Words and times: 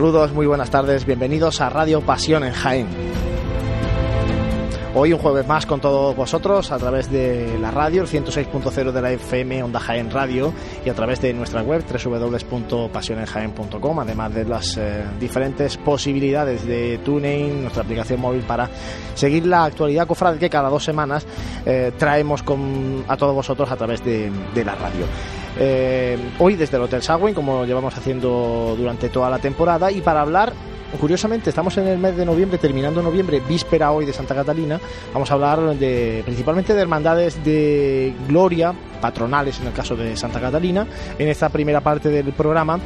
Saludos, 0.00 0.32
muy 0.32 0.46
buenas 0.46 0.70
tardes, 0.70 1.04
bienvenidos 1.04 1.60
a 1.60 1.68
Radio 1.68 2.00
Pasión 2.00 2.42
en 2.42 2.54
Jaén. 2.54 2.86
Hoy 4.94 5.12
un 5.12 5.18
jueves 5.18 5.46
más 5.46 5.66
con 5.66 5.78
todos 5.78 6.16
vosotros 6.16 6.72
a 6.72 6.78
través 6.78 7.10
de 7.10 7.58
la 7.60 7.70
radio, 7.70 8.00
el 8.00 8.08
106.0 8.08 8.92
de 8.92 9.02
la 9.02 9.12
FM 9.12 9.62
Onda 9.62 9.78
Jaén 9.78 10.10
Radio 10.10 10.54
y 10.86 10.88
a 10.88 10.94
través 10.94 11.20
de 11.20 11.34
nuestra 11.34 11.62
web 11.62 11.84
www.pasionenjaen.com, 11.84 14.00
además 14.00 14.32
de 14.32 14.46
las 14.46 14.78
eh, 14.78 15.04
diferentes 15.20 15.76
posibilidades 15.76 16.64
de 16.64 16.96
tuning, 17.04 17.60
nuestra 17.60 17.82
aplicación 17.82 18.22
móvil 18.22 18.40
para 18.44 18.70
seguir 19.14 19.44
la 19.44 19.64
actualidad 19.64 20.06
cofrade 20.06 20.38
que 20.38 20.48
cada 20.48 20.70
dos 20.70 20.82
semanas 20.82 21.26
eh, 21.66 21.92
traemos 21.98 22.42
con, 22.42 23.04
a 23.06 23.18
todos 23.18 23.34
vosotros 23.34 23.70
a 23.70 23.76
través 23.76 24.02
de 24.02 24.30
la 24.64 24.74
radio. 24.76 25.04
Eh, 25.58 26.16
hoy 26.38 26.54
desde 26.56 26.76
el 26.76 26.82
Hotel 26.84 27.02
Sagüen, 27.02 27.34
como 27.34 27.64
llevamos 27.64 27.96
haciendo 27.96 28.74
durante 28.76 29.08
toda 29.08 29.30
la 29.30 29.38
temporada, 29.38 29.90
y 29.90 30.00
para 30.00 30.22
hablar 30.22 30.52
curiosamente 30.98 31.50
estamos 31.50 31.76
en 31.78 31.86
el 31.86 31.98
mes 31.98 32.16
de 32.16 32.24
noviembre, 32.24 32.58
terminando 32.58 33.02
noviembre, 33.02 33.40
víspera 33.48 33.92
hoy 33.92 34.06
de 34.06 34.12
Santa 34.12 34.34
Catalina, 34.34 34.80
vamos 35.12 35.30
a 35.30 35.34
hablar 35.34 35.76
de 35.76 36.22
principalmente 36.24 36.74
de 36.74 36.80
hermandades 36.80 37.42
de 37.44 38.12
gloria, 38.26 38.74
patronales 39.00 39.60
en 39.60 39.68
el 39.68 39.72
caso 39.72 39.94
de 39.96 40.16
Santa 40.16 40.40
Catalina, 40.40 40.86
en 41.18 41.28
esta 41.28 41.48
primera 41.48 41.80
parte 41.80 42.08
del 42.08 42.32
programa. 42.32 42.78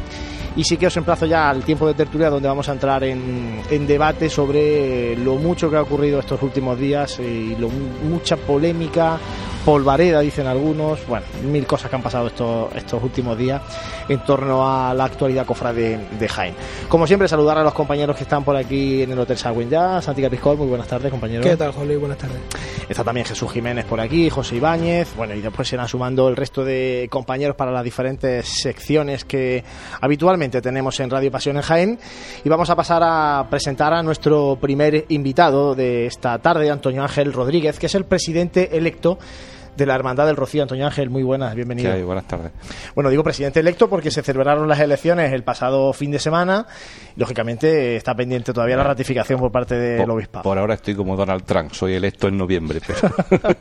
Y 0.56 0.62
sí 0.62 0.76
que 0.76 0.86
os 0.86 0.96
emplazo 0.96 1.26
ya 1.26 1.50
al 1.50 1.64
tiempo 1.64 1.84
de 1.84 1.94
tertulia 1.94 2.30
donde 2.30 2.46
vamos 2.46 2.68
a 2.68 2.72
entrar 2.72 3.02
en, 3.02 3.60
en 3.68 3.86
debate 3.88 4.30
sobre 4.30 5.16
lo 5.16 5.34
mucho 5.34 5.68
que 5.68 5.76
ha 5.76 5.82
ocurrido 5.82 6.20
estos 6.20 6.40
últimos 6.42 6.78
días 6.78 7.18
y 7.18 7.56
lo, 7.56 7.68
mucha 7.68 8.36
polémica, 8.36 9.18
polvareda, 9.64 10.20
dicen 10.20 10.46
algunos, 10.46 11.06
bueno, 11.06 11.24
mil 11.42 11.66
cosas 11.66 11.88
que 11.88 11.96
han 11.96 12.02
pasado 12.02 12.26
estos, 12.26 12.74
estos 12.74 13.02
últimos 13.02 13.36
días 13.38 13.62
en 14.08 14.20
torno 14.20 14.68
a 14.68 14.92
la 14.92 15.04
actualidad 15.04 15.46
cofra 15.46 15.72
de, 15.72 15.98
de 16.18 16.28
Jaén. 16.28 16.54
Como 16.88 17.06
siempre, 17.06 17.28
saludar 17.28 17.58
a 17.58 17.62
los 17.62 17.72
compañeros 17.72 18.16
que 18.16 18.24
están 18.24 18.44
por 18.44 18.56
aquí 18.56 19.02
en 19.02 19.12
el 19.12 19.18
Hotel 19.18 19.38
Sagüen 19.38 19.70
ya. 19.70 20.02
Santi 20.02 20.20
Capiscol, 20.20 20.58
muy 20.58 20.66
buenas 20.66 20.86
tardes, 20.86 21.10
compañero. 21.10 21.42
¿Qué 21.42 21.56
tal, 21.56 21.72
Jolly? 21.72 21.96
Buenas 21.96 22.18
tardes. 22.18 22.38
Está 22.88 23.02
también 23.02 23.26
Jesús 23.26 23.50
Jiménez 23.50 23.86
por 23.86 24.00
aquí, 24.00 24.28
José 24.28 24.56
Ibáñez, 24.56 25.14
bueno, 25.16 25.34
y 25.34 25.40
después 25.40 25.66
se 25.66 25.76
irán 25.76 25.88
sumando 25.88 26.28
el 26.28 26.36
resto 26.36 26.64
de 26.64 27.08
compañeros 27.10 27.56
para 27.56 27.70
las 27.70 27.82
diferentes 27.82 28.46
secciones 28.46 29.24
que 29.24 29.64
habitualmente 30.00 30.60
tenemos 30.60 31.00
en 31.00 31.08
Radio 31.08 31.30
Pasión 31.30 31.56
en 31.56 31.62
Jaén. 31.62 31.98
Y 32.44 32.48
vamos 32.50 32.68
a 32.68 32.76
pasar 32.76 33.02
a 33.02 33.46
presentar 33.48 33.94
a 33.94 34.02
nuestro 34.02 34.58
primer 34.60 35.06
invitado 35.08 35.74
de 35.74 36.06
esta 36.06 36.38
tarde, 36.38 36.70
Antonio 36.70 37.02
Ángel 37.02 37.32
Rodríguez, 37.32 37.78
que 37.78 37.86
es 37.86 37.94
el 37.94 38.04
presidente 38.04 38.76
electo 38.76 39.18
de 39.76 39.86
la 39.86 39.94
Hermandad 39.94 40.26
del 40.26 40.36
Rocío. 40.36 40.62
Antonio 40.62 40.86
Ángel, 40.86 41.10
muy 41.10 41.22
buenas, 41.22 41.54
bienvenido. 41.54 41.90
¿Qué 41.90 41.96
hay? 41.96 42.02
Buenas 42.02 42.26
tardes. 42.26 42.52
Bueno, 42.94 43.10
digo 43.10 43.22
presidente 43.22 43.60
electo 43.60 43.88
porque 43.88 44.10
se 44.10 44.22
celebraron 44.22 44.68
las 44.68 44.80
elecciones 44.80 45.32
el 45.32 45.42
pasado 45.42 45.92
fin 45.92 46.10
de 46.10 46.18
semana. 46.18 46.66
Lógicamente 47.16 47.96
está 47.96 48.14
pendiente 48.14 48.52
todavía 48.52 48.76
la 48.76 48.84
ratificación 48.84 49.40
por 49.40 49.50
parte 49.50 49.76
del 49.76 50.06
por, 50.06 50.16
obispado. 50.16 50.42
Por 50.42 50.58
ahora 50.58 50.74
estoy 50.74 50.94
como 50.94 51.16
Donald 51.16 51.44
Trump, 51.44 51.72
soy 51.72 51.94
electo 51.94 52.28
en 52.28 52.38
noviembre. 52.38 52.80
Pero... 52.86 53.14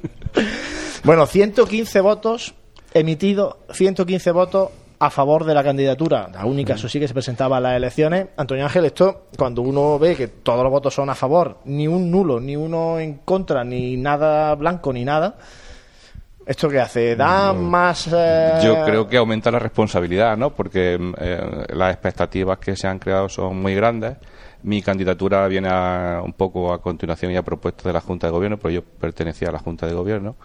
bueno, 1.04 1.26
115 1.26 2.02
votos 2.02 2.56
emitidos, 2.94 3.56
115 3.72 4.32
votos 4.32 4.70
a 5.04 5.10
favor 5.10 5.44
de 5.44 5.54
la 5.54 5.64
candidatura, 5.64 6.30
la 6.34 6.46
única, 6.46 6.76
eso 6.76 6.88
sí, 6.88 6.98
que 6.98 7.10
se 7.10 7.14
presentaba 7.14 7.58
a 7.58 7.60
las 7.60 7.76
elecciones. 7.76 8.28
Antonio 8.38 8.64
Ángel, 8.64 8.86
esto, 8.86 9.28
cuando 9.38 9.62
uno 9.62 10.00
ve 10.00 10.16
que 10.16 10.30
todos 10.30 10.64
los 10.64 10.72
votos 10.72 10.94
son 10.94 11.10
a 11.10 11.16
favor, 11.16 11.58
ni 11.66 11.88
un 11.88 12.10
nulo, 12.10 12.40
ni 12.40 12.56
uno 12.56 13.00
en 13.00 13.16
contra, 13.16 13.66
ni 13.66 13.98
nada 13.98 14.56
blanco, 14.56 14.94
ni 14.94 15.04
nada, 15.04 15.36
¿Esto 16.46 16.70
qué 16.70 16.80
hace? 16.80 17.16
¿Da 17.16 17.54
más...? 17.54 18.10
Eh... 18.12 18.60
Yo 18.64 18.84
creo 18.84 19.08
que 19.08 19.18
aumenta 19.18 19.50
la 19.50 19.60
responsabilidad, 19.60 20.36
¿no? 20.38 20.50
Porque 20.50 21.00
eh, 21.18 21.66
las 21.70 21.94
expectativas 21.94 22.60
que 22.60 22.76
se 22.76 22.88
han 22.88 23.00
creado 23.00 23.30
son 23.30 23.62
muy 23.62 23.74
grandes. 23.76 24.18
Mi 24.64 24.82
candidatura 24.82 25.48
viene 25.48 25.70
a, 25.72 26.22
un 26.24 26.34
poco 26.34 26.74
a 26.74 26.82
continuación 26.82 27.32
y 27.32 27.38
a 27.38 27.44
propuesta 27.44 27.88
de 27.88 27.94
la 27.94 28.02
Junta 28.02 28.28
de 28.28 28.32
Gobierno, 28.32 28.58
pero 28.58 28.74
yo 28.74 28.82
pertenecía 28.84 29.50
a 29.50 29.52
la 29.52 29.60
Junta 29.60 29.88
de 29.88 29.94
Gobierno. 29.94 30.36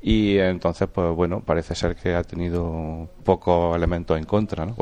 Y 0.00 0.38
entonces, 0.38 0.88
pues 0.92 1.12
bueno, 1.14 1.42
parece 1.44 1.74
ser 1.74 1.96
que 1.96 2.14
ha 2.14 2.22
tenido 2.22 3.08
pocos 3.24 3.74
elementos 3.74 4.16
en 4.16 4.24
contra, 4.24 4.64
¿no? 4.64 4.76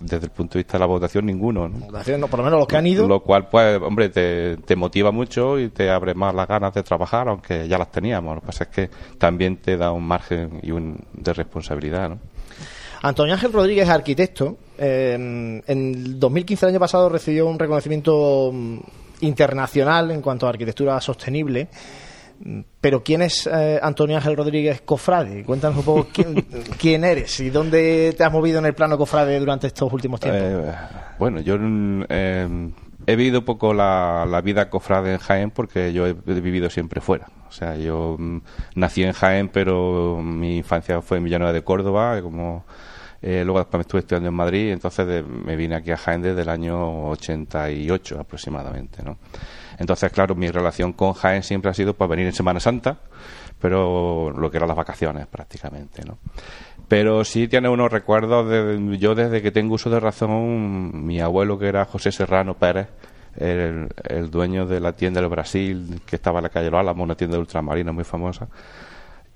Desde 0.00 0.24
el 0.24 0.30
punto 0.30 0.54
de 0.54 0.60
vista 0.60 0.74
de 0.74 0.78
la 0.78 0.86
votación, 0.86 1.26
ninguno, 1.26 1.68
¿no? 1.68 1.78
Votación, 1.80 2.20
no, 2.20 2.28
por 2.28 2.38
lo 2.38 2.44
menos 2.46 2.60
los 2.60 2.68
que 2.68 2.76
han 2.78 2.86
ido. 2.86 3.06
Lo 3.06 3.20
cual, 3.20 3.48
pues, 3.48 3.78
hombre, 3.82 4.08
te, 4.08 4.56
te, 4.56 4.74
motiva 4.74 5.10
mucho 5.10 5.58
y 5.58 5.68
te 5.68 5.90
abre 5.90 6.14
más 6.14 6.34
las 6.34 6.48
ganas 6.48 6.72
de 6.72 6.82
trabajar, 6.82 7.28
aunque 7.28 7.68
ya 7.68 7.76
las 7.76 7.90
teníamos. 7.90 8.36
Lo 8.36 8.40
que 8.40 8.46
pasa 8.46 8.64
es 8.64 8.70
que 8.70 8.90
también 9.18 9.58
te 9.58 9.76
da 9.76 9.92
un 9.92 10.04
margen 10.04 10.60
y 10.62 10.70
un, 10.70 10.98
de 11.12 11.32
responsabilidad, 11.34 12.08
¿no? 12.10 12.18
Antonio 13.02 13.34
Ángel 13.34 13.52
Rodríguez, 13.52 13.88
arquitecto, 13.88 14.56
eh, 14.78 15.62
en 15.66 16.18
2015, 16.18 16.66
el 16.66 16.70
año 16.70 16.80
pasado, 16.80 17.08
recibió 17.08 17.46
un 17.46 17.58
reconocimiento 17.58 18.52
internacional 19.20 20.10
en 20.10 20.20
cuanto 20.20 20.46
a 20.46 20.50
arquitectura 20.50 21.00
sostenible. 21.00 21.68
Pero 22.80 23.02
¿quién 23.02 23.22
es 23.22 23.48
eh, 23.52 23.80
Antonio 23.82 24.16
Ángel 24.16 24.36
Rodríguez 24.36 24.80
Cofrade? 24.82 25.44
Cuéntanos 25.44 25.78
un 25.78 25.84
poco 25.84 26.08
quién, 26.12 26.34
quién, 26.78 27.04
eres 27.04 27.40
y 27.40 27.50
dónde 27.50 28.14
te 28.16 28.24
has 28.24 28.32
movido 28.32 28.58
en 28.58 28.66
el 28.66 28.74
plano 28.74 28.96
Cofrade 28.96 29.38
durante 29.40 29.66
estos 29.66 29.92
últimos 29.92 30.20
tiempos. 30.20 30.42
Eh, 30.42 30.74
bueno, 31.18 31.40
yo 31.40 31.56
eh, 32.08 32.70
he 33.06 33.16
vivido 33.16 33.44
poco 33.44 33.74
la, 33.74 34.24
la, 34.28 34.40
vida 34.40 34.70
Cofrade 34.70 35.14
en 35.14 35.18
Jaén 35.18 35.50
porque 35.50 35.92
yo 35.92 36.06
he, 36.06 36.10
he, 36.10 36.40
vivido 36.40 36.70
siempre 36.70 37.00
fuera. 37.00 37.28
O 37.48 37.52
sea, 37.52 37.76
yo 37.76 38.16
mm, 38.18 38.38
nací 38.76 39.02
en 39.02 39.12
Jaén, 39.12 39.48
pero 39.48 40.20
mi 40.22 40.58
infancia 40.58 41.02
fue 41.02 41.18
en 41.18 41.24
Villanueva 41.24 41.52
de 41.52 41.62
Córdoba, 41.62 42.20
como... 42.22 42.64
Eh, 43.20 43.42
luego 43.44 43.58
después 43.58 43.78
me 43.78 43.82
estuve 43.82 44.00
estudiando 44.00 44.28
en 44.28 44.34
Madrid, 44.34 44.70
entonces 44.70 45.04
de, 45.06 45.22
me 45.24 45.56
vine 45.56 45.74
aquí 45.74 45.90
a 45.90 45.96
Jaén 45.96 46.22
desde 46.22 46.42
el 46.42 46.48
año 46.48 47.08
88 47.08 48.20
aproximadamente, 48.20 49.02
¿no? 49.02 49.18
Entonces, 49.78 50.12
claro, 50.12 50.34
mi 50.34 50.50
relación 50.50 50.92
con 50.92 51.12
Jaén 51.12 51.42
siempre 51.42 51.70
ha 51.70 51.74
sido 51.74 51.94
pues 51.94 52.10
venir 52.10 52.26
en 52.26 52.32
Semana 52.32 52.60
Santa, 52.60 52.98
pero 53.60 54.30
lo 54.30 54.50
que 54.50 54.56
eran 54.56 54.68
las 54.68 54.76
vacaciones 54.76 55.26
prácticamente, 55.26 56.02
¿no? 56.04 56.18
Pero 56.88 57.24
sí 57.24 57.48
tiene 57.48 57.68
unos 57.68 57.92
recuerdos 57.92 58.48
de 58.48 58.98
yo 58.98 59.14
desde 59.14 59.42
que 59.42 59.50
tengo 59.50 59.74
uso 59.74 59.90
de 59.90 60.00
razón, 60.00 61.06
mi 61.06 61.20
abuelo 61.20 61.58
que 61.58 61.68
era 61.68 61.84
José 61.84 62.10
Serrano 62.10 62.54
Pérez, 62.54 62.88
el, 63.36 63.88
el 64.04 64.30
dueño 64.30 64.66
de 64.66 64.80
la 64.80 64.92
tienda 64.92 65.20
del 65.20 65.30
Brasil, 65.30 66.00
que 66.06 66.16
estaba 66.16 66.38
en 66.38 66.44
la 66.44 66.48
calle 66.48 66.70
Los 66.70 66.80
Álamos, 66.80 67.04
una 67.04 67.14
tienda 67.14 67.36
de 67.36 67.40
ultramarinos 67.40 67.94
muy 67.94 68.04
famosa, 68.04 68.48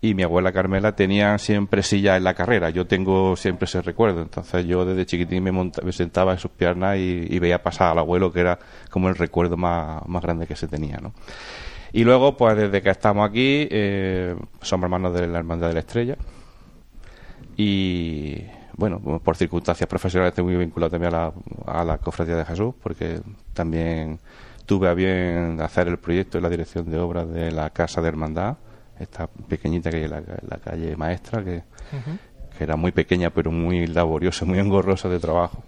y 0.04 0.14
mi 0.14 0.25
abuela 0.25 0.52
Carmela 0.52 0.96
tenía 0.96 1.38
siempre 1.38 1.84
silla 1.84 2.16
en 2.16 2.25
la 2.25 2.34
carrera. 2.34 2.70
Yo 2.70 2.88
tengo 2.88 3.37
siempre 3.37 3.66
ese 3.66 3.81
recuerdo. 3.82 4.20
Entonces 4.20 4.66
yo 4.66 4.84
desde 4.84 5.06
chiquitín 5.06 5.44
me, 5.44 5.52
monta, 5.52 5.81
me 5.82 5.93
sentaba 5.93 6.32
en 6.32 6.38
sus 6.38 6.50
piernas 6.50 6.99
y, 6.99 7.38
veía 7.38 7.62
pasar 7.62 7.93
al 7.93 8.00
abuelo, 8.00 8.32
que 8.32 8.40
era 8.40 8.58
como 8.90 9.08
el 9.08 9.14
recuerdo 9.14 9.56
más, 9.56 10.04
más 10.08 10.20
grande 10.20 10.49
que 10.49 10.56
se 10.56 10.66
tenía, 10.66 10.96
¿no? 10.96 11.12
Y 11.93 12.02
luego, 12.02 12.37
pues 12.37 12.56
desde 12.56 12.82
que 12.82 12.90
estamos 12.90 13.28
aquí, 13.28 13.69
eh, 13.70 14.34
somos 14.60 14.84
hermanos 14.84 15.14
de 15.14 15.28
la 15.28 15.38
Hermandad 15.38 15.69
de 15.69 15.75
la 15.75 15.81
Estrella. 15.81 16.16
Y 17.56 18.38
bueno, 18.76 18.98
por 19.22 19.37
circunstancias 19.37 19.88
profesionales 19.88 20.32
estoy 20.32 20.44
muy 20.44 20.56
vinculado 20.56 20.90
también 20.90 21.14
a 21.14 21.16
la, 21.16 21.32
a 21.81 21.84
la 21.84 21.98
Cofradía 21.98 22.34
de 22.34 22.44
Jesús, 22.44 22.75
porque 22.82 23.20
también 23.52 24.19
tuve 24.66 24.88
a 24.88 24.94
bien 24.94 25.60
hacer 25.60 25.87
el 25.87 25.98
proyecto 25.98 26.38
y 26.38 26.40
la 26.40 26.48
dirección 26.48 26.90
de 26.90 26.98
obras 26.98 27.31
de 27.31 27.52
la 27.52 27.70
Casa 27.70 28.02
de 28.02 28.08
Hermandad 28.08 28.56
esta 29.02 29.26
pequeñita 29.26 29.90
que 29.90 30.04
en 30.04 30.10
la, 30.10 30.22
la 30.49 30.56
calle 30.58 30.96
Maestra, 30.96 31.44
que, 31.44 31.56
uh 31.56 31.96
-huh. 31.96 32.19
que, 32.56 32.64
era 32.64 32.76
muy 32.76 32.93
pequeña 32.93 33.31
pero 33.31 33.50
muy 33.50 33.87
laboriosa, 33.87 34.44
muy 34.44 34.58
engorrosa 34.58 35.08
de 35.08 35.19
trabajo. 35.19 35.62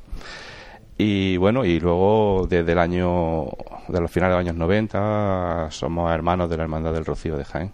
Y 0.97 1.37
bueno, 1.39 1.65
y 1.65 1.81
luego 1.81 2.47
desde 2.49 2.73
el 2.73 2.79
año, 2.79 3.47
de 3.89 4.01
los 4.01 4.11
finales 4.11 4.35
de 4.35 4.39
los 4.39 4.49
años 4.49 4.57
90, 4.57 5.69
somos 5.71 6.13
hermanos 6.13 6.49
de 6.49 6.57
la 6.57 6.63
Hermandad 6.63 6.93
del 6.93 7.05
Rocío 7.05 7.37
de 7.37 7.45
Jaén. 7.45 7.73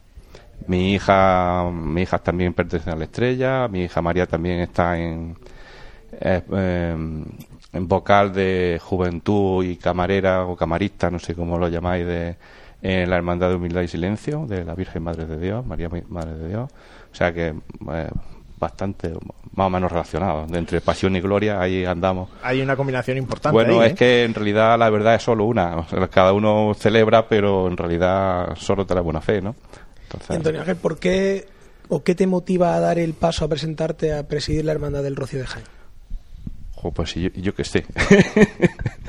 Mi 0.66 0.94
hija, 0.94 1.70
mi 1.70 2.02
hija 2.02 2.18
también 2.18 2.54
pertenece 2.54 2.90
a 2.90 2.96
la 2.96 3.04
estrella, 3.04 3.68
mi 3.68 3.82
hija 3.82 4.00
María 4.02 4.26
también 4.26 4.60
está 4.60 4.98
en, 4.98 5.36
eh, 6.12 6.42
en 7.72 7.88
vocal 7.88 8.32
de 8.32 8.80
juventud 8.82 9.64
y 9.64 9.76
camarera 9.76 10.46
o 10.46 10.56
camarista, 10.56 11.10
no 11.10 11.18
sé 11.18 11.34
cómo 11.34 11.58
lo 11.58 11.68
llamáis, 11.68 12.06
de, 12.06 12.36
en 12.82 13.10
la 13.10 13.16
Hermandad 13.16 13.50
de 13.50 13.56
Humildad 13.56 13.82
y 13.82 13.88
Silencio 13.88 14.46
de 14.46 14.64
la 14.64 14.74
Virgen 14.74 15.02
Madre 15.02 15.26
de 15.26 15.38
Dios, 15.38 15.64
María 15.66 15.88
Madre 16.08 16.36
de 16.36 16.48
Dios. 16.48 16.70
O 17.12 17.14
sea 17.14 17.32
que 17.32 17.54
eh, 17.92 18.08
bastante, 18.58 19.12
más 19.54 19.66
o 19.66 19.70
menos 19.70 19.90
relacionado. 19.90 20.46
De 20.46 20.58
entre 20.58 20.80
pasión 20.80 21.16
y 21.16 21.20
gloria, 21.20 21.60
ahí 21.60 21.84
andamos. 21.84 22.30
Hay 22.42 22.60
una 22.60 22.76
combinación 22.76 23.18
importante. 23.18 23.52
Bueno, 23.52 23.80
ahí, 23.80 23.88
es 23.88 23.92
¿eh? 23.92 23.96
que 23.96 24.24
en 24.24 24.34
realidad 24.34 24.78
la 24.78 24.90
verdad 24.90 25.16
es 25.16 25.22
solo 25.22 25.44
una. 25.44 25.86
Cada 26.10 26.32
uno 26.32 26.74
celebra, 26.74 27.28
pero 27.28 27.66
en 27.66 27.76
realidad 27.76 28.54
solo 28.56 28.86
te 28.86 28.94
la 28.94 29.00
buena 29.00 29.20
fe, 29.20 29.40
¿no? 29.40 29.56
Entonces... 30.02 30.30
Antonio 30.30 30.60
Ángel, 30.60 30.76
¿por 30.76 30.98
qué 30.98 31.48
o 31.88 32.04
qué 32.04 32.14
te 32.14 32.26
motiva 32.26 32.74
a 32.74 32.80
dar 32.80 32.98
el 32.98 33.14
paso 33.14 33.44
a 33.44 33.48
presentarte 33.48 34.12
a 34.12 34.28
presidir 34.28 34.64
la 34.64 34.72
Hermandad 34.72 35.02
del 35.02 35.16
Rocío 35.16 35.40
de 35.40 35.46
Jaén? 35.46 35.66
Pues 36.94 37.14
yo, 37.14 37.28
yo 37.34 37.54
que 37.54 37.64
sé. 37.64 37.84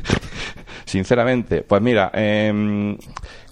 Sinceramente, 0.92 1.62
pues 1.62 1.82
mira, 1.82 2.12
eh, 2.14 2.98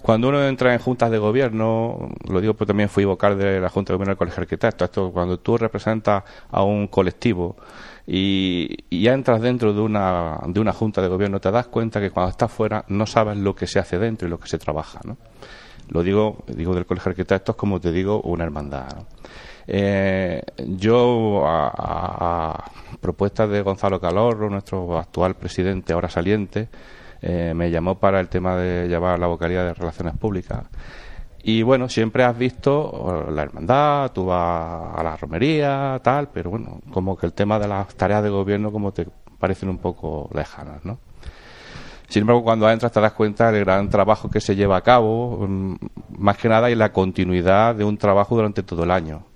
cuando 0.02 0.28
uno 0.28 0.46
entra 0.46 0.74
en 0.74 0.78
juntas 0.78 1.10
de 1.10 1.16
gobierno, 1.16 2.10
lo 2.28 2.38
digo 2.38 2.52
porque 2.52 2.68
también 2.68 2.90
fui 2.90 3.06
vocal 3.06 3.38
de 3.38 3.58
la 3.58 3.70
Junta 3.70 3.94
de 3.94 3.96
Gobierno 3.96 4.10
del 4.10 4.18
Colegio 4.18 4.36
de 4.36 4.42
Arquitectos, 4.42 4.84
esto 4.84 5.10
cuando 5.10 5.38
tú 5.38 5.56
representas 5.56 6.22
a 6.50 6.62
un 6.62 6.88
colectivo 6.88 7.56
y, 8.06 8.84
ya 8.90 9.14
entras 9.14 9.40
dentro 9.40 9.72
de 9.72 9.80
una, 9.80 10.38
de 10.48 10.60
una 10.60 10.74
junta 10.74 11.00
de 11.00 11.08
gobierno, 11.08 11.40
te 11.40 11.50
das 11.50 11.68
cuenta 11.68 11.98
que 11.98 12.10
cuando 12.10 12.32
estás 12.32 12.52
fuera 12.52 12.84
no 12.88 13.06
sabes 13.06 13.38
lo 13.38 13.54
que 13.54 13.66
se 13.66 13.78
hace 13.78 13.98
dentro 13.98 14.28
y 14.28 14.30
lo 14.30 14.38
que 14.38 14.46
se 14.46 14.58
trabaja. 14.58 15.00
¿no? 15.04 15.16
Lo 15.88 16.02
digo, 16.02 16.44
digo 16.46 16.74
del 16.74 16.84
Colegio 16.84 17.06
de 17.06 17.12
Arquitectos 17.12 17.56
como 17.56 17.80
te 17.80 17.90
digo, 17.90 18.20
una 18.20 18.44
hermandad. 18.44 19.06
Eh, 19.66 20.42
yo, 20.76 21.42
a, 21.46 22.70
propuestas 23.00 23.48
de 23.48 23.62
Gonzalo 23.62 23.98
Calorro, 23.98 24.50
nuestro 24.50 24.98
actual 24.98 25.36
presidente, 25.36 25.94
ahora 25.94 26.10
saliente, 26.10 26.68
eh, 27.22 27.52
me 27.54 27.70
llamó 27.70 27.98
para 27.98 28.20
el 28.20 28.28
tema 28.28 28.56
de 28.56 28.88
llevar 28.88 29.18
la 29.18 29.26
vocalía 29.26 29.64
de 29.64 29.74
Relaciones 29.74 30.16
Públicas. 30.16 30.64
Y 31.42 31.62
bueno, 31.62 31.88
siempre 31.88 32.22
has 32.24 32.36
visto 32.36 33.26
la 33.30 33.42
hermandad, 33.42 34.12
tú 34.12 34.26
vas 34.26 34.98
a 34.98 35.02
la 35.02 35.16
romería, 35.16 35.98
tal, 36.02 36.28
pero 36.28 36.50
bueno, 36.50 36.80
como 36.92 37.16
que 37.16 37.26
el 37.26 37.32
tema 37.32 37.58
de 37.58 37.66
las 37.66 37.94
tareas 37.94 38.22
de 38.22 38.28
gobierno 38.28 38.70
como 38.70 38.92
te 38.92 39.06
parecen 39.38 39.70
un 39.70 39.78
poco 39.78 40.28
lejanas, 40.34 40.84
¿no? 40.84 40.98
Sin 42.08 42.22
embargo, 42.22 42.42
cuando 42.42 42.68
entras 42.68 42.92
te 42.92 43.00
das 43.00 43.12
cuenta 43.12 43.52
del 43.52 43.64
gran 43.64 43.88
trabajo 43.88 44.28
que 44.28 44.40
se 44.40 44.56
lleva 44.56 44.76
a 44.76 44.80
cabo, 44.82 45.46
mm, 45.48 45.76
más 46.18 46.36
que 46.36 46.48
nada 46.48 46.68
y 46.68 46.74
la 46.74 46.92
continuidad 46.92 47.74
de 47.74 47.84
un 47.84 47.96
trabajo 47.96 48.34
durante 48.34 48.64
todo 48.64 48.82
el 48.82 48.90
año. 48.90 49.29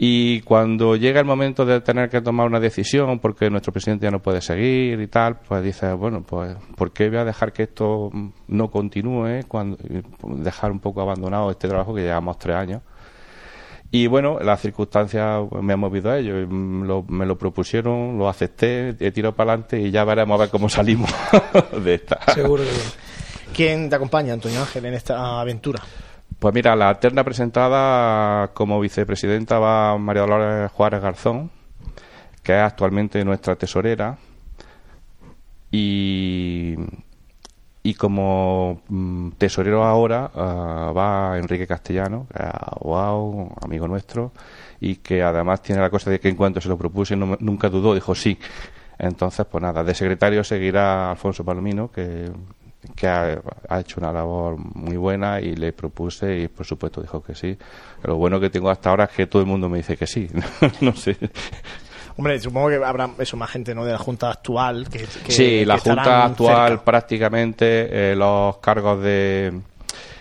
Y 0.00 0.42
cuando 0.42 0.94
llega 0.94 1.18
el 1.18 1.26
momento 1.26 1.66
de 1.66 1.80
tener 1.80 2.08
que 2.08 2.20
tomar 2.20 2.46
una 2.46 2.60
decisión, 2.60 3.18
porque 3.18 3.50
nuestro 3.50 3.72
presidente 3.72 4.06
ya 4.06 4.12
no 4.12 4.22
puede 4.22 4.40
seguir 4.40 5.00
y 5.00 5.08
tal, 5.08 5.40
pues 5.40 5.60
dices, 5.64 5.96
bueno, 5.96 6.22
pues, 6.22 6.56
¿por 6.76 6.92
qué 6.92 7.08
voy 7.08 7.18
a 7.18 7.24
dejar 7.24 7.52
que 7.52 7.64
esto 7.64 8.10
no 8.46 8.70
continúe? 8.70 9.40
Cuando, 9.48 9.76
dejar 10.22 10.70
un 10.70 10.78
poco 10.78 11.00
abandonado 11.00 11.50
este 11.50 11.66
trabajo 11.66 11.94
que 11.94 12.02
llevamos 12.02 12.38
tres 12.38 12.56
años. 12.56 12.82
Y 13.90 14.06
bueno, 14.06 14.38
las 14.38 14.60
circunstancias 14.60 15.42
me 15.62 15.72
han 15.72 15.80
movido 15.80 16.10
a 16.12 16.18
ello. 16.18 16.46
me 16.46 17.26
lo 17.26 17.36
propusieron, 17.36 18.18
lo 18.18 18.28
acepté, 18.28 18.94
he 19.00 19.10
tirado 19.10 19.34
para 19.34 19.52
adelante 19.52 19.80
y 19.80 19.90
ya 19.90 20.04
veremos 20.04 20.38
a 20.38 20.42
ver 20.42 20.50
cómo 20.50 20.68
salimos 20.68 21.10
de 21.84 21.94
esta. 21.94 22.20
Seguro 22.34 22.62
¿Quién 23.52 23.90
te 23.90 23.96
acompaña, 23.96 24.34
Antonio 24.34 24.60
Ángel, 24.60 24.84
en 24.84 24.94
esta 24.94 25.40
aventura? 25.40 25.82
Pues 26.38 26.54
mira, 26.54 26.76
la 26.76 26.94
terna 27.00 27.24
presentada 27.24 28.48
como 28.54 28.80
vicepresidenta 28.80 29.58
va 29.58 29.98
María 29.98 30.22
Dolores 30.22 30.70
Juárez 30.70 31.02
Garzón, 31.02 31.50
que 32.42 32.52
es 32.52 32.62
actualmente 32.62 33.24
nuestra 33.24 33.56
tesorera. 33.56 34.16
Y, 35.70 36.76
y 37.82 37.94
como 37.94 38.82
mm, 38.88 39.30
tesorero 39.38 39.84
ahora 39.84 40.30
ah, 40.34 40.92
va 40.96 41.38
Enrique 41.38 41.66
Castellano, 41.66 42.26
que 42.32 42.44
wow, 42.80 43.54
amigo 43.60 43.88
nuestro, 43.88 44.32
y 44.80 44.96
que 44.96 45.22
además 45.22 45.62
tiene 45.62 45.80
la 45.80 45.90
cosa 45.90 46.10
de 46.10 46.20
que 46.20 46.28
en 46.28 46.36
cuanto 46.36 46.60
se 46.60 46.68
lo 46.68 46.78
propuse 46.78 47.16
nunca 47.16 47.68
dudó, 47.68 47.94
dijo 47.94 48.14
sí. 48.14 48.38
Entonces, 48.98 49.46
pues 49.46 49.62
nada, 49.62 49.84
de 49.84 49.94
secretario 49.94 50.42
seguirá 50.44 51.10
Alfonso 51.10 51.44
Palomino, 51.44 51.90
que 51.90 52.30
que 52.94 53.06
ha, 53.06 53.40
hecho 53.80 54.00
una 54.00 54.12
labor 54.12 54.56
muy 54.58 54.96
buena 54.96 55.40
y 55.40 55.54
le 55.54 55.72
propuse 55.72 56.38
y 56.38 56.48
por 56.48 56.66
supuesto 56.66 57.00
dijo 57.00 57.22
que 57.22 57.34
sí. 57.34 57.56
Lo 58.04 58.16
bueno 58.16 58.38
que 58.38 58.50
tengo 58.50 58.70
hasta 58.70 58.90
ahora 58.90 59.04
es 59.04 59.10
que 59.10 59.26
todo 59.26 59.42
el 59.42 59.48
mundo 59.48 59.68
me 59.68 59.78
dice 59.78 59.96
que 59.96 60.06
sí. 60.06 60.28
no 60.80 60.94
sé. 60.94 61.16
Hombre, 62.16 62.40
supongo 62.40 62.68
que 62.68 62.76
habrá 62.76 63.10
eso 63.18 63.36
más 63.36 63.50
gente 63.50 63.74
no 63.74 63.84
de 63.84 63.92
la 63.92 63.98
junta 63.98 64.30
actual 64.30 64.88
que, 64.88 65.06
sí, 65.28 65.64
la 65.64 65.78
junta 65.78 66.24
actual 66.24 66.82
prácticamente 66.82 68.10
eh, 68.12 68.16
los 68.16 68.56
cargos 68.58 69.00
de 69.00 69.52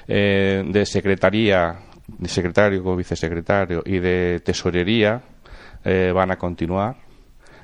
eh, 0.10 0.64
de 0.66 0.86
secretaría, 0.86 1.80
de 2.08 2.30
secretario 2.30 2.82
como 2.82 2.96
vicesecretario 2.96 3.84
y 3.86 4.00
de 4.00 4.42
tesorería 4.44 5.22
eh, 5.84 6.12
van 6.14 6.32
a 6.32 6.38
continuar. 6.38 6.96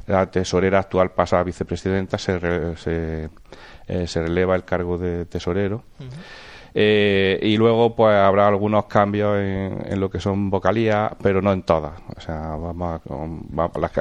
La 0.07 0.29
tesorera 0.29 0.79
actual 0.79 1.11
pasa 1.11 1.39
a 1.39 1.43
vicepresidenta, 1.43 2.17
se, 2.17 2.75
se 2.75 3.29
eh, 3.87 4.07
se 4.07 4.21
releva 4.21 4.55
el 4.55 4.63
cargo 4.63 4.97
de 4.97 5.25
tesorero. 5.25 5.83
Eh, 6.75 7.39
y 7.43 7.55
luego 7.55 7.95
pues 7.95 8.15
habrá 8.15 8.47
algunos 8.47 8.85
cambios 8.85 9.37
en, 9.37 9.99
lo 9.99 10.09
que 10.09 10.19
son 10.19 10.49
vocalías, 10.49 11.11
pero 11.21 11.41
no 11.41 11.53
en 11.53 11.61
todas. 11.63 11.93
O 12.15 12.19
sea, 12.19 12.55
vamos, 12.55 13.01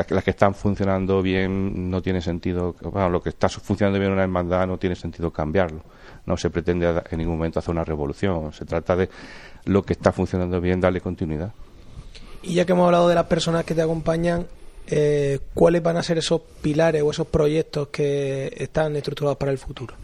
las, 0.09 0.25
que 0.25 0.31
están 0.31 0.55
funcionando 0.55 1.21
bien 1.21 1.91
no 1.91 2.01
tiene 2.01 2.23
sentido, 2.23 2.75
bueno, 2.81 3.11
lo 3.11 3.23
que 3.23 3.29
está 3.29 3.49
funcionando 3.49 3.99
bien 3.99 4.09
en 4.09 4.15
una 4.15 4.23
hermandad 4.23 4.67
no 4.67 4.79
tiene 4.79 4.97
sentido 4.97 5.31
cambiarlo. 5.31 5.83
No 6.25 6.37
se 6.37 6.51
pretende 6.51 7.03
en 7.11 7.19
ningún 7.19 7.37
momento 7.37 7.59
hacer 7.59 7.73
una 7.73 7.85
revolución. 7.85 8.53
Se 8.53 8.65
trata 8.65 8.97
de 8.97 9.11
lo 9.65 9.83
que 9.83 9.93
está 9.93 10.13
funcionando 10.13 10.61
bien, 10.61 10.81
darle 10.81 11.01
continuidad. 11.01 11.53
Y 12.43 12.55
ya 12.55 12.65
que 12.65 12.73
hemos 12.73 12.87
hablado 12.87 13.09
de 13.09 13.15
las 13.15 13.27
personas 13.27 13.65
que 13.65 13.75
te 13.75 13.83
acompañan, 13.83 14.47
eh, 14.87 15.39
¿cuáles 15.55 15.83
van 15.83 15.97
a 15.97 16.03
ser 16.03 16.19
esos 16.19 16.41
pilares 16.61 17.03
o 17.03 17.11
esos 17.11 17.27
proyectos 17.27 17.89
que 17.89 18.53
están 18.57 18.97
estructurados 18.97 19.39
para 19.39 19.53
el 19.53 19.59
futuro? 19.59 19.95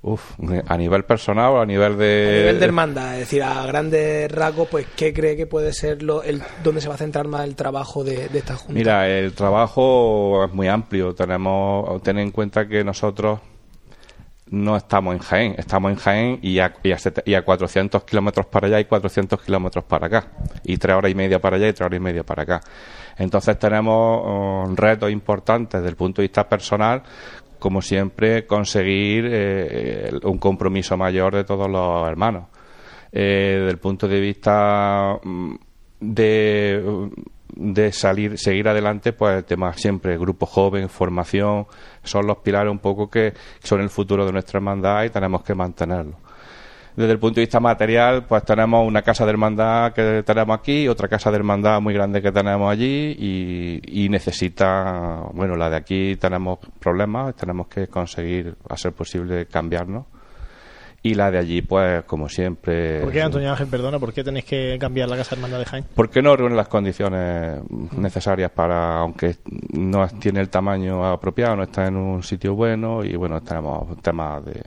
Uf, 0.00 0.22
a 0.66 0.76
nivel 0.76 1.04
personal 1.04 1.52
o 1.54 1.60
a 1.60 1.66
nivel 1.66 1.98
de... 1.98 2.28
A 2.28 2.38
nivel 2.38 2.60
de 2.60 2.64
hermandad, 2.64 3.14
es 3.14 3.20
decir, 3.20 3.42
a 3.42 3.66
grandes 3.66 4.30
rasgos, 4.30 4.68
pues, 4.68 4.86
¿qué 4.96 5.12
cree 5.12 5.36
que 5.36 5.46
puede 5.46 5.72
ser 5.72 6.04
lo, 6.04 6.22
el, 6.22 6.40
donde 6.62 6.80
se 6.80 6.88
va 6.88 6.94
a 6.94 6.98
centrar 6.98 7.26
más 7.26 7.44
el 7.44 7.56
trabajo 7.56 8.04
de, 8.04 8.30
esta 8.32 8.54
Junta? 8.54 8.72
Mira, 8.72 9.08
el 9.08 9.32
trabajo 9.32 10.44
es 10.44 10.52
muy 10.54 10.68
amplio. 10.68 11.14
Tenemos, 11.14 12.00
ten 12.02 12.18
en 12.18 12.30
cuenta 12.30 12.68
que 12.68 12.84
nosotros 12.84 13.40
no 14.50 14.76
estamos 14.76 15.14
en 15.14 15.20
Jaén, 15.20 15.54
estamos 15.58 15.92
en 15.92 15.96
Jaén 15.98 16.38
y 16.42 16.58
a, 16.58 16.74
y 17.24 17.34
a, 17.34 17.42
400 17.42 18.04
kilómetros 18.04 18.46
para 18.46 18.66
allá 18.66 18.80
y 18.80 18.84
400 18.84 19.40
kilómetros 19.42 19.84
para 19.84 20.06
acá. 20.06 20.28
Y 20.64 20.76
tres 20.76 20.96
horas 20.96 21.10
y 21.10 21.14
media 21.14 21.40
para 21.40 21.56
allá 21.56 21.68
y 21.68 21.72
tres 21.72 21.86
horas 21.86 21.96
y 21.96 22.02
media 22.02 22.22
para 22.24 22.42
acá. 22.42 22.60
Entonces 23.16 23.58
tenemos 23.58 24.66
un 24.66 24.76
retos 24.76 25.10
importantes 25.10 25.80
desde 25.80 25.90
el 25.90 25.96
punto 25.96 26.22
de 26.22 26.28
vista 26.28 26.48
personal, 26.48 27.02
como 27.58 27.82
siempre, 27.82 28.46
conseguir 28.46 29.26
eh, 29.28 30.10
un 30.22 30.38
compromiso 30.38 30.96
mayor 30.96 31.34
de 31.34 31.44
todos 31.44 31.68
los 31.68 32.08
hermanos. 32.08 32.44
Eh, 33.10 33.56
desde 33.60 33.70
el 33.70 33.78
punto 33.78 34.06
de 34.06 34.20
vista 34.20 35.18
mm, 35.22 35.54
de, 36.00 37.08
de 37.58 37.92
salir, 37.92 38.38
seguir 38.38 38.68
adelante, 38.68 39.12
pues 39.12 39.36
el 39.36 39.44
tema 39.44 39.72
siempre, 39.72 40.16
grupo 40.16 40.46
joven, 40.46 40.88
formación, 40.88 41.66
son 42.02 42.26
los 42.26 42.38
pilares 42.38 42.70
un 42.70 42.78
poco 42.78 43.10
que 43.10 43.34
son 43.62 43.80
el 43.80 43.90
futuro 43.90 44.24
de 44.24 44.32
nuestra 44.32 44.58
hermandad 44.58 45.04
y 45.04 45.10
tenemos 45.10 45.42
que 45.42 45.54
mantenerlo 45.54 46.16
desde 46.98 47.12
el 47.12 47.20
punto 47.20 47.36
de 47.36 47.42
vista 47.42 47.60
material, 47.60 48.24
pues 48.26 48.44
tenemos 48.44 48.84
una 48.84 49.02
casa 49.02 49.24
de 49.24 49.30
hermandad 49.30 49.92
que 49.92 50.24
tenemos 50.24 50.58
aquí, 50.58 50.88
otra 50.88 51.06
casa 51.06 51.30
de 51.30 51.36
hermandad 51.36 51.80
muy 51.80 51.94
grande 51.94 52.20
que 52.20 52.32
tenemos 52.32 52.72
allí 52.72 53.80
y, 53.86 54.08
necesita, 54.08 55.22
bueno, 55.32 55.54
la 55.54 55.70
de 55.70 55.76
aquí 55.76 56.16
tenemos 56.16 56.58
problemas, 56.80 57.36
tenemos 57.36 57.68
que 57.68 57.86
conseguir, 57.86 58.56
a 58.68 58.76
ser 58.76 58.94
posible, 58.94 59.46
cambiarnos. 59.46 60.06
Y 61.00 61.14
la 61.14 61.30
de 61.30 61.38
allí, 61.38 61.62
pues, 61.62 62.04
como 62.04 62.28
siempre. 62.28 63.00
¿Por 63.02 63.12
qué, 63.12 63.22
Antonio 63.22 63.50
Ángel, 63.50 63.68
perdona, 63.68 64.00
por 64.00 64.12
qué 64.12 64.24
tenéis 64.24 64.44
que 64.44 64.76
cambiar 64.80 65.08
la 65.08 65.16
casa 65.16 65.30
de 65.30 65.36
hermandad 65.36 65.58
de 65.60 65.64
Jaén? 65.64 65.84
Porque 65.94 66.20
no 66.20 66.36
reúne 66.36 66.56
las 66.56 66.66
condiciones 66.66 67.60
necesarias 67.96 68.50
para, 68.50 68.98
aunque 68.98 69.36
no 69.74 70.08
tiene 70.08 70.40
el 70.40 70.48
tamaño 70.48 71.06
apropiado, 71.06 71.54
no 71.54 71.62
está 71.62 71.86
en 71.86 71.96
un 71.96 72.22
sitio 72.24 72.54
bueno 72.54 73.04
y, 73.04 73.14
bueno, 73.14 73.40
tenemos 73.42 73.96
temas 74.02 74.44
de 74.44 74.60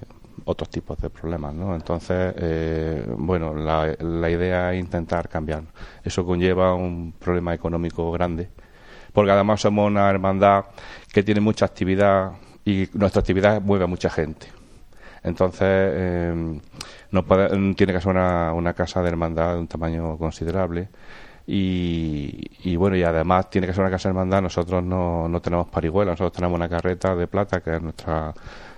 otros 0.46 0.70
tipos 0.70 0.98
de 1.00 1.10
problemas, 1.10 1.54
¿no? 1.54 1.76
Entonces, 1.76 2.34
eh, 2.38 3.06
bueno, 3.18 3.54
la, 3.54 3.94
la 4.00 4.30
idea 4.30 4.74
es 4.74 4.80
intentar 4.80 5.28
cambiar. 5.28 5.64
Eso 6.04 6.26
conlleva 6.26 6.74
un 6.74 7.14
problema 7.14 7.54
económico 7.54 8.10
grande, 8.12 8.50
porque 9.12 9.32
además 9.32 9.62
somos 9.62 9.88
una 9.88 10.10
hermandad 10.10 10.66
que 11.12 11.24
tiene 11.24 11.42
mucha 11.42 11.66
actividad 11.66 12.32
y 12.64 12.88
nuestra 12.94 13.20
actividad 13.20 13.62
mueve 13.62 13.84
a 13.84 13.88
mucha 13.88 14.10
gente. 14.10 14.61
Entonces, 15.24 15.62
eh, 15.62 16.60
no 17.12 17.24
tiene 17.76 17.94
que 17.94 18.02
ser 18.02 18.08
una, 18.08 18.54
una 18.54 18.74
casa 18.74 19.02
de 19.02 19.10
hermandad 19.10 19.54
de 19.54 19.60
un 19.60 19.68
tamaño 19.68 20.18
considerable. 20.18 20.90
Y, 21.48 22.52
y, 22.64 22.76
bueno, 22.76 22.96
y 22.96 23.04
además 23.04 23.50
tiene 23.50 23.68
que 23.68 23.74
ser 23.74 23.82
una 23.82 23.92
casa 23.92 24.10
de 24.10 24.14
hermandad. 24.14 24.42
Nosotros 24.42 24.84
no, 24.84 25.28
no 25.28 25.42
tenemos 25.42 25.68
parihuela, 25.68 26.12
nosotros 26.12 26.34
tenemos 26.34 26.56
una 26.56 26.70
carreta 26.70 27.16
de 27.16 27.28
plata 27.28 27.62
que 27.62 27.76
es 27.76 27.82
nuestra 27.82 28.34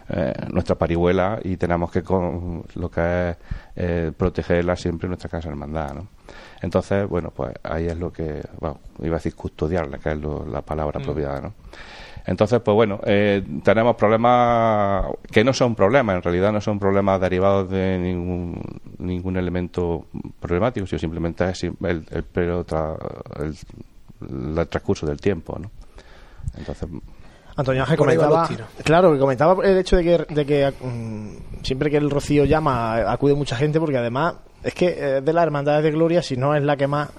eh, 0.09 0.33
nuestra 0.51 0.75
parihuela 0.75 1.39
y 1.43 1.55
tenemos 1.55 1.89
que 1.89 2.03
con, 2.03 2.63
lo 2.75 2.91
que 2.91 3.29
es 3.29 3.38
eh, 3.77 4.12
protegerla 4.15 4.75
siempre 4.75 5.05
en 5.05 5.12
nuestra 5.12 5.29
casa 5.29 5.47
hermandad, 5.47 5.93
¿no? 5.93 6.07
Entonces, 6.62 7.07
bueno, 7.07 7.31
pues 7.33 7.53
ahí 7.63 7.88
es 7.88 7.97
lo 7.97 8.12
que, 8.12 8.41
bueno, 8.59 8.79
iba 9.00 9.15
a 9.15 9.19
decir 9.19 9.33
custodiarla, 9.35 10.00
que 10.00 10.12
es 10.12 10.17
la 10.51 10.62
palabra 10.62 11.00
mm. 11.00 11.01
apropiada, 11.01 11.41
¿no? 11.41 11.53
Entonces, 12.25 12.62
pues 12.62 12.74
bueno, 12.74 13.00
eh, 13.06 13.44
tenemos 13.63 13.96
problemas 13.96 15.06
que 15.30 15.44
no 15.44 15.53
son 15.53 15.75
problemas, 15.75 16.15
en 16.15 16.22
realidad 16.22 16.53
no 16.53 16.62
son 16.62 16.80
problemas 16.80 17.20
derivados 17.20 17.70
de 17.70 18.00
ningún, 18.00 18.62
ningún 18.98 19.36
elemento 19.38 20.06
problemático, 20.39 20.88
sino 20.88 21.00
simplemente 21.00 21.50
es 21.50 21.63
el, 21.65 21.74
el, 21.82 22.06
el, 22.12 23.56
el 24.58 24.68
transcurso 24.68 25.06
del 25.06 25.20
tiempo, 25.20 25.60
¿no? 25.60 25.70
Entonces, 26.58 26.88
Antonio 27.56 27.84
Ángel 27.84 27.98
comentaba, 27.98 28.50
claro, 28.84 29.13
que 29.13 29.20
comentaba 29.20 29.63
el 29.63 29.77
hecho 29.77 29.98
de 29.98 30.03
que, 30.03 30.34
de 30.34 30.46
que 30.46 30.74
mm, 30.82 31.63
siempre 31.63 31.89
que 31.92 31.98
el 31.98 32.10
Rocío 32.10 32.46
llama 32.46 33.12
acude 33.12 33.36
mucha 33.36 33.56
gente 33.56 33.80
porque 33.80 33.98
además 33.98 34.36
es 34.63 34.74
que 34.74 34.88
eh, 34.88 35.22
de 35.22 35.34
las 35.34 35.44
hermandades 35.44 35.84
de 35.84 35.92
Gloria, 35.92 36.24
si 36.24 36.36
no 36.36 36.56
es 36.56 36.63
la 36.63 36.77
que 36.77 36.88
más 36.88 37.10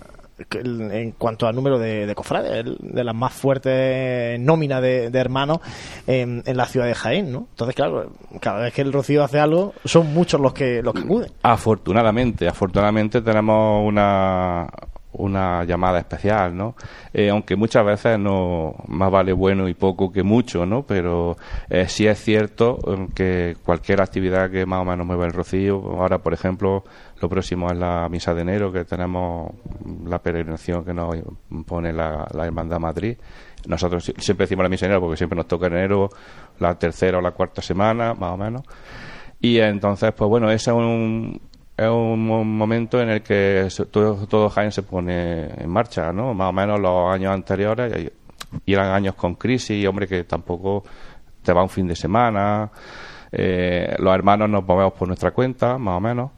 en 0.53 1.12
cuanto 1.12 1.47
al 1.47 1.55
número 1.55 1.79
de, 1.79 2.12
cofrades, 2.14 2.64
de 2.79 3.05
las 3.05 3.14
más 3.14 3.33
fuertes 3.33 4.38
nóminas 4.41 4.83
de, 4.83 5.07
hermanos 5.14 5.59
en, 6.07 6.43
la 6.45 6.67
ciudad 6.67 6.87
de 6.87 6.95
Jaén, 6.95 7.33
¿no? 7.33 7.47
Entonces, 7.50 7.76
claro, 7.76 8.12
cada 8.41 8.62
vez 8.62 8.75
que 8.75 8.83
el 8.83 8.93
Rocío 8.93 9.23
hace 9.23 9.38
algo, 9.38 9.75
son 9.85 10.12
muchos 10.12 10.41
los 10.41 10.53
que, 10.53 10.83
los 10.83 10.95
que 10.95 11.00
acuden. 11.00 11.31
Afortunadamente, 11.43 12.49
afortunadamente 12.49 13.23
tenemos 13.23 13.87
una, 13.87 14.69
una 15.14 15.64
llamada 15.64 15.99
especial, 15.99 16.56
¿no? 16.56 16.75
Eh, 17.12 17.30
aunque 17.30 17.56
muchas 17.56 17.85
veces 17.85 18.18
no 18.18 18.75
más 18.88 19.11
vale 19.11 19.33
bueno 19.33 19.68
y 19.68 19.75
poco 19.75 20.12
que 20.12 20.23
mucho, 20.23 20.66
¿no? 20.66 20.83
Pero 20.83 21.37
eh, 21.68 21.87
sí 21.88 22.06
es 22.06 22.23
cierto 22.23 22.78
eh, 22.87 23.09
que 23.14 23.56
cualquier 23.64 24.00
actividad 24.00 24.50
que 24.50 24.66
más 24.66 24.80
o 24.80 24.85
menos 24.85 25.06
mueva 25.06 25.26
el 25.26 25.33
rocío, 25.33 25.76
ahora 25.76 26.18
por 26.18 26.33
ejemplo 26.33 26.85
lo 27.21 27.28
próximo 27.28 27.71
es 27.71 27.78
la 27.78 28.09
misa 28.09 28.35
de 28.35 28.42
enero 28.42 28.73
que 28.73 28.85
tenemos 28.85 29.52
la 30.06 30.18
peregrinación 30.18 30.85
que 30.85 30.92
nos 30.92 31.16
pone 31.66 31.92
la, 31.92 32.26
Hermandad 32.35 32.80
Madrid. 32.80 33.16
Nosotros 33.66 34.12
siempre 34.18 34.44
decimos 34.44 34.62
la 34.64 34.68
misa 34.68 34.87
de 34.87 34.92
enero 34.92 35.00
porque 35.00 35.16
siempre 35.16 35.37
nos 35.37 35.49
toca 35.49 35.68
en 35.68 35.75
enero 35.75 36.11
la 36.59 36.78
tercera 36.78 37.18
o 37.18 37.21
la 37.21 37.30
cuarta 37.30 37.62
semana, 37.62 38.14
más 38.14 38.33
o 38.33 38.37
menos. 38.37 38.62
Y 39.40 39.59
entonces, 39.59 40.12
pues 40.12 40.28
bueno, 40.28 40.50
ese 40.50 40.71
es 40.71 40.76
un, 40.76 41.40
es 41.76 41.88
un 41.88 42.57
momento 42.57 43.00
en 43.00 43.09
el 43.11 43.23
que 43.23 43.69
todo, 43.90 44.26
todo 44.26 44.49
Jaén 44.49 44.71
se 44.71 44.83
pone 44.83 45.47
en 45.62 45.69
marcha, 45.69 46.12
¿no? 46.12 46.33
Más 46.35 46.50
o 46.50 46.52
menos 46.52 46.81
los 46.81 47.12
años 47.12 47.33
anteriores, 47.33 48.12
y 48.64 48.73
eran 48.73 48.93
años 48.93 49.14
con 49.14 49.35
crisis, 49.35 49.87
hombre, 49.87 50.07
que 50.07 50.25
tampoco 50.25 50.85
te 51.43 51.52
va 51.52 51.62
un 51.62 51.69
fin 51.69 51.88
de 51.88 51.97
semana, 51.97 52.71
eh, 53.33 53.97
los 53.99 54.14
hermanos 54.14 54.49
nos 54.49 54.64
movemos 54.64 54.93
por 54.93 55.09
nuestra 55.09 55.33
cuenta, 55.33 55.76
más 55.76 55.97
o 55.97 56.00
menos, 56.00 56.31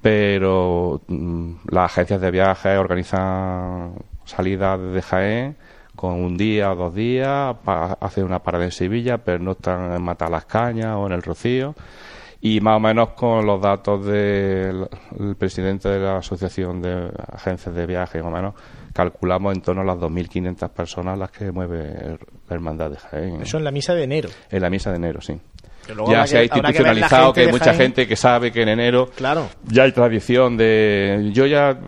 pero 0.00 1.00
mm, 1.08 1.54
las 1.70 1.86
agencias 1.92 2.20
de 2.20 2.30
viajes 2.30 2.78
organizan 2.78 3.94
salidas 4.24 4.80
desde 4.80 5.02
Jaén 5.02 5.56
con 5.96 6.12
un 6.12 6.36
día 6.36 6.70
o 6.70 6.76
dos 6.76 6.94
días 6.94 7.56
hacer 8.00 8.22
una 8.22 8.38
parada 8.38 8.64
en 8.64 8.70
Sevilla, 8.70 9.18
pero 9.18 9.40
no 9.40 9.52
están 9.52 9.92
en 9.92 10.02
Matar 10.02 10.30
las 10.30 10.44
Cañas 10.44 10.94
o 10.96 11.06
en 11.06 11.12
el 11.12 11.22
Rocío 11.22 11.74
y 12.40 12.60
más 12.60 12.76
o 12.76 12.80
menos 12.80 13.10
con 13.10 13.44
los 13.44 13.60
datos 13.60 14.04
del 14.06 14.88
presidente 15.36 15.88
de 15.88 15.98
la 15.98 16.18
Asociación 16.18 16.80
de 16.80 17.10
Agencias 17.32 17.74
de 17.74 17.86
Viaje, 17.86 18.22
más 18.22 18.32
o 18.32 18.36
menos 18.36 18.54
calculamos 18.92 19.54
en 19.54 19.62
torno 19.62 19.82
a 19.82 19.84
las 19.84 19.96
2.500 19.96 20.70
personas 20.70 21.18
las 21.18 21.30
que 21.30 21.50
mueve 21.52 22.18
la 22.48 22.54
Hermandad 22.54 22.90
de 22.90 22.96
Jaén. 22.96 23.42
Eso 23.42 23.58
en 23.58 23.64
la 23.64 23.70
misa 23.70 23.94
de 23.94 24.04
enero. 24.04 24.28
En 24.50 24.62
la 24.62 24.70
misa 24.70 24.90
de 24.90 24.96
enero, 24.96 25.20
sí. 25.20 25.38
Ya 26.08 26.26
se 26.26 26.38
ha 26.38 26.42
institucionalizado 26.42 27.32
que, 27.32 27.42
hay 27.42 27.52
mucha 27.52 27.72
gente 27.72 28.06
que 28.06 28.14
sabe 28.14 28.52
que 28.52 28.62
en 28.62 28.68
enero 28.68 29.08
claro. 29.16 29.48
ya 29.64 29.84
hay 29.84 29.92
tradición 29.92 30.56
de... 30.56 31.30
Yo 31.32 31.46
ya... 31.46 31.78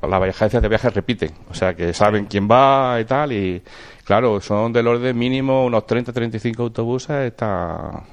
Las 0.00 0.22
agencias 0.22 0.62
de 0.62 0.68
viajes 0.68 0.94
repiten, 0.94 1.32
o 1.50 1.54
sea 1.54 1.74
que 1.74 1.92
saben 1.92 2.24
quién 2.24 2.48
va 2.50 2.98
y 3.00 3.04
tal 3.04 3.32
y 3.32 3.62
Claro, 4.08 4.40
son 4.40 4.72
del 4.72 4.86
orden 4.86 5.18
mínimo 5.18 5.66
unos 5.66 5.84
30-35 5.84 6.60
autobuses 6.60 7.26
están, 7.26 8.04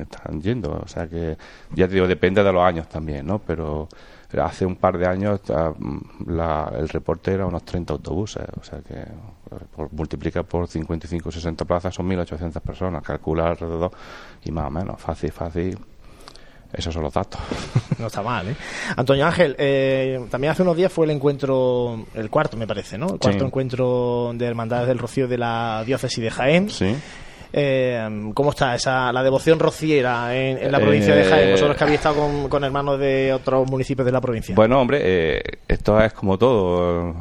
están 0.00 0.40
yendo. 0.40 0.80
O 0.82 0.88
sea 0.88 1.06
que, 1.06 1.36
ya 1.74 1.86
te 1.86 1.92
digo, 1.92 2.08
depende 2.08 2.42
de 2.42 2.50
los 2.50 2.62
años 2.62 2.88
también, 2.88 3.26
¿no? 3.26 3.38
Pero 3.38 3.86
hace 4.42 4.64
un 4.64 4.76
par 4.76 4.96
de 4.96 5.06
años 5.06 5.42
el 5.50 6.88
reporte 6.88 7.34
era 7.34 7.44
unos 7.44 7.66
30 7.66 7.92
autobuses. 7.92 8.46
O 8.58 8.64
sea 8.64 8.78
que 8.80 9.04
por, 9.76 9.92
multiplica 9.92 10.42
por 10.42 10.68
55 10.68 11.30
60 11.30 11.66
plazas 11.66 11.94
son 11.94 12.08
1.800 12.08 12.58
personas. 12.62 13.02
Calcula 13.02 13.50
alrededor 13.50 13.90
y 14.44 14.50
más 14.52 14.68
o 14.68 14.70
menos, 14.70 14.98
fácil, 15.02 15.32
fácil 15.32 15.78
esos 16.72 16.92
son 16.94 17.02
los 17.02 17.12
datos. 17.12 17.40
No 17.98 18.08
está 18.08 18.22
mal, 18.22 18.48
¿eh? 18.48 18.56
Antonio 18.96 19.24
Ángel, 19.26 19.54
eh, 19.58 20.18
también 20.28 20.50
hace 20.50 20.62
unos 20.62 20.76
días 20.76 20.90
fue 20.90 21.04
el 21.06 21.12
encuentro, 21.12 22.04
el 22.14 22.30
cuarto 22.30 22.56
me 22.56 22.66
parece, 22.66 22.98
¿no? 22.98 23.06
El 23.12 23.18
cuarto 23.20 23.44
encuentro 23.44 24.32
de 24.34 24.44
Hermandades 24.44 24.88
del 24.88 24.98
Rocío 24.98 25.28
de 25.28 25.38
la 25.38 25.84
Diócesis 25.86 26.24
de 26.24 26.30
Jaén. 26.30 26.68
Sí. 26.68 26.96
Eh, 27.52 28.30
¿Cómo 28.34 28.50
está 28.50 28.74
esa 28.74 29.12
la 29.12 29.22
devoción 29.22 29.58
rociera 29.58 30.34
en, 30.34 30.72
la 30.72 30.80
provincia 30.80 31.14
de 31.14 31.24
Jaén? 31.24 31.48
Eh, 31.48 31.52
Vosotros 31.52 31.76
que 31.76 31.84
habéis 31.84 31.98
estado 31.98 32.48
con, 32.48 32.64
hermanos 32.64 32.98
de 32.98 33.32
otros 33.32 33.70
municipios 33.70 34.06
de 34.06 34.12
la 34.12 34.20
provincia. 34.20 34.54
Bueno, 34.54 34.80
hombre, 34.80 35.00
eh, 35.02 35.42
esto 35.68 36.00
es 36.00 36.12
como 36.14 36.38
todo. 36.38 37.14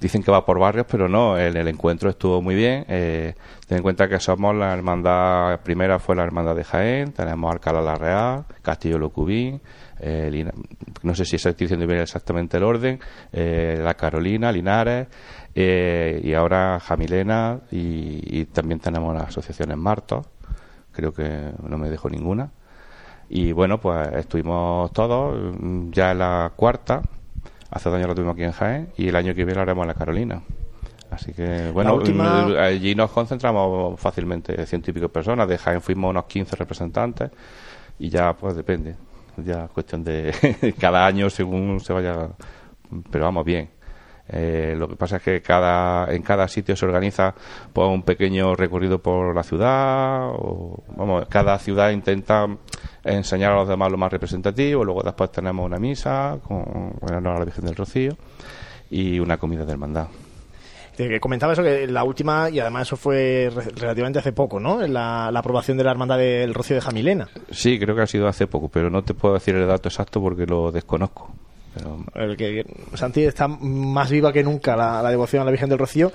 Dicen 0.00 0.22
que 0.22 0.30
va 0.30 0.44
por 0.44 0.58
barrios, 0.58 0.86
pero 0.90 1.08
no. 1.08 1.36
El, 1.36 1.56
el 1.56 1.68
encuentro 1.68 2.08
estuvo 2.08 2.40
muy 2.40 2.54
bien. 2.54 2.86
Ten 3.68 3.76
en 3.76 3.82
cuenta 3.82 4.08
que 4.08 4.18
somos 4.18 4.56
la 4.56 4.72
hermandad 4.72 5.60
primera 5.60 5.98
fue 5.98 6.16
la 6.16 6.24
hermandad 6.24 6.56
de 6.56 6.64
Jaén. 6.64 7.12
Tenemos 7.12 7.52
Alcalá 7.52 7.82
la 7.82 7.94
Real, 7.94 8.44
Castillo 8.62 8.98
Locubín. 8.98 9.60
no 11.02 11.14
sé 11.14 11.24
si 11.26 11.36
estoy 11.36 11.52
diciendo 11.52 11.86
bien 11.86 12.00
exactamente 12.00 12.56
el 12.56 12.64
orden, 12.64 12.98
La 13.30 13.94
Carolina, 13.94 14.50
Linares, 14.50 15.08
eh, 15.54 16.20
y 16.22 16.34
ahora 16.34 16.78
Jamilena 16.80 17.60
y, 17.70 18.44
también 18.46 18.80
tenemos 18.80 19.12
las 19.14 19.28
asociaciones 19.28 19.76
Martos, 19.76 20.26
creo 20.92 21.12
que 21.12 21.52
no 21.62 21.76
me 21.76 21.90
dejo 21.90 22.08
ninguna. 22.08 22.50
Y 23.28 23.52
bueno, 23.52 23.78
pues 23.78 24.08
estuvimos 24.14 24.92
todos, 24.92 25.56
ya 25.90 26.12
en 26.12 26.18
la 26.20 26.52
cuarta, 26.56 27.02
hace 27.70 27.88
dos 27.88 27.96
años 27.96 28.08
lo 28.08 28.14
tuvimos 28.14 28.34
aquí 28.34 28.44
en 28.44 28.52
Jaén 28.52 28.88
y 28.96 29.08
el 29.08 29.16
año 29.16 29.34
que 29.34 29.44
viene 29.44 29.56
lo 29.56 29.62
haremos 29.62 29.82
en 29.82 29.88
la 29.88 29.94
Carolina. 29.94 30.42
Así 31.10 31.32
que, 31.32 31.70
bueno, 31.70 32.00
allí 32.58 32.94
nos 32.94 33.10
concentramos 33.10 33.98
fácilmente, 33.98 34.54
pico 34.92 35.08
personas. 35.08 35.48
De 35.48 35.56
Jaén 35.56 35.80
fuimos 35.80 36.10
unos 36.10 36.24
15 36.26 36.56
representantes 36.56 37.30
y 37.98 38.08
ya, 38.10 38.34
pues 38.34 38.54
depende. 38.54 38.96
Ya 39.36 39.68
cuestión 39.68 40.04
de 40.04 40.74
cada 40.80 41.06
año 41.06 41.30
según 41.30 41.80
se 41.80 41.92
vaya. 41.92 42.28
Pero 43.10 43.24
vamos 43.24 43.44
bien. 43.44 43.70
Eh, 44.30 44.74
lo 44.76 44.88
que 44.88 44.96
pasa 44.96 45.16
es 45.16 45.22
que 45.22 45.40
cada, 45.40 46.12
en 46.12 46.22
cada 46.22 46.46
sitio 46.48 46.76
se 46.76 46.84
organiza 46.84 47.34
pues, 47.72 47.88
un 47.88 48.02
pequeño 48.02 48.54
recorrido 48.54 49.00
por 49.00 49.34
la 49.34 49.42
ciudad, 49.42 50.28
o, 50.28 50.84
vamos, 50.96 51.26
cada 51.30 51.58
ciudad 51.58 51.90
intenta 51.90 52.46
enseñar 53.04 53.52
a 53.52 53.56
los 53.56 53.68
demás 53.68 53.90
lo 53.90 53.96
más 53.96 54.12
representativo, 54.12 54.84
luego 54.84 55.02
después 55.02 55.32
tenemos 55.32 55.64
una 55.64 55.78
misa 55.78 56.38
con 56.46 56.92
bueno, 57.00 57.30
a 57.30 57.38
la 57.38 57.44
Virgen 57.44 57.64
del 57.64 57.74
Rocío 57.76 58.16
y 58.90 59.18
una 59.18 59.38
comida 59.38 59.64
de 59.64 59.72
hermandad. 59.72 60.08
Comentaba 61.20 61.52
eso 61.52 61.62
que 61.62 61.86
la 61.86 62.04
última, 62.04 62.50
y 62.50 62.60
además 62.60 62.88
eso 62.88 62.96
fue 62.96 63.50
relativamente 63.76 64.18
hace 64.18 64.32
poco, 64.32 64.58
¿no? 64.58 64.80
La, 64.86 65.30
la 65.30 65.38
aprobación 65.38 65.76
de 65.78 65.84
la 65.84 65.92
Hermandad 65.92 66.18
del 66.18 66.54
Rocío 66.54 66.76
de 66.76 66.82
Jamilena. 66.82 67.28
Sí, 67.50 67.78
creo 67.78 67.94
que 67.94 68.02
ha 68.02 68.06
sido 68.06 68.26
hace 68.26 68.46
poco, 68.46 68.68
pero 68.68 68.90
no 68.90 69.02
te 69.02 69.14
puedo 69.14 69.34
decir 69.34 69.54
el 69.54 69.66
dato 69.66 69.88
exacto 69.88 70.20
porque 70.20 70.46
lo 70.46 70.72
desconozco. 70.72 71.30
El 72.14 72.36
que 72.36 72.64
Santi 72.94 73.22
está 73.24 73.46
más 73.46 74.10
viva 74.10 74.32
que 74.32 74.42
nunca 74.42 74.74
la, 74.76 75.00
la 75.02 75.10
devoción 75.10 75.42
a 75.42 75.44
la 75.44 75.50
Virgen 75.52 75.68
del 75.68 75.78
Rocío 75.78 76.10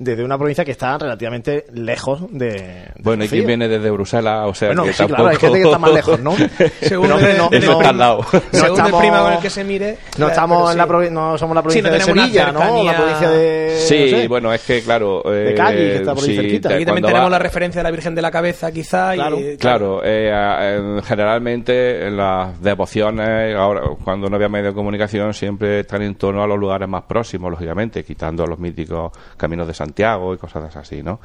desde 0.00 0.24
una 0.24 0.38
provincia 0.38 0.64
que 0.64 0.70
está 0.70 0.96
relativamente 0.96 1.66
lejos 1.74 2.22
de. 2.30 2.90
bueno, 3.02 3.22
y 3.22 3.28
quien 3.28 3.46
viene 3.46 3.68
desde 3.68 3.90
Bruselas, 3.90 4.48
o 4.48 4.54
sea, 4.54 4.68
bueno, 4.68 4.84
que 4.84 4.92
sí, 4.94 4.98
tampoco... 4.98 5.16
claro, 5.16 5.30
hay 5.30 5.36
gente 5.36 5.58
que 5.58 5.64
está 5.64 5.78
más 5.78 5.92
lejos, 5.92 6.20
¿no? 6.20 6.36
Según 6.80 7.08
no, 7.10 7.20
no, 7.20 7.28
no, 7.28 7.92
no, 7.92 8.20
Según 8.50 8.86
el 8.86 8.94
prima 8.94 9.22
con 9.22 9.32
el 9.34 9.38
que 9.40 9.50
se 9.50 9.62
mire. 9.62 9.98
No 10.16 10.28
estamos 10.28 10.72
en 10.72 10.78
la 10.78 10.86
no 10.86 11.36
somos 11.36 11.54
la 11.54 11.62
provincia 11.62 11.90
de 11.90 12.00
Sevilla, 12.00 12.50
¿no? 12.50 12.82
La 12.82 12.96
provincia 12.96 13.30
de. 13.30 13.76
Sí, 13.78 14.26
bueno, 14.26 14.54
es 14.54 14.62
que 14.62 14.82
claro. 14.82 15.22
Eh, 15.30 15.50
de 15.50 15.54
Cádiz, 15.54 15.78
que 15.78 15.96
está 15.96 16.14
por 16.14 16.24
ahí 16.24 16.34
cerquita. 16.34 16.74
Aquí 16.74 16.86
también 16.86 17.06
tenemos 17.06 17.30
la 17.30 17.38
referencia 17.38 17.80
de 17.80 17.82
la 17.84 17.90
Virgen 17.90 18.14
de 18.14 18.22
la 18.22 18.30
Cabeza, 18.30 18.72
quizá. 18.72 19.12
Claro, 19.12 19.36
claro. 19.58 20.00
Eh, 20.02 21.00
generalmente 21.04 22.06
en 22.06 22.16
las 22.16 22.58
devociones, 22.62 23.54
ahora 23.54 23.82
cuando 24.02 24.30
no 24.30 24.36
había 24.36 24.48
medio 24.48 24.68
de 24.68 24.74
comunicación, 24.74 25.34
siempre 25.34 25.80
están 25.80 26.00
en 26.00 26.14
torno 26.14 26.42
a 26.42 26.46
los 26.46 26.58
lugares 26.58 26.88
más 26.88 27.02
próximos, 27.02 27.50
lógicamente, 27.50 28.02
quitando 28.02 28.46
los 28.46 28.58
míticos 28.58 29.12
caminos 29.36 29.66
de 29.66 29.74
Santiago 29.74 29.89
y 29.96 30.38
cosas 30.38 30.76
así, 30.76 31.02
¿no? 31.02 31.20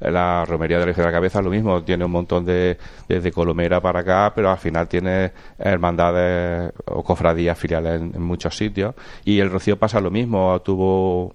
La 0.00 0.44
romería 0.44 0.78
de 0.78 0.86
la 0.86 1.12
Cabeza 1.12 1.40
lo 1.40 1.50
mismo, 1.50 1.82
tiene 1.84 2.04
un 2.04 2.10
montón 2.10 2.44
de, 2.44 2.76
desde 3.08 3.30
Colomera 3.30 3.80
para 3.80 4.00
acá, 4.00 4.32
pero 4.34 4.50
al 4.50 4.58
final 4.58 4.88
tiene 4.88 5.32
hermandades 5.58 6.72
o 6.86 7.04
cofradías 7.04 7.56
filiales 7.56 8.00
en, 8.00 8.22
muchos 8.22 8.56
sitios. 8.56 8.94
Y 9.24 9.38
el 9.38 9.50
Rocío 9.50 9.78
pasa 9.78 10.00
lo 10.00 10.10
mismo, 10.10 10.60
tuvo 10.62 11.32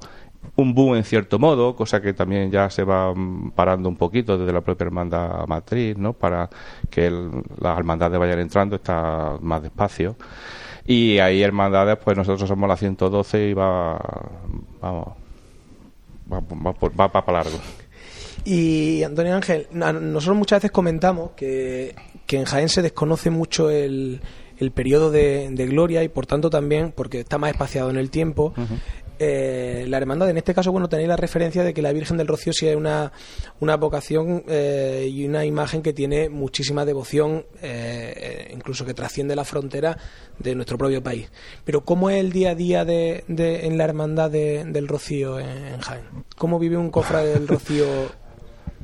un 0.57 0.73
boom 0.73 0.95
en 0.95 1.03
cierto 1.03 1.39
modo, 1.39 1.75
cosa 1.75 2.01
que 2.01 2.13
también 2.13 2.51
ya 2.51 2.69
se 2.69 2.83
va 2.83 3.13
parando 3.55 3.87
un 3.87 3.95
poquito 3.95 4.37
desde 4.37 4.51
la 4.51 4.61
propia 4.61 4.85
hermandad 4.85 5.47
matriz, 5.47 5.97
¿no? 5.97 6.13
Para 6.13 6.49
que 6.89 7.09
las 7.09 7.77
hermandades 7.77 8.19
vayan 8.19 8.39
entrando, 8.39 8.75
está 8.75 9.37
más 9.41 9.61
despacio. 9.61 10.15
Y 10.85 11.19
ahí 11.19 11.41
hermandades, 11.41 11.97
pues 12.03 12.17
nosotros 12.17 12.47
somos 12.47 12.67
la 12.67 12.77
112 12.77 13.49
y 13.49 13.53
va, 13.53 13.99
vamos, 14.81 15.07
va, 16.31 17.09
para 17.11 17.43
largo. 17.43 17.57
Y 18.45 19.03
Antonio 19.03 19.35
Ángel, 19.35 19.67
nosotros 19.71 20.37
muchas 20.37 20.59
veces 20.59 20.71
comentamos 20.71 21.31
que, 21.35 21.95
en 22.29 22.45
Jaén 22.45 22.69
se 22.69 22.81
desconoce 22.81 23.29
mucho 23.29 23.69
el, 23.69 24.21
el 24.57 24.71
periodo 24.71 25.11
de, 25.11 25.49
gloria 25.69 26.03
y 26.03 26.09
por 26.09 26.25
tanto 26.25 26.49
también, 26.49 26.93
porque 26.95 27.19
está 27.19 27.37
más 27.37 27.51
espaciado 27.51 27.89
en 27.89 27.97
el 27.97 28.09
tiempo, 28.09 28.53
eh, 29.19 29.85
la 29.87 29.97
hermandad, 29.97 30.29
en 30.29 30.37
este 30.37 30.53
caso, 30.53 30.71
bueno, 30.71 30.87
tenéis 30.89 31.07
la 31.07 31.15
referencia 31.15 31.63
de 31.63 31.73
que 31.73 31.81
la 31.81 31.91
Virgen 31.91 32.17
del 32.17 32.27
Rocío 32.27 32.53
sí 32.53 32.67
es 32.67 32.75
una, 32.75 33.11
una 33.59 33.75
vocación 33.75 34.43
eh, 34.47 35.09
y 35.11 35.25
una 35.25 35.45
imagen 35.45 35.81
que 35.81 35.93
tiene 35.93 36.29
muchísima 36.29 36.85
devoción, 36.85 37.45
eh, 37.61 38.51
incluso 38.53 38.85
que 38.85 38.93
trasciende 38.93 39.35
la 39.35 39.43
frontera 39.43 39.97
de 40.39 40.55
nuestro 40.55 40.77
propio 40.77 41.01
país. 41.01 41.29
Pero, 41.65 41.83
¿cómo 41.83 42.09
es 42.09 42.19
el 42.19 42.31
día 42.31 42.51
a 42.51 42.55
día 42.55 42.85
de, 42.85 43.23
en 43.27 43.77
la 43.77 43.83
hermandad 43.83 44.29
del 44.29 44.87
Rocío 44.87 45.39
en, 45.39 45.79
Jaén? 45.79 46.03
¿Cómo 46.37 46.59
vive 46.59 46.77
un 46.77 46.91
cofra 46.91 47.23
del 47.23 47.47
Rocío? 47.47 47.85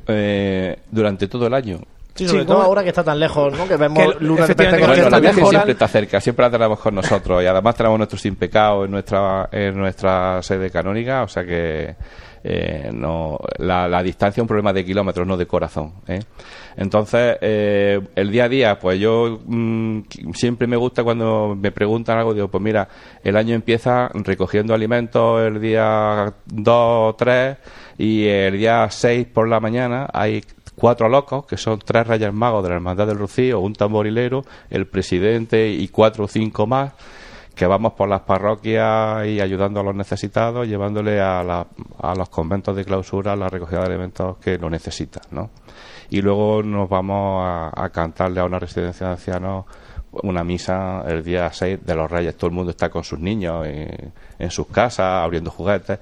durante 0.90 1.28
todo 1.28 1.46
el 1.46 1.54
año. 1.54 1.80
Sí, 2.14 2.28
sobre 2.28 2.44
todo 2.44 2.62
ahora 2.62 2.82
que 2.82 2.90
está 2.90 3.02
tan 3.02 3.18
lejos, 3.18 3.56
¿no? 3.58 3.66
Que 3.66 3.76
vemos 3.76 3.98
que, 3.98 4.24
Luna 4.24 4.46
de 4.46 4.54
Bueno, 4.54 5.10
la 5.10 5.18
Virgen 5.18 5.46
siempre 5.46 5.72
está 5.72 5.88
cerca, 5.88 6.20
siempre 6.20 6.44
la 6.44 6.50
tenemos 6.50 6.78
con 6.78 6.94
nosotros 6.94 7.42
y 7.42 7.46
además 7.46 7.74
tenemos 7.74 7.98
nuestro 7.98 8.18
sin 8.18 8.36
pecado 8.36 8.84
en 8.84 8.92
nuestra, 8.92 9.48
en 9.50 9.76
nuestra 9.76 10.40
sede 10.42 10.70
canónica, 10.70 11.24
o 11.24 11.28
sea 11.28 11.44
que 11.44 11.96
eh, 12.46 12.90
no 12.92 13.38
la, 13.56 13.88
la, 13.88 14.02
distancia 14.02 14.40
es 14.40 14.42
un 14.42 14.48
problema 14.48 14.72
de 14.72 14.84
kilómetros, 14.84 15.26
no 15.26 15.36
de 15.36 15.46
corazón. 15.46 15.94
¿eh? 16.06 16.20
Entonces, 16.76 17.38
eh, 17.40 17.98
el 18.14 18.30
día 18.30 18.44
a 18.44 18.48
día, 18.50 18.78
pues 18.78 19.00
yo 19.00 19.40
mm, 19.46 20.00
siempre 20.34 20.66
me 20.66 20.76
gusta 20.76 21.02
cuando 21.02 21.56
me 21.58 21.72
preguntan 21.72 22.18
algo, 22.18 22.34
digo, 22.34 22.48
pues 22.48 22.62
mira, 22.62 22.86
el 23.22 23.38
año 23.38 23.54
empieza 23.54 24.10
recogiendo 24.12 24.74
alimentos 24.74 25.40
el 25.40 25.58
día 25.58 26.34
2 26.44 26.74
o 26.76 27.14
3 27.16 27.56
y 27.96 28.26
el 28.26 28.58
día 28.58 28.88
6 28.90 29.26
por 29.32 29.48
la 29.48 29.58
mañana 29.58 30.06
hay 30.12 30.44
cuatro 30.76 31.08
locos, 31.08 31.46
que 31.46 31.56
son 31.56 31.78
tres 31.78 32.06
rayas 32.06 32.32
magos 32.32 32.62
de 32.62 32.70
la 32.70 32.76
Hermandad 32.76 33.06
del 33.06 33.18
Rocío, 33.18 33.60
un 33.60 33.74
tamborilero, 33.74 34.44
el 34.70 34.86
presidente 34.86 35.68
y 35.68 35.88
cuatro 35.88 36.24
o 36.24 36.28
cinco 36.28 36.66
más, 36.66 36.92
que 37.54 37.66
vamos 37.66 37.92
por 37.92 38.08
las 38.08 38.22
parroquias 38.22 39.26
y 39.26 39.40
ayudando 39.40 39.80
a 39.80 39.82
los 39.84 39.94
necesitados, 39.94 40.66
llevándole 40.66 41.20
a, 41.20 41.40
a 41.40 42.14
los 42.16 42.28
conventos 42.28 42.74
de 42.74 42.84
clausura 42.84 43.36
la 43.36 43.48
recogida 43.48 43.80
de 43.80 43.86
alimentos 43.86 44.38
que 44.38 44.58
lo 44.58 44.68
necesitan, 44.68 45.22
¿no? 45.30 45.50
Y 46.10 46.20
luego 46.20 46.62
nos 46.62 46.88
vamos 46.88 47.44
a, 47.44 47.88
cantarle 47.90 48.40
a 48.40 48.44
una 48.44 48.58
residencia 48.58 49.06
de 49.06 49.12
ancianos 49.12 49.64
una 50.22 50.44
misa 50.44 51.02
el 51.08 51.24
día 51.24 51.50
6 51.52 51.84
de 51.84 51.94
los 51.94 52.08
Reyes. 52.08 52.36
Todo 52.36 52.48
el 52.48 52.54
mundo 52.54 52.70
está 52.70 52.88
con 52.88 53.02
sus 53.02 53.18
niños 53.18 53.66
en, 53.66 54.12
en, 54.38 54.50
sus 54.50 54.68
casas, 54.68 55.24
abriendo 55.24 55.50
juguetes. 55.50 55.98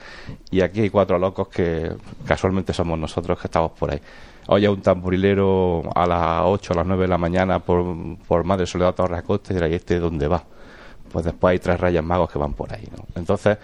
Y 0.50 0.60
aquí 0.60 0.82
hay 0.82 0.90
cuatro 0.90 1.18
locos 1.18 1.48
que 1.48 1.94
casualmente 2.26 2.74
somos 2.74 2.98
nosotros 2.98 3.40
que 3.40 3.46
estamos 3.46 3.72
por 3.72 3.90
ahí 3.90 4.00
oye 4.48 4.68
un 4.68 4.80
tamborilero 4.80 5.82
a 5.94 6.06
las 6.06 6.40
8 6.44 6.72
a 6.72 6.76
las 6.76 6.86
9 6.86 7.02
de 7.02 7.08
la 7.08 7.18
mañana 7.18 7.58
por, 7.58 7.84
por 8.26 8.44
Madre 8.44 8.66
Soledad 8.66 8.94
Torres 8.94 9.20
Acosta 9.20 9.52
y 9.52 9.56
dirá, 9.56 9.68
¿y 9.68 9.74
este 9.74 9.98
dónde 9.98 10.28
va? 10.28 10.42
Pues 11.10 11.24
después 11.24 11.52
hay 11.52 11.58
tres 11.58 11.78
rayas 11.78 12.04
magos 12.04 12.30
que 12.30 12.38
van 12.38 12.54
por 12.54 12.72
ahí, 12.72 12.88
¿no? 12.96 13.04
Entonces, 13.14 13.58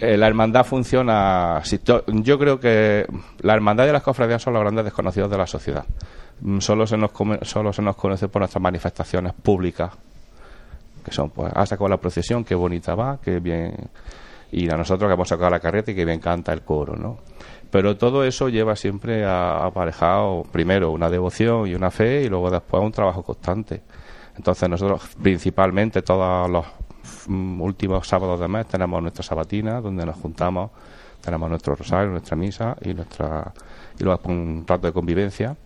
eh, 0.00 0.16
la 0.16 0.28
hermandad 0.28 0.64
funciona. 0.64 1.60
yo 2.06 2.38
creo 2.38 2.60
que 2.60 3.04
la 3.40 3.54
hermandad 3.54 3.86
y 3.88 3.92
las 3.92 4.02
cofradías 4.02 4.40
son 4.40 4.54
los 4.54 4.62
grandes 4.62 4.84
desconocidos 4.84 5.30
de 5.30 5.38
la 5.38 5.46
sociedad. 5.46 5.84
Mm, 6.40 6.60
solo 6.60 6.86
se 6.86 6.96
nos, 6.96 7.10
solo 7.42 7.72
se 7.72 7.82
nos 7.82 7.96
conoce 7.96 8.28
por 8.28 8.40
nuestras 8.40 8.62
manifestaciones 8.62 9.32
públicas, 9.32 9.92
que 11.04 11.10
son, 11.10 11.30
pues, 11.30 11.52
ha 11.54 11.66
sacado 11.66 11.88
la 11.88 11.96
procesión, 11.96 12.44
qué 12.44 12.54
bonita 12.54 12.94
va, 12.94 13.18
qué 13.20 13.40
bien. 13.40 13.74
Y 14.52 14.70
a 14.70 14.76
nosotros 14.76 15.08
que 15.08 15.14
hemos 15.14 15.28
sacado 15.28 15.50
la 15.50 15.60
carreta 15.60 15.90
y 15.90 15.94
que 15.96 16.04
bien 16.04 16.20
canta 16.20 16.52
el 16.52 16.62
coro, 16.62 16.94
¿no? 16.96 17.18
Pero 17.70 17.96
todo 17.96 18.24
eso 18.24 18.48
lleva 18.48 18.76
siempre 18.76 19.24
a, 19.24 19.64
aparejado 19.64 20.44
primero 20.50 20.90
una 20.90 21.10
devoción 21.10 21.66
y 21.66 21.74
una 21.74 21.90
fe 21.90 22.22
y 22.22 22.28
luego 22.28 22.50
después 22.50 22.82
un 22.82 22.92
trabajo 22.92 23.22
constante. 23.22 23.82
Entonces 24.36 24.68
nosotros 24.68 25.02
principalmente 25.22 26.02
todos 26.02 26.48
los 26.48 26.64
mm, 27.26 27.60
últimos 27.60 28.06
sábados 28.06 28.40
de 28.40 28.48
mes 28.48 28.66
tenemos 28.66 29.02
nuestra 29.02 29.22
sabatina 29.22 29.80
donde 29.80 30.06
nos 30.06 30.16
juntamos, 30.16 30.70
tenemos 31.20 31.50
nuestro 31.50 31.74
rosario, 31.74 32.10
nuestra 32.10 32.36
misa 32.36 32.76
y 32.80 32.94
nuestra 32.94 33.52
y 33.98 34.04
luego 34.04 34.20
un 34.26 34.64
rato 34.66 34.86
de 34.86 34.92
convivencia. 34.92 35.56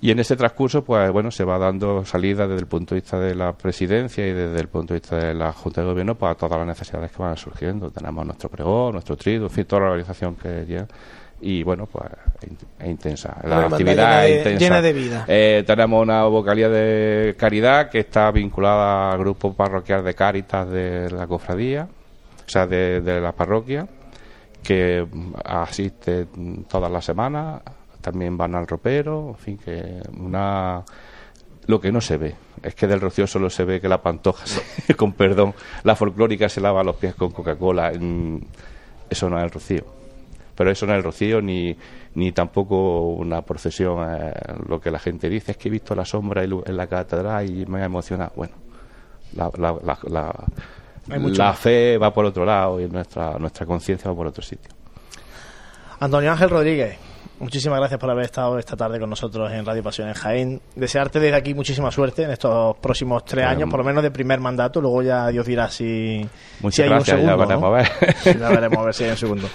Y 0.00 0.12
en 0.12 0.20
ese 0.20 0.36
transcurso, 0.36 0.84
pues 0.84 1.10
bueno, 1.10 1.30
se 1.32 1.44
va 1.44 1.58
dando 1.58 2.04
salida 2.04 2.46
desde 2.46 2.60
el 2.60 2.68
punto 2.68 2.94
de 2.94 3.00
vista 3.00 3.18
de 3.18 3.34
la 3.34 3.52
presidencia 3.52 4.26
y 4.26 4.32
desde 4.32 4.60
el 4.60 4.68
punto 4.68 4.94
de 4.94 5.00
vista 5.00 5.16
de 5.16 5.34
la 5.34 5.52
Junta 5.52 5.80
de 5.80 5.88
Gobierno 5.88 6.14
para 6.14 6.36
todas 6.36 6.56
las 6.56 6.68
necesidades 6.68 7.10
que 7.10 7.20
van 7.20 7.36
surgiendo. 7.36 7.90
Tenemos 7.90 8.24
nuestro 8.24 8.48
pregón, 8.48 8.92
nuestro 8.92 9.16
trido, 9.16 9.44
en 9.46 9.50
fin, 9.50 9.64
toda 9.64 9.82
la 9.82 9.88
organización 9.88 10.36
que 10.36 10.64
lleva. 10.66 10.86
Y 11.40 11.64
bueno, 11.64 11.86
pues 11.86 12.10
es 12.80 12.88
intensa. 12.88 13.36
La, 13.44 13.66
actividad 13.66 14.26
es 14.26 14.38
intensa. 14.38 14.58
Llena 14.58 14.82
de 14.82 14.92
vida. 14.92 15.24
Eh, 15.26 15.64
tenemos 15.66 16.02
una 16.02 16.24
vocalía 16.24 16.68
de 16.68 17.34
caridad 17.36 17.90
que 17.90 18.00
está 18.00 18.30
vinculada 18.30 19.10
al 19.10 19.18
grupo 19.18 19.52
parroquial 19.52 20.04
de 20.04 20.14
Cáritas 20.14 20.70
de 20.70 21.10
la 21.10 21.26
cofradía, 21.26 21.88
o 22.46 22.48
sea, 22.48 22.66
de, 22.68 23.00
de 23.00 23.20
la 23.20 23.32
parroquia, 23.32 23.86
que 24.62 25.06
asiste 25.44 26.26
todas 26.68 26.90
las 26.90 27.04
semanas 27.04 27.62
también 28.00 28.36
van 28.36 28.54
al 28.54 28.66
ropero, 28.66 29.30
en 29.30 29.36
fin, 29.36 29.58
que 29.58 30.00
una 30.18 30.84
lo 31.68 31.80
que 31.80 31.92
no 31.92 32.00
se 32.00 32.16
ve 32.16 32.34
es 32.62 32.74
que 32.74 32.86
del 32.86 33.00
rocío 33.00 33.26
solo 33.26 33.50
se 33.50 33.64
ve 33.64 33.80
que 33.80 33.88
la 33.88 34.00
pantoja, 34.00 34.44
con 34.96 35.12
perdón, 35.12 35.54
la 35.84 35.94
folclórica 35.94 36.48
se 36.48 36.60
lava 36.60 36.82
los 36.82 36.96
pies 36.96 37.14
con 37.14 37.30
Coca-Cola. 37.30 37.92
Eso 39.08 39.30
no 39.30 39.38
es 39.38 39.44
el 39.44 39.50
rocío. 39.50 39.84
Pero 40.54 40.70
eso 40.70 40.86
no 40.86 40.92
es 40.92 40.98
el 40.98 41.04
rocío 41.04 41.40
ni, 41.40 41.76
ni 42.14 42.32
tampoco 42.32 43.10
una 43.10 43.42
procesión. 43.42 44.04
Eh, 44.10 44.32
lo 44.66 44.80
que 44.80 44.90
la 44.90 44.98
gente 44.98 45.28
dice 45.28 45.52
es 45.52 45.58
que 45.58 45.68
he 45.68 45.70
visto 45.70 45.94
la 45.94 46.04
sombra 46.04 46.42
en 46.42 46.76
la 46.76 46.86
catedral 46.86 47.48
y 47.48 47.66
me 47.66 47.82
ha 47.82 47.84
emocionado. 47.84 48.32
Bueno, 48.34 48.54
la, 49.34 49.50
la, 49.56 49.98
la, 50.08 50.34
la 51.06 51.52
fe 51.52 51.98
va 51.98 52.12
por 52.12 52.24
otro 52.24 52.44
lado 52.44 52.80
y 52.80 52.88
nuestra, 52.88 53.38
nuestra 53.38 53.66
conciencia 53.66 54.10
va 54.10 54.16
por 54.16 54.26
otro 54.26 54.42
sitio. 54.42 54.70
Antonio 56.00 56.32
Ángel 56.32 56.50
Rodríguez, 56.50 56.96
Muchísimas 57.40 57.78
gracias 57.78 58.00
por 58.00 58.10
haber 58.10 58.24
estado 58.24 58.58
esta 58.58 58.76
tarde 58.76 58.98
con 58.98 59.08
nosotros 59.08 59.52
en 59.52 59.64
Radio 59.64 59.82
Pasión 59.82 60.08
en 60.08 60.14
Jaén. 60.14 60.60
Desearte 60.74 61.20
desde 61.20 61.36
aquí 61.36 61.54
muchísima 61.54 61.90
suerte 61.92 62.24
en 62.24 62.30
estos 62.32 62.76
próximos 62.78 63.24
tres 63.24 63.46
años, 63.46 63.70
por 63.70 63.78
lo 63.78 63.84
menos 63.84 64.02
de 64.02 64.10
primer 64.10 64.40
mandato. 64.40 64.80
Luego 64.80 65.02
ya 65.02 65.28
Dios 65.28 65.46
dirá 65.46 65.68
si, 65.68 66.28
Muchas 66.60 66.80
hay 66.80 66.88
gracias, 66.88 67.16
un 67.16 67.26
segundo. 67.26 67.44
Ya 67.44 67.46
veremos, 67.46 67.72
ver. 68.24 68.38
ya 68.40 68.48
veremos 68.48 68.78
a 68.78 68.82
ver 68.82 68.94
si 68.94 69.04
hay 69.04 69.10
un 69.10 69.16
segundo. 69.16 69.48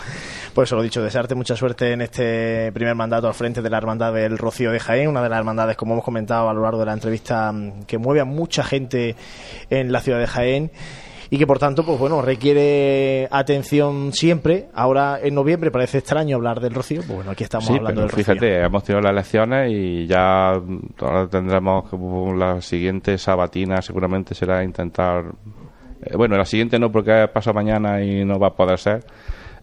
Pues 0.53 0.69
eso 0.69 0.75
lo 0.75 0.83
dicho, 0.83 1.01
desearte 1.01 1.35
mucha 1.35 1.55
suerte 1.55 1.91
en 1.91 2.01
este 2.01 2.71
primer 2.73 2.95
mandato 2.95 3.27
al 3.27 3.33
frente 3.33 3.61
de 3.61 3.69
la 3.69 3.77
Hermandad 3.77 4.13
del 4.13 4.37
Rocío 4.37 4.71
de 4.71 4.79
Jaén, 4.79 5.09
una 5.09 5.21
de 5.21 5.27
las 5.27 5.39
hermandades, 5.39 5.75
como 5.75 5.93
hemos 5.93 6.05
comentado 6.05 6.47
a 6.47 6.53
lo 6.53 6.61
largo 6.61 6.79
de 6.79 6.85
la 6.85 6.93
entrevista, 6.93 7.51
que 7.87 7.97
mueve 7.97 8.21
a 8.21 8.25
mucha 8.25 8.63
gente 8.63 9.15
en 9.69 9.91
la 9.91 9.99
ciudad 9.99 10.19
de 10.19 10.27
Jaén 10.27 10.71
y 11.33 11.37
que 11.39 11.47
por 11.47 11.57
tanto, 11.57 11.83
pues 11.83 11.97
bueno, 11.97 12.21
requiere 12.21 13.27
atención 13.31 14.13
siempre. 14.13 14.67
Ahora 14.71 15.17
en 15.19 15.33
noviembre 15.33 15.71
parece 15.71 15.97
extraño 15.97 16.35
hablar 16.35 16.59
del 16.59 16.75
Rocío, 16.75 17.01
pues 17.01 17.15
bueno, 17.15 17.31
aquí 17.31 17.43
estamos 17.43 17.71
hablando 17.71 18.01
del 18.01 18.11
Rocío. 18.11 18.23
Fíjate, 18.23 18.63
hemos 18.63 18.83
tenido 18.83 19.01
las 19.01 19.13
elecciones 19.13 19.71
y 19.71 20.05
ya 20.05 20.51
ahora 20.51 21.27
tendremos 21.27 21.85
la 22.37 22.61
siguiente 22.61 23.17
sabatina, 23.17 23.81
seguramente 23.81 24.35
será 24.35 24.63
intentar. 24.63 25.25
Eh, 26.03 26.15
bueno, 26.15 26.37
la 26.37 26.45
siguiente 26.45 26.77
no, 26.77 26.91
porque 26.91 27.27
pasa 27.33 27.51
mañana 27.51 27.99
y 28.03 28.23
no 28.23 28.37
va 28.37 28.49
a 28.49 28.53
poder 28.53 28.77
ser. 28.77 29.03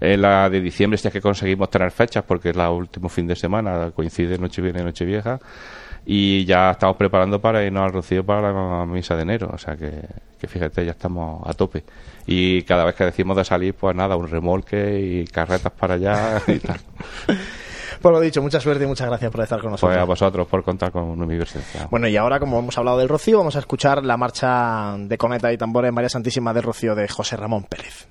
la 0.01 0.51
de 0.51 0.61
diciembre, 0.61 0.99
si 0.99 1.07
es 1.07 1.15
que 1.15 1.21
conseguimos 1.21 1.71
tener 1.71 1.93
fechas, 1.93 2.25
porque 2.27 2.49
es 2.49 2.57
la 2.57 2.73
último 2.73 3.09
fin 3.09 3.29
de 3.29 3.37
semana, 3.37 3.93
coincide 3.93 4.39
Nochebuena 4.39 4.81
y 4.81 4.85
Nochevieja 4.87 5.39
y 6.07 6.45
ya 6.45 6.71
estamos 6.71 6.97
preparando 6.97 7.41
para 7.41 7.65
irnos 7.65 7.83
al 7.83 7.93
Rocío 7.93 8.25
para 8.25 8.53
la 8.53 8.87
misa 8.87 9.17
de 9.17 9.23
enero, 9.23 9.51
o 9.53 9.59
sea 9.59 9.77
que, 9.77 10.07
fíjate, 10.47 10.85
ya 10.85 10.93
estamos 10.93 11.43
a 11.47 11.55
tope. 11.55 11.85
Y 12.27 12.63
cada 12.63 12.85
vez 12.85 12.95
que 12.95 13.05
decimos 13.05 13.37
de 13.37 13.45
salir, 13.45 13.75
pues 13.75 13.95
nada, 13.95 14.17
un 14.17 14.29
remolque 14.29 15.01
y 15.01 15.25
carretas 15.25 15.73
para 15.73 15.95
allá 15.95 16.43
y 16.47 16.59
tal. 16.59 16.81
Pues 18.01 18.15
lo 18.15 18.21
dicho, 18.21 18.41
mucha 18.41 18.59
suerte 18.61 18.85
y 18.85 18.87
muchas 18.87 19.09
gracias 19.09 19.31
por 19.31 19.43
estar 19.43 19.61
con 19.61 19.73
nosotros. 19.73 19.95
Pues 19.95 20.03
a 20.03 20.07
vosotros 20.07 20.49
por 20.49 20.65
contar 20.65 20.91
con 20.91 21.19
mi 21.19 21.23
universidad. 21.23 21.91
Bueno, 21.91 22.09
y 22.09 22.17
ahora, 22.17 22.41
como 22.41 22.59
hemos 22.59 22.79
hablado 22.79 22.97
del 22.97 23.11
Rocío, 23.11 23.37
vamos 23.37 23.57
a 23.57 23.59
escuchar 23.59 24.03
la 24.07 24.17
marcha 24.17 24.97
de 24.97 25.19
Cometa 25.19 25.53
y 25.53 25.59
Tambores 25.59 25.93
María 25.93 26.09
Santísima 26.09 26.55
del 26.55 26.63
Rocío 26.63 26.95
de 26.95 27.07
José 27.09 27.37
Ramón 27.37 27.65
Pérez. 27.65 28.09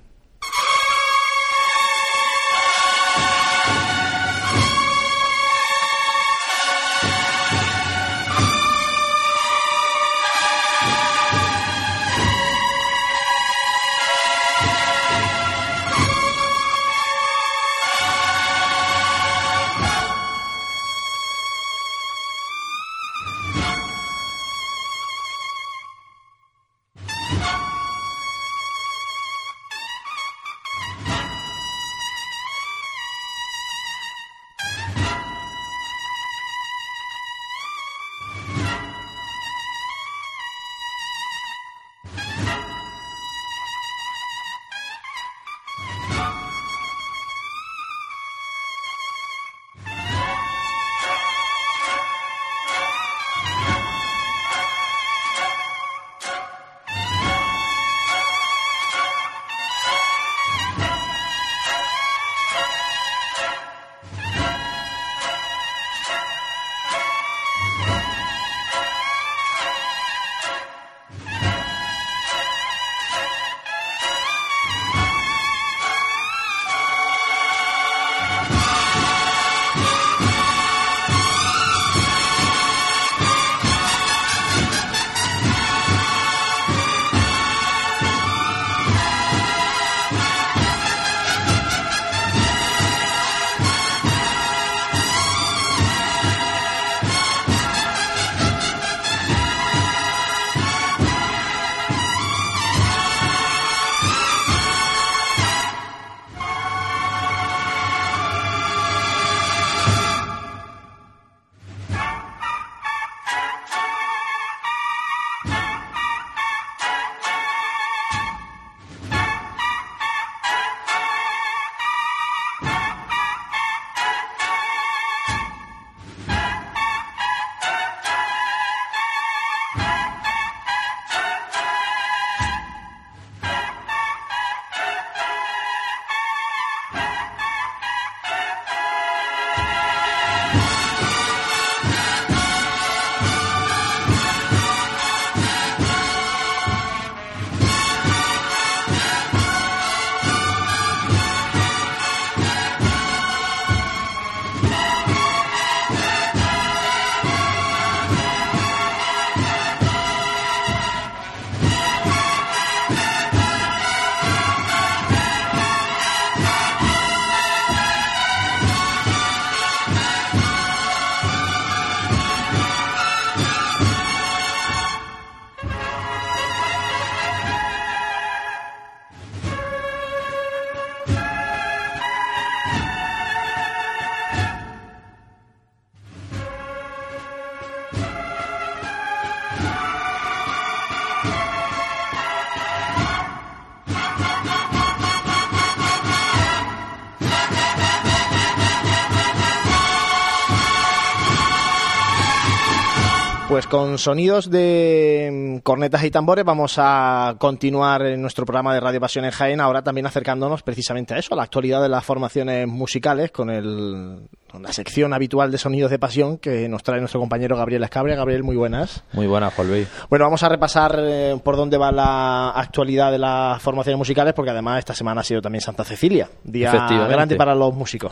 Con 203.80 203.98
sonidos 203.98 204.50
de 204.50 205.30
mm, 205.32 205.58
cornetas 205.60 206.04
y 206.04 206.12
tambores 206.12 206.44
vamos 206.44 206.76
a 206.78 207.36
continuar 207.38 208.06
en 208.06 208.22
nuestro 208.22 208.46
programa 208.46 208.74
de 208.74 208.82
Radio 208.82 209.00
Pasión 209.00 209.24
en 209.24 209.32
Jaén, 209.32 209.62
ahora 209.62 209.82
también 209.82 210.06
acercándonos 210.06 210.64
precisamente 210.64 211.14
a 211.14 211.18
eso, 211.18 211.34
a 211.34 211.38
la 211.38 211.44
actualidad 211.44 211.82
de 211.82 211.88
las 211.88 212.04
formaciones 212.04 212.68
musicales, 212.68 213.32
con, 213.32 213.50
el, 213.50 214.28
la 214.60 214.74
sección 214.74 215.14
habitual 215.14 215.50
de 215.50 215.58
sonidos 215.58 215.92
de 215.92 215.98
pasión 215.98 216.40
que 216.40 216.68
nos 216.68 216.84
trae 216.84 217.00
nuestro 217.00 217.22
compañero 217.22 217.56
Gabriel 217.56 217.84
Escabre. 217.84 218.18
Gabriel, 218.18 218.44
muy 218.44 218.58
buenas. 218.58 219.06
Muy 219.14 219.28
buenas, 219.28 219.54
Juan 219.54 219.70
Luis. 219.70 219.88
Bueno, 220.10 220.26
vamos 220.26 220.44
a 220.44 220.50
repasar 220.50 221.00
eh, 221.00 221.40
por 221.42 221.56
dónde 221.56 221.78
va 221.78 221.94
la 221.94 222.50
actualidad 222.50 223.14
de 223.14 223.20
las 223.20 223.62
formaciones 223.62 223.98
musicales, 223.98 224.34
porque 224.34 224.52
además 224.52 224.80
esta 224.80 224.94
semana 224.94 225.22
ha 225.22 225.24
sido 225.24 225.40
también 225.40 225.62
Santa 225.62 225.86
Cecilia, 225.86 226.30
día 226.44 226.86
grande 227.08 227.38
para 227.38 227.56
los 227.56 227.74
músicos. 227.74 228.12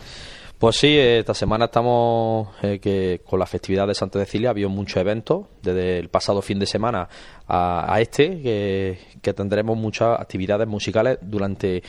Pues 0.59 0.77
sí, 0.77 0.97
esta 0.97 1.35
semana 1.35 1.65
estamos 1.65 2.47
eh, 2.63 2.79
que 2.79 3.21
con 3.23 3.37
la 3.37 3.45
festividad 3.45 3.85
de 3.85 3.93
Santa 3.93 4.17
Cecilia 4.17 4.49
ha 4.49 4.51
habido 4.51 4.69
muchos 4.69 4.97
eventos, 4.97 5.45
desde 5.61 5.99
el 5.99 6.09
pasado 6.09 6.41
fin 6.41 6.57
de 6.57 6.65
semana 6.65 7.07
a, 7.47 7.95
este, 8.01 8.97
que 9.21 9.33
tendremos 9.35 9.77
muchas 9.77 10.19
actividades 10.19 10.67
musicales 10.67 11.19
durante 11.21 11.83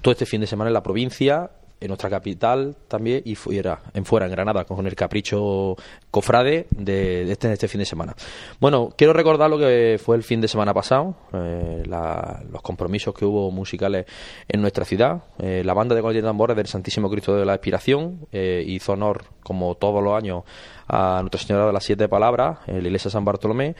todo 0.00 0.12
este 0.12 0.24
fin 0.24 0.40
de 0.40 0.46
semana 0.46 0.70
en 0.70 0.74
la 0.74 0.82
provincia 0.82 1.50
en 1.80 1.88
nuestra 1.88 2.08
capital 2.08 2.76
también 2.88 3.22
y 3.24 3.34
fuera, 3.34 3.80
en 3.92 4.04
fuera, 4.04 4.26
en 4.26 4.32
Granada, 4.32 4.64
con 4.64 4.86
el 4.86 4.94
capricho 4.94 5.76
cofrade 6.10 6.66
de, 6.70 7.30
este, 7.30 7.52
este 7.52 7.68
fin 7.68 7.80
de 7.80 7.84
semana. 7.84 8.14
Bueno, 8.60 8.92
quiero 8.96 9.12
recordar 9.12 9.50
lo 9.50 9.58
que 9.58 10.00
fue 10.02 10.16
el 10.16 10.22
fin 10.22 10.40
de 10.40 10.48
semana 10.48 10.72
pasado, 10.72 11.14
eh, 11.34 11.82
los 11.86 12.62
compromisos 12.62 13.14
que 13.14 13.24
hubo 13.24 13.50
musicales 13.50 14.06
en 14.48 14.62
nuestra 14.62 14.84
ciudad. 14.84 15.22
Eh, 15.38 15.62
la 15.64 15.74
banda 15.74 15.94
de 15.94 16.00
Gol 16.00 16.16
y 16.16 16.22
Tambores 16.22 16.56
del 16.56 16.66
Santísimo 16.66 17.10
Cristo 17.10 17.36
de 17.36 17.44
la 17.44 17.54
Expiración 17.54 18.26
eh, 18.32 18.64
hizo 18.66 18.92
honor, 18.92 19.24
como 19.42 19.74
todos 19.74 20.02
los 20.02 20.16
años, 20.16 20.44
a 20.88 21.18
Nuestra 21.20 21.40
Señora 21.40 21.66
de 21.66 21.72
las 21.72 21.84
Siete 21.84 22.08
Palabras, 22.08 22.60
en 22.66 22.82
la 22.82 22.88
iglesia 22.88 23.10
San 23.10 23.24
Bartolomé, 23.24 23.74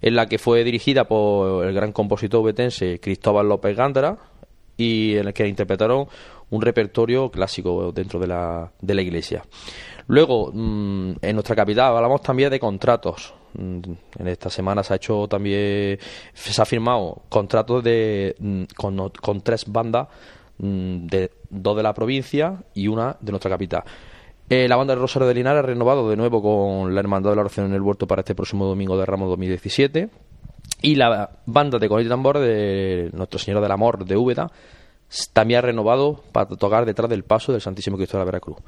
en 0.00 0.14
la 0.14 0.26
que 0.26 0.38
fue 0.38 0.62
dirigida 0.62 1.04
por 1.04 1.66
el 1.66 1.74
gran 1.74 1.92
compositor 1.92 2.44
betense 2.44 3.00
Cristóbal 3.00 3.48
López 3.48 3.76
Gándara 3.76 4.18
y 4.76 5.16
en 5.16 5.28
el 5.28 5.34
que 5.34 5.46
interpretaron 5.46 6.06
un 6.50 6.60
repertorio 6.60 7.30
clásico 7.30 7.92
dentro 7.92 8.18
de 8.18 8.26
la, 8.26 8.72
de 8.80 8.94
la 8.94 9.02
iglesia. 9.02 9.42
Luego, 10.08 10.50
mm, 10.52 11.12
en 11.22 11.34
nuestra 11.34 11.54
capital 11.54 11.96
hablamos 11.96 12.20
también 12.22 12.50
de 12.50 12.58
contratos. 12.58 13.32
Mm, 13.54 13.80
en 14.18 14.28
esta 14.28 14.50
semana 14.50 14.82
se 14.82 14.92
ha 14.92 14.96
hecho 14.96 15.26
también, 15.28 15.98
se 16.32 16.60
ha 16.60 16.64
firmado 16.64 17.22
contratos 17.28 17.84
de, 17.84 18.34
mm, 18.38 18.62
con, 18.76 19.40
tres 19.42 19.64
bandas, 19.66 20.08
de, 20.58 21.30
dos 21.48 21.76
de 21.76 21.82
la 21.82 21.94
provincia 21.94 22.62
y 22.74 22.88
una 22.88 23.16
de 23.20 23.32
nuestra 23.32 23.50
capital. 23.50 23.82
Eh, 24.48 24.66
la 24.68 24.76
banda 24.76 24.94
de 24.94 25.00
Rosario 25.00 25.28
de 25.28 25.34
Linares 25.34 25.60
ha 25.60 25.66
renovado 25.66 26.10
de 26.10 26.16
nuevo 26.16 26.42
con 26.42 26.92
la 26.92 27.00
Hermandad 27.00 27.30
de 27.30 27.36
la 27.36 27.42
Oración 27.42 27.66
en 27.66 27.74
el 27.74 27.80
Huerto 27.80 28.08
para 28.08 28.20
este 28.20 28.34
próximo 28.34 28.66
domingo 28.66 28.98
de 28.98 29.06
Ramos 29.06 29.28
2017. 29.30 30.10
Y 30.82 30.96
la 30.96 31.30
banda 31.46 31.78
de 31.78 31.86
y 31.86 32.08
Tambor 32.08 32.38
de 32.40 33.10
Nuestro 33.12 33.38
Señor 33.38 33.60
del 33.60 33.70
Amor 33.70 34.04
de 34.04 34.16
Úbeda 34.16 34.50
también 35.32 35.58
ha 35.58 35.62
renovado 35.62 36.22
para 36.32 36.46
tocar 36.46 36.86
detrás 36.86 37.10
del 37.10 37.24
paso 37.24 37.52
del 37.52 37.60
Santísimo 37.60 37.96
Cristo 37.96 38.16
de 38.16 38.20
la 38.20 38.26
Veracruz. 38.26 38.58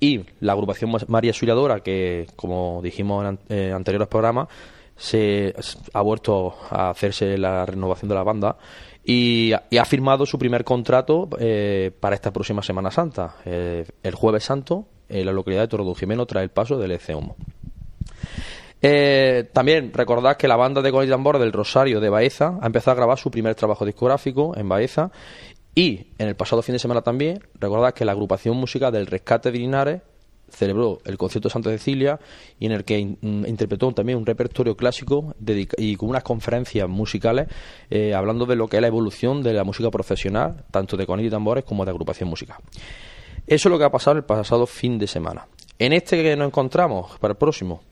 Y 0.00 0.20
la 0.40 0.52
agrupación 0.52 0.90
María 1.08 1.30
Auxiliadora, 1.30 1.80
que 1.80 2.26
como 2.34 2.80
dijimos 2.82 3.24
en 3.26 3.38
eh, 3.48 3.72
anteriores 3.72 4.08
programas, 4.08 4.48
se 4.96 5.54
ha 5.92 6.00
vuelto 6.00 6.54
a 6.70 6.90
hacerse 6.90 7.36
la 7.36 7.66
renovación 7.66 8.08
de 8.08 8.14
la 8.14 8.22
banda 8.22 8.56
y, 9.04 9.52
ha 9.52 9.84
firmado 9.84 10.26
su 10.26 10.38
primer 10.38 10.64
contrato 10.64 11.28
eh, 11.38 11.90
para 11.98 12.14
esta 12.14 12.32
próxima 12.32 12.62
Semana 12.62 12.90
Santa, 12.90 13.36
eh, 13.44 13.84
el 14.02 14.14
Jueves 14.14 14.44
Santo, 14.44 14.86
en 15.08 15.26
la 15.26 15.32
localidad 15.32 15.62
de 15.62 15.68
Torredujimeno, 15.68 16.24
tras 16.24 16.42
el 16.42 16.50
paso 16.50 16.78
del 16.78 16.92
ECEOMO. 16.92 17.36
también 19.52 19.92
recordad 19.92 20.36
que 20.36 20.48
la 20.48 20.56
banda 20.56 20.82
de 20.82 20.90
Gol 20.90 21.08
Tambor 21.08 21.38
del 21.38 21.52
Rosario 21.52 22.00
de 22.00 22.08
Baeza 22.08 22.58
ha 22.60 22.66
empezado 22.66 22.92
a 22.92 22.96
grabar 22.96 23.18
su 23.18 23.30
primer 23.30 23.54
trabajo 23.54 23.84
discográfico 23.84 24.56
en 24.56 24.68
Baeza 24.68 25.10
y 25.74 26.06
en 26.18 26.28
el 26.28 26.36
pasado 26.36 26.62
fin 26.62 26.74
de 26.74 26.78
semana 26.78 27.02
también, 27.02 27.40
recordad 27.58 27.94
que 27.94 28.04
la 28.04 28.12
agrupación 28.12 28.56
musical 28.56 28.92
del 28.92 29.06
Rescate 29.06 29.50
de 29.50 29.58
Linares 29.58 30.02
celebró 30.52 31.00
el 31.04 31.16
concierto 31.16 31.48
de 31.48 31.52
Santa 31.52 31.70
Cecilia 31.70 32.20
y 32.58 32.66
en 32.66 32.72
el 32.72 32.84
que 32.84 32.98
interpretó 32.98 33.90
también 33.92 34.18
un 34.18 34.26
repertorio 34.26 34.76
clásico 34.76 35.34
y 35.78 35.96
con 35.96 36.10
unas 36.10 36.22
conferencias 36.22 36.88
musicales 36.88 37.48
eh, 37.90 38.14
hablando 38.14 38.44
de 38.44 38.56
lo 38.56 38.68
que 38.68 38.76
es 38.76 38.82
la 38.82 38.88
evolución 38.88 39.42
de 39.42 39.54
la 39.54 39.64
música 39.64 39.90
profesional, 39.90 40.64
tanto 40.70 40.96
de 40.96 41.06
conillos 41.06 41.30
y 41.30 41.32
tambores 41.32 41.64
como 41.64 41.84
de 41.84 41.90
agrupación 41.90 42.28
musical. 42.28 42.58
Eso 43.46 43.68
es 43.68 43.72
lo 43.72 43.78
que 43.78 43.84
ha 43.84 43.90
pasado 43.90 44.18
el 44.18 44.24
pasado 44.24 44.66
fin 44.66 44.98
de 44.98 45.06
semana. 45.06 45.46
En 45.78 45.92
este 45.92 46.22
que 46.22 46.36
nos 46.36 46.48
encontramos 46.48 47.18
para 47.18 47.32
el 47.32 47.38
próximo, 47.38 47.82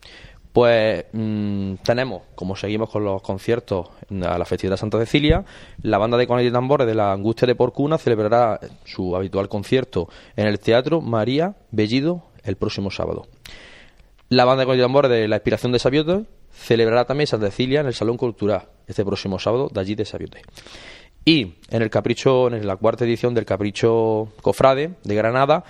pues 0.52 1.04
mm, 1.12 1.74
tenemos, 1.84 2.22
como 2.34 2.56
seguimos 2.56 2.90
con 2.90 3.04
los 3.04 3.22
conciertos 3.22 3.88
a 4.10 4.38
la 4.38 4.44
festividad 4.44 4.74
de 4.74 4.78
Santa 4.78 4.98
Cecilia, 4.98 5.44
la 5.82 5.98
banda 5.98 6.16
de 6.16 6.26
Conel 6.26 6.46
y 6.46 6.52
Tambores 6.52 6.86
de 6.86 6.94
la 6.94 7.12
Angustia 7.12 7.46
de 7.46 7.54
Porcuna 7.54 7.98
celebrará 7.98 8.58
su 8.84 9.14
habitual 9.14 9.48
concierto 9.48 10.08
en 10.36 10.46
el 10.46 10.58
Teatro 10.58 11.00
María 11.00 11.56
Bellido 11.70 12.24
el 12.42 12.56
próximo 12.56 12.90
sábado. 12.90 13.26
La 14.28 14.44
banda 14.44 14.62
de 14.62 14.66
Conel 14.66 14.80
y 14.80 14.82
Tambores 14.82 15.10
de 15.10 15.28
la 15.28 15.36
Inspiración 15.36 15.72
de 15.72 15.78
Sabiote 15.78 16.24
celebrará 16.52 17.04
también 17.04 17.28
Santa 17.28 17.46
Cecilia 17.46 17.80
en 17.80 17.86
el 17.86 17.94
Salón 17.94 18.16
Cultural 18.16 18.68
este 18.86 19.04
próximo 19.04 19.38
sábado 19.38 19.68
de 19.72 19.80
allí 19.80 19.94
de 19.94 20.04
Sabiote. 20.04 20.42
Y 21.24 21.54
en 21.68 21.82
el 21.82 21.90
Capricho, 21.90 22.48
en 22.48 22.66
la 22.66 22.76
cuarta 22.76 23.04
edición 23.04 23.34
del 23.34 23.44
Capricho 23.44 24.28
Cofrade 24.42 24.94
de 25.04 25.14
Granada, 25.14 25.64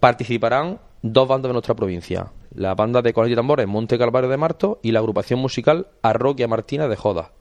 participarán 0.00 0.80
dos 1.02 1.28
bandas 1.28 1.48
de 1.48 1.52
nuestra 1.54 1.74
provincia, 1.74 2.32
la 2.54 2.74
banda 2.74 3.02
de 3.02 3.12
Colegio 3.12 3.34
y 3.34 3.36
Tambores 3.36 3.66
Monte 3.66 3.98
Calvario 3.98 4.30
de 4.30 4.36
Marto 4.36 4.80
y 4.82 4.92
la 4.92 5.00
agrupación 5.00 5.40
musical 5.40 5.88
Arroquia 6.02 6.48
Martina 6.48 6.88
de 6.88 6.96
Joda. 6.96 7.32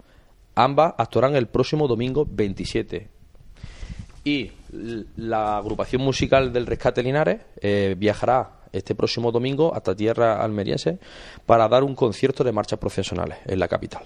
Ambas 0.56 0.94
actuarán 0.98 1.36
el 1.36 1.48
próximo 1.48 1.88
domingo 1.88 2.26
27. 2.30 3.10
Y 4.24 4.52
la 5.16 5.58
agrupación 5.58 6.02
musical 6.02 6.52
del 6.52 6.66
Rescate 6.66 7.04
Linares 7.04 7.42
eh, 7.62 7.96
viajará 7.98 8.58
este 8.74 8.96
próximo 8.96 9.32
domingo 9.32 9.74
hasta 9.74 9.96
tierra 9.96 10.44
almeriense 10.44 11.00
para 11.46 11.68
dar 11.68 11.84
un 11.84 11.96
concierto 11.96 12.44
de 12.44 12.52
marchas 12.52 12.80
profesionales 12.80 13.38
en 13.46 13.60
la 13.60 13.68
capital. 13.68 14.04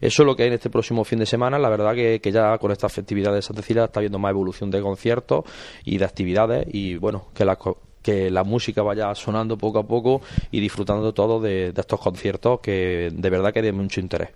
Eso 0.00 0.22
es 0.22 0.26
lo 0.26 0.34
que 0.34 0.44
hay 0.44 0.48
en 0.48 0.54
este 0.54 0.70
próximo 0.70 1.04
fin 1.04 1.18
de 1.18 1.26
semana. 1.26 1.58
La 1.58 1.68
verdad 1.68 1.94
que, 1.94 2.20
que 2.20 2.32
ya 2.32 2.56
con 2.58 2.72
estas 2.72 2.92
festividades 2.92 3.36
de 3.36 3.42
Santa 3.42 3.62
Cecilia 3.62 3.84
está 3.84 4.00
habiendo 4.00 4.18
más 4.18 4.30
evolución 4.30 4.70
de 4.70 4.80
conciertos 4.80 5.44
y 5.84 5.98
de 5.98 6.04
actividades 6.04 6.66
y 6.72 6.96
bueno, 6.96 7.26
que 7.34 7.44
las 7.44 7.58
que 8.02 8.30
la 8.30 8.44
música 8.44 8.82
vaya 8.82 9.14
sonando 9.14 9.56
poco 9.56 9.78
a 9.78 9.86
poco 9.86 10.20
y 10.50 10.60
disfrutando 10.60 11.12
todo 11.12 11.40
de, 11.40 11.72
estos 11.76 12.00
conciertos 12.00 12.60
que 12.60 13.10
de 13.12 13.30
verdad 13.30 13.52
que 13.52 13.62
de 13.62 13.72
mucho 13.72 14.00
interés. 14.00 14.30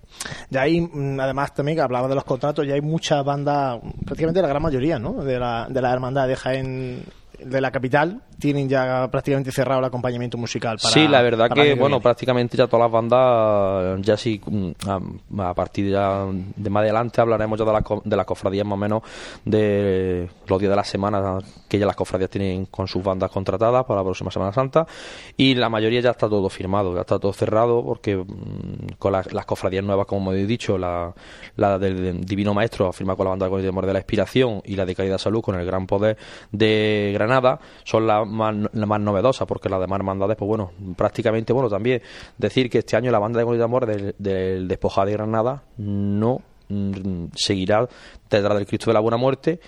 Ya 0.50 0.62
hay, 0.62 0.80
mm, 0.80 1.20
además 1.20 1.54
también 1.54 1.76
que 1.76 1.82
hablaba 1.82 2.08
de 2.08 2.14
los 2.14 2.24
contratos, 2.24 2.66
ya 2.66 2.74
hay 2.74 2.80
muchas 2.80 3.24
bandas, 3.24 3.80
prácticamente 4.04 4.40
la 4.42 4.48
gran 4.48 4.62
mayoría, 4.62 4.98
¿no? 4.98 5.24
De 5.24 5.38
la, 5.38 5.66
de 5.68 5.82
la 5.82 5.92
hermandad 5.92 6.28
de 6.28 6.36
Jaén 6.36 7.04
de 7.38 7.60
la 7.60 7.70
capital 7.70 8.22
tienen 8.38 8.68
ya 8.68 9.08
prácticamente 9.10 9.50
cerrado 9.50 9.80
el 9.80 9.86
acompañamiento 9.86 10.36
musical. 10.36 10.78
Para, 10.82 10.92
sí, 10.92 11.08
la 11.08 11.22
verdad 11.22 11.50
que, 11.50 11.74
bueno, 11.74 12.00
prácticamente 12.00 12.56
ya 12.56 12.66
todas 12.66 12.84
las 12.84 12.92
bandas, 12.92 14.00
ya 14.02 14.16
sí, 14.16 14.40
mm, 14.44 15.40
a, 15.40 15.54
partir 15.54 15.90
ya 15.90 16.26
de 16.56 16.70
más 16.70 16.82
adelante 16.82 17.20
hablaremos 17.20 17.58
ya 17.58 17.64
de, 17.64 18.00
de 18.04 18.16
las 18.16 18.26
cofradías 18.26 18.66
más 18.66 18.74
o 18.74 18.76
menos 18.76 19.02
de 19.44 20.28
los 20.46 20.60
días 20.60 20.70
de 20.70 20.76
la 20.76 20.84
semana 20.84 21.38
que 21.68 21.78
ya 21.78 21.86
las 21.86 21.96
cofradías 21.96 22.30
tienen 22.30 22.66
con 22.66 22.86
sus 22.86 23.02
bandas 23.02 23.30
contratadas 23.30 23.84
para 23.84 24.00
la 24.00 24.04
próxima 24.04 24.30
Semana 24.30 24.52
Santa 24.52 24.86
y 25.36 25.54
la 25.54 25.68
mayoría 25.68 26.00
ya 26.00 26.10
está 26.10 26.28
todo 26.28 26.48
firmado, 26.48 26.94
ya 26.94 27.00
está 27.00 27.18
todo 27.18 27.32
cerrado 27.32 27.82
porque 27.84 28.16
mm, 28.16 28.96
con 28.98 29.12
las, 29.12 29.26
cofradías 29.46 29.84
nuevas, 29.84 30.06
como 30.06 30.32
he 30.32 30.46
dicho, 30.46 30.76
la, 30.76 31.14
la 31.56 31.78
del 31.78 32.24
Divino 32.24 32.52
Maestro 32.52 32.92
firma 32.92 33.16
con 33.16 33.24
la 33.24 33.30
banda 33.30 33.48
de 33.48 33.66
de 33.66 33.92
la 33.92 33.98
Inspiración 33.98 34.62
y 34.64 34.76
la 34.76 34.84
de 34.84 34.94
Caridad 34.94 35.18
Salud 35.18 35.40
con 35.40 35.54
el 35.58 35.66
Gran 35.66 35.86
Poder 35.86 36.16
de 36.52 37.12
Granada 37.26 37.58
son 37.84 38.06
las 38.06 38.26
más, 38.26 38.54
más 38.72 39.00
novedosas, 39.00 39.46
porque 39.46 39.68
las 39.68 39.80
demás 39.80 39.98
hermandades, 39.98 40.36
pues 40.36 40.48
bueno, 40.48 40.70
prácticamente, 40.96 41.52
bueno, 41.52 41.68
también 41.68 42.02
decir 42.36 42.70
que 42.70 42.78
este 42.78 42.96
año 42.96 43.10
la 43.10 43.18
banda 43.18 43.42
de 43.42 43.56
de 43.56 43.64
Amor 43.64 43.86
del, 43.86 44.14
del 44.18 44.68
Despojado 44.68 45.06
de 45.06 45.12
Granada 45.12 45.62
no 45.78 46.40
mm, 46.68 47.26
seguirá 47.34 47.88
detrás 48.30 48.56
del 48.56 48.66
Cristo 48.66 48.90
de 48.90 48.94
la 48.94 49.00
Buena 49.00 49.16
Muerte 49.16 49.60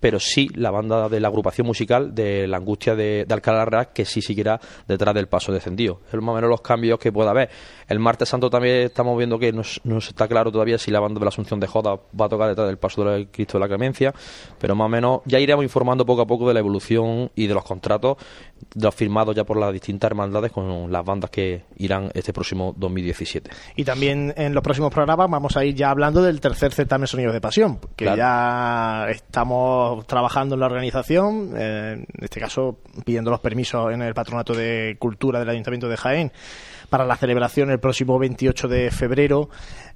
pero 0.00 0.20
sí 0.20 0.48
la 0.54 0.70
banda 0.70 1.08
de 1.08 1.20
la 1.20 1.28
agrupación 1.28 1.66
musical 1.66 2.14
de 2.14 2.46
la 2.46 2.56
angustia 2.56 2.94
de, 2.94 3.24
de 3.26 3.34
Alcalá 3.34 3.64
Real, 3.64 3.92
que 3.92 4.04
sí 4.04 4.22
seguirá 4.22 4.60
detrás 4.86 5.14
del 5.14 5.28
paso 5.28 5.52
descendido. 5.52 6.00
Es 6.08 6.14
más 6.14 6.32
o 6.32 6.34
menos 6.34 6.50
los 6.50 6.60
cambios 6.60 6.98
que 6.98 7.12
pueda 7.12 7.30
haber. 7.30 7.50
El 7.88 7.98
martes 7.98 8.28
santo 8.28 8.50
también 8.50 8.76
estamos 8.82 9.16
viendo 9.16 9.38
que 9.38 9.52
no, 9.52 9.62
está 9.98 10.26
claro 10.26 10.50
todavía 10.50 10.78
si 10.78 10.90
la 10.90 11.00
banda 11.00 11.18
de 11.20 11.24
la 11.24 11.28
Asunción 11.28 11.60
de 11.60 11.66
Joda 11.66 11.98
va 12.18 12.26
a 12.26 12.28
tocar 12.28 12.48
detrás 12.48 12.66
del 12.66 12.78
paso 12.78 13.04
del 13.04 13.28
Cristo 13.28 13.58
de 13.58 13.60
la 13.60 13.68
Clemencia, 13.68 14.12
pero 14.58 14.74
más 14.74 14.86
o 14.86 14.88
menos 14.88 15.20
ya 15.24 15.38
iremos 15.38 15.62
informando 15.62 16.04
poco 16.04 16.22
a 16.22 16.26
poco 16.26 16.48
de 16.48 16.54
la 16.54 16.60
evolución 16.60 17.30
y 17.34 17.46
de 17.46 17.54
los 17.54 17.64
contratos 17.64 18.16
de 18.74 18.84
los 18.84 18.94
firmados 18.94 19.34
ya 19.34 19.44
por 19.44 19.58
las 19.58 19.72
distintas 19.72 20.10
hermandades 20.10 20.50
con 20.50 20.90
las 20.90 21.04
bandas 21.04 21.30
que 21.30 21.64
irán 21.76 22.10
este 22.14 22.32
próximo 22.32 22.74
2017. 22.76 23.50
Y 23.76 23.84
también 23.84 24.34
en 24.36 24.54
los 24.54 24.62
próximos 24.62 24.92
programas 24.92 25.30
vamos 25.30 25.56
a 25.56 25.64
ir 25.64 25.74
ya 25.74 25.90
hablando 25.90 26.22
del 26.22 26.40
tercer 26.40 26.72
certamen 26.72 27.06
Sonidos 27.06 27.34
de 27.34 27.40
Pasión, 27.40 27.78
que 27.94 28.04
ya 28.04 29.06
estamos 29.10 29.85
trabajando 30.06 30.54
en 30.54 30.60
la 30.60 30.66
organización, 30.66 31.52
eh, 31.56 31.92
en 31.92 32.24
este 32.24 32.40
caso 32.40 32.78
pidiendo 33.04 33.30
los 33.30 33.40
permisos 33.40 33.92
en 33.92 34.02
el 34.02 34.14
Patronato 34.14 34.54
de 34.54 34.96
Cultura 34.98 35.38
del 35.40 35.48
Ayuntamiento 35.48 35.88
de 35.88 35.96
Jaén 35.96 36.32
para 36.88 37.04
la 37.04 37.16
celebración 37.16 37.70
el 37.70 37.80
próximo 37.80 38.18
28 38.18 38.68
de 38.68 38.90
febrero 38.90 39.48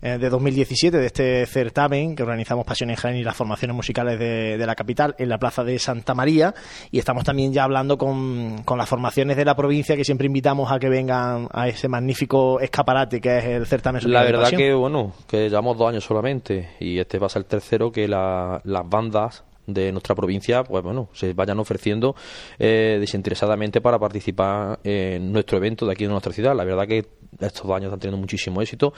eh, 0.03 0.19
de 0.19 0.29
2017 0.29 0.99
de 0.99 1.07
este 1.07 1.47
certamen 1.47 2.17
que 2.17 2.23
organizamos 2.23 2.65
Pasión 2.67 2.91
en 2.91 2.97
Jaén 2.97 3.17
y 3.17 3.23
las 3.23 3.37
formaciones 3.37 3.77
musicales 3.77 4.19
de, 4.19 4.57
de, 4.59 4.67
la 4.67 4.75
capital 4.75 5.15
en 5.19 5.29
la 5.29 5.39
Plaza 5.39 5.63
de 5.63 5.79
Santa 5.79 6.15
María 6.15 6.55
y 6.91 6.99
estamos 6.99 7.25
también 7.25 7.53
ya 7.53 7.65
hablando 7.65 7.97
con, 7.97 8.63
con 8.65 8.79
las 8.79 8.89
formaciones 8.89 9.37
de 9.37 9.45
la 9.45 9.55
provincia 9.55 9.97
que 9.97 10.05
siempre 10.05 10.27
invitamos 10.27 10.71
a 10.73 10.79
que 10.79 10.89
vengan 10.89 11.49
a 11.53 11.69
ese 11.69 11.89
magnífico 11.89 12.61
escaparate 12.61 13.21
que 13.21 13.39
es 13.39 13.45
el 13.45 13.67
certamen. 13.67 14.03
La 14.11 14.23
verdad 14.23 14.51
que 14.51 14.73
bueno, 14.75 15.13
que 15.27 15.49
llevamos 15.49 15.77
dos 15.79 15.89
años 15.89 16.05
solamente 16.05 16.71
y 16.81 16.99
este 16.99 17.19
va 17.19 17.27
a 17.27 17.31
ser 17.31 17.43
el 17.43 17.47
tercero 17.47 17.91
que 17.91 18.09
la, 18.09 18.61
las 18.65 18.89
bandas 18.89 19.45
de 19.67 19.93
nuestra 19.93 20.15
provincia, 20.15 20.65
pues 20.65 20.83
bueno, 20.83 21.09
se 21.13 21.33
vayan 21.33 21.59
ofreciendo 21.59 22.15
eh, 22.59 22.97
desinteresadamente 23.01 23.81
para 23.81 23.99
participar 23.99 24.81
en 24.85 25.33
nuestro 25.33 25.59
evento 25.59 25.87
de 25.87 25.93
aquí 25.93 26.05
de 26.05 26.11
nuestra 26.11 26.33
ciudad. 26.33 26.55
La 26.55 26.65
verdad 26.65 26.87
que 26.87 27.07
estos 27.39 27.67
dos 27.67 27.77
años 27.77 27.87
están 27.87 28.01
teniendo 28.01 28.21
muchísimo 28.21 28.61
éxito. 28.61 28.93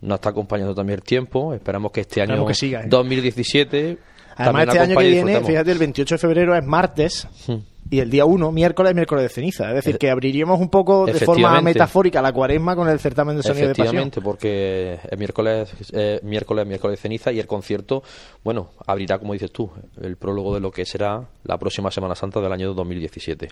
Nos 0.00 0.16
está 0.16 0.30
acompañando 0.30 0.74
también 0.74 0.98
el 0.98 1.04
tiempo. 1.04 1.54
Esperamos 1.54 1.92
que 1.92 2.02
este 2.02 2.22
año 2.22 2.46
que 2.46 2.54
siga, 2.54 2.82
¿eh? 2.82 2.88
2017 2.88 3.98
Además, 4.36 4.68
este 4.68 4.78
año 4.78 4.96
que 4.96 5.08
viene, 5.08 5.40
fíjate, 5.40 5.72
el 5.72 5.78
28 5.78 6.14
de 6.14 6.18
febrero 6.18 6.56
es 6.56 6.64
martes. 6.64 7.26
Hmm 7.46 7.56
y 7.90 8.00
el 8.00 8.10
día 8.10 8.24
1, 8.24 8.52
miércoles, 8.52 8.94
miércoles 8.94 9.24
de 9.24 9.28
ceniza. 9.28 9.68
Es 9.68 9.76
decir, 9.76 9.98
que 9.98 10.10
abriríamos 10.10 10.60
un 10.60 10.68
poco 10.68 11.06
de 11.06 11.14
forma 11.14 11.60
metafórica 11.60 12.20
la 12.20 12.32
cuaresma 12.32 12.76
con 12.76 12.88
el 12.88 12.98
certamen 12.98 13.36
de 13.36 13.42
sonido 13.42 13.68
de 13.68 13.74
pasión. 13.74 13.86
Efectivamente, 13.86 14.20
porque 14.20 14.98
el 15.10 15.18
miércoles, 15.18 15.72
eh, 15.92 16.20
miércoles, 16.22 16.66
miércoles 16.66 16.98
de 16.98 17.02
ceniza 17.02 17.32
y 17.32 17.40
el 17.40 17.46
concierto, 17.46 18.02
bueno, 18.44 18.70
abrirá, 18.86 19.18
como 19.18 19.32
dices 19.32 19.50
tú, 19.52 19.70
el 20.00 20.16
prólogo 20.16 20.54
de 20.54 20.60
lo 20.60 20.70
que 20.70 20.84
será 20.84 21.28
la 21.44 21.58
próxima 21.58 21.90
Semana 21.90 22.14
Santa 22.14 22.40
del 22.40 22.52
año 22.52 22.74
2017. 22.74 23.48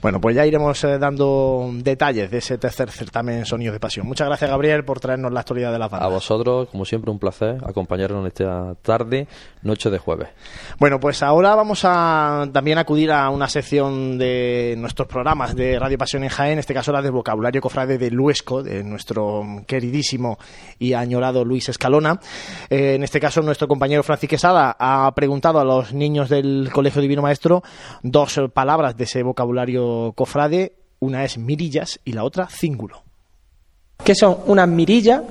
Bueno, 0.00 0.20
pues 0.20 0.34
ya 0.34 0.46
iremos 0.46 0.82
eh, 0.84 0.98
dando 0.98 1.70
detalles 1.74 2.30
de 2.30 2.38
ese 2.38 2.56
tercer 2.56 2.90
certamen 2.90 3.44
Sonidos 3.44 3.74
de 3.74 3.80
Pasión. 3.80 4.06
Muchas 4.06 4.26
gracias, 4.26 4.50
Gabriel, 4.50 4.84
por 4.84 5.00
traernos 5.00 5.32
la 5.32 5.40
actualidad 5.40 5.72
de 5.72 5.78
la 5.78 5.88
banda. 5.88 6.06
A 6.06 6.08
vosotros, 6.08 6.68
como 6.70 6.86
siempre, 6.86 7.10
un 7.10 7.18
placer 7.18 7.58
acompañarnos 7.62 8.22
en 8.22 8.26
esta 8.28 8.74
tarde, 8.80 9.28
noche 9.62 9.90
de 9.90 9.98
jueves. 9.98 10.28
Bueno, 10.78 10.98
pues 10.98 11.22
ahora 11.22 11.54
vamos 11.54 11.82
a 11.84 12.48
también 12.52 12.78
acudir 12.78 13.12
a 13.12 13.28
una 13.28 13.49
sección 13.50 14.16
de 14.16 14.74
nuestros 14.78 15.06
programas 15.06 15.54
de 15.54 15.78
Radio 15.78 15.98
Pasión 15.98 16.22
en 16.22 16.30
Jaén, 16.30 16.52
en 16.52 16.58
este 16.60 16.72
caso 16.72 16.92
la 16.92 17.02
del 17.02 17.12
vocabulario 17.12 17.60
cofrade 17.60 17.98
de 17.98 18.10
Luesco, 18.10 18.62
de 18.62 18.82
nuestro 18.82 19.44
queridísimo 19.66 20.38
y 20.78 20.94
añorado 20.94 21.44
Luis 21.44 21.68
Escalona. 21.68 22.18
Eh, 22.70 22.94
en 22.94 23.02
este 23.02 23.20
caso, 23.20 23.42
nuestro 23.42 23.68
compañero 23.68 24.02
Francis 24.02 24.30
Quesada 24.30 24.76
ha 24.78 25.12
preguntado 25.14 25.60
a 25.60 25.64
los 25.64 25.92
niños 25.92 26.28
del 26.28 26.70
Colegio 26.72 27.02
Divino 27.02 27.20
Maestro 27.20 27.62
dos 28.02 28.40
palabras 28.54 28.96
de 28.96 29.04
ese 29.04 29.22
vocabulario 29.22 30.12
cofrade. 30.14 30.76
Una 31.00 31.24
es 31.24 31.36
mirillas 31.36 32.00
y 32.04 32.12
la 32.12 32.24
otra 32.24 32.46
cíngulo. 32.48 33.02
¿Qué 34.04 34.14
son 34.14 34.38
unas 34.46 34.68
mirillas? 34.68 35.22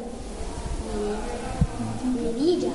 Mirilla. 2.03 2.71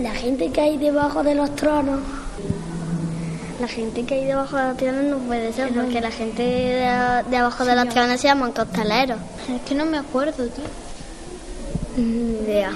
La 0.00 0.12
gente 0.12 0.50
que 0.50 0.60
hay 0.60 0.76
debajo 0.76 1.22
de 1.22 1.34
los 1.34 1.54
tronos. 1.56 2.00
La 3.60 3.68
gente 3.68 4.04
que 4.04 4.14
hay 4.14 4.24
debajo 4.26 4.56
de 4.56 4.68
los 4.68 4.76
tronos 4.76 5.04
no 5.04 5.18
puede 5.18 5.52
ser, 5.52 5.72
porque 5.72 6.00
la 6.00 6.10
gente 6.10 6.42
de, 6.42 7.22
de 7.30 7.36
abajo 7.36 7.64
de 7.64 7.74
los 7.74 7.88
tronos 7.88 8.20
se 8.20 8.28
llaman 8.28 8.52
costaleros. 8.52 9.18
Es 9.48 9.62
que 9.66 9.74
no 9.74 9.86
me 9.86 9.98
acuerdo, 9.98 10.46
tío. 10.46 10.64
Ni 11.96 12.42
idea. 12.44 12.70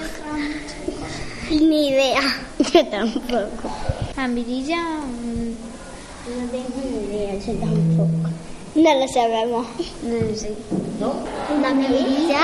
Ni 1.51 1.89
idea. 1.89 2.21
Yo 2.73 2.85
tampoco. 2.87 3.71
La 4.15 4.27
mirilla. 4.27 4.77
No 4.83 6.47
tengo 6.51 6.69
ni 6.83 7.15
idea, 7.15 7.35
yo 7.35 7.53
tampoco. 7.53 8.29
No 8.75 8.99
lo 8.99 9.07
sabemos. 9.07 9.67
No 10.03 10.35
sé. 10.35 10.53
¿Una 11.55 11.73
mirilla? 11.73 12.39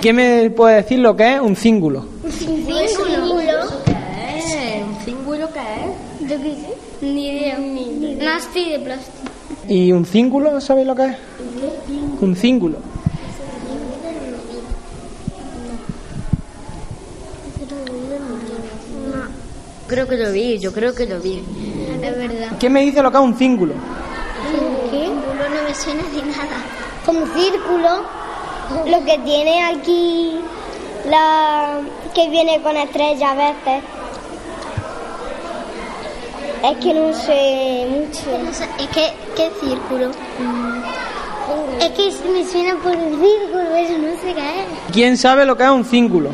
¿Quién 0.00 0.16
me 0.16 0.50
puede 0.50 0.76
decir 0.76 0.98
lo 0.98 1.16
que 1.16 1.34
es 1.34 1.40
un 1.40 1.56
cíngulo? 1.56 2.06
¿Un 2.22 2.30
cíngulo? 2.32 2.76
¿Un 2.76 2.88
cíngulo? 2.88 3.95
Yo 6.28 6.42
qué 6.42 6.54
sé. 6.54 6.74
Ni 7.02 7.28
idea. 7.28 7.58
Nasti 7.58 8.70
de 8.70 8.78
plástico. 8.80 9.18
¿Y 9.68 9.92
un 9.92 10.04
cíngulo 10.04 10.60
sabéis 10.60 10.86
lo 10.86 10.94
que 10.94 11.06
es? 11.06 11.16
Un 12.20 12.36
cíngulo. 12.36 12.78
Creo 19.86 20.08
que 20.08 20.16
lo 20.16 20.32
vi, 20.32 20.58
yo 20.58 20.72
creo 20.72 20.94
que 20.94 21.06
lo 21.06 21.20
vi. 21.20 21.42
Es 22.02 22.16
verdad. 22.16 22.56
¿Quién 22.58 22.72
me 22.72 22.80
dice 22.80 23.02
lo 23.02 23.10
que 23.10 23.18
es 23.18 23.22
un 23.22 23.36
cíngulo? 23.36 23.74
¿Qué? 24.90 25.06
No 25.06 25.62
me 25.68 25.74
suena 25.74 26.02
de 26.02 26.22
nada. 26.22 26.56
Como 27.04 27.24
círculo, 27.26 28.02
lo 28.86 29.04
que 29.04 29.18
tiene 29.24 29.62
aquí, 29.62 30.40
la 31.08 31.80
que 32.14 32.28
viene 32.30 32.60
con 32.62 32.76
estrellas 32.76 33.30
a 33.30 33.34
veces. 33.34 33.84
Es 36.66 36.76
que 36.78 36.92
no 36.92 37.14
sé 37.14 37.86
mucho. 37.88 38.28
Es 38.50 38.88
que, 38.88 39.12
¿qué 39.36 39.50
círculo? 39.60 40.10
Es 41.80 41.90
que 41.90 42.28
me 42.28 42.44
suena 42.44 42.74
por 42.82 42.92
el 42.92 43.10
círculo, 43.20 43.64
pero 43.72 43.98
no 43.98 44.20
sé 44.20 44.34
qué 44.34 44.62
es. 44.62 44.92
¿Quién 44.92 45.16
sabe 45.16 45.44
lo 45.44 45.56
que 45.56 45.62
es 45.62 45.70
un 45.70 45.84
cíngulo? 45.84 46.30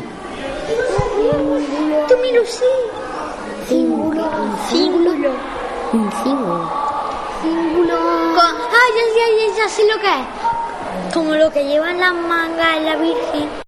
Tú 2.07 2.15
me 2.19 2.31
lo 2.31 2.43
sé. 2.47 2.65
Cíngulo. 3.67 4.27
Cíngulo. 4.69 5.29
Un 5.93 6.11
cíngulo. 6.23 6.71
Cíngulo. 7.43 7.95
Ah, 7.95 8.87
ya, 8.95 9.05
ya, 9.15 9.27
ya, 9.37 9.57
ya 9.57 9.69
sé 9.69 9.83
lo 9.83 10.01
que 10.01 10.07
es. 10.07 11.13
Como 11.13 11.35
lo 11.35 11.51
que 11.51 11.63
llevan 11.63 11.99
las 11.99 12.13
mangas 12.15 12.77
en 12.77 12.85
la 12.85 12.95
Virgen. 12.95 13.62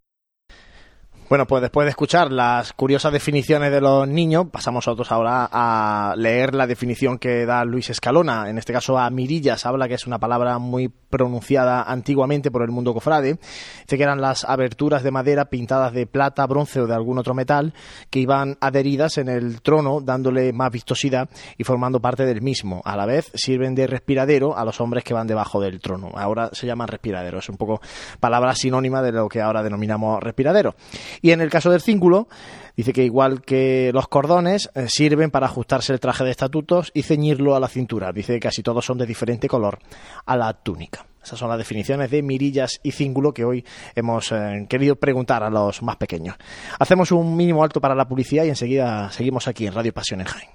Bueno, 1.27 1.47
pues 1.47 1.63
después 1.63 1.85
de 1.85 1.89
escuchar 1.89 2.31
las 2.31 2.71
curiosas 2.73 3.11
definiciones 3.11 3.71
de 3.71 3.81
los 3.81 4.07
niños, 4.07 4.45
pasamos 4.51 4.85
nosotros 4.85 5.11
ahora 5.11 5.49
a 5.51 6.13
leer 6.15 6.53
la 6.53 6.67
definición 6.67 7.17
que 7.17 7.47
da 7.47 7.65
Luis 7.65 7.89
Escalona. 7.89 8.47
En 8.47 8.59
este 8.59 8.73
caso 8.73 8.99
a 8.99 9.09
mirillas, 9.09 9.65
habla 9.65 9.87
que 9.87 9.95
es 9.95 10.05
una 10.05 10.19
palabra 10.19 10.59
muy 10.59 10.87
pronunciada 11.09 11.81
antiguamente 11.81 12.51
por 12.51 12.61
el 12.61 12.69
mundo 12.69 12.93
cofrade. 12.93 13.39
Dice 13.39 13.97
que 13.97 14.03
eran 14.03 14.21
las 14.21 14.43
aberturas 14.43 15.01
de 15.01 15.09
madera 15.09 15.45
pintadas 15.45 15.93
de 15.93 16.05
plata, 16.05 16.45
bronce 16.45 16.81
o 16.81 16.87
de 16.87 16.93
algún 16.93 17.17
otro 17.17 17.33
metal 17.33 17.73
que 18.11 18.19
iban 18.19 18.57
adheridas 18.61 19.17
en 19.17 19.27
el 19.27 19.61
trono, 19.63 20.01
dándole 20.01 20.53
más 20.53 20.71
vistosidad 20.71 21.27
y 21.57 21.63
formando 21.63 21.99
parte 21.99 22.25
del 22.25 22.43
mismo. 22.43 22.83
A 22.85 22.95
la 22.95 23.07
vez 23.07 23.31
sirven 23.33 23.73
de 23.73 23.87
respiradero 23.87 24.55
a 24.55 24.63
los 24.63 24.79
hombres 24.79 25.03
que 25.03 25.15
van 25.15 25.25
debajo 25.25 25.59
del 25.59 25.79
trono. 25.79 26.11
Ahora 26.13 26.51
se 26.53 26.67
llaman 26.67 26.87
respiradero. 26.87 27.39
Es 27.39 27.49
un 27.49 27.57
poco 27.57 27.81
palabra 28.19 28.53
sinónima 28.53 29.01
de 29.01 29.11
lo 29.11 29.27
que 29.27 29.41
ahora 29.41 29.63
denominamos 29.63 30.21
respiradero. 30.21 30.75
Y 31.21 31.31
en 31.31 31.41
el 31.41 31.49
caso 31.49 31.71
del 31.71 31.81
cíngulo, 31.81 32.27
dice 32.75 32.93
que 32.93 33.03
igual 33.03 33.41
que 33.41 33.91
los 33.93 34.07
cordones, 34.07 34.69
eh, 34.75 34.85
sirven 34.87 35.31
para 35.31 35.47
ajustarse 35.47 35.93
el 35.93 35.99
traje 35.99 36.23
de 36.23 36.31
estatutos 36.31 36.91
y 36.93 37.03
ceñirlo 37.03 37.55
a 37.55 37.59
la 37.59 37.67
cintura. 37.67 38.11
Dice 38.11 38.33
que 38.33 38.39
casi 38.39 38.63
todos 38.63 38.85
son 38.85 38.97
de 38.97 39.05
diferente 39.05 39.47
color 39.47 39.79
a 40.25 40.37
la 40.37 40.53
túnica. 40.53 41.05
Esas 41.23 41.39
son 41.39 41.49
las 41.49 41.57
definiciones 41.57 42.11
de 42.11 42.21
mirillas 42.21 42.79
y 42.83 42.91
cíngulo 42.91 43.33
que 43.33 43.43
hoy 43.43 43.65
hemos 43.95 44.31
eh, 44.31 44.67
querido 44.69 44.95
preguntar 44.95 45.43
a 45.43 45.49
los 45.49 45.81
más 45.81 45.95
pequeños. 45.95 46.35
Hacemos 46.77 47.11
un 47.11 47.35
mínimo 47.35 47.63
alto 47.63 47.81
para 47.81 47.95
la 47.95 48.07
publicidad 48.07 48.43
y 48.43 48.49
enseguida 48.49 49.11
seguimos 49.11 49.47
aquí 49.47 49.65
en 49.65 49.73
Radio 49.73 49.91
Pasión 49.91 50.21
en 50.21 50.27
Jaén. 50.27 50.54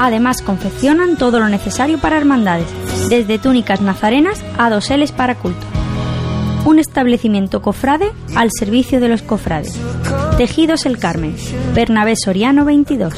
Además, 0.00 0.42
confeccionan 0.42 1.16
todo 1.16 1.40
lo 1.40 1.48
necesario 1.48 1.98
para 1.98 2.16
hermandades, 2.16 2.66
desde 3.08 3.38
túnicas 3.38 3.80
nazarenas 3.80 4.42
a 4.58 4.70
doseles 4.70 5.12
para 5.12 5.36
culto. 5.36 5.75
Un 6.66 6.80
establecimiento 6.80 7.62
cofrade 7.62 8.10
al 8.34 8.50
servicio 8.50 8.98
de 8.98 9.08
los 9.08 9.22
cofrades. 9.22 9.78
Tejidos 10.36 10.84
El 10.84 10.98
Carmen, 10.98 11.36
Bernabé 11.76 12.16
Soriano 12.16 12.64
22. 12.64 13.14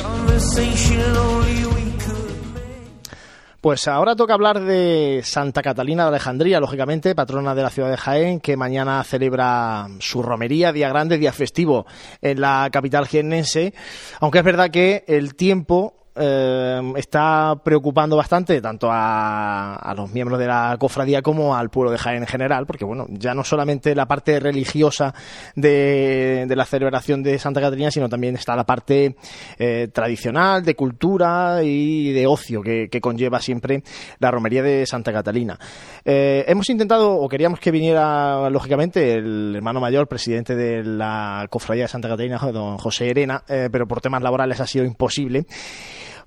Pues 3.62 3.88
ahora 3.88 4.14
toca 4.14 4.34
hablar 4.34 4.60
de 4.60 5.22
Santa 5.24 5.62
Catalina 5.62 6.02
de 6.02 6.08
Alejandría, 6.10 6.60
lógicamente, 6.60 7.14
patrona 7.14 7.54
de 7.54 7.62
la 7.62 7.70
ciudad 7.70 7.90
de 7.90 7.96
Jaén, 7.96 8.40
que 8.40 8.58
mañana 8.58 9.02
celebra 9.02 9.88
su 9.98 10.22
romería, 10.22 10.70
día 10.70 10.90
grande, 10.90 11.16
día 11.16 11.32
festivo 11.32 11.86
en 12.20 12.42
la 12.42 12.68
capital 12.70 13.06
jiennense. 13.06 13.72
Aunque 14.20 14.40
es 14.40 14.44
verdad 14.44 14.70
que 14.70 15.04
el 15.08 15.34
tiempo 15.34 15.97
eh, 16.18 16.92
está 16.96 17.54
preocupando 17.62 18.16
bastante 18.16 18.60
tanto 18.60 18.88
a, 18.90 19.94
los 19.96 20.12
miembros 20.12 20.38
de 20.38 20.46
la 20.46 20.76
cofradía 20.78 21.22
como 21.22 21.56
al 21.56 21.70
pueblo 21.70 21.90
de 21.90 21.98
Jaén 21.98 22.22
en 22.22 22.26
general, 22.26 22.66
porque 22.66 22.84
bueno, 22.84 23.06
ya 23.10 23.34
no 23.34 23.44
solamente 23.44 23.94
la 23.94 24.06
parte 24.06 24.40
religiosa 24.40 25.14
de, 25.54 26.46
la 26.48 26.64
celebración 26.64 27.22
de 27.22 27.38
Santa 27.38 27.60
Catarina, 27.60 27.90
sino 27.90 28.08
también 28.08 28.34
está 28.34 28.56
la 28.56 28.64
parte 28.64 29.16
eh, 29.58 29.88
tradicional, 29.92 30.64
de 30.64 30.74
cultura 30.74 31.62
y 31.62 32.12
de 32.12 32.26
ocio 32.26 32.62
que, 32.62 32.88
conlleva 33.00 33.40
siempre 33.40 33.84
la 34.18 34.30
romería 34.30 34.62
de 34.62 34.84
Santa 34.84 35.12
Catalina. 35.12 35.58
Eh, 36.04 36.44
hemos 36.48 36.68
intentado, 36.68 37.14
o 37.14 37.28
queríamos 37.28 37.60
que 37.60 37.70
viniera, 37.70 38.50
lógicamente, 38.50 39.14
el 39.14 39.54
hermano 39.56 39.80
mayor, 39.80 40.08
presidente 40.08 40.56
de 40.56 40.82
la 40.82 41.46
cofradía 41.48 41.84
de 41.84 41.88
Santa 41.88 42.08
Catalina, 42.08 42.38
don 42.38 42.76
José 42.76 43.08
Herena, 43.08 43.42
pero 43.46 43.86
por 43.86 44.00
temas 44.00 44.22
laborales 44.22 44.60
ha 44.60 44.66
sido 44.66 44.84
imposible. 44.84 45.46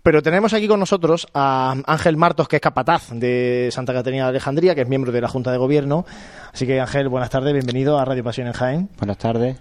Pero 0.04 0.24
tenemos 0.24 0.54
aquí 0.54 0.68
con 0.68 0.80
nosotros 0.80 1.28
a 1.34 1.76
Ángel 1.86 2.18
Martos, 2.18 2.47
que 2.47 2.56
es 2.56 2.62
capataz 2.62 3.10
de 3.12 3.70
Santa 3.72 3.93
Catarina 3.93 4.24
de 4.24 4.30
Alejandría, 4.30 4.74
que 4.74 4.82
es 4.82 4.88
miembro 4.88 5.12
de 5.12 5.22
la 5.22 5.28
Junta 5.28 5.52
de 5.52 5.58
Gobierno. 5.58 6.06
Así 6.52 6.66
que 6.66 6.80
Ángel, 6.80 7.08
buenas 7.08 7.30
tardes, 7.30 7.54
bienvenido 7.54 7.99
a 7.99 8.06
Radio 8.06 8.24
Pasión 8.24 8.47
en 8.47 8.54
Jaén. 8.54 8.89
Buenas 8.97 9.18
tardes. 9.18 9.58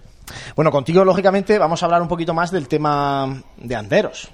Bueno, 0.55 0.71
contigo, 0.71 1.05
lógicamente, 1.05 1.59
vamos 1.59 1.83
a 1.83 1.85
hablar 1.85 2.01
un 2.01 2.07
poquito 2.07 2.33
más 2.33 2.49
del 2.49 2.67
tema 2.67 3.43
de 3.57 3.75
anderos. 3.75 4.31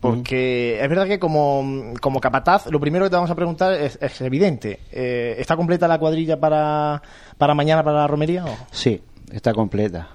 Porque 0.00 0.82
es 0.82 0.88
verdad 0.88 1.06
que 1.06 1.18
como, 1.18 1.92
capataz, 2.22 2.66
lo 2.70 2.80
primero 2.80 3.04
que 3.04 3.10
te 3.10 3.16
vamos 3.16 3.30
a 3.30 3.34
preguntar 3.34 3.74
es, 3.74 3.98
evidente. 4.22 4.80
Eh, 4.90 5.34
¿Está 5.38 5.56
completa 5.56 5.86
la 5.86 5.98
cuadrilla 5.98 6.40
para, 6.40 7.02
para 7.36 7.54
mañana, 7.54 7.84
para 7.84 7.98
la 7.98 8.06
romería? 8.06 8.44
Sí, 8.70 9.02
está 9.30 9.52
completa 9.52 10.08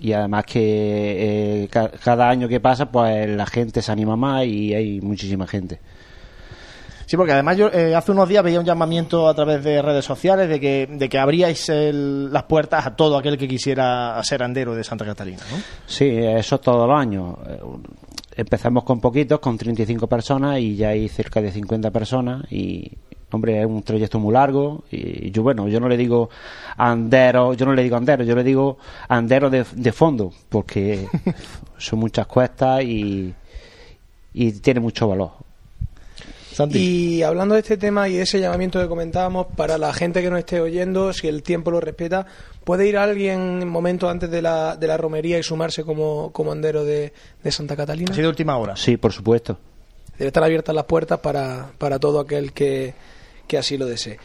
y 0.00 0.12
además 0.12 0.44
que 0.44 1.64
eh, 1.64 1.68
cada 2.02 2.28
año 2.28 2.48
que 2.48 2.60
pasa 2.60 2.90
pues 2.90 3.28
la 3.28 3.46
gente 3.46 3.82
se 3.82 3.92
anima 3.92 4.16
más 4.16 4.44
y 4.44 4.74
hay 4.74 5.00
muchísima 5.00 5.46
gente. 5.46 5.80
Sí, 7.06 7.16
porque 7.16 7.32
además 7.32 7.56
yo 7.56 7.68
eh, 7.68 7.94
hace 7.94 8.10
unos 8.10 8.28
días 8.28 8.42
veía 8.42 8.58
un 8.58 8.66
llamamiento 8.66 9.28
a 9.28 9.34
través 9.34 9.62
de 9.62 9.80
redes 9.80 10.04
sociales 10.04 10.48
de 10.48 10.58
que, 10.58 10.88
de 10.90 11.08
que 11.08 11.18
abríais 11.18 11.70
las 11.70 12.42
puertas 12.44 12.84
a 12.84 12.96
todo 12.96 13.16
aquel 13.16 13.38
que 13.38 13.46
quisiera 13.46 14.20
ser 14.24 14.42
andero 14.42 14.74
de 14.74 14.82
Santa 14.82 15.04
Catalina, 15.04 15.42
¿no? 15.52 15.56
Sí, 15.86 16.08
eso 16.08 16.58
todos 16.58 16.88
los 16.88 16.98
años. 16.98 17.36
Eh, 17.48 17.60
empezamos 18.38 18.82
con 18.82 19.00
poquitos, 19.00 19.38
con 19.38 19.56
35 19.56 20.08
personas 20.08 20.58
y 20.58 20.74
ya 20.74 20.88
hay 20.88 21.08
cerca 21.08 21.40
de 21.40 21.52
50 21.52 21.92
personas 21.92 22.42
y, 22.50 22.90
hombre, 23.30 23.60
es 23.60 23.66
un 23.66 23.82
trayecto 23.82 24.18
muy 24.18 24.32
largo 24.32 24.84
y 24.90 25.30
yo, 25.30 25.42
bueno, 25.42 25.68
yo 25.68 25.80
no 25.80 25.88
le 25.88 25.96
digo 25.96 26.30
andero, 26.76 27.54
yo 27.54 27.66
no 27.66 27.74
le 27.74 27.82
digo 27.82 27.96
andero, 27.96 28.24
yo 28.24 28.34
le 28.34 28.44
digo 28.44 28.78
andero 29.08 29.50
de, 29.50 29.64
de 29.72 29.92
fondo, 29.92 30.32
porque 30.48 31.06
son 31.78 31.98
muchas 31.98 32.26
cuestas 32.26 32.82
y, 32.82 33.34
y 34.32 34.52
tiene 34.52 34.80
mucho 34.80 35.08
valor. 35.08 35.46
Y 36.70 37.22
hablando 37.22 37.54
de 37.54 37.60
este 37.60 37.76
tema 37.76 38.08
y 38.08 38.16
ese 38.16 38.40
llamamiento 38.40 38.80
que 38.80 38.88
comentábamos, 38.88 39.46
para 39.56 39.76
la 39.76 39.92
gente 39.92 40.22
que 40.22 40.30
nos 40.30 40.38
esté 40.38 40.60
oyendo, 40.60 41.12
si 41.12 41.28
el 41.28 41.42
tiempo 41.42 41.70
lo 41.70 41.80
respeta, 41.80 42.26
¿puede 42.64 42.88
ir 42.88 42.96
alguien 42.96 43.60
en 43.60 43.68
momento 43.68 44.08
antes 44.08 44.30
de 44.30 44.40
la, 44.40 44.76
de 44.76 44.86
la 44.86 44.96
romería 44.96 45.38
y 45.38 45.42
sumarse 45.42 45.84
como, 45.84 46.32
como 46.32 46.52
andero 46.52 46.84
de, 46.84 47.12
de 47.42 47.52
Santa 47.52 47.76
Catalina? 47.76 48.12
¿Ha 48.14 48.16
de 48.16 48.28
última 48.28 48.56
hora? 48.56 48.74
Sí, 48.76 48.96
por 48.96 49.12
supuesto. 49.12 49.58
Debe 50.18 50.28
estar 50.28 50.42
abiertas 50.42 50.74
las 50.74 50.84
puertas 50.84 51.18
para, 51.18 51.72
para 51.76 51.98
todo 51.98 52.20
aquel 52.20 52.52
que, 52.52 52.94
que 53.46 53.58
así 53.58 53.76
lo 53.76 53.86
desee. 53.86 54.18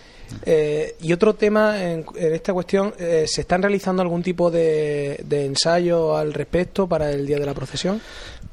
Eh, 0.46 0.96
y 1.02 1.14
otro 1.14 1.36
tema 1.36 1.82
en, 1.82 2.06
esta 2.16 2.54
cuestión, 2.54 2.94
eh, 2.98 3.26
¿se 3.28 3.42
están 3.42 3.62
realizando 3.62 4.02
algún 4.02 4.24
tipo 4.24 4.50
de, 4.50 5.22
de 5.26 5.46
ensayo 5.46 6.16
al 6.16 6.34
respecto 6.34 6.88
para 6.88 7.12
el 7.12 7.26
día 7.26 7.38
de 7.38 7.46
la 7.46 7.54
procesión? 7.54 8.02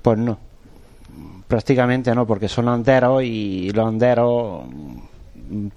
Pues 0.02 0.18
no, 0.18 0.38
prácticamente 1.46 2.14
no, 2.14 2.26
porque 2.26 2.48
son 2.48 2.68
anderos 2.68 3.22
y 3.22 3.70
los 3.70 3.86
anderos 3.86 4.64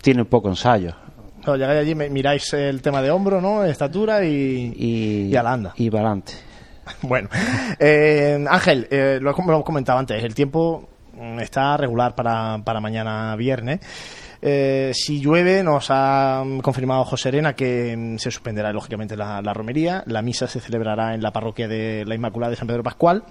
tienen 0.01 0.25
poco 0.25 0.49
ensayo. 0.49 0.93
No, 1.45 1.55
llegáis 1.55 1.79
allí, 1.81 1.95
miráis 1.95 2.53
el 2.53 2.81
tema 2.81 3.01
de 3.01 3.09
hombro, 3.09 3.41
¿no? 3.41 3.63
Estatura 3.63 4.23
y, 4.23 4.73
y, 4.75 5.27
y 5.31 5.35
alanda. 5.35 5.73
Y 5.75 5.89
para 5.89 6.03
adelante. 6.03 6.33
bueno, 7.03 7.29
eh, 7.79 8.43
Ángel, 8.47 8.87
lo, 9.21 9.31
lo 9.31 9.63
comentaba 9.63 9.99
antes, 9.99 10.23
el 10.23 10.35
tiempo 10.35 10.87
está 11.39 11.77
regular 11.77 12.15
para, 12.15 12.59
para 12.63 12.79
mañana 12.79 13.35
viernes. 13.35 13.79
Eh, 14.41 14.91
si 14.95 15.19
llueve, 15.19 15.61
nos 15.61 15.87
ha 15.89 16.43
confirmado 16.63 17.05
José 17.05 17.29
Arena 17.29 17.53
que 17.53 17.95
mm, 17.95 18.17
se 18.17 18.31
suspenderá 18.31 18.73
lógicamente 18.73 19.15
la, 19.15 19.41
romería. 19.53 20.03
La 20.07 20.21
misa 20.21 20.47
se 20.47 20.59
celebrará 20.59 21.13
en 21.13 21.21
la 21.21 21.31
parroquia 21.31 21.67
de 21.67 22.03
la 22.05 22.15
Inmaculada 22.15 22.51
de 22.51 22.55
San 22.55 22.67
Pedro 22.67 22.83
Pascual. 22.83 23.23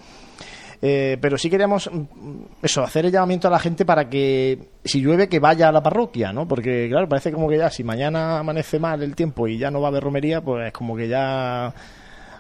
Eh, 0.83 1.19
pero 1.21 1.37
sí 1.37 1.51
queríamos 1.51 1.91
mm, 1.93 2.43
eso, 2.63 2.83
hacer 2.83 3.07
el 3.07 3.13
llamamiento 3.13 3.49
a 3.49 3.51
la 3.51 3.59
gente 3.59 3.85
para 3.85 4.09
que 4.09 4.71
si 4.85 5.01
llueve 5.01 5.29
que 5.29 5.41
vaya 5.41 5.69
a 5.69 5.73
la 5.73 5.83
parroquia, 5.83 6.33
¿no? 6.33 6.47
Porque 6.47 6.89
claro, 6.89 7.09
parece 7.09 7.33
como 7.33 7.49
que 7.49 7.59
ya 7.59 7.71
si 7.71 7.85
mañana 7.85 8.39
amanece 8.39 8.79
mal 8.79 9.03
el 9.03 9.17
tiempo 9.17 9.49
y 9.49 9.59
ya 9.59 9.71
no 9.71 9.81
va 9.81 9.89
a 9.89 9.91
haber 9.91 10.05
romería, 10.05 10.41
pues 10.41 10.69
es 10.69 10.73
como 10.73 10.97
que 10.97 11.09
ya 11.09 11.75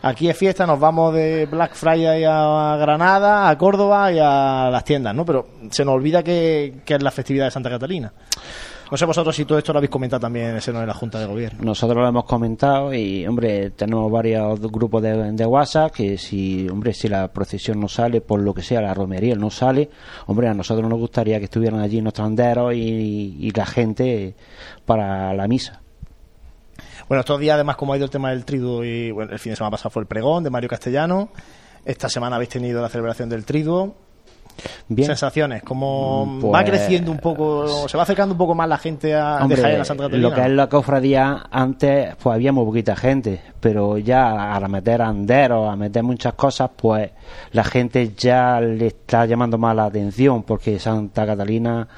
aquí 0.02 0.28
es 0.28 0.36
fiesta, 0.36 0.66
nos 0.66 0.78
vamos 0.78 1.14
de 1.14 1.46
Black 1.46 1.74
Friday 1.74 2.24
a 2.24 2.76
Granada, 2.78 3.48
a 3.48 3.58
Córdoba 3.58 4.12
y 4.12 4.18
a 4.18 4.68
las 4.70 4.84
tiendas, 4.84 5.14
¿no? 5.14 5.24
Pero 5.24 5.46
se 5.70 5.84
nos 5.84 5.94
olvida 5.94 6.22
que, 6.22 6.82
que 6.84 6.94
es 6.94 7.02
la 7.02 7.10
festividad 7.10 7.46
de 7.46 7.50
Santa 7.50 7.70
Catalina. 7.70 8.12
No 8.90 8.96
sé 8.96 9.04
vosotros 9.04 9.36
si 9.36 9.44
todo 9.44 9.56
esto 9.56 9.72
lo 9.72 9.78
habéis 9.78 9.90
comentado 9.90 10.18
también 10.18 10.46
en 10.46 10.56
el 10.56 10.60
seno 10.60 10.80
de 10.80 10.86
la 10.86 10.94
Junta 10.94 11.20
de 11.20 11.26
Gobierno. 11.26 11.60
Nosotros 11.62 11.96
lo 12.02 12.08
hemos 12.08 12.24
comentado 12.24 12.92
y, 12.92 13.24
hombre, 13.24 13.70
tenemos 13.70 14.10
varios 14.10 14.60
grupos 14.60 15.00
de, 15.00 15.46
WhatsApp 15.46 15.92
que 15.92 16.18
si, 16.18 16.68
hombre, 16.68 16.92
si 16.92 17.06
la 17.06 17.28
procesión 17.28 17.78
no 17.78 17.86
sale, 17.86 18.20
por 18.20 18.40
lo 18.40 18.52
que 18.52 18.62
sea, 18.62 18.80
la 18.80 18.92
romería 18.92 19.36
no 19.36 19.48
sale, 19.48 19.90
hombre, 20.26 20.48
a 20.48 20.54
nosotros 20.54 20.88
nos 20.88 20.98
gustaría 20.98 21.38
que 21.38 21.44
estuvieran 21.44 21.78
allí 21.78 22.02
nuestros 22.02 22.26
anderos 22.26 22.74
y 22.74 23.52
la 23.54 23.66
gente 23.66 24.34
para 24.84 25.32
la 25.34 25.46
misa. 25.46 25.79
Bueno, 27.10 27.22
estos 27.22 27.40
días, 27.40 27.54
además, 27.54 27.74
como 27.74 27.92
ha 27.92 27.96
ido 27.96 28.04
el 28.04 28.10
tema 28.12 28.30
del 28.30 28.44
triduo 28.44 28.84
y 28.84 29.10
bueno, 29.10 29.32
el 29.32 29.40
fin 29.40 29.50
de 29.50 29.56
semana 29.56 29.72
pasado 29.72 29.90
fue 29.90 30.02
el 30.02 30.06
pregón 30.06 30.44
de 30.44 30.50
Mario 30.50 30.68
Castellano. 30.68 31.30
Esta 31.84 32.08
semana 32.08 32.36
habéis 32.36 32.50
tenido 32.50 32.80
la 32.80 32.88
celebración 32.88 33.28
del 33.28 33.44
triduo. 33.44 33.96
Sensaciones, 34.94 35.64
como 35.64 36.24
mm, 36.24 36.44
va 36.46 36.60
pues, 36.60 36.70
creciendo 36.70 37.10
un 37.10 37.18
poco, 37.18 37.88
se 37.88 37.96
va 37.96 38.04
acercando 38.04 38.34
un 38.34 38.38
poco 38.38 38.54
más 38.54 38.68
la 38.68 38.78
gente 38.78 39.12
a 39.12 39.44
dejar 39.48 39.72
la 39.72 39.84
Santa 39.84 40.04
Catalina. 40.04 40.28
Lo 40.28 40.32
que 40.32 40.40
es 40.40 40.50
la 40.50 40.68
cofradía, 40.68 41.46
antes 41.50 42.14
pues 42.14 42.32
había 42.32 42.52
muy 42.52 42.64
poquita 42.64 42.94
gente, 42.94 43.42
pero 43.58 43.98
ya 43.98 44.54
a 44.54 44.68
meter 44.68 45.02
anderos, 45.02 45.68
a 45.68 45.74
meter 45.74 46.04
muchas 46.04 46.34
cosas, 46.34 46.70
pues 46.76 47.10
la 47.50 47.64
gente 47.64 48.12
ya 48.16 48.60
le 48.60 48.86
está 48.86 49.26
llamando 49.26 49.58
más 49.58 49.74
la 49.74 49.86
atención, 49.86 50.44
porque 50.44 50.78
Santa 50.78 51.26
Catalina 51.26 51.88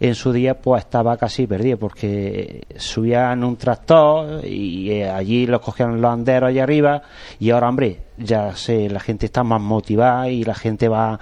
en 0.00 0.14
su 0.14 0.32
día 0.32 0.60
pues 0.60 0.84
estaba 0.84 1.16
casi 1.16 1.46
perdida 1.46 1.76
porque 1.76 2.62
subían 2.76 3.42
un 3.42 3.56
tractor 3.56 4.44
y 4.44 4.90
eh, 4.90 5.10
allí 5.10 5.46
los 5.46 5.60
cogían 5.60 6.00
los 6.00 6.12
anderos 6.12 6.48
allá 6.48 6.62
arriba 6.62 7.02
y 7.40 7.50
ahora 7.50 7.68
hombre 7.68 8.02
ya 8.16 8.54
sé 8.54 8.88
la 8.88 9.00
gente 9.00 9.26
está 9.26 9.42
más 9.42 9.60
motivada 9.60 10.28
y 10.28 10.44
la 10.44 10.54
gente 10.54 10.88
va 10.88 11.18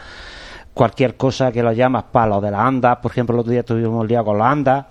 cualquier 0.77 1.16
cosa 1.16 1.51
que 1.51 1.62
lo 1.62 1.72
llamas 1.72 2.05
palo 2.12 2.39
de 2.39 2.51
la 2.51 2.66
anda, 2.66 3.01
por 3.01 3.11
ejemplo, 3.11 3.35
el 3.35 3.41
otro 3.41 3.51
día 3.51 3.62
tuvimos 3.62 4.07
día 4.07 4.22
con 4.22 4.37
la 4.37 4.51
anda 4.51 4.87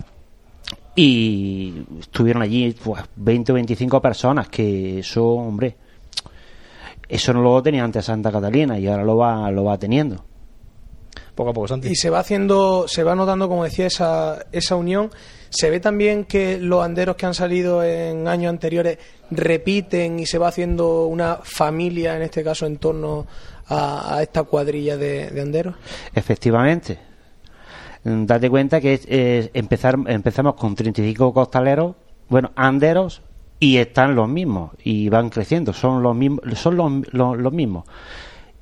y 0.96 1.84
estuvieron 2.00 2.42
allí 2.42 2.74
pues 2.82 3.04
20 3.14 3.52
o 3.52 3.54
25 3.54 4.02
personas 4.02 4.48
que 4.48 4.98
eso, 4.98 5.24
hombre, 5.24 5.76
eso 7.08 7.32
no 7.32 7.40
lo 7.40 7.62
tenía 7.62 7.84
antes 7.84 8.04
Santa 8.04 8.32
Catalina 8.32 8.76
y 8.80 8.88
ahora 8.88 9.04
lo 9.04 9.16
va 9.16 9.48
lo 9.52 9.62
va 9.62 9.78
teniendo. 9.78 10.24
Poco 11.36 11.50
a 11.50 11.52
poco, 11.52 11.68
Santi. 11.68 11.88
Y 11.88 11.94
se 11.94 12.10
va 12.10 12.18
haciendo, 12.18 12.86
se 12.88 13.04
va 13.04 13.14
notando, 13.14 13.48
como 13.48 13.62
decía, 13.62 13.86
esa, 13.86 14.46
esa 14.50 14.74
unión. 14.74 15.10
Se 15.50 15.70
ve 15.70 15.78
también 15.78 16.24
que 16.24 16.58
los 16.58 16.84
anderos 16.84 17.14
que 17.14 17.26
han 17.26 17.34
salido 17.34 17.84
en 17.84 18.26
años 18.26 18.50
anteriores 18.50 18.98
repiten 19.30 20.18
y 20.18 20.26
se 20.26 20.38
va 20.38 20.48
haciendo 20.48 21.06
una 21.06 21.40
familia, 21.42 22.16
en 22.16 22.22
este 22.22 22.42
caso, 22.42 22.66
en 22.66 22.78
torno 22.78 23.26
a, 23.68 24.18
esta 24.22 24.44
cuadrilla 24.44 24.96
de, 24.96 25.40
anderos? 25.40 25.74
Efectivamente. 26.14 26.98
Mm, 28.04 28.24
date 28.24 28.48
cuenta 28.50 28.80
que 28.80 29.00
eh, 29.06 29.50
empezar, 29.52 29.96
empezamos 30.06 30.54
con 30.54 30.74
35 30.74 31.34
costaleros, 31.34 31.96
bueno, 32.28 32.50
anderos, 32.56 33.22
y 33.58 33.78
están 33.78 34.14
los 34.14 34.28
mismos, 34.28 34.72
y 34.82 35.08
van 35.08 35.30
creciendo, 35.30 35.72
son 35.72 36.02
los 36.02 36.14
mismos, 36.14 36.42
son 36.58 36.76
los, 36.76 36.92
los, 37.12 37.52
mismos. 37.52 37.84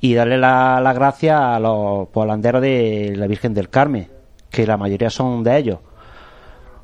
Y 0.04 0.12
darle 0.12 0.36
la, 0.36 0.82
la 0.82 0.92
gracia 0.92 1.54
a 1.54 1.58
los, 1.58 2.08
pues, 2.08 2.28
anderos 2.28 2.60
de 2.60 3.14
la 3.16 3.26
Virgen 3.26 3.54
del 3.54 3.70
Carmen, 3.70 4.06
que 4.50 4.66
la 4.66 4.76
mayoría 4.76 5.08
son 5.08 5.42
de 5.42 5.56
ellos. 5.56 5.78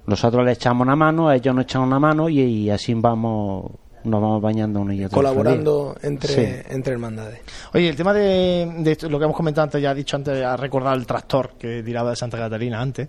Nosotros 0.07 0.43
le 0.43 0.53
echamos 0.53 0.87
una 0.87 0.97
mano, 0.97 1.31
ellos 1.31 1.55
nos 1.55 1.65
echan 1.65 1.83
una 1.83 1.99
mano 1.99 2.31
y, 2.31 2.71
así 2.71 2.95
vamos 2.95 3.73
nos 4.05 4.23
vamos 4.23 4.41
bañando 4.41 4.81
uno 4.81 4.95
y 4.95 5.05
otro. 5.05 5.17
Colaborando 5.17 5.95
entre, 6.01 6.65
entre 6.71 6.95
hermandades. 6.95 7.41
Oye, 7.75 7.91
el 7.91 7.97
tema 7.97 8.15
de, 8.15 8.97
lo 9.11 9.19
que 9.19 9.25
hemos 9.27 9.37
comentado 9.37 9.65
antes, 9.65 9.83
ya 9.83 9.91
ha 9.91 9.95
dicho 9.95 10.17
antes, 10.17 10.43
ha 10.43 10.57
recordado 10.57 10.97
el 10.97 11.05
tractor 11.05 11.59
que 11.59 11.83
tiraba 11.83 12.09
de 12.09 12.17
Santa 12.17 12.39
Catalina 12.39 12.81
antes, 12.81 13.07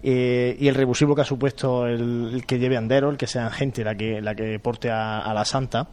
eh, 0.00 0.56
y 0.60 0.68
el 0.68 0.76
rebusivo 0.76 1.16
que 1.16 1.22
ha 1.22 1.24
supuesto 1.24 1.88
el, 1.88 2.44
que 2.46 2.60
lleve 2.60 2.76
andero, 2.76 3.10
el 3.10 3.16
que 3.16 3.26
sea 3.26 3.50
gente 3.50 3.82
la 3.82 3.96
que, 3.96 4.20
la 4.20 4.32
que 4.36 4.60
porte 4.60 4.92
a 4.92 5.32
la 5.34 5.44
Santa. 5.44 5.88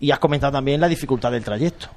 Y 0.00 0.10
has 0.10 0.18
comentado 0.18 0.54
también 0.54 0.80
la 0.80 0.88
dificultad 0.88 1.30
del 1.30 1.44
trayecto. 1.44 1.90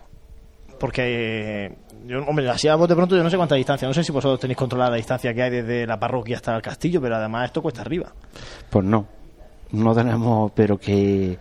Porque, 0.79 1.75
yo, 2.05 2.23
hombre, 2.25 2.49
así 2.49 2.67
a 2.67 2.77
de 2.77 2.95
pronto 2.95 3.15
yo 3.15 3.23
no 3.23 3.29
sé 3.29 3.37
cuánta 3.37 3.55
distancia, 3.55 3.87
no 3.87 3.93
sé 3.93 4.03
si 4.03 4.11
vosotros 4.11 4.39
tenéis 4.39 4.57
controlada 4.57 4.91
la 4.91 4.97
distancia 4.97 5.33
que 5.33 5.43
hay 5.43 5.49
desde 5.49 5.85
la 5.85 5.99
parroquia 5.99 6.37
hasta 6.37 6.55
el 6.55 6.61
castillo, 6.61 7.01
pero 7.01 7.17
además 7.17 7.45
esto 7.45 7.61
cuesta 7.61 7.81
arriba. 7.81 8.11
Pues 8.69 8.85
no, 8.85 9.05
no 9.71 9.93
tenemos, 9.93 10.51
pero 10.55 10.77
que, 10.77 11.37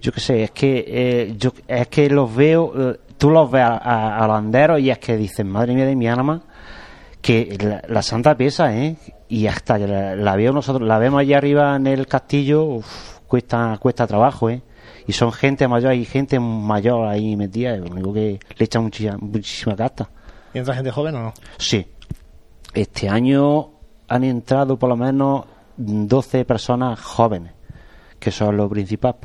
yo 0.00 0.12
qué 0.12 0.20
sé, 0.20 0.42
es 0.44 0.50
que, 0.52 0.84
eh, 0.86 1.34
yo, 1.36 1.52
es 1.66 1.88
que 1.88 2.08
los 2.08 2.34
veo, 2.34 2.92
eh, 2.92 3.00
tú 3.18 3.30
los 3.30 3.50
ves 3.50 3.64
a, 3.64 4.24
los 4.26 4.36
anderos 4.36 4.80
y 4.80 4.90
es 4.90 4.98
que 4.98 5.16
dicen, 5.16 5.48
madre 5.48 5.74
mía 5.74 5.86
de 5.86 5.96
mi 5.96 6.08
alma, 6.08 6.42
que 7.20 7.82
la, 7.88 8.02
santa 8.02 8.36
pieza, 8.36 8.74
¿eh? 8.76 8.96
Y 9.28 9.46
hasta 9.46 9.78
que 9.78 9.86
la, 9.86 10.36
veo 10.36 10.52
nosotros, 10.52 10.86
la 10.86 10.98
vemos 10.98 11.20
allá 11.20 11.38
arriba 11.38 11.76
en 11.76 11.86
el 11.86 12.06
castillo, 12.06 12.80
cuesta, 13.26 13.76
cuesta 13.80 14.06
trabajo, 14.06 14.48
¿eh? 14.48 14.62
Y 15.08 15.12
son 15.14 15.32
gente 15.32 15.66
mayor, 15.66 15.92
hay 15.92 16.04
gente 16.04 16.38
mayor 16.38 17.08
ahí 17.08 17.34
metida, 17.34 17.74
lo 17.78 17.86
único 17.90 18.12
que 18.12 18.38
le 18.56 18.64
echan 18.64 18.82
muchísima, 18.84 19.16
muchísima 19.18 19.74
casta. 19.74 20.10
¿Y 20.52 20.58
entra 20.58 20.74
gente 20.74 20.90
joven 20.90 21.14
o 21.14 21.22
no? 21.22 21.34
Sí. 21.56 21.86
Este 22.74 23.08
año 23.08 23.70
han 24.06 24.22
entrado 24.24 24.78
por 24.78 24.90
lo 24.90 24.98
menos 24.98 25.46
12 25.78 26.44
personas 26.44 27.00
jóvenes, 27.00 27.52
que 28.20 28.30
son 28.30 28.58
lo 28.58 28.68
principal 28.68 29.16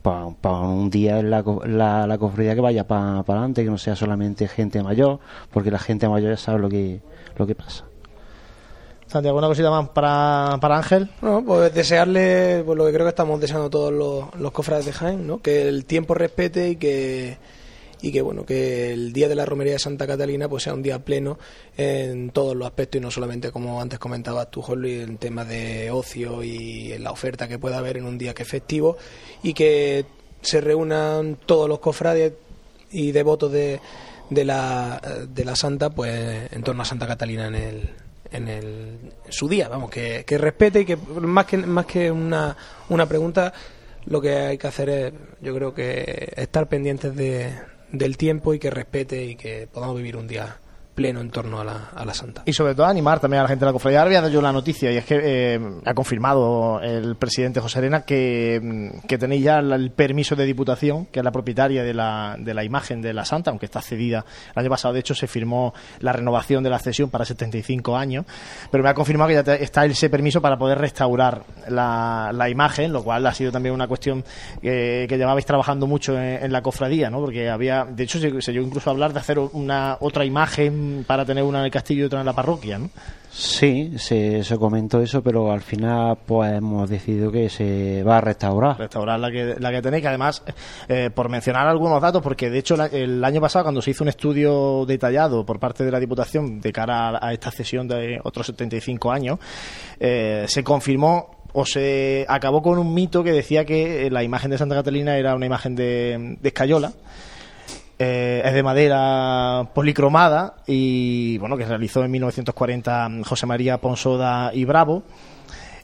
para 0.00 0.60
un 0.60 0.88
día 0.88 1.18
en 1.18 1.30
la, 1.30 1.42
la, 1.66 2.06
la 2.06 2.18
cofradía 2.18 2.54
que 2.54 2.60
vaya 2.60 2.86
para 2.86 3.18
adelante, 3.18 3.64
que 3.64 3.70
no 3.70 3.78
sea 3.78 3.96
solamente 3.96 4.46
gente 4.46 4.80
mayor, 4.80 5.18
porque 5.50 5.72
la 5.72 5.80
gente 5.80 6.08
mayor 6.08 6.30
ya 6.30 6.36
sabe 6.36 6.60
lo 6.60 6.68
que, 6.68 7.02
lo 7.36 7.48
que 7.48 7.56
pasa. 7.56 7.84
Santiago, 9.12 9.36
¿alguna 9.36 9.48
cosita 9.48 9.70
más 9.70 9.90
para, 9.90 10.56
para 10.58 10.78
Ángel? 10.78 11.10
No, 11.20 11.44
pues 11.44 11.74
desearle 11.74 12.62
pues 12.64 12.78
lo 12.78 12.86
que 12.86 12.92
creo 12.94 13.04
que 13.04 13.10
estamos 13.10 13.38
deseando 13.38 13.68
todos 13.68 13.92
los, 13.92 14.52
cofrades 14.52 14.86
de 14.86 14.92
Jaén, 14.94 15.26
¿no? 15.26 15.42
Que 15.42 15.68
el 15.68 15.84
tiempo 15.84 16.14
respete 16.14 16.70
y 16.70 16.76
que 16.76 17.36
y 18.00 18.10
que 18.10 18.22
bueno 18.22 18.44
que 18.46 18.94
el 18.94 19.12
día 19.12 19.28
de 19.28 19.34
la 19.34 19.44
romería 19.44 19.74
de 19.74 19.78
Santa 19.78 20.06
Catalina 20.06 20.48
pues 20.48 20.64
sea 20.64 20.72
un 20.74 20.82
día 20.82 21.04
pleno 21.04 21.38
en 21.76 22.30
todos 22.30 22.56
los 22.56 22.66
aspectos 22.66 22.98
y 22.98 23.02
no 23.02 23.10
solamente 23.10 23.52
como 23.52 23.80
antes 23.80 23.98
comentabas 23.98 24.50
tú 24.50 24.60
Jorge 24.60 25.02
en 25.02 25.18
temas 25.18 25.46
de 25.46 25.90
ocio 25.90 26.42
y 26.42 26.92
en 26.92 27.04
la 27.04 27.12
oferta 27.12 27.46
que 27.46 27.60
pueda 27.60 27.78
haber 27.78 27.98
en 27.98 28.06
un 28.06 28.18
día 28.18 28.34
que 28.34 28.42
es 28.42 28.48
festivo 28.48 28.96
y 29.42 29.52
que 29.52 30.06
se 30.40 30.60
reúnan 30.60 31.38
todos 31.46 31.68
los 31.68 31.78
cofrades 31.78 32.32
y 32.90 33.12
devotos 33.12 33.52
de, 33.52 33.78
de 34.30 34.44
la 34.46 35.00
de 35.28 35.44
la 35.44 35.54
Santa 35.54 35.90
pues 35.90 36.50
en 36.50 36.62
torno 36.64 36.82
a 36.82 36.86
Santa 36.86 37.06
Catalina 37.06 37.46
en 37.46 37.54
el 37.54 37.90
en, 38.32 38.48
el, 38.48 38.98
su 39.28 39.48
día, 39.48 39.68
vamos, 39.68 39.90
que, 39.90 40.24
que 40.26 40.38
respete 40.38 40.80
y 40.80 40.84
que 40.84 40.96
más 40.96 41.46
que, 41.46 41.58
más 41.58 41.86
que 41.86 42.10
una, 42.10 42.56
una 42.88 43.06
pregunta, 43.06 43.52
lo 44.06 44.20
que 44.20 44.36
hay 44.36 44.58
que 44.58 44.66
hacer 44.66 44.88
es, 44.88 45.12
yo 45.40 45.54
creo 45.54 45.74
que 45.74 46.32
estar 46.36 46.68
pendientes 46.68 47.14
de, 47.14 47.52
del 47.92 48.16
tiempo 48.16 48.54
y 48.54 48.58
que 48.58 48.70
respete 48.70 49.24
y 49.24 49.36
que 49.36 49.68
podamos 49.72 49.96
vivir 49.96 50.16
un 50.16 50.26
día 50.26 50.56
pleno 50.94 51.20
en 51.20 51.30
torno 51.30 51.60
a 51.60 51.64
la, 51.64 51.90
a 51.94 52.04
la 52.04 52.14
Santa. 52.14 52.42
Y 52.44 52.52
sobre 52.52 52.74
todo 52.74 52.86
animar 52.86 53.18
también 53.20 53.40
a 53.40 53.42
la 53.44 53.48
gente 53.48 53.64
de 53.64 53.66
la 53.66 53.72
cofradía. 53.72 54.02
Ahora 54.02 54.20
voy 54.20 54.28
a 54.28 54.32
yo 54.32 54.42
la 54.42 54.52
noticia 54.52 54.92
y 54.92 54.96
es 54.96 55.04
que 55.04 55.20
eh, 55.22 55.60
ha 55.84 55.94
confirmado 55.94 56.80
el 56.82 57.16
presidente 57.16 57.60
José 57.60 57.78
Arena 57.78 58.02
que, 58.02 58.60
mm, 58.62 59.06
que 59.06 59.18
tenéis 59.18 59.44
ya 59.44 59.58
el 59.58 59.90
permiso 59.90 60.36
de 60.36 60.44
diputación, 60.44 61.06
que 61.06 61.20
es 61.20 61.24
la 61.24 61.32
propietaria 61.32 61.82
de 61.82 61.94
la, 61.94 62.36
de 62.38 62.54
la 62.54 62.64
imagen 62.64 63.00
de 63.00 63.12
la 63.14 63.24
Santa, 63.24 63.50
aunque 63.50 63.66
está 63.66 63.80
cedida. 63.80 64.24
El 64.54 64.60
año 64.60 64.70
pasado, 64.70 64.94
de 64.94 65.00
hecho, 65.00 65.14
se 65.14 65.26
firmó 65.26 65.72
la 66.00 66.12
renovación 66.12 66.62
de 66.62 66.70
la 66.70 66.78
cesión 66.78 67.10
para 67.10 67.24
75 67.24 67.96
años, 67.96 68.26
pero 68.70 68.84
me 68.84 68.90
ha 68.90 68.94
confirmado 68.94 69.28
que 69.28 69.34
ya 69.34 69.54
está 69.54 69.84
ese 69.86 70.10
permiso 70.10 70.42
para 70.42 70.58
poder 70.58 70.78
restaurar 70.78 71.44
la, 71.68 72.30
la 72.34 72.48
imagen, 72.50 72.92
lo 72.92 73.02
cual 73.02 73.26
ha 73.26 73.34
sido 73.34 73.50
también 73.50 73.74
una 73.74 73.88
cuestión 73.88 74.24
que, 74.60 75.06
que 75.08 75.16
llevabais 75.16 75.46
trabajando 75.46 75.86
mucho 75.86 76.18
en, 76.18 76.52
la 76.52 76.60
cofradía, 76.60 77.08
¿no? 77.08 77.20
porque 77.20 77.48
había, 77.48 77.84
de 77.84 78.04
hecho, 78.04 78.18
se, 78.18 78.42
se 78.42 78.52
llegó 78.52 78.66
incluso 78.66 78.90
a 78.90 78.92
hablar 78.92 79.12
de 79.12 79.20
hacer 79.20 79.38
una 79.38 79.96
otra 80.00 80.24
imagen 80.24 80.81
para 81.06 81.24
tener 81.24 81.44
una 81.44 81.60
en 81.60 81.66
el 81.66 81.70
castillo 81.70 82.02
y 82.02 82.06
otra 82.06 82.20
en 82.20 82.26
la 82.26 82.32
parroquia, 82.32 82.78
¿no? 82.78 82.90
Sí, 83.32 83.94
se, 83.96 84.44
se 84.44 84.58
comentó 84.58 85.00
eso, 85.00 85.22
pero 85.22 85.50
al 85.50 85.62
final 85.62 86.18
pues 86.26 86.52
hemos 86.52 86.90
decidido 86.90 87.32
que 87.32 87.48
se 87.48 88.02
va 88.02 88.18
a 88.18 88.20
restaurar. 88.20 88.78
Restaurar 88.78 89.18
la 89.18 89.30
que, 89.30 89.56
la 89.58 89.70
que 89.70 89.80
tenéis, 89.80 90.02
que 90.02 90.08
además, 90.08 90.42
eh, 90.86 91.08
por 91.08 91.30
mencionar 91.30 91.66
algunos 91.66 92.02
datos, 92.02 92.20
porque 92.20 92.50
de 92.50 92.58
hecho 92.58 92.74
el 92.74 93.24
año 93.24 93.40
pasado 93.40 93.64
cuando 93.64 93.80
se 93.80 93.92
hizo 93.92 94.04
un 94.04 94.08
estudio 94.08 94.84
detallado 94.84 95.46
por 95.46 95.58
parte 95.58 95.82
de 95.82 95.90
la 95.90 95.98
Diputación 95.98 96.60
de 96.60 96.72
cara 96.72 97.18
a, 97.26 97.32
esta 97.32 97.50
cesión 97.50 97.88
de 97.88 98.20
otros 98.22 98.46
75 98.48 99.10
años, 99.10 99.38
eh, 99.98 100.44
se 100.46 100.62
confirmó 100.62 101.42
o 101.54 101.64
se 101.64 102.26
acabó 102.28 102.60
con 102.60 102.78
un 102.78 102.92
mito 102.92 103.24
que 103.24 103.32
decía 103.32 103.64
que 103.64 104.10
la 104.10 104.22
imagen 104.22 104.50
de 104.50 104.58
Santa 104.58 104.74
Catalina 104.74 105.16
era 105.16 105.34
una 105.34 105.46
imagen 105.46 105.74
de, 105.74 106.36
de 106.38 106.48
escayola 106.48 106.92
eh, 108.02 108.42
es 108.44 108.52
de 108.52 108.62
madera 108.64 109.68
policromada 109.74 110.54
y 110.66 111.38
bueno 111.38 111.56
que 111.56 111.64
realizó 111.64 112.04
en 112.04 112.10
1940 112.10 113.10
José 113.24 113.46
María 113.46 113.78
Ponsoda 113.78 114.50
y 114.52 114.64
Bravo 114.64 115.04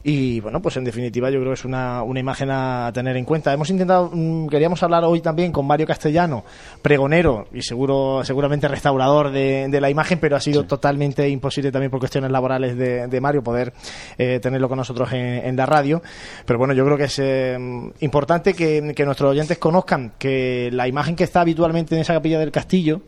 y 0.03 0.39
bueno, 0.39 0.61
pues 0.61 0.77
en 0.77 0.83
definitiva 0.83 1.29
yo 1.29 1.39
creo 1.39 1.51
que 1.51 1.59
es 1.59 1.65
una, 1.65 2.03
una 2.03 2.19
imagen 2.19 2.49
a 2.51 2.91
tener 2.93 3.17
en 3.17 3.25
cuenta. 3.25 3.53
Hemos 3.53 3.69
intentado, 3.69 4.09
mm, 4.13 4.47
queríamos 4.47 4.81
hablar 4.83 5.03
hoy 5.03 5.21
también 5.21 5.51
con 5.51 5.67
Mario 5.67 5.85
Castellano, 5.85 6.43
pregonero 6.81 7.47
y 7.53 7.61
seguro 7.61 8.21
seguramente 8.23 8.67
restaurador 8.67 9.31
de, 9.31 9.67
de 9.69 9.81
la 9.81 9.89
imagen, 9.89 10.19
pero 10.19 10.35
ha 10.35 10.39
sido 10.39 10.65
totalmente 10.65 11.27
imposible 11.27 11.71
también 11.71 11.91
por 11.91 11.99
cuestiones 11.99 12.31
laborales 12.31 12.77
de, 12.77 13.07
de 13.07 13.21
Mario 13.21 13.43
poder 13.43 13.73
eh, 14.17 14.39
tenerlo 14.39 14.69
con 14.69 14.77
nosotros 14.77 15.11
en, 15.13 15.55
la 15.55 15.65
radio. 15.65 16.01
Pero 16.45 16.59
bueno, 16.59 16.73
yo 16.73 16.85
creo 16.85 16.97
que 16.97 17.05
es 17.05 17.19
eh, 17.19 17.57
importante 17.99 18.53
que, 18.53 18.93
que 18.95 19.05
nuestros 19.05 19.31
oyentes 19.31 19.57
conozcan 19.57 20.13
que 20.17 20.69
la 20.71 20.87
imagen 20.87 21.15
que 21.15 21.25
está 21.25 21.41
habitualmente 21.41 21.95
en 21.95 22.01
esa 22.01 22.13
capilla 22.13 22.39
del 22.39 22.51
castillo, 22.51 23.01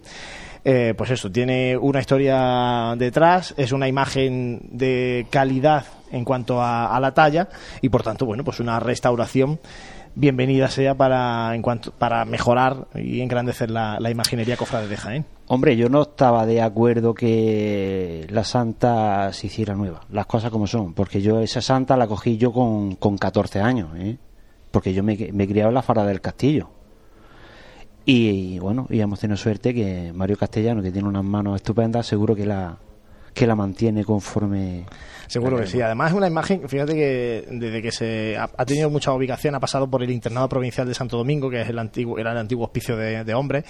eh, 0.64 0.94
pues 0.96 1.10
eso, 1.10 1.32
tiene 1.32 1.76
una 1.76 2.00
historia 2.00 2.94
detrás, 2.98 3.54
es 3.58 3.72
una 3.72 3.88
imagen 3.88 4.62
de 4.72 5.26
calidad 5.30 5.86
en 6.12 6.24
cuanto 6.24 6.62
a, 6.62 7.00
la 7.00 7.14
talla 7.14 7.50
y 7.82 7.90
por 7.90 8.04
tanto, 8.04 8.26
bueno, 8.26 8.44
pues 8.44 8.60
una 8.60 8.80
restauración 8.80 9.60
bienvenida 10.14 10.70
sea 10.70 10.94
para 10.94 11.56
en 11.56 11.62
cuanto 11.62 11.92
para 11.92 12.26
mejorar 12.26 12.88
y 12.94 13.22
engrandecer 13.22 13.72
la, 13.72 13.98
imaginería 14.12 14.56
cofrade 14.56 14.88
de 14.88 14.98
Jaén. 14.98 15.26
Hombre, 15.48 15.76
yo 15.76 15.90
no 15.90 16.04
estaba 16.04 16.46
de 16.46 16.62
acuerdo 16.62 17.14
que 17.14 18.28
la 18.30 18.44
santa 18.44 19.34
se 19.34 19.48
hiciera 19.48 19.74
nueva, 19.74 20.02
las 20.12 20.28
cosas 20.28 20.52
como 20.52 20.68
son, 20.68 20.94
porque 20.94 21.22
yo 21.22 21.40
esa 21.40 21.62
santa 21.62 21.98
la 21.98 22.08
cogí 22.08 22.38
yo 22.38 22.54
con, 22.54 22.98
con 22.98 23.18
14 23.18 23.62
años, 23.62 23.90
¿eh? 23.98 24.18
porque 24.70 24.94
yo 24.94 25.02
me, 25.02 25.18
me 25.34 25.48
criaba 25.48 25.70
en 25.70 25.76
la 25.76 25.82
fara 25.82 26.04
del 26.04 26.22
castillo. 26.22 26.70
Y, 28.06 28.58
bueno, 28.60 28.88
y 28.90 29.00
hemos 29.00 29.20
tenido 29.20 29.38
suerte 29.38 29.74
que 29.74 30.12
Mario 30.14 30.38
Castellano, 30.38 30.82
que 30.82 30.92
tiene 30.92 31.08
unas 31.08 31.24
manos 31.24 31.56
estupendas, 31.56 32.08
seguro 32.08 32.36
que 32.36 32.46
la, 32.46 32.78
que 33.34 33.46
la 33.46 33.56
mantiene 33.56 34.04
conforme. 34.04 34.86
Seguro 35.28 35.58
que 35.58 35.68
sí. 35.68 35.82
Además 35.82 36.12
es 36.12 36.18
una 36.18 36.28
imagen, 36.28 36.68
fíjate 36.68 36.94
que 36.94 37.46
desde 37.50 37.82
que 37.82 37.92
se 37.92 38.38
ha, 38.38 38.48
tenido 38.66 38.90
mucha 38.90 39.14
ubicación, 39.14 39.56
ha 39.56 39.60
pasado 39.60 39.90
por 39.90 40.04
el 40.04 40.12
internado 40.12 40.50
provincial 40.50 40.88
de 40.88 40.94
Santo 40.94 41.18
Domingo, 41.18 41.50
que 41.50 41.62
es 41.62 41.70
el 41.70 41.80
antiguo, 41.80 42.18
era 42.18 42.32
el 42.32 42.38
antiguo 42.38 42.66
hospicio 42.66 42.98
de, 42.98 43.34
hombres, 43.34 43.66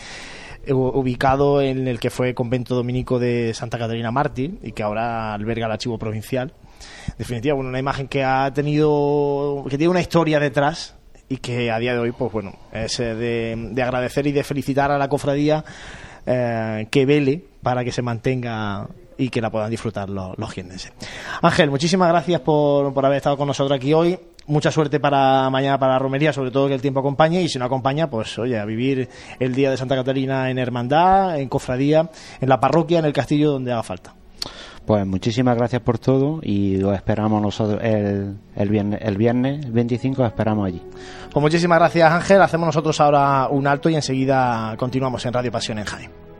eh, 0.66 0.74
ubicado 0.74 1.62
en 1.62 1.88
el 1.88 2.00
que 2.00 2.10
fue 2.10 2.34
convento 2.34 2.74
dominico 2.74 3.20
de 3.20 3.54
Santa 3.54 3.78
Catarina 3.78 4.12
Mártir 4.12 4.60
y 4.64 4.72
que 4.72 4.82
ahora 4.82 5.34
alberga 5.34 5.66
el 5.66 5.74
archivo 5.74 6.00
provincial. 6.00 6.54
En 7.10 7.18
definitiva, 7.18 7.54
bueno, 7.54 7.70
una 7.70 7.80
imagen 7.80 8.08
que 8.08 8.24
ha 8.24 8.52
tenido, 8.54 9.66
que 9.70 9.78
tiene 9.78 9.92
una 9.92 10.02
historia 10.02 10.40
detrás 10.40 10.96
y 11.32 11.38
que 11.38 11.72
a 11.72 11.80
día 11.80 11.94
de 11.94 12.00
hoy, 12.00 12.12
pues 12.12 12.30
bueno, 12.34 12.52
es 12.74 13.00
eh, 13.00 13.16
de, 13.16 13.82
agradecer 13.82 14.28
y 14.28 14.34
de 14.34 14.44
felicitar 14.44 14.92
a 14.92 14.98
la 14.98 15.08
cofradía 15.08 15.64
eh, 16.26 16.88
que 16.92 17.06
vele 17.06 17.42
para 17.64 17.86
que 17.86 17.94
se 17.94 18.02
mantenga 18.02 18.90
y 19.18 19.30
que 19.30 19.40
la 19.40 19.50
puedan 19.50 19.70
disfrutar 19.70 20.10
los, 20.10 20.38
los 20.38 20.54
Ángel, 21.42 21.70
muchísimas 21.70 22.10
gracias 22.10 22.42
por, 22.42 22.94
por 22.94 23.06
haber 23.06 23.18
estado 23.18 23.38
con 23.38 23.48
nosotros 23.48 23.78
aquí 23.78 23.94
hoy. 23.94 24.20
Mucha 24.48 24.72
suerte 24.72 25.00
para 25.00 25.50
mañana 25.50 25.80
para 25.80 25.94
la 25.94 26.00
romería, 26.00 26.34
sobre 26.34 26.52
todo 26.52 26.68
que 26.68 26.74
el 26.74 26.82
tiempo 26.82 27.00
acompañe 27.00 27.42
y 27.42 27.48
si 27.48 27.58
no 27.58 27.64
acompaña, 27.64 28.10
pues 28.10 28.38
oye, 28.38 28.60
a 28.60 28.66
vivir 28.66 29.08
el 29.40 29.56
día 29.56 29.72
de 29.72 29.78
Santa 29.78 29.96
Catalina 29.96 30.50
en 30.50 30.58
hermandad, 30.58 31.40
en 31.40 31.48
cofradía, 31.48 32.10
en 32.42 32.50
la 32.50 32.60
parroquia, 32.60 33.00
en 33.00 33.06
el 33.06 33.14
castillo 33.14 33.52
donde 33.52 33.72
haga 33.72 33.84
falta. 33.84 34.16
Pues 34.86 35.06
muchísimas 35.06 35.56
gracias 35.56 35.82
por 35.82 36.00
todo 36.00 36.40
y 36.42 36.78
lo 36.78 36.94
esperamos 36.94 37.42
nosotros 37.42 37.80
el, 37.84 38.38
el, 38.56 38.70
viernes, 38.70 39.00
el 39.04 39.16
viernes 39.16 39.72
25, 39.72 40.26
esperamos 40.26 40.68
allí. 40.68 40.82
Pues 41.32 41.42
muchísimas 41.42 41.80
gracias 41.80 42.12
Ángel, 42.12 42.42
hacemos 42.42 42.68
nosotros 42.68 43.00
ahora 43.00 43.48
un 43.50 43.68
alto 43.68 43.90
y 43.90 43.96
enseguida 43.96 44.76
continuamos 44.78 45.26
en 45.26 45.34
Radio 45.34 45.52
Pasión 45.52 45.78
en 45.78 45.86
Jaén. 45.86 46.31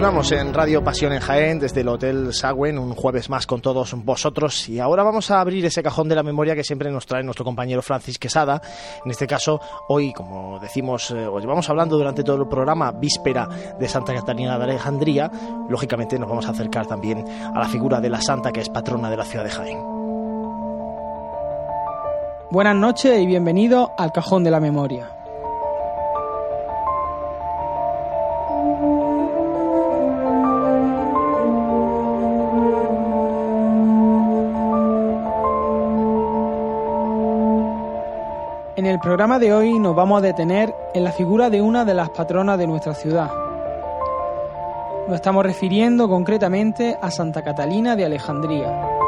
Continuamos 0.00 0.32
en 0.32 0.54
Radio 0.54 0.82
Pasión 0.82 1.12
en 1.12 1.20
Jaén 1.20 1.58
desde 1.58 1.82
el 1.82 1.88
Hotel 1.88 2.32
Sagüen, 2.32 2.78
un 2.78 2.94
jueves 2.94 3.28
más 3.28 3.46
con 3.46 3.60
todos 3.60 3.94
vosotros. 4.02 4.66
Y 4.70 4.78
ahora 4.78 5.02
vamos 5.02 5.30
a 5.30 5.42
abrir 5.42 5.62
ese 5.66 5.82
cajón 5.82 6.08
de 6.08 6.14
la 6.14 6.22
memoria 6.22 6.54
que 6.54 6.64
siempre 6.64 6.90
nos 6.90 7.04
trae 7.04 7.22
nuestro 7.22 7.44
compañero 7.44 7.82
Francis 7.82 8.18
Quesada. 8.18 8.62
En 9.04 9.10
este 9.10 9.26
caso, 9.26 9.60
hoy, 9.88 10.14
como 10.14 10.58
decimos, 10.58 11.10
eh, 11.10 11.26
os 11.26 11.42
llevamos 11.42 11.68
hablando 11.68 11.98
durante 11.98 12.24
todo 12.24 12.36
el 12.36 12.48
programa, 12.48 12.92
víspera 12.92 13.46
de 13.78 13.88
Santa 13.88 14.14
Catalina 14.14 14.56
de 14.56 14.64
Alejandría. 14.64 15.30
Lógicamente, 15.68 16.18
nos 16.18 16.30
vamos 16.30 16.46
a 16.46 16.52
acercar 16.52 16.86
también 16.86 17.22
a 17.54 17.58
la 17.58 17.68
figura 17.68 18.00
de 18.00 18.08
la 18.08 18.22
santa 18.22 18.52
que 18.52 18.60
es 18.60 18.70
patrona 18.70 19.10
de 19.10 19.18
la 19.18 19.26
ciudad 19.26 19.44
de 19.44 19.50
Jaén. 19.50 19.82
Buenas 22.50 22.74
noches 22.74 23.20
y 23.20 23.26
bienvenido 23.26 23.92
al 23.98 24.12
cajón 24.12 24.44
de 24.44 24.50
la 24.50 24.60
memoria. 24.60 25.19
En 38.80 38.86
el 38.86 38.98
programa 38.98 39.38
de 39.38 39.52
hoy 39.52 39.78
nos 39.78 39.94
vamos 39.94 40.22
a 40.22 40.26
detener 40.26 40.74
en 40.94 41.04
la 41.04 41.12
figura 41.12 41.50
de 41.50 41.60
una 41.60 41.84
de 41.84 41.92
las 41.92 42.08
patronas 42.08 42.58
de 42.58 42.66
nuestra 42.66 42.94
ciudad. 42.94 43.30
Nos 45.06 45.16
estamos 45.16 45.44
refiriendo 45.44 46.08
concretamente 46.08 46.96
a 46.98 47.10
Santa 47.10 47.42
Catalina 47.42 47.94
de 47.94 48.06
Alejandría. 48.06 48.99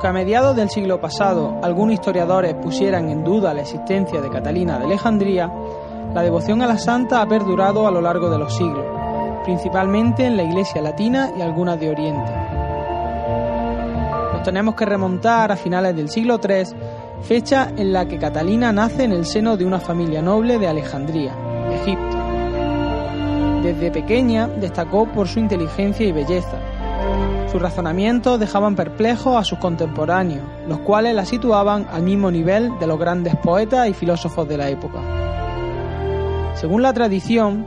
Aunque 0.00 0.08
a 0.08 0.24
mediados 0.24 0.56
del 0.56 0.70
siglo 0.70 0.98
pasado 0.98 1.60
algunos 1.62 1.92
historiadores 1.92 2.54
pusieran 2.54 3.10
en 3.10 3.22
duda 3.22 3.52
la 3.52 3.60
existencia 3.60 4.22
de 4.22 4.30
Catalina 4.30 4.78
de 4.78 4.86
Alejandría, 4.86 5.52
la 6.14 6.22
devoción 6.22 6.62
a 6.62 6.66
la 6.66 6.78
santa 6.78 7.20
ha 7.20 7.26
perdurado 7.28 7.86
a 7.86 7.90
lo 7.90 8.00
largo 8.00 8.30
de 8.30 8.38
los 8.38 8.56
siglos, 8.56 8.86
principalmente 9.44 10.24
en 10.24 10.38
la 10.38 10.42
Iglesia 10.42 10.80
latina 10.80 11.30
y 11.36 11.42
algunas 11.42 11.78
de 11.78 11.90
Oriente. 11.90 12.32
Nos 14.32 14.42
tenemos 14.42 14.74
que 14.74 14.86
remontar 14.86 15.52
a 15.52 15.56
finales 15.56 15.94
del 15.94 16.08
siglo 16.08 16.40
III, 16.42 16.64
fecha 17.20 17.70
en 17.76 17.92
la 17.92 18.06
que 18.06 18.16
Catalina 18.16 18.72
nace 18.72 19.04
en 19.04 19.12
el 19.12 19.26
seno 19.26 19.58
de 19.58 19.66
una 19.66 19.80
familia 19.80 20.22
noble 20.22 20.58
de 20.58 20.66
Alejandría, 20.66 21.36
Egipto. 21.72 22.16
Desde 23.62 23.90
pequeña 23.90 24.48
destacó 24.48 25.04
por 25.12 25.28
su 25.28 25.40
inteligencia 25.40 26.06
y 26.06 26.12
belleza, 26.12 26.56
sus 27.50 27.60
razonamientos 27.60 28.38
dejaban 28.38 28.76
perplejos 28.76 29.36
a 29.36 29.44
sus 29.44 29.58
contemporáneos, 29.58 30.44
los 30.68 30.78
cuales 30.80 31.14
la 31.14 31.24
situaban 31.24 31.86
al 31.90 32.02
mismo 32.02 32.30
nivel 32.30 32.70
de 32.78 32.86
los 32.86 32.98
grandes 32.98 33.34
poetas 33.36 33.88
y 33.88 33.92
filósofos 33.92 34.48
de 34.48 34.56
la 34.56 34.68
época. 34.68 35.00
Según 36.54 36.82
la 36.82 36.92
tradición, 36.92 37.66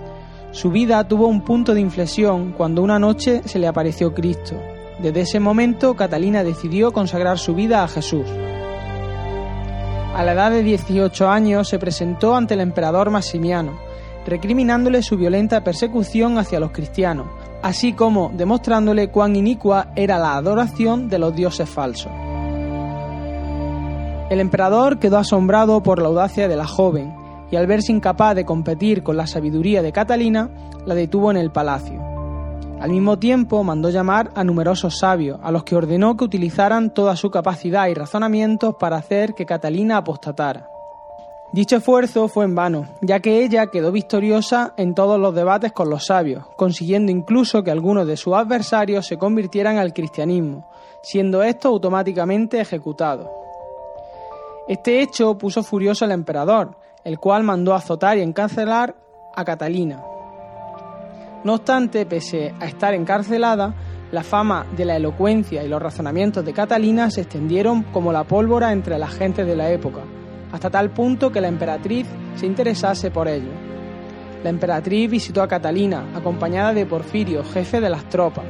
su 0.52 0.70
vida 0.72 1.04
tuvo 1.08 1.28
un 1.28 1.42
punto 1.42 1.74
de 1.74 1.82
inflexión 1.82 2.54
cuando 2.54 2.82
una 2.82 3.00
noche 3.00 3.42
se 3.46 3.60
le 3.60 3.68
apareció 3.68 4.14
Cristo. 4.14 4.56
Desde 5.00 5.22
ese 5.22 5.40
momento, 5.40 5.96
Catalina 5.96 6.44
decidió 6.44 6.94
consagrar 6.94 7.38
su 7.38 7.54
vida 7.54 7.84
a 7.84 7.88
Jesús. 7.88 8.28
A 10.16 10.24
la 10.24 10.34
edad 10.34 10.52
de 10.52 10.64
18 10.64 11.28
años 11.28 11.68
se 11.68 11.80
presentó 11.80 12.36
ante 12.36 12.54
el 12.54 12.62
emperador 12.62 13.10
Maximiano, 13.10 13.74
recriminándole 14.28 15.02
su 15.02 15.18
violenta 15.18 15.64
persecución 15.64 16.38
hacia 16.38 16.60
los 16.60 16.72
cristianos, 16.72 17.28
así 17.64 17.94
como 17.94 18.30
demostrándole 18.36 19.10
cuán 19.10 19.36
inicua 19.36 19.88
era 19.96 20.20
la 20.20 20.36
adoración 20.36 21.10
de 21.10 21.18
los 21.18 21.34
dioses 21.34 21.68
falsos. 21.68 22.12
El 24.30 24.40
emperador 24.40 25.00
quedó 25.00 25.18
asombrado 25.18 25.82
por 25.82 26.02
la 26.02 26.10
audacia 26.10 26.48
de 26.48 26.56
la 26.56 26.68
joven 26.68 27.16
y 27.52 27.56
al 27.56 27.66
verse 27.66 27.92
incapaz 27.92 28.36
de 28.36 28.46
competir 28.46 29.02
con 29.02 29.16
la 29.16 29.28
sabiduría 29.28 29.82
de 29.82 29.92
Catalina, 29.92 30.50
la 30.86 30.96
detuvo 30.96 31.32
en 31.32 31.38
el 31.38 31.52
palacio. 31.52 32.02
Al 32.82 32.90
mismo 32.90 33.18
tiempo 33.18 33.64
mandó 33.64 33.90
llamar 33.90 34.32
a 34.36 34.44
numerosos 34.44 34.98
sabios, 34.98 35.40
a 35.42 35.52
los 35.52 35.64
que 35.64 35.76
ordenó 35.76 36.18
que 36.18 36.26
utilizaran 36.26 36.94
toda 36.94 37.16
su 37.16 37.32
capacidad 37.32 37.88
y 37.88 37.94
razonamientos 37.94 38.76
para 38.78 38.98
hacer 38.98 39.36
que 39.36 39.46
Catalina 39.46 39.98
apostatara. 39.98 40.73
Dicho 41.54 41.76
esfuerzo 41.76 42.28
fue 42.30 42.46
en 42.46 42.56
vano, 42.56 42.88
ya 43.02 43.20
que 43.20 43.44
ella 43.44 43.68
quedó 43.68 43.92
victoriosa 43.92 44.74
en 44.76 44.96
todos 44.96 45.20
los 45.20 45.36
debates 45.36 45.72
con 45.72 45.88
los 45.88 46.08
sabios, 46.08 46.48
consiguiendo 46.58 47.12
incluso 47.12 47.62
que 47.62 47.70
algunos 47.70 48.08
de 48.08 48.18
sus 48.18 48.34
adversarios 48.34 49.06
se 49.06 49.20
convirtieran 49.20 49.78
al 49.78 49.94
cristianismo, 49.94 50.68
siendo 51.04 51.44
esto 51.44 51.68
automáticamente 51.68 52.60
ejecutado. 52.60 53.32
Este 54.68 55.02
hecho 55.02 55.38
puso 55.38 55.62
furioso 55.62 56.06
al 56.06 56.12
emperador, 56.14 56.76
el 57.04 57.20
cual 57.20 57.44
mandó 57.44 57.76
azotar 57.76 58.18
y 58.18 58.22
encarcelar 58.22 58.96
a 59.36 59.46
Catalina. 59.46 60.04
No 61.44 61.54
obstante, 61.54 62.08
pese 62.08 62.52
a 62.60 62.66
estar 62.66 62.96
encarcelada, 62.96 63.76
la 64.12 64.24
fama 64.24 64.66
de 64.76 64.86
la 64.86 64.96
elocuencia 64.96 65.64
y 65.64 65.68
los 65.68 65.80
razonamientos 65.80 66.44
de 66.44 66.54
Catalina 66.54 67.12
se 67.12 67.22
extendieron 67.22 67.84
como 67.84 68.12
la 68.12 68.24
pólvora 68.24 68.72
entre 68.72 68.98
las 68.98 69.14
gentes 69.14 69.46
de 69.46 69.56
la 69.56 69.70
época, 69.70 70.02
hasta 70.54 70.70
tal 70.70 70.92
punto 70.92 71.32
que 71.32 71.42
la 71.42 71.48
emperatriz 71.48 72.06
se 72.36 72.46
interesase 72.46 73.10
por 73.10 73.28
ello. 73.28 73.50
La 74.44 74.52
emperatriz 74.52 75.10
visitó 75.10 75.42
a 75.42 75.48
Catalina, 75.48 76.06
acompañada 76.16 76.74
de 76.74 76.86
Porfirio, 76.86 77.44
jefe 77.44 77.82
de 77.82 77.90
las 77.90 78.08
tropas. 78.08 78.46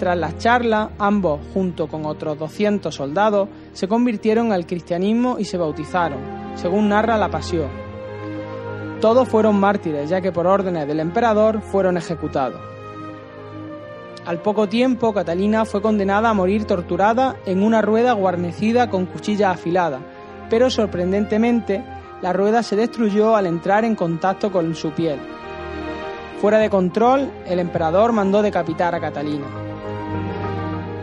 Tras 0.00 0.18
las 0.18 0.36
charlas, 0.38 0.88
ambos, 0.98 1.40
junto 1.54 1.86
con 1.86 2.06
otros 2.06 2.36
200 2.40 2.92
soldados, 2.92 3.48
se 3.72 3.86
convirtieron 3.86 4.50
al 4.50 4.66
cristianismo 4.66 5.36
y 5.38 5.44
se 5.44 5.58
bautizaron, 5.58 6.18
según 6.56 6.88
narra 6.88 7.16
la 7.16 7.30
Pasión. 7.30 7.70
Todos 9.00 9.28
fueron 9.28 9.60
mártires, 9.60 10.10
ya 10.10 10.20
que 10.20 10.32
por 10.32 10.48
órdenes 10.48 10.88
del 10.88 10.98
emperador 10.98 11.60
fueron 11.60 11.96
ejecutados. 11.96 12.60
Al 14.26 14.38
poco 14.42 14.68
tiempo, 14.68 15.14
Catalina 15.14 15.64
fue 15.64 15.82
condenada 15.82 16.30
a 16.30 16.34
morir 16.34 16.64
torturada 16.64 17.36
en 17.46 17.62
una 17.62 17.80
rueda 17.80 18.12
guarnecida 18.12 18.90
con 18.90 19.06
cuchillas 19.06 19.54
afiladas, 19.54 20.00
pero 20.52 20.68
sorprendentemente 20.68 21.82
la 22.20 22.34
rueda 22.34 22.62
se 22.62 22.76
destruyó 22.76 23.36
al 23.36 23.46
entrar 23.46 23.86
en 23.86 23.94
contacto 23.94 24.52
con 24.52 24.74
su 24.74 24.90
piel. 24.90 25.18
Fuera 26.42 26.58
de 26.58 26.68
control, 26.68 27.32
el 27.46 27.58
emperador 27.58 28.12
mandó 28.12 28.42
decapitar 28.42 28.94
a 28.94 29.00
Catalina. 29.00 29.46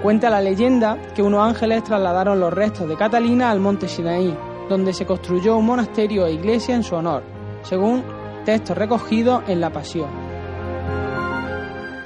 Cuenta 0.03 0.29
la 0.29 0.39
leyenda 0.39 0.99
que 1.15 1.23
unos 1.23 1.41
ángeles 1.41 1.83
trasladaron 1.83 2.39
los 2.39 2.53
restos 2.53 2.87
de 2.87 2.95
Catalina 2.95 3.49
al 3.49 3.59
monte 3.59 3.87
Sinaí, 3.87 4.37
donde 4.69 4.93
se 4.93 5.07
construyó 5.07 5.57
un 5.57 5.65
monasterio 5.65 6.27
e 6.27 6.33
iglesia 6.33 6.75
en 6.75 6.83
su 6.83 6.93
honor, 6.93 7.23
según 7.63 8.03
textos 8.45 8.77
recogidos 8.77 9.41
en 9.47 9.61
la 9.61 9.71
Pasión. 9.71 10.28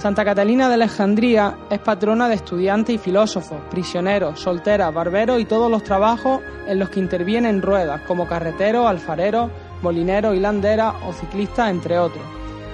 Santa 0.03 0.25
Catalina 0.25 0.67
de 0.67 0.73
Alejandría 0.73 1.59
es 1.69 1.79
patrona 1.79 2.27
de 2.27 2.35
estudiantes 2.35 2.93
y 2.93 2.97
filósofos, 2.97 3.61
prisioneros, 3.71 4.37
solteras, 4.37 4.93
barberos 4.93 5.39
y 5.39 5.45
todos 5.45 5.71
los 5.71 5.81
trabajos 5.81 6.41
en 6.67 6.77
los 6.77 6.89
que 6.89 6.99
intervienen 6.99 7.61
ruedas, 7.61 8.01
como 8.01 8.27
carreteros, 8.27 8.85
alfareros, 8.85 9.49
molineros, 9.81 10.35
hilanderas 10.35 10.93
o 11.07 11.13
ciclistas, 11.13 11.71
entre 11.71 11.99
otros, 11.99 12.21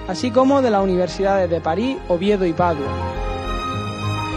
así 0.08 0.32
como 0.32 0.60
de 0.60 0.72
las 0.72 0.82
universidades 0.82 1.48
de 1.48 1.60
París, 1.60 1.98
Oviedo 2.08 2.44
y 2.46 2.52
Padua. 2.52 2.88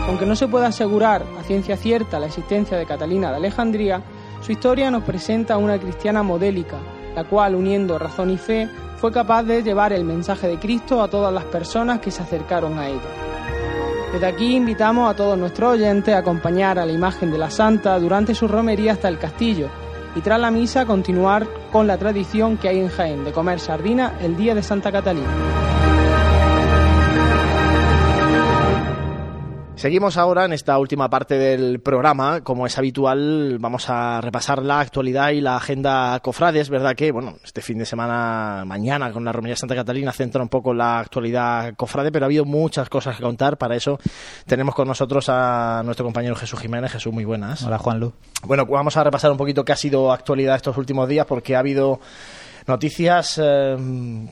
Aunque 0.07 0.27
no 0.27 0.35
se 0.35 0.47
puede 0.47 0.67
asegurar 0.67 1.23
a 1.39 1.43
ciencia 1.43 1.77
cierta 1.77 2.19
la 2.19 2.27
existencia 2.27 2.77
de 2.77 2.85
Catalina 2.85 3.31
de 3.31 3.37
Alejandría, 3.37 4.03
su 4.41 4.51
historia 4.51 4.91
nos 4.91 5.01
presenta 5.01 5.55
a 5.55 5.57
una 5.57 5.79
cristiana 5.79 6.21
modélica, 6.21 6.77
la 7.15 7.23
cual, 7.23 7.55
uniendo 7.55 7.97
razón 7.97 8.29
y 8.29 8.37
fe, 8.37 8.69
fue 9.03 9.11
capaz 9.11 9.43
de 9.43 9.61
llevar 9.61 9.91
el 9.91 10.05
mensaje 10.05 10.47
de 10.47 10.57
Cristo 10.57 11.03
a 11.03 11.09
todas 11.09 11.33
las 11.33 11.43
personas 11.43 11.99
que 11.99 12.09
se 12.09 12.23
acercaron 12.23 12.79
a 12.79 12.87
ella. 12.87 13.01
Desde 14.13 14.25
aquí 14.25 14.55
invitamos 14.55 15.11
a 15.11 15.13
todos 15.13 15.37
nuestros 15.37 15.73
oyentes 15.73 16.15
a 16.15 16.19
acompañar 16.19 16.79
a 16.79 16.85
la 16.85 16.93
imagen 16.93 17.29
de 17.29 17.37
la 17.37 17.49
Santa 17.49 17.99
durante 17.99 18.33
su 18.33 18.47
romería 18.47 18.93
hasta 18.93 19.09
el 19.09 19.19
castillo 19.19 19.67
y 20.15 20.21
tras 20.21 20.39
la 20.39 20.51
misa 20.51 20.85
continuar 20.85 21.45
con 21.69 21.85
la 21.85 21.97
tradición 21.97 22.55
que 22.55 22.69
hay 22.69 22.79
en 22.79 22.87
Jaén 22.87 23.25
de 23.25 23.33
comer 23.33 23.59
sardina 23.59 24.13
el 24.21 24.37
día 24.37 24.55
de 24.55 24.63
Santa 24.63 24.89
Catalina. 24.89 25.82
Seguimos 29.84 30.15
ahora 30.15 30.45
en 30.45 30.53
esta 30.53 30.79
última 30.79 31.09
parte 31.09 31.38
del 31.38 31.81
programa. 31.81 32.39
Como 32.39 32.65
es 32.65 32.77
habitual, 32.77 33.57
vamos 33.59 33.89
a 33.89 34.21
repasar 34.21 34.63
la 34.63 34.79
actualidad 34.79 35.31
y 35.31 35.41
la 35.41 35.57
agenda 35.57 36.17
cofrade. 36.21 36.61
Es 36.61 36.69
verdad 36.69 36.95
que, 36.95 37.11
bueno, 37.11 37.36
este 37.43 37.61
fin 37.61 37.79
de 37.79 37.86
semana, 37.86 38.63
mañana, 38.65 39.11
con 39.11 39.25
la 39.25 39.34
Romería 39.34 39.57
Santa 39.57 39.75
Catalina, 39.75 40.13
centra 40.13 40.41
un 40.41 40.47
poco 40.47 40.73
la 40.73 40.99
actualidad 40.99 41.73
cofrade, 41.75 42.13
pero 42.13 42.23
ha 42.23 42.27
habido 42.27 42.45
muchas 42.45 42.88
cosas 42.88 43.17
que 43.17 43.23
contar. 43.23 43.57
Para 43.57 43.75
eso 43.75 43.99
tenemos 44.45 44.73
con 44.73 44.88
nosotros 44.88 45.25
a 45.27 45.81
nuestro 45.84 46.05
compañero 46.05 46.38
Jesús 46.38 46.61
Jiménez. 46.61 46.89
Jesús, 46.89 47.11
muy 47.11 47.25
buenas. 47.25 47.63
Hola, 47.63 47.77
Juan. 47.77 48.13
Bueno, 48.43 48.65
vamos 48.65 48.95
a 48.95 49.03
repasar 49.03 49.31
un 49.31 49.38
poquito 49.38 49.65
qué 49.65 49.73
ha 49.73 49.75
sido 49.75 50.13
actualidad 50.13 50.55
estos 50.55 50.77
últimos 50.77 51.09
días, 51.09 51.25
porque 51.25 51.57
ha 51.57 51.59
habido 51.59 51.99
Noticias 52.68 53.39
eh, 53.43 53.76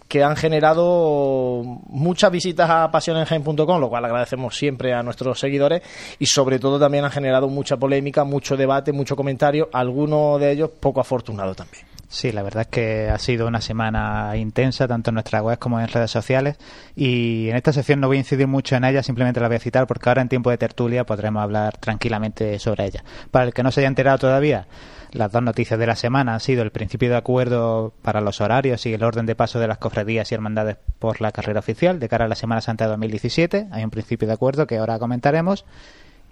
que 0.07 0.23
han 0.23 0.35
generado 0.35 1.63
muchas 1.87 2.31
visitas 2.31 2.69
a 2.69 2.89
pasionengen.com, 2.91 3.79
lo 3.79 3.89
cual 3.89 4.05
agradecemos 4.05 4.55
siempre 4.55 4.93
a 4.93 5.03
nuestros 5.03 5.39
seguidores 5.39 5.81
y 6.19 6.25
sobre 6.25 6.59
todo 6.59 6.79
también 6.79 7.05
han 7.05 7.11
generado 7.11 7.47
mucha 7.49 7.77
polémica, 7.77 8.23
mucho 8.23 8.55
debate, 8.55 8.91
mucho 8.91 9.15
comentario, 9.15 9.69
algunos 9.73 10.39
de 10.39 10.51
ellos 10.51 10.69
poco 10.79 11.01
afortunado 11.01 11.53
también. 11.55 11.85
Sí, 12.11 12.33
la 12.33 12.43
verdad 12.43 12.63
es 12.63 12.67
que 12.67 13.09
ha 13.09 13.17
sido 13.17 13.47
una 13.47 13.61
semana 13.61 14.35
intensa, 14.35 14.85
tanto 14.85 15.11
en 15.11 15.13
nuestra 15.13 15.41
web 15.41 15.57
como 15.57 15.79
en 15.79 15.87
redes 15.87 16.11
sociales. 16.11 16.57
Y 16.93 17.47
en 17.49 17.55
esta 17.55 17.71
sección 17.71 18.01
no 18.01 18.07
voy 18.07 18.17
a 18.17 18.19
incidir 18.19 18.47
mucho 18.47 18.75
en 18.75 18.83
ella, 18.83 19.01
simplemente 19.01 19.39
la 19.39 19.47
voy 19.47 19.55
a 19.55 19.61
citar 19.61 19.87
porque 19.87 20.09
ahora 20.09 20.21
en 20.21 20.27
tiempo 20.27 20.49
de 20.49 20.57
tertulia 20.57 21.05
podremos 21.05 21.41
hablar 21.41 21.77
tranquilamente 21.77 22.59
sobre 22.59 22.85
ella. 22.85 23.01
Para 23.31 23.45
el 23.45 23.53
que 23.53 23.63
no 23.63 23.71
se 23.71 23.79
haya 23.79 23.87
enterado 23.87 24.17
todavía, 24.17 24.67
las 25.13 25.31
dos 25.31 25.43
noticias 25.43 25.79
de 25.79 25.87
la 25.87 25.95
semana 25.95 26.33
han 26.33 26.39
sido 26.39 26.63
el 26.63 26.71
principio 26.71 27.09
de 27.09 27.17
acuerdo 27.17 27.93
para 28.01 28.21
los 28.21 28.39
horarios 28.41 28.85
y 28.85 28.93
el 28.93 29.03
orden 29.03 29.25
de 29.25 29.35
paso 29.35 29.59
de 29.59 29.67
las 29.67 29.77
cofradías 29.77 30.31
y 30.31 30.35
hermandades 30.35 30.77
por 30.99 31.21
la 31.21 31.31
carrera 31.31 31.59
oficial 31.59 31.99
de 31.99 32.09
cara 32.09 32.25
a 32.25 32.27
la 32.27 32.35
Semana 32.35 32.61
Santa 32.61 32.85
de 32.85 32.91
2017. 32.91 33.67
Hay 33.71 33.83
un 33.83 33.89
principio 33.89 34.27
de 34.27 34.33
acuerdo 34.33 34.67
que 34.67 34.77
ahora 34.77 34.99
comentaremos. 34.99 35.65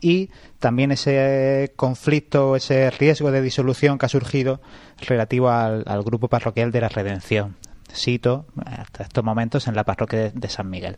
Y 0.01 0.29
también 0.59 0.91
ese 0.91 1.73
conflicto, 1.75 2.55
ese 2.55 2.89
riesgo 2.89 3.31
de 3.31 3.41
disolución 3.41 3.97
que 3.97 4.05
ha 4.05 4.09
surgido 4.09 4.61
relativo 5.01 5.49
al, 5.49 5.83
grupo 6.03 6.29
parroquial 6.29 6.71
de 6.71 6.81
la 6.81 6.87
Redención. 6.87 7.57
Cito 7.91 8.45
hasta 8.65 9.03
estos 9.03 9.23
momentos 9.25 9.67
en 9.67 9.75
la 9.75 9.83
parroquia 9.83 10.29
de 10.29 10.49
San 10.49 10.69
Miguel. 10.69 10.95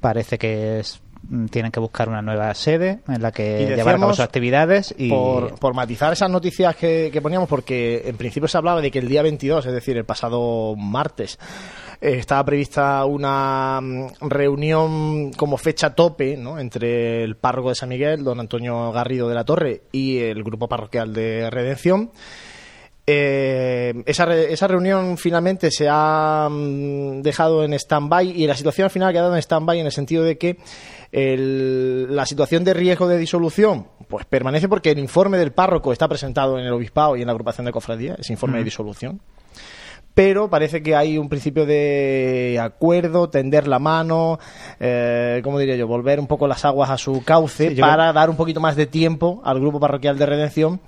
Parece 0.00 0.38
que 0.38 0.78
es 0.78 1.00
tienen 1.50 1.70
que 1.70 1.80
buscar 1.80 2.08
una 2.08 2.22
nueva 2.22 2.52
sede 2.54 3.00
en 3.06 3.22
la 3.22 3.30
que 3.30 3.66
llevar 3.66 3.96
a 3.96 3.98
cabo 3.98 4.12
sus 4.12 4.20
actividades 4.20 4.94
y 4.96 5.08
por, 5.08 5.74
matizar 5.74 6.12
esas 6.12 6.30
noticias 6.30 6.74
que, 6.74 7.18
poníamos 7.22 7.48
porque 7.48 8.02
en 8.06 8.16
principio 8.16 8.48
se 8.48 8.58
hablaba 8.58 8.80
de 8.80 8.90
que 8.90 8.98
el 8.98 9.08
día 9.08 9.22
22 9.22 9.66
es 9.66 9.72
decir 9.72 9.96
el 9.96 10.04
pasado 10.04 10.74
martes 10.76 11.38
eh, 12.00 12.14
estaba 12.18 12.44
prevista 12.44 13.04
una 13.04 13.80
mm, 13.80 14.28
reunión 14.28 15.32
como 15.32 15.56
fecha 15.56 15.94
tope 15.94 16.36
¿no? 16.36 16.58
entre 16.58 17.22
el 17.22 17.36
párroco 17.36 17.68
de 17.68 17.74
San 17.74 17.90
Miguel 17.90 18.24
don 18.24 18.40
Antonio 18.40 18.90
Garrido 18.92 19.28
de 19.28 19.34
la 19.34 19.44
Torre 19.44 19.82
y 19.92 20.18
el 20.18 20.42
grupo 20.42 20.68
parroquial 20.68 21.12
de 21.12 21.48
Redención 21.50 22.10
eh, 23.12 24.02
esa, 24.06 24.32
esa, 24.34 24.68
reunión 24.68 25.18
finalmente 25.18 25.72
se 25.72 25.88
ha 25.90 26.48
mm, 26.48 27.22
dejado 27.22 27.64
en 27.64 27.72
stand-by 27.74 28.30
y 28.30 28.46
la 28.46 28.54
situación 28.54 28.84
al 28.84 28.90
final 28.90 29.08
ha 29.08 29.12
quedado 29.12 29.34
en 29.34 29.42
stand-by 29.42 29.80
en 29.80 29.86
el 29.86 29.92
sentido 29.92 30.22
de 30.22 30.38
que 30.38 30.58
la 31.12 32.24
situación 32.24 32.62
de 32.62 32.72
riesgo 32.72 33.08
de 33.08 33.18
disolución 33.18 33.88
pues 34.06 34.26
permanece 34.26 34.68
porque 34.68 34.92
el 34.92 35.00
informe 35.00 35.38
del 35.38 35.50
párroco 35.50 35.92
está 35.92 36.06
presentado 36.06 36.56
en 36.56 36.66
el 36.66 36.72
obispado 36.72 37.16
y 37.16 37.22
en 37.22 37.26
la 37.26 37.32
agrupación 37.32 37.64
de 37.64 37.72
cofradía, 37.72 38.14
ese 38.16 38.32
informe 38.32 38.58
de 38.58 38.64
disolución 38.64 39.20
pero 40.14 40.50
parece 40.50 40.82
que 40.82 40.96
hay 40.96 41.18
un 41.18 41.28
principio 41.28 41.66
de 41.66 42.58
acuerdo, 42.60 43.30
tender 43.30 43.68
la 43.68 43.78
mano, 43.78 44.38
eh, 44.78 45.40
¿cómo 45.42 45.58
diría 45.58 45.76
yo? 45.76 45.86
Volver 45.86 46.18
un 46.20 46.26
poco 46.26 46.48
las 46.48 46.64
aguas 46.64 46.90
a 46.90 46.98
su 46.98 47.22
cauce 47.24 47.70
para 47.76 48.12
dar 48.12 48.28
un 48.28 48.36
poquito 48.36 48.60
más 48.60 48.76
de 48.76 48.86
tiempo 48.86 49.40
al 49.44 49.60
grupo 49.60 49.80
parroquial 49.80 50.18
de 50.18 50.26
redención 50.26 50.80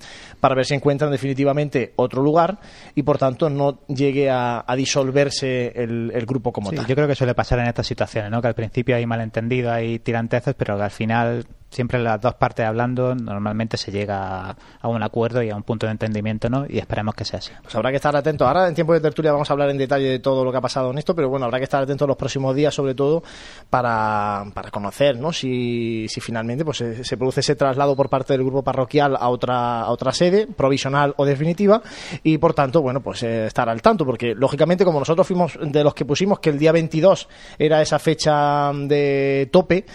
para 0.43 0.57
ver 0.57 0.67
si 0.67 0.75
encuentran 0.75 1.13
definitivamente 1.13 1.93
otro 1.95 2.21
lugar 2.21 2.59
y 2.97 3.05
por 3.05 3.17
tanto 3.17 3.49
no 3.49 3.79
llegue 3.87 4.29
a, 4.29 4.65
disolverse 4.77 5.69
el, 5.77 6.11
grupo 6.27 6.53
como 6.53 6.73
tal. 6.73 6.85
Yo 6.85 6.97
creo 6.97 7.07
que 7.07 7.15
suele 7.15 7.33
pasar 7.33 7.61
en 7.61 7.69
estas 7.69 7.87
situaciones, 7.87 8.29
¿no? 8.29 8.43
que 8.43 8.49
al 8.49 8.55
principio 8.57 8.97
hay 8.97 9.07
malentendido, 9.07 9.71
hay 9.71 10.01
tiranteces, 10.01 10.57
pero 10.59 10.77
que 10.77 10.83
al 10.83 10.91
final 10.91 11.47
siempre 11.73 11.99
las 11.99 12.21
dos 12.21 12.35
partes 12.35 12.67
hablando 12.67 13.15
normalmente 13.15 13.77
se 13.77 13.91
llega 13.91 14.55
a 14.81 14.89
un 14.89 15.03
acuerdo 15.03 15.43
y 15.43 15.51
a 15.51 15.57
un 15.57 15.63
punto 15.63 15.87
de 15.87 15.93
entendimiento, 15.93 16.49
¿no? 16.51 16.67
Y 16.69 16.79
esperemos 16.79 17.15
que 17.15 17.25
sea 17.25 17.39
así. 17.39 17.51
Pues 17.63 17.75
habrá 17.75 17.91
que 17.91 17.97
estar 17.97 18.15
atentos. 18.15 18.47
Ahora 18.47 18.69
en 18.69 18.75
tiempo 18.75 18.93
de 18.93 19.01
tertulia 19.01 19.33
vamos 19.33 19.51
a 19.51 19.55
hablar 19.55 19.71
en 19.71 19.79
detalle 19.79 20.09
de 20.09 20.19
todo 20.19 20.45
lo 20.45 20.53
que 20.53 20.59
ha 20.59 20.61
pasado 20.61 20.91
en 20.91 20.99
esto, 20.99 21.15
pero 21.15 21.29
bueno, 21.29 21.47
habrá 21.47 21.59
que 21.59 21.65
estar 21.65 21.83
atentos 21.83 22.07
los 22.07 22.17
próximos 22.17 22.55
días, 22.55 22.75
sobre 22.75 22.95
todo 22.95 23.23
para, 23.71 24.45
para 24.55 24.71
conocer, 24.71 25.19
¿no? 25.19 25.33
Si, 25.33 26.07
si 26.09 26.21
finalmente 26.21 26.65
pues 26.65 26.79
se, 26.79 27.17
produce 27.17 27.41
ese 27.41 27.57
traslado 27.57 27.97
por 27.97 28.09
parte 28.11 28.35
del 28.35 28.43
grupo 28.45 28.63
parroquial 28.63 29.17
a 29.17 29.29
otra 29.29 29.81
a 29.81 29.91
otra 29.91 30.13
sede, 30.13 30.47
provisional 30.47 31.15
o 31.17 31.25
definitiva, 31.25 31.83
y 32.23 32.37
por 32.39 32.53
tanto, 32.53 32.83
bueno, 32.83 33.01
pues 33.01 33.23
eh, 33.23 33.47
estar 33.47 33.69
al 33.69 33.81
tanto, 33.81 34.05
porque 34.05 34.35
lógicamente 34.35 34.85
como 34.85 34.99
nosotros 34.99 35.27
fuimos 35.27 35.59
de 35.61 35.83
los 35.83 35.95
que 35.95 36.05
pusimos 36.05 36.41
que 36.41 36.51
el 36.51 36.59
día 36.59 36.73
22 36.73 37.29
era 37.59 37.81
esa 37.81 37.99
fecha 37.99 38.73
de 38.75 39.49
tope, 39.51 39.87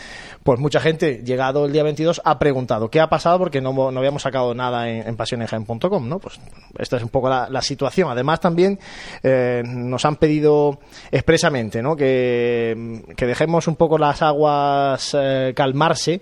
pues 0.47 0.61
mucha 0.61 0.79
gente, 0.79 1.23
llegado 1.25 1.65
el 1.65 1.73
día 1.73 1.83
22, 1.83 2.21
ha 2.23 2.39
preguntado 2.39 2.89
qué 2.89 3.01
ha 3.01 3.09
pasado 3.09 3.37
porque 3.37 3.59
no, 3.59 3.91
no 3.91 3.99
habíamos 3.99 4.21
sacado 4.21 4.55
nada 4.55 4.87
en, 4.87 5.05
en 5.05 6.07
¿no? 6.07 6.19
Pues 6.19 6.39
esta 6.79 6.95
es 6.95 7.03
un 7.03 7.09
poco 7.09 7.27
la, 7.27 7.61
situación. 7.61 8.09
Además, 8.09 8.39
también 8.39 8.79
eh, 9.23 9.61
nos 9.65 10.05
han 10.05 10.15
pedido 10.15 10.79
expresamente, 11.11 11.81
¿no? 11.81 11.97
Que, 11.97 13.03
dejemos 13.17 13.67
un 13.67 13.75
poco 13.75 13.97
las 13.97 14.21
aguas 14.21 15.13
eh, 15.19 15.51
calmarse 15.53 16.21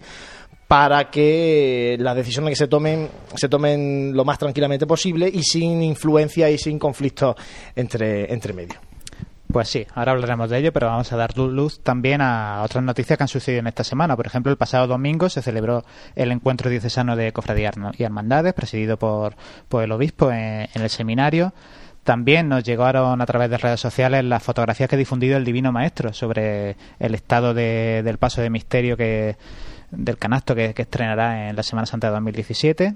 para 0.68 1.12
que 1.12 1.96
las 2.00 2.16
decisiones 2.16 2.50
que 2.50 2.56
se 2.56 2.68
tomen 2.68 3.08
se 3.36 3.48
tomen 3.48 4.12
lo 4.16 4.26
más 4.26 4.40
tranquilamente 4.40 4.88
posible 4.88 5.30
y 5.32 5.44
sin 5.44 5.84
influencia 5.84 6.50
y 6.50 6.58
sin 6.58 6.80
conflicto 6.80 7.36
entre, 7.76 8.34
entre 8.34 8.54
medio. 8.54 8.85
Pues 9.56 9.70
sí, 9.70 9.88
ahora 9.96 10.12
hablaremos 10.12 10.50
de 10.50 10.58
ello, 10.58 10.74
pero 10.74 10.88
vamos 10.88 11.14
a 11.14 11.16
dar 11.16 11.38
luz 11.38 11.80
también 11.80 12.20
a 12.20 12.62
otras 12.62 12.84
noticias 12.84 13.16
que 13.16 13.24
han 13.24 13.30
sucedido 13.30 13.62
en 13.62 13.68
esta 13.68 13.86
semana. 13.86 14.18
Por 14.18 14.28
ejemplo, 14.28 14.52
el 14.52 14.58
pasado 14.58 14.86
domingo 14.86 15.30
se 15.30 15.42
celebró 15.42 15.86
el 16.18 16.34
encuentro 16.34 16.70
diocesano 16.70 17.16
de 17.16 17.32
cofradías 17.32 17.74
y 17.98 18.04
hermandades, 18.04 18.54
presidido 18.54 18.98
por, 18.98 19.38
por 19.70 19.82
el 19.82 19.94
obispo 19.94 20.30
en, 20.30 20.68
el 20.74 20.90
seminario. 20.90 21.54
También 22.04 22.50
nos 22.50 22.66
llegaron 22.66 23.22
a 23.22 23.26
través 23.26 23.50
de 23.50 23.58
redes 23.58 23.80
sociales 23.80 24.26
las 24.26 24.44
fotografías 24.44 24.90
que 24.90 24.96
ha 24.96 25.00
difundido 25.00 25.38
el 25.38 25.46
Divino 25.46 25.72
Maestro 25.72 26.12
sobre 26.12 26.76
el 27.00 27.16
estado 27.16 27.54
del 27.54 28.18
paso 28.18 28.42
de 28.42 28.50
misterio 28.50 28.98
que 28.98 29.38
del 29.90 30.18
canasto 30.18 30.54
que, 30.54 30.74
estrenará 30.76 31.48
en 31.48 31.56
la 31.56 31.64
Semana 31.64 31.86
Santa 31.86 32.08
de 32.08 32.14
2017, 32.16 32.94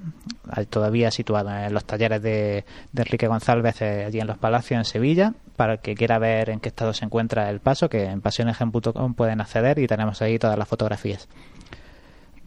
todavía 0.70 1.10
situado 1.10 1.56
en 1.56 1.74
los 1.74 1.86
talleres 1.86 2.22
de, 2.22 2.66
Enrique 2.94 3.28
González 3.28 3.82
eh, 3.82 4.04
allí 4.06 4.20
en 4.20 4.28
los 4.28 4.38
Palacios 4.38 4.78
en 4.78 4.84
Sevilla, 4.84 5.34
para 5.60 5.74
el 5.74 5.80
que 5.80 5.94
quiera 5.94 6.20
ver 6.20 6.50
en 6.52 6.62
qué 6.62 6.70
estado 6.70 6.94
se 6.94 7.04
encuentra 7.04 7.50
el 7.50 7.60
paso, 7.60 7.90
que 7.90 8.06
en 8.06 8.22
pasionesgen.com 8.22 9.14
pueden 9.14 9.42
acceder 9.42 9.78
y 9.80 9.88
tenemos 9.88 10.22
ahí 10.22 10.40
todas 10.40 10.58
las 10.58 10.70
fotografías. 10.70 11.28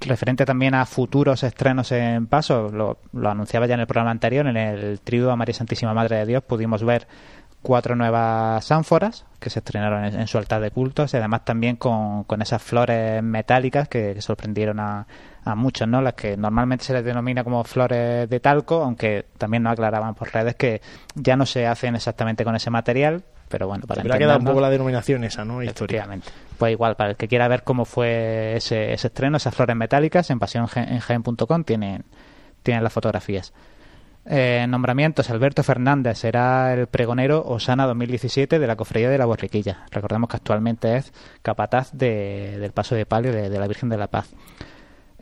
Referente 0.01 0.47
también 0.47 0.73
a 0.73 0.87
futuros 0.87 1.43
estrenos 1.43 1.93
en 1.93 2.27
paso, 2.27 2.71
lo, 2.71 2.97
anunciaba 3.29 3.67
ya 3.67 3.75
en 3.75 3.81
el 3.81 3.87
programa 3.87 4.13
anterior, 4.13 4.47
en 4.47 4.57
el 4.57 5.01
trío 5.01 5.31
a 5.31 5.37
María 5.37 5.53
Santísima 5.53 5.93
Madre 5.93 6.17
de 6.17 6.25
Dios 6.25 6.43
pudimos 6.43 6.83
ver 6.85 7.07
cuatro 7.61 7.97
nuevas 7.97 8.73
ánforas 8.73 9.27
que 9.39 9.51
se 9.51 9.59
estrenaron 9.59 10.07
en, 10.07 10.27
su 10.27 10.39
altar 10.39 10.63
de 10.63 10.71
cultos 10.71 11.13
y 11.13 11.19
además 11.19 11.45
también 11.45 11.77
con, 11.77 12.25
esas 12.41 12.63
flores 12.63 13.23
metálicas 13.23 13.89
que, 13.91 14.19
sorprendieron 14.23 14.81
a, 14.81 15.07
a, 15.45 15.55
muchos, 15.55 15.89
¿no? 15.89 16.01
Las 16.01 16.15
que 16.15 16.37
normalmente 16.37 16.85
se 16.85 16.93
les 16.93 17.05
denomina 17.05 17.45
como 17.45 17.63
flores 17.65 18.29
de 18.29 18.41
talco, 18.41 18.83
aunque 18.83 19.27
también 19.39 19.63
nos 19.63 19.73
aclaraban 19.73 20.15
por 20.15 20.33
redes 20.33 20.55
que 20.55 20.81
ya 21.15 21.37
no 21.37 21.47
se 21.47 21.67
hacen 21.67 21.95
exactamente 21.95 22.45
con 22.45 22.57
ese 22.57 22.71
material, 22.71 23.23
pero 23.49 23.69
bueno, 23.69 23.85
para 23.87 24.03
Pero 24.03 24.15
ha 24.15 24.19
quedado 24.19 24.39
un 24.39 24.45
poco 24.45 24.61
la 24.61 24.71
denominación 24.71 25.25
esa, 25.25 25.45
¿no? 25.45 25.63
Históricamente. 25.63 26.29
Pues 26.59 26.73
igual, 26.73 26.97
para 26.97 27.11
el 27.11 27.17
que 27.17 27.29
quiera 27.29 27.49
ver 27.49 27.65
cómo 27.65 27.85
fue 27.85 28.57
ese, 28.57 28.93
ese 28.93 29.09
estreno, 29.09 29.37
esas 29.37 29.55
flores 29.55 29.77
metálicas, 29.77 30.31
en 30.31 30.39
pasiongen.com 30.39 31.65
tienen, 31.65 32.05
tienen 32.63 32.83
las 32.83 32.93
fotografías. 32.93 33.53
Eh, 34.25 34.67
nombramientos, 34.69 35.31
Alberto 35.31 35.65
Fernández 35.65 36.19
será 36.19 36.73
el 36.75 36.87
pregonero 36.87 37.43
Osana 37.45 37.87
2017 37.87 38.59
de 38.59 38.67
la 38.67 38.77
Cofradía 38.77 39.11
de 39.11 39.19
la 39.19 39.27
Borriquilla. 39.27 39.85
Recordemos 39.91 40.31
que 40.31 40.37
actualmente 40.37 40.97
es 40.97 41.13
capataz 41.43 41.91
del 41.93 42.71
Paso 42.73 42.95
de 42.95 43.05
Palio 43.05 43.33
de, 43.33 43.51
la 43.51 43.67
Virgen 43.67 43.89
de 43.89 43.97
la 43.97 44.07
Paz. 44.07 44.31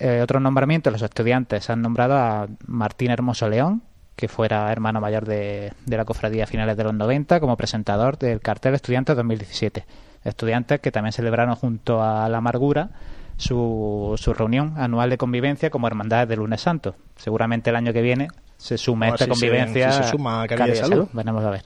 Eh, 0.00 0.22
otros 0.22 0.40
nombramientos, 0.40 0.90
los 0.90 1.02
estudiantes 1.02 1.68
han 1.68 1.82
nombrado 1.82 2.16
a 2.16 2.48
Martín 2.66 3.10
Hermoso 3.10 3.48
León, 3.50 3.82
que 4.16 4.28
fuera 4.28 4.72
hermano 4.72 4.98
mayor 5.00 5.26
de, 5.26 5.72
la 5.86 6.06
cofradía 6.06 6.44
a 6.44 6.46
finales 6.46 6.76
de 6.78 6.84
los 6.84 6.94
90, 6.94 7.38
como 7.38 7.56
presentador 7.58 8.18
del 8.18 8.40
cartel 8.40 8.74
Estudiantes 8.74 9.14
2017. 9.14 9.84
Estudiantes 10.24 10.80
que 10.80 10.90
también 10.90 11.12
celebraron 11.12 11.54
junto 11.54 12.02
a 12.02 12.28
la 12.30 12.38
Amargura 12.38 12.90
su, 13.36 14.14
su 14.16 14.32
reunión 14.32 14.74
anual 14.78 15.10
de 15.10 15.18
convivencia 15.18 15.68
como 15.68 15.86
hermandad 15.86 16.26
de 16.26 16.36
Lunes 16.36 16.62
Santo. 16.62 16.94
Seguramente 17.16 17.68
el 17.68 17.76
año 17.76 17.92
que 17.92 18.00
viene 18.00 18.28
se 18.56 18.78
suma 18.78 19.08
esta 19.08 19.26
convivencia. 19.26 19.92
Se, 19.92 20.04
suma 20.04 20.46
de 20.46 20.76
salud. 20.76 21.08
Veremos 21.12 21.44
a 21.44 21.50
ver. 21.50 21.62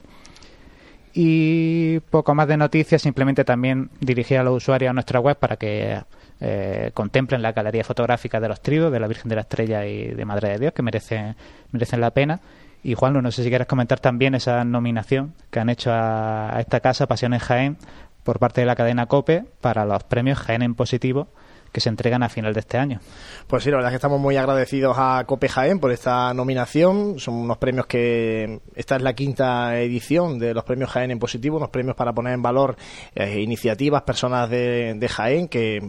Y 1.13 2.01
poco 2.09 2.35
más 2.35 2.49
de 2.49 2.57
noticias, 2.57 3.01
simplemente 3.01 3.45
también 3.45 3.89
dirigir 4.01 4.37
a 4.37 4.43
los 4.43 4.57
usuarios 4.57 4.89
a 4.89 4.93
nuestra 4.93 5.21
web 5.21 5.37
para 5.37 5.55
que 5.55 6.01
eh, 6.41 6.91
contemplen 6.93 7.41
la 7.41 7.53
galería 7.53 7.83
fotográfica 7.83 8.39
de 8.39 8.47
los 8.47 8.61
tribus, 8.61 8.91
de 8.91 8.99
la 8.99 9.07
Virgen 9.07 9.29
de 9.29 9.35
la 9.35 9.41
Estrella 9.41 9.85
y 9.85 10.07
de 10.07 10.25
Madre 10.25 10.49
de 10.49 10.59
Dios, 10.59 10.73
que 10.73 10.81
merecen, 10.81 11.35
merecen 11.71 12.01
la 12.01 12.11
pena. 12.11 12.39
Y 12.83 12.93
Juan, 12.93 13.13
no 13.13 13.31
sé 13.31 13.43
si 13.43 13.49
quieres 13.49 13.67
comentar 13.67 13.99
también 13.99 14.35
esa 14.35 14.63
nominación 14.63 15.33
que 15.49 15.59
han 15.59 15.69
hecho 15.69 15.91
a, 15.91 16.55
a 16.55 16.59
esta 16.59 16.81
casa, 16.81 17.07
Pasiones 17.07 17.41
Jaén, 17.41 17.77
por 18.23 18.39
parte 18.39 18.61
de 18.61 18.67
la 18.67 18.75
cadena 18.75 19.05
COPE 19.05 19.45
para 19.61 19.85
los 19.85 20.03
premios 20.03 20.39
Jaén 20.39 20.61
en 20.61 20.75
positivo 20.75 21.27
que 21.75 21.81
se 21.81 21.89
entregan 21.89 22.23
a 22.23 22.29
final 22.29 22.53
de 22.53 22.61
este 22.61 22.77
año. 22.77 23.01
Pues 23.47 23.61
sí, 23.61 23.69
la 23.69 23.75
verdad 23.75 23.91
es 23.91 23.95
que 23.95 23.97
estamos 23.97 24.17
muy 24.17 24.37
agradecidos 24.37 24.95
a 24.97 25.25
Cope 25.27 25.49
Jaén 25.49 25.77
por 25.79 25.91
esta 25.91 26.33
nominación. 26.33 27.19
Son 27.19 27.33
unos 27.33 27.57
premios 27.57 27.85
que 27.85 28.61
esta 28.75 28.95
es 28.95 29.01
la 29.01 29.11
quinta 29.11 29.77
edición 29.77 30.39
de 30.39 30.53
los 30.53 30.63
premios 30.63 30.89
Jaén 30.89 31.11
en 31.11 31.19
positivo, 31.19 31.57
unos 31.57 31.71
premios 31.71 31.97
para 31.97 32.13
poner 32.13 32.33
en 32.33 32.41
valor 32.41 32.77
eh, 33.13 33.41
iniciativas, 33.41 34.03
personas 34.03 34.49
de, 34.49 34.93
de 34.93 35.09
Jaén 35.09 35.49
que, 35.49 35.81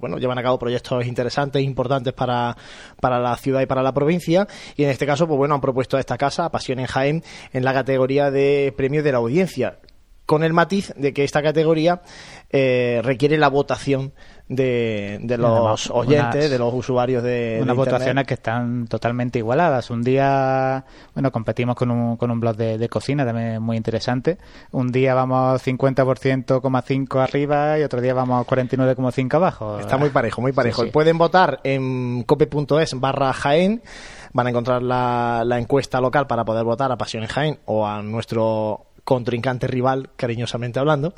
bueno 0.00 0.16
llevan 0.16 0.38
a 0.38 0.42
cabo 0.42 0.58
proyectos 0.58 1.04
interesantes 1.04 1.60
e 1.60 1.62
importantes 1.62 2.14
para, 2.14 2.56
para 2.98 3.18
la 3.18 3.36
ciudad 3.36 3.60
y 3.60 3.66
para 3.66 3.82
la 3.82 3.92
provincia. 3.92 4.48
Y 4.76 4.84
en 4.84 4.88
este 4.88 5.04
caso, 5.04 5.26
pues 5.26 5.36
bueno, 5.36 5.56
han 5.56 5.60
propuesto 5.60 5.98
a 5.98 6.00
esta 6.00 6.16
casa, 6.16 6.50
Pasión 6.50 6.78
en 6.78 6.86
Jaén, 6.86 7.22
en 7.52 7.64
la 7.64 7.74
categoría 7.74 8.30
de 8.30 8.72
premios 8.74 9.04
de 9.04 9.12
la 9.12 9.18
audiencia 9.18 9.76
con 10.26 10.42
el 10.42 10.52
matiz 10.52 10.92
de 10.96 11.12
que 11.12 11.24
esta 11.24 11.42
categoría 11.42 12.02
eh, 12.50 13.00
requiere 13.02 13.36
la 13.36 13.48
votación 13.48 14.14
de, 14.48 15.18
de 15.22 15.38
los 15.38 15.90
oyentes, 15.90 16.34
unas, 16.34 16.50
de 16.50 16.58
los 16.58 16.74
usuarios 16.74 17.22
de, 17.22 17.58
unas 17.62 17.74
de 17.74 17.78
votaciones 17.78 18.26
que 18.26 18.34
están 18.34 18.86
totalmente 18.86 19.38
igualadas. 19.38 19.90
Un 19.90 20.02
día, 20.02 20.84
bueno, 21.14 21.32
competimos 21.32 21.76
con 21.76 21.90
un, 21.90 22.16
con 22.16 22.30
un 22.30 22.40
blog 22.40 22.56
de, 22.56 22.76
de 22.76 22.88
cocina 22.88 23.24
también 23.24 23.62
muy 23.62 23.76
interesante. 23.76 24.38
Un 24.72 24.92
día 24.92 25.14
vamos 25.14 25.66
50,5 25.66 27.22
arriba 27.22 27.78
y 27.78 27.82
otro 27.82 28.00
día 28.00 28.14
vamos 28.14 28.46
49,5 28.46 29.34
abajo. 29.34 29.78
Está 29.78 29.96
muy 29.96 30.10
parejo, 30.10 30.40
muy 30.40 30.52
parejo. 30.52 30.82
Sí, 30.82 30.88
sí. 30.88 30.92
Pueden 30.92 31.16
votar 31.16 31.60
en 31.64 32.22
cope.es 32.24 33.00
barra 33.00 33.32
Jaén. 33.32 33.82
Van 34.32 34.48
a 34.48 34.50
encontrar 34.50 34.82
la, 34.82 35.42
la 35.46 35.58
encuesta 35.58 36.00
local 36.00 36.26
para 36.26 36.44
poder 36.44 36.64
votar 36.64 36.90
a 36.90 36.96
Pasión 36.96 37.22
en 37.22 37.28
Jaén 37.28 37.58
o 37.66 37.86
a 37.86 38.02
nuestro 38.02 38.86
contrincante 39.04 39.66
rival, 39.66 40.10
cariñosamente 40.16 40.78
hablando. 40.78 41.14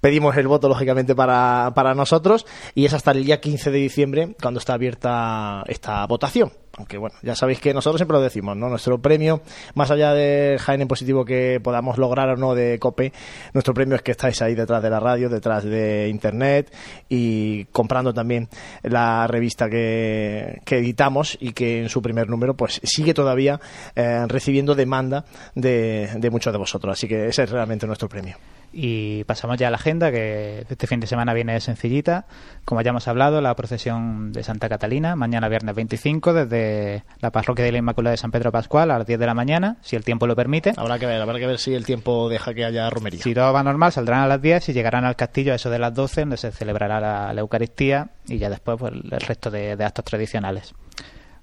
Pedimos 0.00 0.36
el 0.36 0.48
voto, 0.48 0.68
lógicamente, 0.68 1.14
para, 1.14 1.72
para 1.74 1.94
nosotros 1.94 2.46
y 2.74 2.84
es 2.84 2.94
hasta 2.94 3.10
el 3.10 3.24
día 3.24 3.40
15 3.40 3.70
de 3.70 3.78
diciembre 3.78 4.36
cuando 4.40 4.58
está 4.58 4.74
abierta 4.74 5.64
esta 5.66 6.06
votación. 6.06 6.63
Aunque 6.76 6.98
bueno, 6.98 7.14
ya 7.22 7.36
sabéis 7.36 7.60
que 7.60 7.72
nosotros 7.72 8.00
siempre 8.00 8.16
lo 8.16 8.22
decimos, 8.22 8.56
¿no? 8.56 8.68
Nuestro 8.68 8.98
premio, 8.98 9.42
más 9.74 9.90
allá 9.90 10.12
de 10.12 10.58
Jaén 10.58 10.88
positivo 10.88 11.24
que 11.24 11.60
podamos 11.62 11.98
lograr 11.98 12.30
o 12.30 12.36
no 12.36 12.54
de 12.54 12.78
COPE, 12.78 13.12
nuestro 13.52 13.74
premio 13.74 13.94
es 13.96 14.02
que 14.02 14.10
estáis 14.10 14.42
ahí 14.42 14.54
detrás 14.54 14.82
de 14.82 14.90
la 14.90 14.98
radio, 14.98 15.28
detrás 15.28 15.64
de 15.64 16.08
Internet 16.08 16.74
y 17.08 17.64
comprando 17.66 18.12
también 18.12 18.48
la 18.82 19.26
revista 19.26 19.68
que, 19.70 20.60
que 20.64 20.78
editamos 20.78 21.38
y 21.40 21.52
que 21.52 21.82
en 21.82 21.88
su 21.88 22.02
primer 22.02 22.28
número 22.28 22.54
pues 22.54 22.80
sigue 22.82 23.14
todavía 23.14 23.60
eh, 23.94 24.24
recibiendo 24.26 24.74
demanda 24.74 25.24
de, 25.54 26.10
de 26.16 26.30
muchos 26.30 26.52
de 26.52 26.58
vosotros. 26.58 26.92
Así 26.92 27.06
que 27.06 27.26
ese 27.26 27.44
es 27.44 27.50
realmente 27.50 27.86
nuestro 27.86 28.08
premio. 28.08 28.36
Y 28.76 29.22
pasamos 29.24 29.56
ya 29.56 29.68
a 29.68 29.70
la 29.70 29.76
agenda, 29.76 30.10
que 30.10 30.66
este 30.68 30.88
fin 30.88 30.98
de 30.98 31.06
semana 31.06 31.32
viene 31.32 31.60
sencillita. 31.60 32.26
Como 32.64 32.80
ya 32.82 32.90
hemos 32.90 33.06
hablado, 33.06 33.40
la 33.40 33.54
procesión 33.54 34.32
de 34.32 34.42
Santa 34.42 34.68
Catalina, 34.68 35.14
mañana 35.14 35.48
viernes 35.48 35.76
25, 35.76 36.32
desde 36.32 37.04
la 37.20 37.30
parroquia 37.30 37.64
de 37.64 37.70
la 37.70 37.78
Inmaculada 37.78 38.12
de 38.12 38.16
San 38.16 38.32
Pedro 38.32 38.50
Pascual 38.50 38.90
a 38.90 38.98
las 38.98 39.06
10 39.06 39.20
de 39.20 39.26
la 39.26 39.34
mañana, 39.34 39.76
si 39.80 39.94
el 39.94 40.04
tiempo 40.04 40.26
lo 40.26 40.34
permite. 40.34 40.72
Habrá 40.76 40.98
que 40.98 41.06
ver, 41.06 41.20
habrá 41.20 41.38
que 41.38 41.46
ver 41.46 41.58
si 41.58 41.72
el 41.72 41.86
tiempo 41.86 42.28
deja 42.28 42.52
que 42.52 42.64
haya 42.64 42.90
romería. 42.90 43.22
Si 43.22 43.32
todo 43.32 43.52
va 43.52 43.62
normal, 43.62 43.92
saldrán 43.92 44.20
a 44.20 44.26
las 44.26 44.42
10 44.42 44.70
y 44.70 44.72
llegarán 44.72 45.04
al 45.04 45.14
castillo 45.14 45.52
a 45.52 45.56
eso 45.56 45.70
de 45.70 45.78
las 45.78 45.94
12, 45.94 46.22
donde 46.22 46.36
se 46.36 46.50
celebrará 46.50 47.00
la, 47.00 47.32
la 47.32 47.40
Eucaristía 47.40 48.08
y 48.26 48.38
ya 48.38 48.50
después 48.50 48.76
pues, 48.78 48.92
el 48.92 49.20
resto 49.20 49.50
de, 49.50 49.76
de 49.76 49.84
actos 49.84 50.04
tradicionales. 50.04 50.74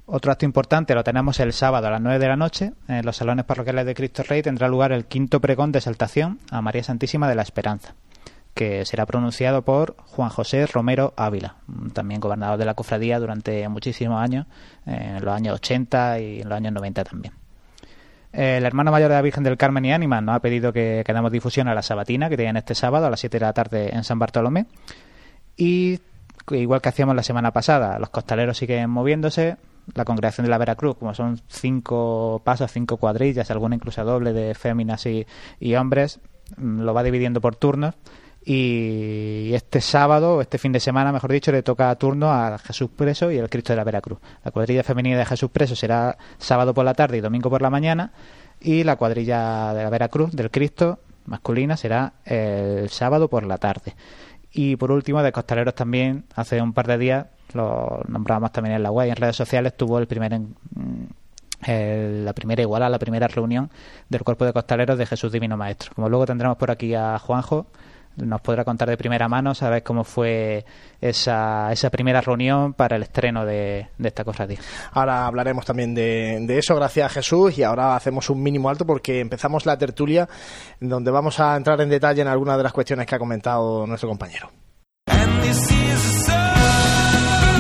Otro 0.06 0.32
acto 0.32 0.45
importante 0.45 0.95
lo 0.95 1.04
tenemos 1.04 1.39
el 1.39 1.54
sábado 1.54 1.88
a 1.88 1.91
las 1.91 2.02
9 2.02 2.20
de 2.20 2.28
la 2.28 2.36
noche. 2.36 2.74
En 2.88 3.06
los 3.06 3.16
salones 3.16 3.45
parroquiales 3.45 3.86
de 3.86 3.93
Cristo 3.93 4.24
Rey 4.24 4.41
tendrá 4.41 4.68
lugar 4.68 4.91
el 4.91 5.06
quinto 5.06 5.39
pregón 5.39 5.72
de 5.72 5.80
exaltación 5.80 6.39
a 6.49 6.62
María 6.62 6.84
Santísima 6.84 7.30
de 7.30 7.36
la 7.36 7.43
Esperanza, 7.43 7.95
que 8.54 8.86
será 8.86 9.06
pronunciado 9.06 9.62
por 9.62 9.95
Juan 9.97 10.30
José 10.30 10.66
Romero 10.66 11.14
Ávila, 11.16 11.56
también 11.93 12.20
gobernador 12.20 12.58
de 12.58 12.66
la 12.66 12.74
cofradía 12.74 13.20
durante 13.20 13.68
muchísimos 13.70 14.22
años, 14.22 14.47
en 14.86 15.24
los 15.24 15.34
años 15.34 15.56
80 15.56 16.20
y 16.20 16.41
en 16.41 16.49
los 16.49 16.58
años 16.58 16.74
90 16.74 17.04
también. 17.04 17.34
El 18.34 18.66
hermano 18.66 18.91
mayor 18.91 19.10
de 19.10 19.16
la 19.16 19.22
Virgen 19.22 19.43
del 19.43 19.58
Carmen 19.58 19.84
y 19.86 19.91
Ánima 19.91 20.22
nos 20.22 20.36
ha 20.36 20.39
pedido 20.39 20.72
que, 20.72 21.04
que 21.06 21.14
demos 21.14 21.32
difusión 21.32 21.68
a 21.68 21.76
la 21.76 21.82
sabatina 21.82 22.30
que 22.30 22.38
tienen 22.38 22.58
este 22.58 22.76
sábado 22.76 23.06
a 23.06 23.10
las 23.10 23.20
7 23.20 23.39
de 23.39 23.45
la 23.45 23.54
tarde 23.54 23.93
en 23.93 24.04
San 24.04 24.20
Bartolomé. 24.20 24.68
Y 25.58 25.99
igual 26.49 26.82
que 26.82 26.89
hacíamos 26.89 27.16
la 27.16 27.24
semana 27.24 27.52
pasada, 27.52 27.99
los 27.99 28.10
costaleros 28.10 28.58
siguen 28.58 28.89
moviéndose, 28.89 29.58
la 29.93 30.05
congregación 30.05 30.45
de 30.45 30.49
la 30.51 30.57
Veracruz, 30.57 30.97
como 30.97 31.13
son 31.13 31.39
cinco 31.47 32.41
pasos, 32.43 32.71
cinco 32.71 32.97
cuadrillas, 32.97 33.51
alguna 33.51 33.75
incluso 33.75 34.03
doble 34.03 34.34
de 34.34 34.53
féminas 34.55 35.05
y, 35.05 35.75
hombres, 35.75 36.19
mm, 36.57 36.82
lo 36.82 36.93
va 36.93 37.03
dividiendo 37.03 37.41
por 37.41 37.55
turnos. 37.55 37.95
Y 38.43 39.51
este 39.53 39.82
sábado, 39.82 40.41
este 40.41 40.57
fin 40.57 40.71
de 40.71 40.79
semana, 40.79 41.11
mejor 41.11 41.32
dicho, 41.32 41.51
le 41.51 41.61
toca 41.61 41.93
turno 41.95 42.32
a 42.32 42.57
Jesús 42.57 42.89
Preso 42.95 43.29
y 43.32 43.38
el 43.38 43.49
Cristo 43.49 43.73
de 43.73 43.77
la 43.77 43.84
Veracruz. 43.84 44.19
La 44.43 44.49
cuadrilla 44.49 44.84
femenina 44.84 45.17
de 45.17 45.25
Jesús 45.25 45.51
Preso 45.51 45.75
será 45.75 46.17
sábado 46.39 46.73
por 46.73 46.84
la 46.84 46.95
tarde 46.95 47.17
y 47.17 47.21
domingo 47.21 47.51
por 47.51 47.61
la 47.61 47.69
mañana. 47.69 48.13
Y 48.59 48.84
la 48.84 48.95
cuadrilla 48.95 49.73
de 49.75 49.84
la 49.84 49.89
Veracruz, 49.91 50.32
del 50.32 50.49
Cristo, 50.49 50.99
masculina, 51.25 51.77
será 51.77 52.13
el 52.25 52.89
sábado 52.89 53.29
por 53.29 53.45
la 53.45 53.57
tarde. 53.57 53.95
Y 54.51 54.75
por 54.75 54.91
último, 54.91 55.21
de 55.23 55.32
costaleros 55.32 55.75
también, 55.75 56.25
hace 56.36 56.61
un 56.61 56.73
par 56.73 56.88
de 56.88 56.97
días, 56.97 57.27
lo 57.56 58.02
nombrábamos 58.08 58.52
también 58.52 58.76
en 58.76 58.84
la 58.84 58.91
web 58.91 59.08
y 59.08 59.10
en 59.12 59.16
redes 59.16 59.36
sociales, 59.36 59.76
tuvo 59.76 59.99
el 59.99 60.08
primer 60.08 60.34
en, 60.34 60.56
el, 61.66 62.26
la 62.26 62.34
primera 62.34 62.62
iguala, 62.62 62.89
la 62.89 62.99
primera 62.99 63.28
reunión 63.28 63.70
del 64.10 64.24
cuerpo 64.24 64.45
de 64.45 64.54
costaleros 64.54 64.97
de 64.97 65.06
Jesús 65.06 65.32
Divino 65.32 65.58
Maestro. 65.58 65.91
Como 65.95 66.10
luego 66.10 66.26
tendremos 66.26 66.58
por 66.58 66.72
aquí 66.72 66.93
a 66.95 67.18
Juanjo, 67.20 67.68
nos 68.18 68.41
podrá 68.41 68.66
contar 68.66 68.89
de 68.89 68.97
primera 68.97 69.28
mano, 69.28 69.56
saber 69.56 69.84
cómo 69.84 70.04
fue 70.04 70.66
esa, 70.99 71.72
esa 71.72 71.89
primera 71.89 72.22
reunión 72.22 72.74
para 72.74 72.97
el 72.97 73.04
estreno 73.04 73.45
de, 73.45 73.88
de 73.97 74.08
esta 74.08 74.24
cofradía. 74.24 74.60
Ahora 74.91 75.26
hablaremos 75.26 75.66
también 75.66 75.93
de, 75.93 76.39
de, 76.41 76.58
eso, 76.58 76.76
gracias 76.76 77.06
a 77.06 77.10
Jesús, 77.10 77.58
y 77.58 77.64
ahora 77.64 77.95
hacemos 77.95 78.30
un 78.30 78.43
mínimo 78.43 78.70
alto 78.70 78.86
porque 78.86 79.20
empezamos 79.20 79.66
la 79.66 79.78
tertulia 79.78 80.28
donde 80.80 81.12
vamos 81.12 81.39
a 81.39 81.56
entrar 81.56 81.80
en 81.82 81.89
detalle 81.89 82.22
en 82.22 82.28
algunas 82.28 82.58
de 82.58 82.64
las 82.64 82.74
cuestiones 82.74 83.06
que 83.06 83.16
ha 83.16 83.20
comentado 83.20 83.88
nuestro 83.88 84.10
compañero. 84.10 84.49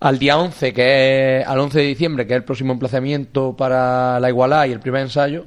al 0.00 0.18
día 0.18 0.38
11, 0.38 0.72
que 0.72 1.40
es 1.40 1.46
al 1.46 1.58
11 1.60 1.78
de 1.78 1.84
diciembre, 1.86 2.26
que 2.26 2.32
es 2.32 2.38
el 2.38 2.44
próximo 2.44 2.72
emplazamiento 2.72 3.54
para 3.56 4.18
la 4.20 4.28
igualdad 4.28 4.66
y 4.66 4.72
el 4.72 4.80
primer 4.80 5.02
ensayo, 5.02 5.46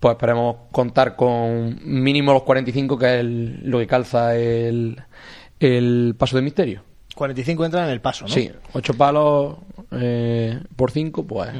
pues 0.00 0.12
esperemos 0.14 0.56
contar 0.72 1.16
con 1.16 1.78
mínimo 1.84 2.32
los 2.32 2.42
45, 2.42 2.98
que 2.98 3.06
es 3.14 3.20
el- 3.20 3.60
lo 3.70 3.78
que 3.78 3.86
calza 3.86 4.36
el, 4.36 5.00
el 5.60 6.14
paso 6.18 6.36
de 6.36 6.42
misterio. 6.42 6.82
45 7.14 7.64
entran 7.64 7.84
en 7.84 7.90
el 7.90 8.00
paso, 8.00 8.24
¿no? 8.26 8.34
Sí, 8.34 8.50
8 8.72 8.94
palos 8.94 9.56
eh, 9.92 10.58
por 10.74 10.90
5, 10.90 11.24
pues 11.26 11.50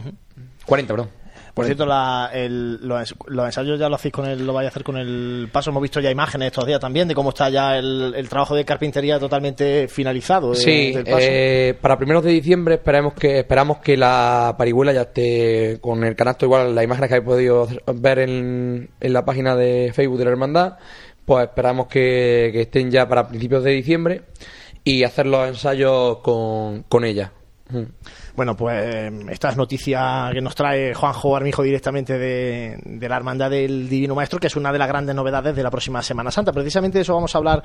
40, 0.67 0.93
perdón. 0.93 1.11
Por 1.55 1.67
cierto, 1.67 1.87
la- 1.87 2.31
el- 2.35 2.79
los, 2.87 3.15
los 3.29 3.47
ensayos 3.47 3.79
ya 3.79 3.89
lo 3.89 3.95
hacéis 3.95 4.13
con 4.13 4.27
el, 4.27 4.45
lo 4.45 4.53
vais 4.53 4.67
a 4.67 4.69
hacer 4.71 4.83
con 4.83 4.97
el 4.97 5.49
paso. 5.53 5.71
Hemos 5.71 5.83
visto 5.83 6.01
ya 6.01 6.11
imágenes 6.11 6.47
estos 6.49 6.67
días 6.67 6.81
también 6.81 7.07
de 7.07 7.15
cómo 7.15 7.29
está 7.29 7.49
ya 7.49 7.79
el, 7.79 8.13
el 8.17 8.29
trabajo 8.29 8.57
de 8.57 8.65
carpintería 8.65 9.21
totalmente 9.21 9.87
finalizado. 9.87 10.51
de- 10.51 10.57
Sí, 10.57 10.93
del 10.93 11.05
paso. 11.05 11.17
eh, 11.21 11.79
para 11.81 11.97
primeros 11.97 12.25
de 12.25 12.33
diciembre 12.33 12.75
esperamos 12.75 13.15
que 13.15 13.39
esperamos 13.39 13.79
que 13.79 13.97
la 13.97 14.57
parihuela 14.59 14.93
ya 14.93 15.03
esté 15.03 15.79
con 15.81 16.03
el 16.03 16.17
canasto 16.17 16.45
igual 16.45 16.75
las 16.75 16.83
imágenes 16.85 17.09
que 17.09 17.15
habéis 17.15 17.29
podido 17.29 17.69
ver 17.95 18.19
en, 18.19 18.91
en 19.01 19.13
la 19.13 19.25
página 19.25 19.55
de 19.55 19.93
Facebook 19.95 20.19
de 20.19 20.25
la 20.25 20.31
hermandad, 20.33 20.73
pues 21.25 21.45
esperamos 21.47 21.87
que, 21.87 22.51
que 22.53 22.63
estén 22.63 22.91
ya 22.91 23.09
para 23.09 23.29
principios 23.29 23.63
de 23.63 23.71
diciembre 23.71 24.23
y 24.83 25.05
hacer 25.05 25.27
los 25.27 25.47
ensayos 25.49 26.19
con, 26.19 26.83
con 26.89 27.05
ella. 27.05 27.33
Mm. 27.71 27.83
Bueno, 28.37 28.57
pues 28.57 28.79
eh, 28.85 29.11
esta 29.31 29.49
es 29.49 29.57
noticia 29.57 30.29
que 30.33 30.41
nos 30.43 30.55
trae 30.55 30.93
Juanjo 30.93 31.35
Armijo 31.35 31.63
directamente 31.63 32.19
de, 32.19 33.09
la 33.09 33.17
Hermandad 33.17 33.51
del 33.51 33.89
Divino 33.89 34.15
Maestro, 34.15 34.39
que 34.39 34.49
es 34.49 34.57
una 34.57 34.73
de 34.73 34.79
las 34.79 34.89
grandes 34.89 35.15
novedades 35.15 35.57
de 35.57 35.63
la 35.63 35.71
próxima 35.71 36.03
Semana 36.03 36.31
Santa. 36.31 36.53
Precisamente 36.53 36.99
de 36.99 37.03
eso 37.03 37.15
vamos 37.15 37.35
a 37.35 37.39
hablar 37.39 37.63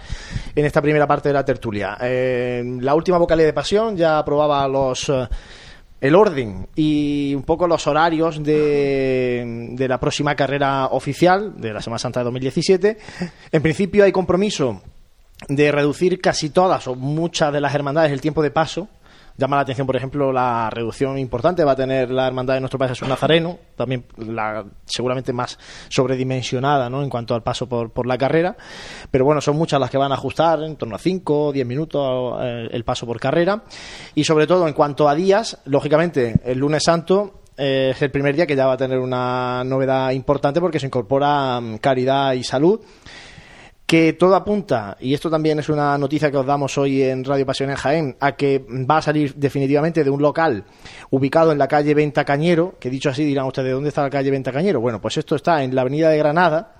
en 0.55 0.65
esta 0.65 0.81
primera 0.81 1.05
parte 1.05 1.29
de 1.29 1.33
la 1.33 1.43
tertulia. 1.43 1.97
Eh, 2.01 2.63
la 2.79 2.95
última 2.95 3.17
vocalía 3.17 3.45
de 3.45 3.53
pasión 3.53 3.97
ya 3.97 4.19
aprobaba 4.19 4.67
los... 4.67 5.09
eh, 5.09 5.27
el 6.01 6.15
orden 6.15 6.69
y 6.75 7.35
un 7.35 7.43
poco 7.43 7.67
los 7.67 7.85
horarios 7.85 8.41
de, 8.41 9.67
de 9.73 9.87
la 9.89 9.99
próxima 9.99 10.33
carrera 10.33 10.85
oficial 10.85 11.59
de 11.59 11.73
la 11.73 11.81
Semana 11.81 11.99
Santa 11.99 12.21
de 12.21 12.23
2017. 12.23 12.97
En 13.51 13.61
principio 13.61 14.05
hay 14.05 14.13
compromiso 14.13 14.81
de 15.49 15.71
reducir 15.73 16.21
casi 16.21 16.51
todas 16.51 16.87
o 16.87 16.95
muchas 16.95 17.51
de 17.51 17.59
las 17.59 17.75
hermandades 17.75 18.13
el 18.13 18.21
tiempo 18.21 18.41
de 18.41 18.51
paso. 18.51 18.87
Llama 19.39 19.55
la 19.55 19.61
atención, 19.61 19.87
por 19.87 19.95
ejemplo, 19.95 20.33
la 20.33 20.69
reducción 20.69 21.17
importante 21.17 21.63
va 21.63 21.71
a 21.71 21.75
tener 21.77 22.11
la 22.11 22.27
hermandad 22.27 22.55
de 22.55 22.59
nuestro 22.59 22.77
Padre 22.77 22.93
Jesús 22.93 23.07
Nazareno, 23.07 23.57
también 23.77 24.03
la 24.17 24.65
seguramente 24.83 25.31
más 25.31 25.57
sobredimensionada 25.87 26.89
¿no? 26.89 27.01
en 27.01 27.09
cuanto 27.09 27.33
al 27.35 27.41
paso 27.41 27.69
por, 27.69 27.91
por 27.91 28.05
la 28.05 28.17
carrera. 28.17 28.57
Pero 29.09 29.23
bueno, 29.23 29.39
son 29.39 29.55
muchas 29.55 29.79
las 29.79 29.89
que 29.89 29.97
van 29.97 30.11
a 30.11 30.15
ajustar, 30.15 30.61
en 30.63 30.75
torno 30.75 30.97
a 30.97 30.99
5 30.99 31.45
o 31.45 31.51
10 31.53 31.65
minutos 31.65 32.37
eh, 32.41 32.67
el 32.69 32.83
paso 32.83 33.05
por 33.05 33.17
carrera. 33.17 33.63
Y 34.13 34.25
sobre 34.25 34.45
todo, 34.45 34.67
en 34.67 34.73
cuanto 34.73 35.07
a 35.07 35.15
días, 35.15 35.57
lógicamente, 35.63 36.41
el 36.43 36.59
lunes 36.59 36.83
santo 36.83 37.39
eh, 37.55 37.91
es 37.95 38.01
el 38.01 38.11
primer 38.11 38.35
día 38.35 38.45
que 38.45 38.57
ya 38.57 38.65
va 38.65 38.73
a 38.73 38.77
tener 38.77 38.99
una 38.99 39.63
novedad 39.63 40.11
importante 40.11 40.59
porque 40.59 40.81
se 40.81 40.87
incorpora 40.87 41.61
mm, 41.61 41.77
caridad 41.77 42.33
y 42.33 42.43
salud 42.43 42.81
que 43.89 44.13
todo 44.13 44.35
apunta, 44.35 44.95
y 44.99 45.15
esto 45.15 45.31
también 45.31 45.57
es 45.57 45.67
una 45.67 45.97
noticia 45.97 46.29
que 46.29 46.37
os 46.37 46.45
damos 46.45 46.77
hoy 46.77 47.01
en 47.01 47.23
Radio 47.23 47.43
Pasión 47.43 47.73
Jaén, 47.73 48.15
a 48.19 48.35
que 48.35 48.63
va 48.69 48.97
a 48.97 49.01
salir 49.01 49.33
definitivamente 49.33 50.03
de 50.03 50.11
un 50.11 50.21
local 50.21 50.63
ubicado 51.09 51.51
en 51.51 51.57
la 51.57 51.67
calle 51.67 51.95
Venta 51.95 52.23
Cañero, 52.23 52.75
que 52.79 52.91
dicho 52.91 53.09
así 53.09 53.23
dirán 53.23 53.47
ustedes, 53.47 53.73
¿dónde 53.73 53.89
está 53.89 54.03
la 54.03 54.11
calle 54.11 54.29
Venta 54.29 54.51
Cañero? 54.51 54.79
Bueno, 54.79 55.01
pues 55.01 55.17
esto 55.17 55.35
está 55.35 55.63
en 55.63 55.73
la 55.73 55.81
avenida 55.81 56.11
de 56.11 56.19
Granada, 56.19 56.75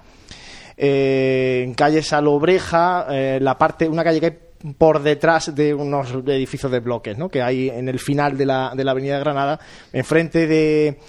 eh, 0.78 1.64
en 1.66 1.74
calle 1.74 2.04
Salobreja, 2.04 3.08
eh, 3.10 3.40
la 3.42 3.58
parte, 3.58 3.90
una 3.90 4.04
calle 4.04 4.20
que 4.20 4.26
hay 4.28 4.38
por 4.78 5.02
detrás 5.02 5.56
de 5.56 5.74
unos 5.74 6.12
edificios 6.28 6.72
de 6.72 6.80
bloques, 6.80 7.18
¿no? 7.18 7.28
que 7.30 7.42
hay 7.42 7.70
en 7.70 7.90
el 7.90 7.98
final 7.98 8.38
de 8.38 8.46
la, 8.46 8.72
de 8.76 8.84
la 8.84 8.92
avenida 8.92 9.16
de 9.16 9.22
Granada, 9.22 9.60
enfrente 9.94 10.46
de, 10.46 11.00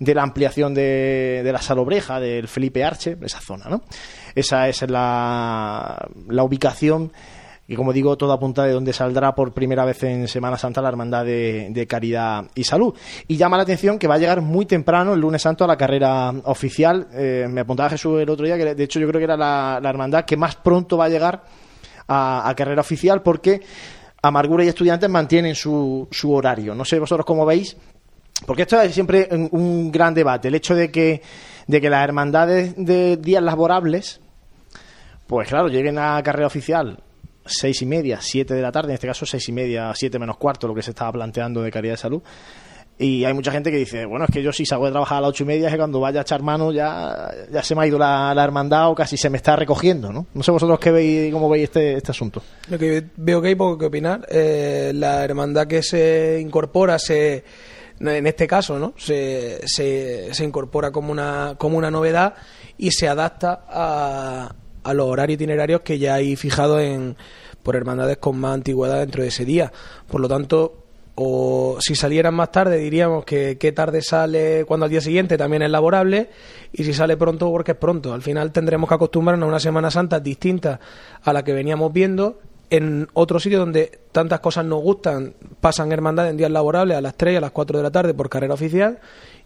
de 0.00 0.14
la 0.14 0.24
ampliación 0.24 0.74
de, 0.74 1.42
de 1.44 1.52
la 1.52 1.62
Salobreja, 1.62 2.18
del 2.18 2.48
Felipe 2.48 2.82
Arche, 2.82 3.16
esa 3.22 3.40
zona, 3.40 3.66
¿no? 3.68 3.84
Esa 4.34 4.68
es 4.68 4.88
la, 4.88 6.08
la 6.28 6.42
ubicación 6.42 7.12
y 7.66 7.76
como 7.76 7.94
digo, 7.94 8.16
todo 8.16 8.32
apunta 8.32 8.64
de 8.64 8.72
donde 8.72 8.92
saldrá 8.92 9.34
por 9.34 9.54
primera 9.54 9.86
vez 9.86 10.02
en 10.02 10.28
Semana 10.28 10.58
Santa 10.58 10.82
la 10.82 10.90
Hermandad 10.90 11.24
de, 11.24 11.68
de 11.70 11.86
Caridad 11.86 12.44
y 12.54 12.64
Salud. 12.64 12.94
Y 13.26 13.36
llama 13.38 13.56
la 13.56 13.62
atención 13.62 13.98
que 13.98 14.06
va 14.06 14.16
a 14.16 14.18
llegar 14.18 14.42
muy 14.42 14.66
temprano 14.66 15.14
el 15.14 15.20
lunes 15.20 15.40
santo 15.40 15.64
a 15.64 15.66
la 15.66 15.78
carrera 15.78 16.30
oficial. 16.44 17.08
Eh, 17.14 17.46
me 17.48 17.62
apuntaba 17.62 17.88
Jesús 17.88 18.20
el 18.20 18.28
otro 18.28 18.44
día 18.44 18.58
que 18.58 18.74
de 18.74 18.84
hecho 18.84 19.00
yo 19.00 19.08
creo 19.08 19.18
que 19.18 19.24
era 19.24 19.36
la, 19.36 19.80
hermandad 19.82 20.26
que 20.26 20.36
más 20.36 20.56
pronto 20.56 20.98
va 20.98 21.06
a 21.06 21.08
llegar 21.08 21.42
a, 22.06 22.48
a 22.48 22.54
carrera 22.54 22.82
oficial 22.82 23.22
porque 23.22 23.62
Amargura 24.20 24.64
y 24.64 24.68
Estudiantes 24.68 25.08
mantienen 25.08 25.54
su, 25.54 26.06
su 26.10 26.32
horario. 26.32 26.74
No 26.74 26.84
sé 26.84 26.98
vosotros 26.98 27.24
cómo 27.24 27.46
veis, 27.46 27.76
porque 28.46 28.62
esto 28.62 28.78
es 28.80 28.92
siempre 28.92 29.28
un, 29.30 29.48
un 29.52 29.90
gran 29.90 30.12
debate. 30.12 30.48
El 30.48 30.54
hecho 30.54 30.74
de 30.74 30.90
que, 30.90 31.22
de 31.66 31.80
que 31.80 31.88
las 31.88 32.04
hermandades 32.04 32.74
de 32.76 33.16
días 33.16 33.42
laborables, 33.42 34.20
pues 35.26 35.48
claro, 35.48 35.68
lleguen 35.68 35.98
a 35.98 36.22
carrera 36.22 36.46
oficial 36.46 36.98
seis 37.46 37.82
y 37.82 37.86
media, 37.86 38.18
siete 38.20 38.54
de 38.54 38.62
la 38.62 38.72
tarde, 38.72 38.90
en 38.90 38.94
este 38.94 39.06
caso 39.06 39.26
seis 39.26 39.48
y 39.48 39.52
media, 39.52 39.92
siete 39.94 40.18
menos 40.18 40.36
cuarto, 40.36 40.66
lo 40.66 40.74
que 40.74 40.82
se 40.82 40.90
estaba 40.90 41.12
planteando 41.12 41.62
de 41.62 41.70
calidad 41.70 41.94
de 41.94 41.98
salud. 41.98 42.22
Y 42.96 43.24
hay 43.24 43.34
mucha 43.34 43.50
gente 43.50 43.72
que 43.72 43.76
dice, 43.76 44.06
bueno, 44.06 44.24
es 44.24 44.30
que 44.30 44.40
yo 44.40 44.52
si 44.52 44.64
salgo 44.64 44.86
de 44.86 44.92
trabajar 44.92 45.18
a 45.18 45.22
las 45.22 45.30
ocho 45.30 45.42
y 45.42 45.46
media 45.48 45.66
es 45.66 45.72
que 45.72 45.78
cuando 45.78 45.98
vaya 45.98 46.20
a 46.20 46.22
echar 46.22 46.42
mano 46.42 46.70
ya, 46.70 47.28
ya 47.50 47.60
se 47.60 47.74
me 47.74 47.82
ha 47.82 47.86
ido 47.88 47.98
la, 47.98 48.32
la 48.34 48.44
hermandad 48.44 48.88
o 48.88 48.94
casi 48.94 49.16
se 49.16 49.28
me 49.30 49.36
está 49.36 49.56
recogiendo, 49.56 50.12
¿no? 50.12 50.26
No 50.32 50.42
sé 50.44 50.52
vosotros 50.52 50.78
qué 50.78 50.92
veis, 50.92 51.32
cómo 51.32 51.48
veis 51.48 51.64
este, 51.64 51.96
este 51.96 52.12
asunto. 52.12 52.40
Lo 52.68 52.78
que 52.78 53.04
veo 53.16 53.42
que 53.42 53.48
hay 53.48 53.54
poco 53.56 53.78
que 53.78 53.86
opinar. 53.86 54.24
Eh, 54.30 54.92
la 54.94 55.24
hermandad 55.24 55.66
que 55.66 55.82
se 55.82 56.38
incorpora 56.40 57.00
se 57.00 57.42
en 58.00 58.26
este 58.26 58.46
caso, 58.46 58.78
¿no? 58.78 58.94
Se, 58.96 59.60
se, 59.66 60.32
se 60.32 60.44
incorpora 60.44 60.92
como 60.92 61.10
una, 61.10 61.54
como 61.58 61.78
una 61.78 61.90
novedad 61.90 62.34
y 62.78 62.92
se 62.92 63.08
adapta 63.08 63.64
a, 63.68 64.54
a 64.84 64.94
los 64.94 65.06
horarios 65.06 65.34
itinerarios 65.34 65.80
que 65.80 65.98
ya 65.98 66.14
hay 66.14 66.36
fijados 66.36 66.80
en, 66.80 67.16
por 67.62 67.74
hermandades 67.74 68.18
con 68.18 68.38
más 68.38 68.54
antigüedad 68.54 69.00
dentro 69.00 69.22
de 69.22 69.28
ese 69.28 69.44
día. 69.44 69.72
Por 70.06 70.20
lo 70.20 70.28
tanto, 70.28 70.84
o 71.16 71.76
si 71.80 71.94
salieran 71.94 72.34
más 72.34 72.50
tarde 72.50 72.76
diríamos 72.78 73.24
que 73.24 73.56
qué 73.56 73.72
tarde 73.72 74.02
sale 74.02 74.64
cuando 74.66 74.84
al 74.84 74.90
día 74.90 75.00
siguiente 75.00 75.38
también 75.38 75.62
es 75.62 75.70
laborable 75.70 76.28
y 76.72 76.82
si 76.82 76.92
sale 76.92 77.16
pronto 77.16 77.50
porque 77.50 77.72
es 77.72 77.78
pronto. 77.78 78.12
Al 78.12 78.22
final 78.22 78.52
tendremos 78.52 78.88
que 78.88 78.94
acostumbrarnos 78.94 79.46
a 79.46 79.48
una 79.48 79.60
Semana 79.60 79.90
Santa 79.90 80.20
distinta 80.20 80.80
a 81.22 81.32
la 81.32 81.44
que 81.44 81.52
veníamos 81.52 81.92
viendo 81.92 82.40
en 82.70 83.08
otro 83.14 83.38
sitio 83.38 83.58
donde 83.58 84.00
tantas 84.12 84.40
cosas 84.40 84.64
nos 84.64 84.82
gustan, 84.82 85.34
pasan 85.60 85.92
hermandades 85.92 86.30
en 86.30 86.36
días 86.36 86.50
laborables 86.50 86.96
a 86.96 87.00
las 87.00 87.16
3 87.16 87.34
y 87.34 87.36
a 87.36 87.40
las 87.40 87.50
4 87.50 87.78
de 87.78 87.82
la 87.82 87.90
tarde 87.90 88.14
por 88.14 88.28
carrera 88.28 88.54
oficial 88.54 89.00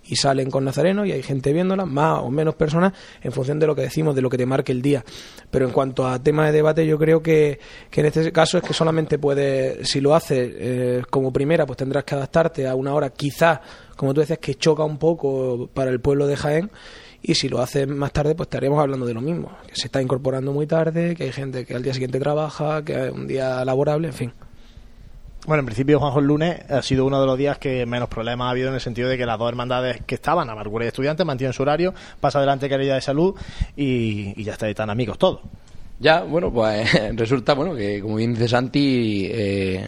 y 0.05 0.16
salen 0.16 0.51
con 0.51 0.64
Nazareno 0.64 1.05
y 1.05 1.12
hay 1.12 1.23
gente 1.23 1.53
viéndolas, 1.53 1.87
más 1.87 2.21
o 2.21 2.31
menos 2.31 2.55
personas, 2.55 2.93
en 3.23 3.33
función 3.33 3.59
de 3.59 3.66
lo 3.66 3.75
que 3.75 3.83
decimos, 3.83 4.14
de 4.14 4.23
lo 4.23 4.31
que 4.31 4.39
te 4.39 4.47
marque 4.47 4.73
el 4.73 4.81
día. 4.81 5.05
Pero 5.51 5.66
en 5.66 5.73
cuanto 5.73 6.07
a 6.07 6.23
tema 6.23 6.47
de 6.47 6.53
debate, 6.53 6.87
yo 6.87 6.99
creo 6.99 7.23
que, 7.23 7.59
que 7.91 8.01
en 8.01 8.07
este 8.07 8.33
caso 8.33 8.59
es 8.59 8.64
que 8.64 8.73
solamente 8.73 9.19
puedes, 9.19 9.89
si 9.89 10.01
lo 10.01 10.14
haces 10.14 10.51
eh, 10.57 11.03
como 11.11 11.33
primera, 11.33 11.66
pues 11.66 11.77
tendrás 11.77 12.05
que 12.05 12.14
adaptarte 12.14 12.66
a 12.66 12.75
una 12.75 12.95
hora 12.95 13.11
quizás, 13.11 13.61
como 13.97 14.14
tú 14.14 14.21
decías, 14.21 14.39
que 14.39 14.55
choca 14.55 14.85
un 14.85 14.99
poco 14.99 15.69
para 15.73 15.91
el 15.91 16.01
pueblo 16.01 16.27
de 16.27 16.37
Jaén. 16.37 16.71
Y 17.23 17.35
si 17.35 17.49
lo 17.49 17.61
haces 17.61 17.89
más 17.89 18.12
tarde, 18.12 18.35
pues 18.35 18.47
estaríamos 18.47 18.79
hablando 18.79 19.05
de 19.05 19.14
lo 19.14 19.21
mismo, 19.21 19.51
que 19.66 19.75
se 19.75 19.87
está 19.87 20.01
incorporando 20.01 20.53
muy 20.53 20.66
tarde, 20.66 21.16
que 21.16 21.25
hay 21.25 21.33
gente 21.33 21.64
que 21.66 21.75
al 21.75 21.83
día 21.83 21.93
siguiente 21.93 22.21
trabaja, 22.21 22.85
que 22.85 23.07
es 23.07 23.12
un 23.12 23.27
día 23.27 23.64
laborable, 23.64 24.09
en 24.09 24.14
fin. 24.14 24.33
Bueno, 25.47 25.61
en 25.61 25.66
principio, 25.66 25.99
Juanjo, 25.99 26.19
el 26.19 26.27
lunes 26.27 26.71
ha 26.71 26.83
sido 26.83 27.07
uno 27.07 27.21
de 27.21 27.27
los 27.27 27.39
días 27.39 27.59
que 27.59 27.87
menos 27.87 28.09
problemas 28.09 28.47
ha 28.47 28.51
habido 28.51 28.69
en 28.69 28.75
el 28.75 28.81
sentido 28.81 29.09
de 29.09 29.16
que 29.16 29.25
las 29.25 29.39
dos 29.39 29.49
hermandades 29.49 30.03
que 30.07 30.14
estaban, 30.16 30.51
Amargura 30.51 30.85
y 30.85 30.89
Estudiantes, 30.89 31.25
mantienen 31.25 31.53
su 31.53 31.62
horario, 31.62 31.95
pasa 32.21 32.39
adelante 32.39 32.69
Caridad 32.69 32.97
de 32.97 33.01
Salud 33.01 33.35
y, 33.77 34.39
y 34.41 34.45
ya 34.45 34.53
está, 34.53 34.69
están 34.69 34.91
amigos 34.91 35.19
todos. 35.19 35.41
Ya, 36.01 36.23
bueno, 36.23 36.53
pues 36.53 36.89
resulta, 37.16 37.55
bueno, 37.55 37.75
que 37.75 38.01
como 38.01 38.16
bien 38.16 38.35
dice 38.35 38.49
Santi, 38.49 39.29
eh, 39.31 39.87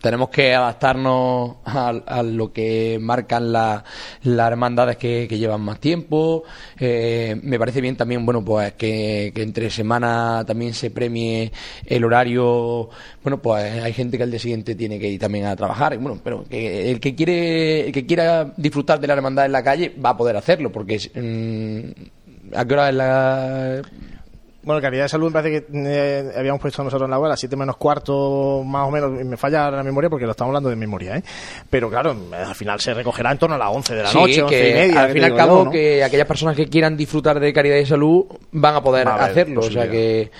tenemos 0.00 0.28
que 0.30 0.54
adaptarnos 0.54 1.56
a, 1.64 2.22
lo 2.22 2.52
que 2.52 2.98
marcan 3.00 3.52
la- 3.52 3.84
las 4.22 4.48
hermandades 4.50 4.96
que, 4.96 5.26
llevan 5.26 5.60
más 5.60 5.80
tiempo. 5.80 6.44
Eh, 6.78 7.38
me 7.42 7.58
parece 7.58 7.80
bien 7.80 7.96
también, 7.96 8.24
bueno, 8.24 8.44
pues 8.44 8.74
que, 8.74 9.32
que 9.34 9.42
entre 9.42 9.70
semana 9.70 10.44
también 10.46 10.72
se 10.74 10.90
premie 10.90 11.52
el 11.84 12.04
horario. 12.04 12.88
Bueno, 13.22 13.42
pues 13.42 13.82
hay 13.82 13.92
gente 13.92 14.16
que 14.16 14.22
al 14.22 14.30
día 14.30 14.40
siguiente 14.40 14.74
tiene 14.74 14.98
que 14.98 15.08
ir 15.08 15.20
también 15.20 15.46
a 15.46 15.56
trabajar. 15.56 15.94
Y 15.94 15.98
bueno, 15.98 16.20
pero 16.22 16.44
que 16.44 16.90
el 16.90 17.00
que 17.00 17.14
quiere, 17.14 17.86
el 17.86 17.92
que 17.92 18.06
quiera 18.06 18.52
disfrutar 18.56 19.00
de 19.00 19.06
la 19.06 19.14
hermandad 19.14 19.46
en 19.46 19.52
la 19.52 19.62
calle 19.64 19.94
va 20.04 20.10
a 20.10 20.16
poder 20.16 20.36
hacerlo, 20.36 20.70
porque 20.72 20.98
mm, 21.14 22.56
¿a 22.56 22.64
qué 22.64 22.74
hora 22.74 22.88
es 22.88 22.94
la 22.94 23.82
Bueno, 24.66 24.82
Caridad 24.82 25.04
de 25.04 25.08
Salud 25.08 25.28
me 25.28 25.32
parece 25.32 25.62
que 25.64 25.66
eh, 25.72 26.32
habíamos 26.36 26.60
puesto 26.60 26.82
nosotros 26.82 27.06
en 27.06 27.10
la 27.12 27.18
web 27.18 27.26
a 27.26 27.28
las 27.30 27.40
7 27.40 27.54
menos 27.56 27.76
cuarto, 27.76 28.64
más 28.66 28.88
o 28.88 28.90
menos, 28.90 29.18
y 29.20 29.24
me 29.24 29.36
falla 29.36 29.70
la 29.70 29.84
memoria 29.84 30.10
porque 30.10 30.24
lo 30.26 30.32
estamos 30.32 30.50
hablando 30.50 30.68
de 30.68 30.74
memoria, 30.76 31.16
¿eh? 31.16 31.22
Pero 31.70 31.88
claro, 31.88 32.16
al 32.32 32.54
final 32.56 32.80
se 32.80 32.92
recogerá 32.92 33.30
en 33.30 33.38
torno 33.38 33.54
a 33.54 33.58
las 33.58 33.68
11 33.72 33.94
de 33.94 34.02
la 34.02 34.08
Sí, 34.08 34.18
noche, 34.18 34.42
11 34.42 34.54
que 34.60 34.68
y 34.70 34.74
media. 34.74 35.00
al 35.02 35.12
fin 35.12 35.22
y 35.22 35.24
al 35.24 35.36
cabo 35.36 35.58
yo, 35.60 35.64
¿no? 35.66 35.70
que 35.70 36.02
aquellas 36.02 36.26
personas 36.26 36.56
que 36.56 36.66
quieran 36.66 36.96
disfrutar 36.96 37.38
de 37.38 37.52
caridad 37.52 37.76
y 37.76 37.86
salud 37.86 38.26
van 38.50 38.74
a 38.74 38.82
poder 38.82 39.06
hacerlo. 39.06 39.60
O 39.60 39.70
sea 39.70 39.88
que 39.88 40.30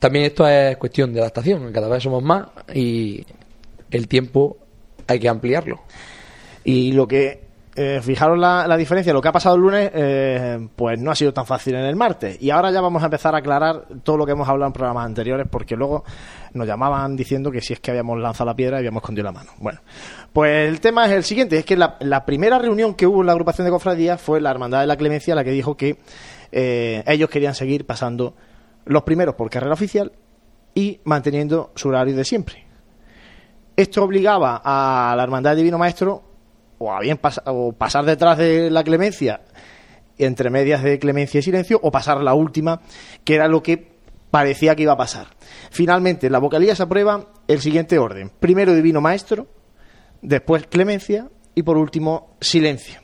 también 0.00 0.24
esto 0.24 0.48
es 0.48 0.76
cuestión 0.78 1.12
de 1.12 1.20
adaptación. 1.20 1.70
Cada 1.72 1.88
vez 1.88 2.02
somos 2.02 2.22
más 2.22 2.46
y 2.74 3.24
el 3.90 4.08
tiempo 4.08 4.56
hay 5.06 5.18
que 5.18 5.28
ampliarlo. 5.28 5.82
Y 6.64 6.92
lo 6.92 7.06
que, 7.06 7.45
eh, 7.78 8.00
fijaros 8.02 8.38
la, 8.38 8.76
diferencia, 8.78 9.12
lo 9.12 9.20
que 9.20 9.28
ha 9.28 9.32
pasado 9.32 9.54
el 9.54 9.60
lunes, 9.60 9.90
eh, 9.92 10.66
pues 10.74 10.98
no 10.98 11.10
ha 11.10 11.14
sido 11.14 11.34
tan 11.34 11.44
fácil 11.44 11.74
en 11.74 11.84
el 11.84 11.94
martes. 11.94 12.40
Y 12.40 12.48
ahora 12.48 12.70
ya 12.70 12.80
vamos 12.80 13.02
a 13.02 13.06
empezar 13.06 13.34
a 13.34 13.38
aclarar 13.38 13.84
todo 14.02 14.16
lo 14.16 14.24
que 14.24 14.32
hemos 14.32 14.48
hablado 14.48 14.68
en 14.68 14.72
programas 14.72 15.04
anteriores, 15.04 15.46
porque 15.50 15.76
luego 15.76 16.02
nos 16.54 16.66
llamaban 16.66 17.14
diciendo 17.16 17.50
que 17.50 17.60
si 17.60 17.74
es 17.74 17.80
que 17.80 17.90
habíamos 17.90 18.18
lanzado 18.18 18.48
la 18.48 18.56
piedra 18.56 18.78
habíamos 18.78 19.02
escondido 19.02 19.24
la 19.24 19.32
mano. 19.32 19.50
Bueno, 19.58 19.80
pues 20.32 20.68
el 20.70 20.80
tema 20.80 21.04
es 21.04 21.12
el 21.12 21.24
siguiente, 21.24 21.58
es 21.58 21.66
que 21.66 21.76
la, 21.76 22.24
primera 22.24 22.58
reunión 22.58 22.94
que 22.94 23.06
hubo 23.06 23.20
en 23.20 23.26
la 23.26 23.32
agrupación 23.32 23.66
de 23.66 23.70
cofradías 23.70 24.22
fue 24.22 24.40
la 24.40 24.50
Hermandad 24.50 24.80
de 24.80 24.86
la 24.86 24.96
Clemencia 24.96 25.34
la 25.34 25.44
que 25.44 25.50
dijo 25.50 25.76
que 25.76 25.98
eh, 26.52 27.04
ellos 27.06 27.28
querían 27.28 27.54
seguir 27.54 27.84
pasando 27.84 28.34
los 28.86 29.02
primeros 29.02 29.34
por 29.34 29.50
carrera 29.50 29.74
oficial 29.74 30.12
y 30.74 31.00
manteniendo 31.04 31.72
su 31.74 31.88
horario 31.88 32.16
de 32.16 32.24
siempre. 32.24 32.64
Esto 33.76 34.02
obligaba 34.02 34.62
a 34.64 35.14
la 35.14 35.22
Hermandad 35.22 35.54
Divino 35.54 35.76
Maestro 35.76 36.25
o 36.78 36.92
a 36.92 37.00
bien 37.00 37.18
o 37.46 37.72
pasar 37.72 38.04
detrás 38.04 38.38
de 38.38 38.70
la 38.70 38.84
clemencia 38.84 39.40
entre 40.18 40.50
medias 40.50 40.82
de 40.82 40.98
clemencia 40.98 41.40
y 41.40 41.42
silencio 41.42 41.78
o 41.82 41.90
pasar 41.90 42.22
la 42.22 42.34
última, 42.34 42.80
que 43.24 43.34
era 43.34 43.48
lo 43.48 43.62
que 43.62 43.96
parecía 44.30 44.74
que 44.74 44.82
iba 44.82 44.92
a 44.92 44.96
pasar. 44.96 45.26
Finalmente, 45.70 46.26
en 46.26 46.32
la 46.32 46.38
vocalía 46.38 46.74
se 46.74 46.82
aprueba 46.82 47.26
el 47.48 47.60
siguiente 47.60 47.98
orden. 47.98 48.30
Primero 48.40 48.74
Divino 48.74 49.00
Maestro, 49.00 49.46
después 50.22 50.66
clemencia 50.66 51.28
y 51.54 51.62
por 51.62 51.76
último 51.76 52.36
silencio. 52.40 53.00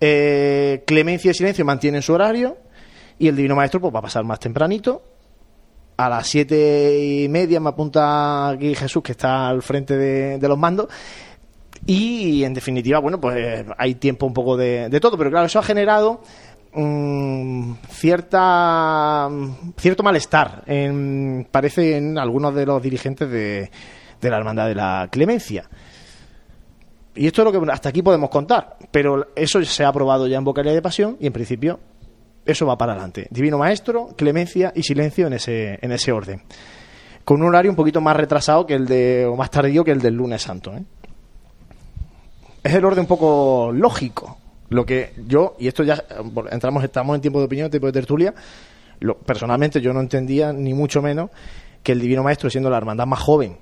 Eh, 0.00 0.84
clemencia 0.86 1.30
y 1.30 1.34
silencio 1.34 1.64
mantienen 1.64 2.02
su 2.02 2.12
horario 2.12 2.58
y 3.18 3.28
el 3.28 3.36
Divino 3.36 3.56
Maestro 3.56 3.80
pues, 3.80 3.94
va 3.94 4.00
a 4.00 4.02
pasar 4.02 4.24
más 4.24 4.40
tempranito. 4.40 5.02
A 5.96 6.10
las 6.10 6.26
siete 6.26 6.98
y 7.02 7.28
media 7.28 7.58
me 7.58 7.70
apunta 7.70 8.48
aquí 8.50 8.74
Jesús, 8.74 9.02
que 9.02 9.12
está 9.12 9.48
al 9.48 9.62
frente 9.62 9.96
de, 9.96 10.38
de 10.38 10.48
los 10.48 10.58
mandos. 10.58 10.88
Y 11.86 12.42
en 12.44 12.52
definitiva, 12.52 12.98
bueno, 12.98 13.20
pues 13.20 13.64
hay 13.78 13.94
tiempo 13.94 14.26
un 14.26 14.34
poco 14.34 14.56
de, 14.56 14.88
de 14.88 15.00
todo, 15.00 15.16
pero 15.16 15.30
claro, 15.30 15.46
eso 15.46 15.60
ha 15.60 15.62
generado 15.62 16.20
mm, 16.72 17.74
cierta 17.88 19.28
cierto 19.78 20.02
malestar, 20.02 20.64
en, 20.66 21.46
parece 21.50 21.96
en 21.96 22.18
algunos 22.18 22.54
de 22.54 22.66
los 22.66 22.82
dirigentes 22.82 23.30
de, 23.30 23.70
de 24.20 24.30
la 24.30 24.36
Hermandad 24.38 24.66
de 24.66 24.74
la 24.74 25.08
Clemencia. 25.10 25.68
Y 27.14 27.26
esto 27.26 27.42
es 27.42 27.52
lo 27.52 27.60
que 27.60 27.72
hasta 27.72 27.88
aquí 27.88 28.02
podemos 28.02 28.28
contar, 28.28 28.76
pero 28.90 29.28
eso 29.34 29.64
se 29.64 29.84
ha 29.84 29.88
aprobado 29.88 30.26
ya 30.26 30.36
en 30.36 30.44
Vocalía 30.44 30.72
de 30.72 30.82
Pasión 30.82 31.16
y 31.18 31.26
en 31.26 31.32
principio 31.32 31.80
eso 32.44 32.66
va 32.66 32.76
para 32.76 32.92
adelante. 32.92 33.26
Divino 33.30 33.58
Maestro, 33.58 34.08
Clemencia 34.16 34.72
y 34.74 34.82
Silencio 34.82 35.26
en 35.26 35.34
ese, 35.34 35.78
en 35.80 35.92
ese 35.92 36.12
orden. 36.12 36.42
Con 37.24 37.42
un 37.42 37.48
horario 37.48 37.72
un 37.72 37.76
poquito 37.76 38.00
más 38.00 38.16
retrasado 38.16 38.66
que 38.66 38.74
el 38.74 38.86
de, 38.86 39.26
o 39.26 39.34
más 39.34 39.50
tardío 39.50 39.82
que 39.82 39.90
el 39.90 40.00
del 40.00 40.14
lunes 40.14 40.42
santo. 40.42 40.74
¿eh? 40.74 40.84
Es 42.66 42.74
el 42.74 42.84
orden 42.84 43.00
un 43.00 43.06
poco 43.06 43.70
lógico. 43.72 44.38
Lo 44.68 44.84
que 44.84 45.12
yo, 45.26 45.54
y 45.58 45.68
esto 45.68 45.84
ya 45.84 46.02
entramos, 46.50 46.82
estamos 46.82 47.14
en 47.14 47.20
tiempo 47.20 47.38
de 47.38 47.46
opinión, 47.46 47.70
tiempo 47.70 47.86
de 47.86 47.92
tertulia, 47.92 48.34
lo, 48.98 49.16
personalmente 49.18 49.80
yo 49.80 49.92
no 49.92 50.00
entendía 50.00 50.52
ni 50.52 50.74
mucho 50.74 51.00
menos 51.00 51.30
que 51.82 51.92
el 51.92 52.00
Divino 52.00 52.24
Maestro, 52.24 52.50
siendo 52.50 52.68
la 52.68 52.76
hermandad 52.76 53.06
más 53.06 53.20
joven, 53.20 53.58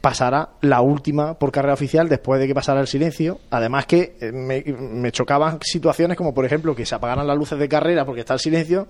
pasara 0.00 0.50
la 0.60 0.82
última 0.82 1.34
por 1.34 1.50
carrera 1.50 1.74
oficial 1.74 2.08
después 2.08 2.38
de 2.38 2.46
que 2.46 2.54
pasara 2.54 2.80
el 2.80 2.86
silencio. 2.86 3.40
Además 3.50 3.86
que 3.86 4.16
eh, 4.20 4.30
me, 4.30 4.62
me 4.62 5.10
chocaban 5.10 5.58
situaciones 5.62 6.16
como, 6.16 6.32
por 6.32 6.44
ejemplo, 6.44 6.76
que 6.76 6.86
se 6.86 6.94
apagaran 6.94 7.26
las 7.26 7.36
luces 7.36 7.58
de 7.58 7.68
carrera 7.68 8.04
porque 8.04 8.20
está 8.20 8.34
el 8.34 8.40
silencio 8.40 8.86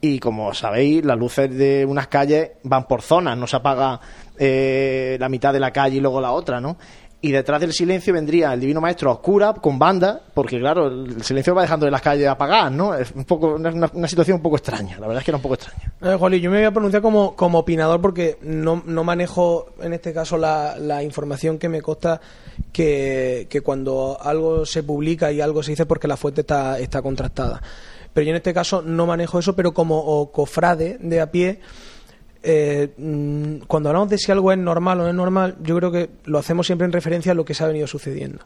y 0.00 0.20
como 0.20 0.54
sabéis, 0.54 1.04
las 1.04 1.18
luces 1.18 1.52
de 1.56 1.84
unas 1.84 2.06
calles 2.06 2.52
van 2.62 2.86
por 2.86 3.02
zonas, 3.02 3.36
no 3.36 3.46
se 3.46 3.56
apaga 3.56 4.00
eh, 4.38 5.16
la 5.18 5.28
mitad 5.28 5.52
de 5.52 5.58
la 5.60 5.72
calle 5.72 5.96
y 5.96 6.00
luego 6.00 6.20
la 6.20 6.30
otra, 6.30 6.60
¿no? 6.60 6.76
Y 7.20 7.32
detrás 7.32 7.60
del 7.60 7.72
silencio 7.72 8.14
vendría 8.14 8.52
el 8.52 8.60
Divino 8.60 8.80
Maestro 8.80 9.10
oscura, 9.10 9.52
con 9.54 9.76
banda, 9.76 10.20
porque 10.34 10.60
claro, 10.60 10.86
el 10.86 11.20
silencio 11.24 11.52
va 11.52 11.62
dejando 11.62 11.84
de 11.84 11.90
las 11.90 12.00
calles 12.00 12.28
apagadas, 12.28 12.70
¿no? 12.70 12.94
Es 12.94 13.10
un 13.10 13.24
poco, 13.24 13.56
una, 13.56 13.90
una 13.92 14.06
situación 14.06 14.36
un 14.36 14.42
poco 14.42 14.56
extraña, 14.56 15.00
la 15.00 15.08
verdad 15.08 15.18
es 15.18 15.24
que 15.24 15.32
era 15.32 15.36
un 15.36 15.42
poco 15.42 15.54
extraña. 15.54 15.92
Eh, 16.00 16.40
yo 16.40 16.50
me 16.50 16.58
voy 16.58 16.66
a 16.66 16.70
pronunciar 16.70 17.02
como, 17.02 17.34
como 17.34 17.58
opinador 17.58 18.00
porque 18.00 18.38
no, 18.42 18.84
no 18.86 19.02
manejo 19.02 19.70
en 19.80 19.94
este 19.94 20.12
caso 20.12 20.38
la, 20.38 20.76
la 20.78 21.02
información 21.02 21.58
que 21.58 21.68
me 21.68 21.82
consta 21.82 22.20
que, 22.72 23.48
que 23.50 23.62
cuando 23.62 24.16
algo 24.20 24.64
se 24.64 24.84
publica 24.84 25.32
y 25.32 25.40
algo 25.40 25.64
se 25.64 25.72
dice 25.72 25.86
porque 25.86 26.06
la 26.06 26.16
fuente 26.16 26.42
está, 26.42 26.78
está 26.78 27.02
contrastada. 27.02 27.60
Pero 28.14 28.26
yo 28.26 28.30
en 28.30 28.36
este 28.36 28.54
caso 28.54 28.80
no 28.80 29.06
manejo 29.06 29.40
eso, 29.40 29.56
pero 29.56 29.72
como 29.72 29.98
o 29.98 30.30
cofrade 30.30 30.98
de 31.00 31.20
a 31.20 31.30
pie, 31.32 31.60
eh, 32.50 32.94
mm, 32.96 33.66
cuando 33.66 33.90
hablamos 33.90 34.08
de 34.08 34.16
si 34.16 34.32
algo 34.32 34.50
es 34.52 34.58
normal 34.58 35.00
o 35.00 35.02
no 35.02 35.08
es 35.10 35.14
normal, 35.14 35.56
yo 35.62 35.76
creo 35.76 35.92
que 35.92 36.08
lo 36.24 36.38
hacemos 36.38 36.66
siempre 36.66 36.86
en 36.86 36.92
referencia 36.92 37.32
a 37.32 37.34
lo 37.34 37.44
que 37.44 37.52
se 37.52 37.62
ha 37.62 37.66
venido 37.66 37.86
sucediendo. 37.86 38.44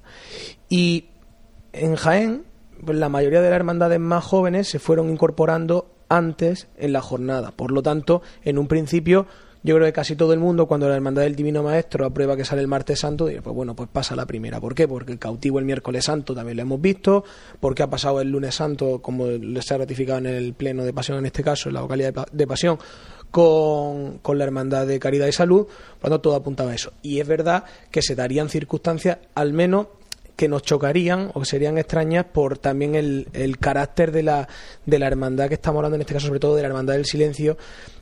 Y 0.68 1.04
en 1.72 1.94
Jaén, 1.94 2.42
pues 2.84 2.98
la 2.98 3.08
mayoría 3.08 3.40
de 3.40 3.48
las 3.50 3.56
hermandades 3.56 4.00
más 4.00 4.24
jóvenes 4.24 4.68
se 4.68 4.80
fueron 4.80 5.08
incorporando 5.08 5.94
antes 6.08 6.66
en 6.76 6.92
la 6.92 7.00
jornada. 7.00 7.52
Por 7.52 7.70
lo 7.70 7.80
tanto, 7.82 8.22
en 8.42 8.58
un 8.58 8.66
principio, 8.66 9.26
yo 9.62 9.76
creo 9.76 9.86
que 9.86 9.92
casi 9.92 10.16
todo 10.16 10.32
el 10.32 10.40
mundo, 10.40 10.66
cuando 10.66 10.88
la 10.88 10.96
Hermandad 10.96 11.22
del 11.22 11.36
Divino 11.36 11.62
Maestro 11.62 12.04
aprueba 12.04 12.36
que 12.36 12.44
sale 12.44 12.60
el 12.60 12.66
martes 12.66 12.98
santo, 12.98 13.26
dice, 13.26 13.40
pues 13.40 13.54
bueno, 13.54 13.76
pues 13.76 13.88
pasa 13.88 14.16
la 14.16 14.26
primera. 14.26 14.60
¿Por 14.60 14.74
qué? 14.74 14.88
Porque 14.88 15.12
el 15.12 15.20
cautivo 15.20 15.60
el 15.60 15.64
miércoles 15.64 16.06
santo 16.06 16.34
también 16.34 16.56
lo 16.56 16.62
hemos 16.64 16.80
visto, 16.80 17.22
porque 17.60 17.84
ha 17.84 17.88
pasado 17.88 18.20
el 18.20 18.28
lunes 18.30 18.56
santo, 18.56 19.00
como 19.00 19.26
se 19.60 19.74
ha 19.74 19.78
ratificado 19.78 20.18
en 20.18 20.26
el 20.26 20.54
pleno 20.54 20.84
de 20.84 20.92
pasión 20.92 21.18
en 21.18 21.26
este 21.26 21.44
caso, 21.44 21.68
en 21.68 21.76
la 21.76 21.82
vocalidad 21.82 22.08
de, 22.08 22.12
pa- 22.12 22.26
de 22.32 22.46
pasión, 22.48 22.78
con, 23.32 24.18
con 24.18 24.38
la 24.38 24.44
Hermandad 24.44 24.86
de 24.86 25.00
Caridad 25.00 25.26
y 25.26 25.32
Salud, 25.32 25.66
cuando 26.00 26.20
todo 26.20 26.36
apuntaba 26.36 26.70
a 26.70 26.74
eso. 26.76 26.92
Y 27.02 27.18
es 27.18 27.26
verdad 27.26 27.64
que 27.90 28.02
se 28.02 28.14
darían 28.14 28.48
circunstancias, 28.48 29.18
al 29.34 29.52
menos 29.52 29.88
que 30.36 30.48
nos 30.48 30.62
chocarían 30.62 31.30
o 31.34 31.40
que 31.40 31.46
serían 31.46 31.78
extrañas 31.78 32.24
por 32.24 32.58
también 32.58 32.94
el, 32.94 33.28
el 33.32 33.58
carácter 33.58 34.12
de 34.12 34.22
la, 34.22 34.48
de 34.84 34.98
la 34.98 35.06
hermandad 35.06 35.48
que 35.48 35.54
estamos 35.54 35.78
hablando, 35.78 35.96
en 35.96 36.02
este 36.02 36.14
caso 36.14 36.26
sobre 36.26 36.40
todo 36.40 36.56
de 36.56 36.62
la 36.62 36.68
hermandad 36.68 36.94
del 36.94 37.04
silencio, 37.04 37.56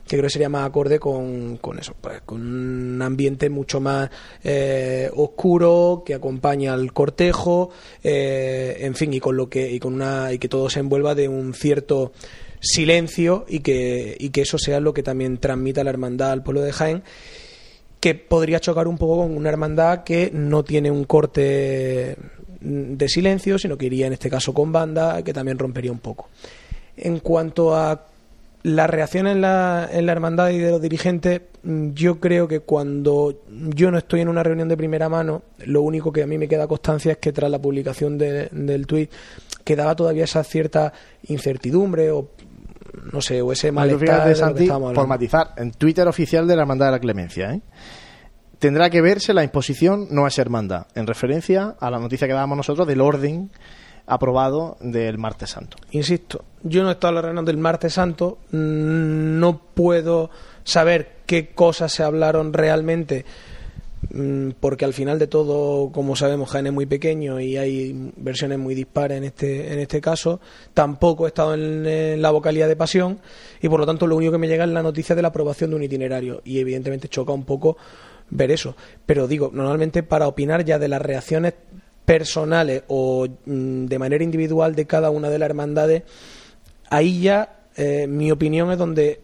que 0.07 0.17
creo 0.17 0.23
que 0.23 0.29
sería 0.29 0.49
más 0.49 0.65
acorde 0.65 0.99
con, 0.99 1.57
con 1.57 1.79
eso, 1.79 1.93
pues, 1.99 2.21
con 2.21 2.41
un 2.41 3.01
ambiente 3.01 3.49
mucho 3.49 3.79
más 3.79 4.09
eh, 4.43 5.09
oscuro 5.15 6.03
que 6.05 6.13
acompaña 6.13 6.73
al 6.73 6.91
cortejo, 6.93 7.69
eh, 8.03 8.77
en 8.79 8.95
fin, 8.95 9.13
y 9.13 9.19
con 9.19 9.37
lo 9.37 9.49
que 9.49 9.71
y 9.71 9.79
con 9.79 9.93
una 9.93 10.33
y 10.33 10.39
que 10.39 10.49
todo 10.49 10.69
se 10.69 10.79
envuelva 10.79 11.15
de 11.15 11.27
un 11.27 11.53
cierto 11.53 12.11
silencio 12.61 13.45
y 13.49 13.59
que 13.59 14.15
y 14.19 14.29
que 14.29 14.41
eso 14.41 14.57
sea 14.57 14.79
lo 14.79 14.93
que 14.93 15.03
también 15.03 15.37
transmita 15.39 15.83
la 15.83 15.89
hermandad 15.89 16.31
al 16.31 16.43
pueblo 16.43 16.61
de 16.61 16.71
Jaén 16.71 17.03
que 17.99 18.15
podría 18.15 18.59
chocar 18.59 18.87
un 18.87 18.97
poco 18.97 19.17
con 19.23 19.35
una 19.35 19.49
hermandad 19.49 20.03
que 20.03 20.31
no 20.33 20.63
tiene 20.63 20.89
un 20.89 21.03
corte 21.03 22.15
de 22.61 23.09
silencio, 23.09 23.59
sino 23.59 23.77
que 23.77 23.87
iría 23.87 24.07
en 24.07 24.13
este 24.13 24.29
caso 24.29 24.53
con 24.53 24.71
banda, 24.71 25.21
que 25.23 25.33
también 25.33 25.57
rompería 25.59 25.91
un 25.91 25.99
poco. 25.99 26.29
En 26.97 27.19
cuanto 27.19 27.75
a 27.75 28.05
la 28.63 28.85
reacción 28.87 29.25
en 29.27 29.41
la, 29.41 29.87
en 29.91 30.05
la 30.07 30.11
hermandad 30.11 30.49
y 30.49 30.57
de 30.59 30.69
los 30.71 30.81
dirigentes, 30.81 31.41
mm, 31.63 31.89
yo 31.93 32.19
creo 32.19 32.47
que 32.47 32.59
cuando 32.61 33.41
yo 33.49 33.89
no 33.91 33.97
estoy 33.99 34.21
en 34.21 34.29
una 34.29 34.43
reunión 34.43 34.67
de 34.67 34.77
primera 34.77 35.07
mano, 35.09 35.41
lo 35.65 35.81
único 35.83 36.11
que 36.11 36.21
a 36.23 36.27
mí 36.27 36.37
me 36.39 36.47
queda 36.47 36.67
constancia 36.67 37.11
es 37.13 37.17
que 37.19 37.31
tras 37.31 37.49
la 37.51 37.59
publicación 37.59 38.17
de- 38.19 38.49
del 38.51 38.85
tuit 38.87 39.11
quedaba 39.63 39.95
todavía 39.95 40.23
esa 40.23 40.43
cierta 40.43 40.91
incertidumbre 41.27 42.09
o 42.11 42.29
no 43.11 43.21
sé, 43.21 43.41
o 43.41 43.51
ese 43.51 43.69
Tú 43.69 43.73
malestar 43.73 44.27
de 44.27 44.35
Santi, 44.35 44.67
por 44.67 45.07
matizar, 45.07 45.53
en 45.57 45.71
Twitter 45.71 46.07
oficial 46.07 46.47
de 46.47 46.55
la 46.55 46.63
Hermandad 46.63 46.87
de 46.87 46.91
la 46.91 46.99
Clemencia, 46.99 47.53
¿eh? 47.53 47.61
tendrá 48.59 48.89
que 48.89 49.01
verse 49.01 49.33
la 49.33 49.43
imposición 49.43 50.07
no 50.11 50.27
es 50.27 50.37
hermandad, 50.37 50.87
en 50.95 51.07
referencia 51.07 51.75
a 51.79 51.89
la 51.89 51.99
noticia 51.99 52.27
que 52.27 52.33
dábamos 52.33 52.57
nosotros 52.57 52.87
del 52.87 53.01
orden 53.01 53.51
aprobado 54.05 54.77
del 54.81 55.17
martes 55.17 55.51
santo. 55.51 55.77
Insisto, 55.91 56.45
yo 56.63 56.83
no 56.83 56.89
he 56.89 56.93
estado 56.93 57.11
en 57.11 57.15
la 57.15 57.21
reunión 57.21 57.45
del 57.45 57.57
martes 57.57 57.93
santo, 57.93 58.39
mm, 58.51 59.39
no 59.39 59.59
puedo 59.73 60.29
saber 60.63 61.21
qué 61.25 61.53
cosas 61.53 61.91
se 61.91 62.03
hablaron 62.03 62.53
realmente, 62.53 63.25
porque 64.59 64.85
al 64.85 64.93
final 64.93 65.19
de 65.19 65.27
todo, 65.27 65.91
como 65.91 66.15
sabemos, 66.15 66.49
Jaén 66.49 66.67
es 66.67 66.73
muy 66.73 66.85
pequeño 66.85 67.39
y 67.39 67.57
hay 67.57 68.11
versiones 68.17 68.57
muy 68.57 68.75
dispares 68.75 69.17
en 69.17 69.25
este, 69.25 69.71
en 69.73 69.79
este 69.79 70.01
caso. 70.01 70.41
Tampoco 70.73 71.25
he 71.25 71.29
estado 71.29 71.53
en, 71.53 71.85
en 71.85 72.21
la 72.21 72.31
vocalía 72.31 72.67
de 72.67 72.75
pasión 72.75 73.19
y 73.61 73.69
por 73.69 73.79
lo 73.79 73.85
tanto 73.85 74.07
lo 74.07 74.15
único 74.15 74.31
que 74.31 74.37
me 74.37 74.47
llega 74.47 74.63
es 74.63 74.71
la 74.71 74.83
noticia 74.83 75.15
de 75.15 75.21
la 75.21 75.29
aprobación 75.29 75.69
de 75.69 75.75
un 75.75 75.83
itinerario 75.83 76.41
y 76.43 76.59
evidentemente 76.59 77.07
choca 77.07 77.31
un 77.31 77.45
poco 77.45 77.77
ver 78.31 78.51
eso. 78.51 78.75
Pero 79.05 79.27
digo, 79.27 79.51
normalmente 79.53 80.03
para 80.03 80.27
opinar 80.27 80.65
ya 80.65 80.79
de 80.79 80.87
las 80.87 81.01
reacciones 81.01 81.53
personales 82.05 82.83
o 82.87 83.27
mm, 83.45 83.85
de 83.85 83.99
manera 83.99 84.23
individual 84.23 84.75
de 84.75 84.87
cada 84.87 85.11
una 85.11 85.29
de 85.29 85.39
las 85.39 85.49
hermandades, 85.49 86.03
ahí 86.89 87.21
ya 87.21 87.67
eh, 87.75 88.07
mi 88.07 88.31
opinión 88.31 88.71
es 88.71 88.77
donde 88.77 89.21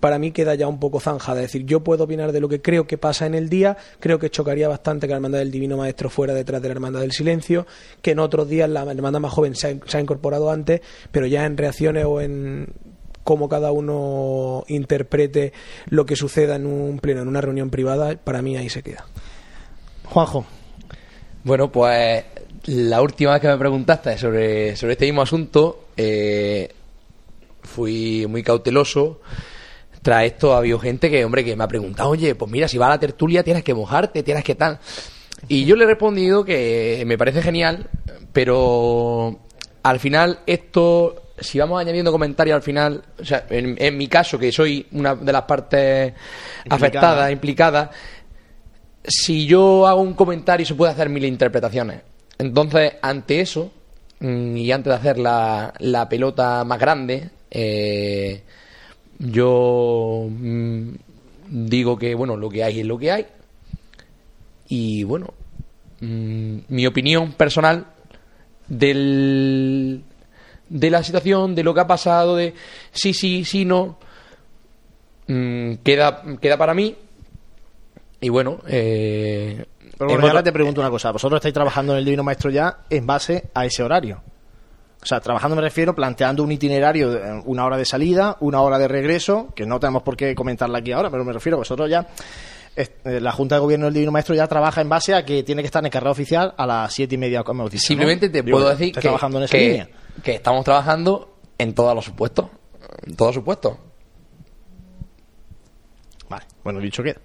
para 0.00 0.18
mí 0.18 0.32
queda 0.32 0.54
ya 0.54 0.66
un 0.66 0.80
poco 0.80 0.98
zanjada. 0.98 1.40
Es 1.40 1.48
decir, 1.48 1.66
yo 1.66 1.80
puedo 1.80 2.04
opinar 2.04 2.32
de 2.32 2.40
lo 2.40 2.48
que 2.48 2.60
creo 2.60 2.86
que 2.86 2.98
pasa 2.98 3.26
en 3.26 3.34
el 3.34 3.48
día, 3.48 3.76
creo 4.00 4.18
que 4.18 4.30
chocaría 4.30 4.68
bastante 4.68 5.06
que 5.06 5.12
la 5.12 5.16
Hermandad 5.16 5.38
del 5.38 5.50
Divino 5.50 5.76
Maestro 5.76 6.10
fuera 6.10 6.34
detrás 6.34 6.60
de 6.62 6.68
la 6.68 6.72
Hermandad 6.72 7.00
del 7.00 7.12
Silencio, 7.12 7.66
que 8.02 8.12
en 8.12 8.18
otros 8.18 8.48
días 8.48 8.68
la 8.68 8.82
Hermandad 8.82 9.20
más 9.20 9.32
joven 9.32 9.54
se 9.54 9.68
ha, 9.68 9.88
se 9.88 9.98
ha 9.98 10.00
incorporado 10.00 10.50
antes, 10.50 10.80
pero 11.12 11.26
ya 11.26 11.44
en 11.44 11.56
reacciones 11.56 12.04
o 12.06 12.20
en 12.20 12.68
cómo 13.24 13.48
cada 13.48 13.70
uno 13.70 14.64
interprete 14.68 15.52
lo 15.88 16.06
que 16.06 16.16
suceda 16.16 16.56
en 16.56 16.66
un 16.66 16.98
pleno, 16.98 17.22
en 17.22 17.28
una 17.28 17.40
reunión 17.40 17.70
privada, 17.70 18.16
para 18.16 18.42
mí 18.42 18.56
ahí 18.56 18.68
se 18.68 18.82
queda. 18.82 19.06
Juanjo. 20.04 20.46
Bueno, 21.44 21.70
pues 21.70 22.24
la 22.66 23.00
última 23.00 23.32
vez 23.32 23.40
que 23.40 23.48
me 23.48 23.56
preguntaste 23.56 24.18
sobre, 24.18 24.76
sobre 24.76 24.92
este 24.92 25.06
mismo 25.06 25.22
asunto, 25.22 25.86
eh, 25.96 26.70
fui 27.62 28.26
muy 28.28 28.42
cauteloso. 28.42 29.20
Tras 30.02 30.24
esto 30.24 30.54
ha 30.54 30.58
habido 30.58 30.78
gente 30.78 31.10
que, 31.10 31.24
hombre, 31.24 31.44
que 31.44 31.56
me 31.56 31.64
ha 31.64 31.68
preguntado, 31.68 32.08
oye, 32.10 32.34
pues 32.34 32.50
mira, 32.50 32.68
si 32.68 32.78
va 32.78 32.86
a 32.86 32.90
la 32.90 33.00
tertulia 33.00 33.42
tienes 33.42 33.62
que 33.62 33.74
mojarte, 33.74 34.22
tienes 34.22 34.44
que 34.44 34.54
tal. 34.54 34.78
Y 35.48 35.64
yo 35.64 35.76
le 35.76 35.84
he 35.84 35.86
respondido 35.86 36.44
que 36.44 37.02
me 37.06 37.18
parece 37.18 37.42
genial, 37.42 37.88
pero 38.32 39.40
al 39.82 39.98
final 39.98 40.40
esto, 40.46 41.32
si 41.38 41.58
vamos 41.58 41.80
añadiendo 41.80 42.12
comentarios 42.12 42.56
al 42.56 42.62
final, 42.62 43.02
o 43.18 43.24
sea, 43.24 43.46
en, 43.50 43.76
en 43.78 43.96
mi 43.96 44.08
caso, 44.08 44.38
que 44.38 44.52
soy 44.52 44.86
una 44.92 45.14
de 45.14 45.32
las 45.32 45.42
partes 45.42 46.12
afectadas, 46.68 47.30
implicadas, 47.30 47.90
si 49.04 49.46
yo 49.46 49.86
hago 49.86 50.00
un 50.00 50.14
comentario 50.14 50.66
se 50.66 50.74
puede 50.74 50.92
hacer 50.92 51.08
mil 51.08 51.24
interpretaciones. 51.24 52.02
Entonces, 52.38 52.94
ante 53.02 53.40
eso, 53.40 53.72
mm, 54.20 54.56
y 54.56 54.72
antes 54.72 54.90
de 54.92 54.96
hacer 54.96 55.18
la, 55.18 55.74
la 55.78 56.08
pelota 56.08 56.64
más 56.64 56.78
grande, 56.78 57.30
eh, 57.50 58.42
yo 59.20 60.26
mm, 60.30 60.88
digo 61.50 61.98
que, 61.98 62.14
bueno, 62.14 62.36
lo 62.36 62.48
que 62.48 62.64
hay 62.64 62.80
es 62.80 62.86
lo 62.86 62.98
que 62.98 63.12
hay. 63.12 63.26
Y 64.68 65.04
bueno, 65.04 65.34
mm, 66.00 66.58
mi 66.68 66.86
opinión 66.86 67.32
personal 67.32 67.86
del, 68.66 70.02
de 70.70 70.90
la 70.90 71.02
situación, 71.02 71.54
de 71.54 71.62
lo 71.62 71.74
que 71.74 71.80
ha 71.80 71.86
pasado, 71.86 72.36
de 72.36 72.54
sí, 72.92 73.12
sí, 73.12 73.44
sí, 73.44 73.66
no, 73.66 73.98
mm, 75.26 75.74
queda, 75.84 76.22
queda 76.40 76.56
para 76.56 76.72
mí. 76.72 76.96
Y 78.22 78.28
bueno, 78.30 78.60
eh, 78.66 79.66
Pero 79.98 80.10
en 80.10 80.16
bueno, 80.16 80.28
ahora 80.28 80.42
te 80.42 80.52
pregunto 80.52 80.80
una 80.80 80.90
cosa. 80.90 81.10
Vosotros 81.10 81.38
estáis 81.38 81.54
trabajando 81.54 81.92
en 81.92 81.98
el 81.98 82.04
Divino 82.06 82.22
Maestro 82.22 82.50
ya 82.50 82.84
en 82.88 83.06
base 83.06 83.50
a 83.52 83.66
ese 83.66 83.82
horario. 83.82 84.22
O 85.02 85.06
sea, 85.06 85.20
trabajando 85.20 85.56
me 85.56 85.62
refiero 85.62 85.94
planteando 85.94 86.42
un 86.42 86.52
itinerario, 86.52 87.10
de 87.10 87.42
una 87.46 87.64
hora 87.64 87.76
de 87.78 87.84
salida, 87.86 88.36
una 88.40 88.60
hora 88.60 88.78
de 88.78 88.86
regreso, 88.86 89.48
que 89.54 89.64
no 89.64 89.80
tenemos 89.80 90.02
por 90.02 90.16
qué 90.16 90.34
comentarla 90.34 90.78
aquí 90.78 90.92
ahora, 90.92 91.10
pero 91.10 91.24
me 91.24 91.32
refiero, 91.32 91.56
vosotros 91.56 91.88
ya, 91.88 92.06
eh, 92.76 93.18
la 93.20 93.32
Junta 93.32 93.54
de 93.54 93.60
Gobierno 93.62 93.86
del 93.86 93.94
Divino 93.94 94.12
Maestro 94.12 94.34
ya 94.34 94.46
trabaja 94.46 94.82
en 94.82 94.90
base 94.90 95.14
a 95.14 95.24
que 95.24 95.42
tiene 95.42 95.62
que 95.62 95.66
estar 95.66 95.80
en 95.82 95.86
el 95.86 95.90
carrera 95.92 96.10
oficial 96.10 96.52
a 96.56 96.66
las 96.66 96.92
siete 96.92 97.14
y 97.14 97.18
media, 97.18 97.42
como 97.42 97.64
¿no? 97.64 97.70
Simplemente 97.70 98.28
te 98.28 98.42
Digo, 98.42 98.58
puedo 98.58 98.68
decir 98.70 98.92
que, 98.92 99.00
trabajando 99.00 99.38
en 99.38 99.44
esa 99.44 99.56
que- 99.56 99.68
línea. 99.68 99.88
que 100.22 100.34
estamos 100.34 100.64
trabajando 100.64 101.34
en 101.56 101.74
todos 101.74 101.94
los 101.94 102.04
supuestos. 102.04 102.46
En 103.06 103.16
todos 103.16 103.30
los 103.30 103.34
supuestos. 103.36 103.76
Vale, 106.28 106.44
bueno, 106.62 106.78
dicho 106.80 107.02
queda. 107.02 107.20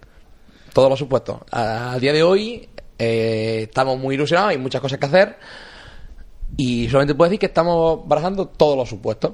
Todos 0.74 0.90
los 0.90 1.00
supuestos. 1.00 1.40
A, 1.52 1.94
a 1.94 2.00
día 2.00 2.12
de 2.14 2.24
hoy 2.24 2.68
eh, 2.98 3.62
estamos 3.64 3.98
muy 4.00 4.16
ilusionados, 4.16 4.52
hay 4.52 4.58
muchas 4.58 4.82
cosas 4.82 4.98
que 4.98 5.06
hacer. 5.06 5.38
Y 6.58 6.88
solamente 6.90 7.16
puedo 7.16 7.30
decir 7.30 7.40
que 7.40 7.48
estamos 7.48 8.08
barajando 8.08 8.48
todos 8.48 8.78
los 8.78 8.88
supuestos. 8.90 9.34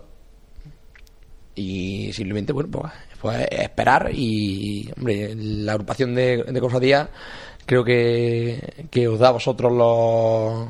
Y 1.55 2.11
simplemente, 2.13 2.53
bueno, 2.53 2.69
pues, 2.71 2.91
pues 3.21 3.47
esperar. 3.51 4.09
Y, 4.13 4.89
hombre, 4.97 5.35
la 5.35 5.73
agrupación 5.73 6.15
de, 6.15 6.43
de 6.43 6.59
cofradías 6.61 7.09
creo 7.65 7.83
que, 7.83 8.87
que 8.89 9.07
os 9.07 9.19
da 9.19 9.27
a 9.29 9.31
vosotros 9.33 9.71
los, 9.71 10.67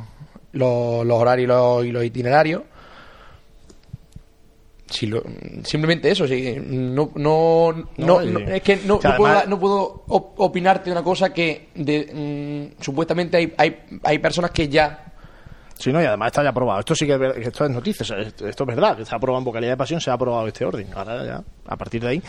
los, 0.52 1.06
los 1.06 1.18
horarios 1.18 1.46
y 1.46 1.48
los, 1.48 1.86
y 1.86 1.92
los 1.92 2.04
itinerarios. 2.04 2.64
Si 4.90 5.06
lo- 5.08 5.24
simplemente 5.64 6.12
eso, 6.12 6.28
sí. 6.28 6.58
No, 6.60 7.12
no, 7.16 7.72
no, 7.98 8.22
No, 8.22 8.40
es 8.40 8.62
que 8.62 8.76
no, 8.86 8.98
o 8.98 9.02
sea, 9.02 9.12
no 9.12 9.18
puedo, 9.18 9.34
además- 9.38 9.60
puedo 9.60 10.04
op- 10.08 10.40
opinarte 10.40 10.86
de 10.90 10.92
una 10.92 11.04
cosa 11.04 11.34
que 11.34 11.70
de, 11.76 12.74
mm, 12.78 12.82
supuestamente 12.84 13.38
hay, 13.38 13.54
hay, 13.58 13.78
hay 14.04 14.20
personas 14.20 14.52
que 14.52 14.68
ya 14.68 15.11
Sí, 15.82 15.90
y 15.90 15.96
además 15.96 16.28
está 16.28 16.44
ya 16.44 16.50
aprobado. 16.50 16.80
Esto 16.80 16.94
sí 16.94 17.08
que 17.08 17.16
es, 17.16 17.48
esto 17.48 17.66
es 17.66 17.72
noticia, 17.72 18.04
esto, 18.20 18.48
esto 18.48 18.64
es 18.64 18.68
verdad, 18.68 18.96
que 18.96 19.02
está 19.02 19.16
aprobado 19.16 19.40
en 19.40 19.46
vocalidad 19.46 19.72
de 19.72 19.78
pasión, 19.78 20.00
se 20.00 20.12
ha 20.12 20.14
aprobado 20.14 20.48
este 20.48 20.64
orden. 20.64 20.88
Ahora 20.94 21.26
ya, 21.26 21.44
a 21.66 21.76
partir 21.76 22.02
de 22.02 22.08
ahí, 22.08 22.24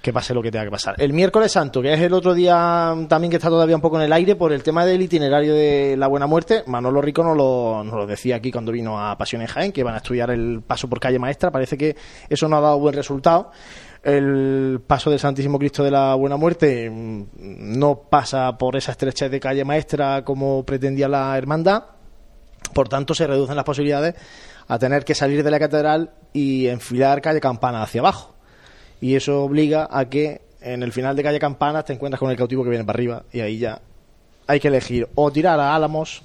que 0.00 0.12
pase 0.12 0.32
lo 0.32 0.40
que 0.40 0.52
tenga 0.52 0.66
que 0.66 0.70
pasar. 0.70 0.94
El 0.98 1.12
miércoles 1.12 1.50
santo, 1.50 1.82
que 1.82 1.92
es 1.92 2.00
el 2.00 2.12
otro 2.12 2.32
día 2.32 2.94
también 3.08 3.28
que 3.28 3.38
está 3.38 3.48
todavía 3.48 3.74
un 3.74 3.82
poco 3.82 3.96
en 3.96 4.04
el 4.04 4.12
aire 4.12 4.36
por 4.36 4.52
el 4.52 4.62
tema 4.62 4.86
del 4.86 5.02
itinerario 5.02 5.52
de 5.52 5.96
la 5.96 6.06
Buena 6.06 6.28
Muerte, 6.28 6.62
Manolo 6.68 7.02
Rico 7.02 7.24
nos 7.24 7.36
lo, 7.36 7.82
nos 7.82 7.92
lo 7.92 8.06
decía 8.06 8.36
aquí 8.36 8.52
cuando 8.52 8.70
vino 8.70 9.00
a 9.00 9.18
Pasión 9.18 9.42
en 9.42 9.48
Jaén, 9.48 9.72
que 9.72 9.82
van 9.82 9.94
a 9.94 9.96
estudiar 9.96 10.30
el 10.30 10.62
paso 10.64 10.88
por 10.88 11.00
calle 11.00 11.18
maestra. 11.18 11.50
Parece 11.50 11.76
que 11.76 11.96
eso 12.28 12.46
no 12.46 12.56
ha 12.56 12.60
dado 12.60 12.78
buen 12.78 12.94
resultado. 12.94 13.50
El 14.04 14.80
paso 14.86 15.10
del 15.10 15.18
Santísimo 15.18 15.58
Cristo 15.58 15.82
de 15.82 15.90
la 15.90 16.14
Buena 16.14 16.36
Muerte 16.36 16.88
mm, 16.88 17.24
no 17.76 18.02
pasa 18.08 18.56
por 18.56 18.76
esa 18.76 18.92
estrechez 18.92 19.28
de 19.28 19.40
calle 19.40 19.64
maestra 19.64 20.24
como 20.24 20.64
pretendía 20.64 21.08
la 21.08 21.36
hermandad. 21.36 21.95
Por 22.68 22.88
tanto, 22.88 23.14
se 23.14 23.26
reducen 23.26 23.56
las 23.56 23.64
posibilidades 23.64 24.14
a 24.68 24.78
tener 24.78 25.04
que 25.04 25.14
salir 25.14 25.42
de 25.42 25.50
la 25.50 25.58
catedral 25.58 26.10
y 26.32 26.66
enfilar 26.68 27.20
calle 27.22 27.40
Campana 27.40 27.82
hacia 27.82 28.00
abajo. 28.00 28.34
Y 29.00 29.14
eso 29.14 29.42
obliga 29.42 29.88
a 29.90 30.06
que 30.08 30.40
en 30.60 30.82
el 30.82 30.92
final 30.92 31.14
de 31.16 31.22
calle 31.22 31.38
Campana 31.38 31.82
te 31.84 31.92
encuentras 31.92 32.18
con 32.18 32.30
el 32.30 32.36
cautivo 32.36 32.64
que 32.64 32.70
viene 32.70 32.84
para 32.84 32.96
arriba 32.96 33.22
y 33.32 33.40
ahí 33.40 33.58
ya 33.58 33.80
hay 34.48 34.58
que 34.58 34.68
elegir 34.68 35.08
o 35.14 35.30
tirar 35.30 35.60
a 35.60 35.74
Álamos 35.76 36.22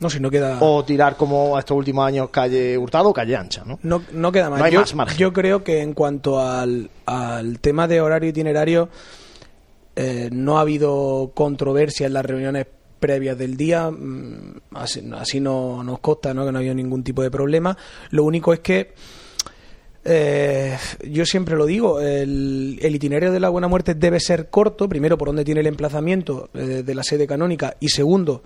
No, 0.00 0.08
si 0.10 0.18
no 0.18 0.30
queda. 0.30 0.56
o 0.60 0.82
tirar 0.84 1.16
como 1.16 1.58
estos 1.58 1.76
últimos 1.76 2.06
años 2.06 2.30
calle 2.30 2.76
Hurtado 2.78 3.10
o 3.10 3.12
calle 3.12 3.36
Ancha, 3.36 3.62
¿no? 3.64 3.78
No, 3.82 4.02
no 4.12 4.32
queda 4.32 4.48
más. 4.50 4.58
No 4.58 4.64
hay 4.64 4.72
yo, 4.72 4.80
más 4.80 4.94
margen. 4.94 5.18
yo 5.18 5.32
creo 5.32 5.62
que 5.62 5.82
en 5.82 5.92
cuanto 5.94 6.40
al, 6.40 6.90
al 7.06 7.60
tema 7.60 7.86
de 7.86 8.00
horario 8.00 8.30
itinerario, 8.30 8.88
eh, 9.96 10.30
no 10.32 10.58
ha 10.58 10.62
habido 10.62 11.32
controversia 11.34 12.06
en 12.06 12.14
las 12.14 12.24
reuniones 12.24 12.66
previas 13.00 13.36
del 13.36 13.56
día. 13.56 13.90
mm, 13.90 14.60
Así, 14.74 15.02
así 15.14 15.40
no 15.40 15.82
nos 15.82 15.98
consta 15.98 16.32
¿no? 16.32 16.46
que 16.46 16.52
no 16.52 16.58
ha 16.58 16.60
habido 16.60 16.74
ningún 16.74 17.02
tipo 17.02 17.22
de 17.22 17.30
problema. 17.30 17.76
Lo 18.10 18.22
único 18.24 18.52
es 18.52 18.60
que. 18.60 18.92
eh, 20.04 20.76
yo 21.08 21.26
siempre 21.26 21.56
lo 21.56 21.66
digo, 21.66 22.00
el, 22.00 22.78
el 22.80 22.94
itinerario 22.94 23.32
de 23.32 23.40
la 23.40 23.48
Buena 23.50 23.68
Muerte 23.68 23.94
debe 23.94 24.20
ser 24.20 24.48
corto, 24.48 24.88
primero 24.88 25.18
por 25.18 25.28
donde 25.28 25.44
tiene 25.44 25.60
el 25.60 25.66
emplazamiento 25.66 26.48
eh, 26.54 26.82
de 26.84 26.94
la 26.94 27.02
sede 27.02 27.26
canónica 27.26 27.76
y 27.80 27.88
segundo 27.88 28.42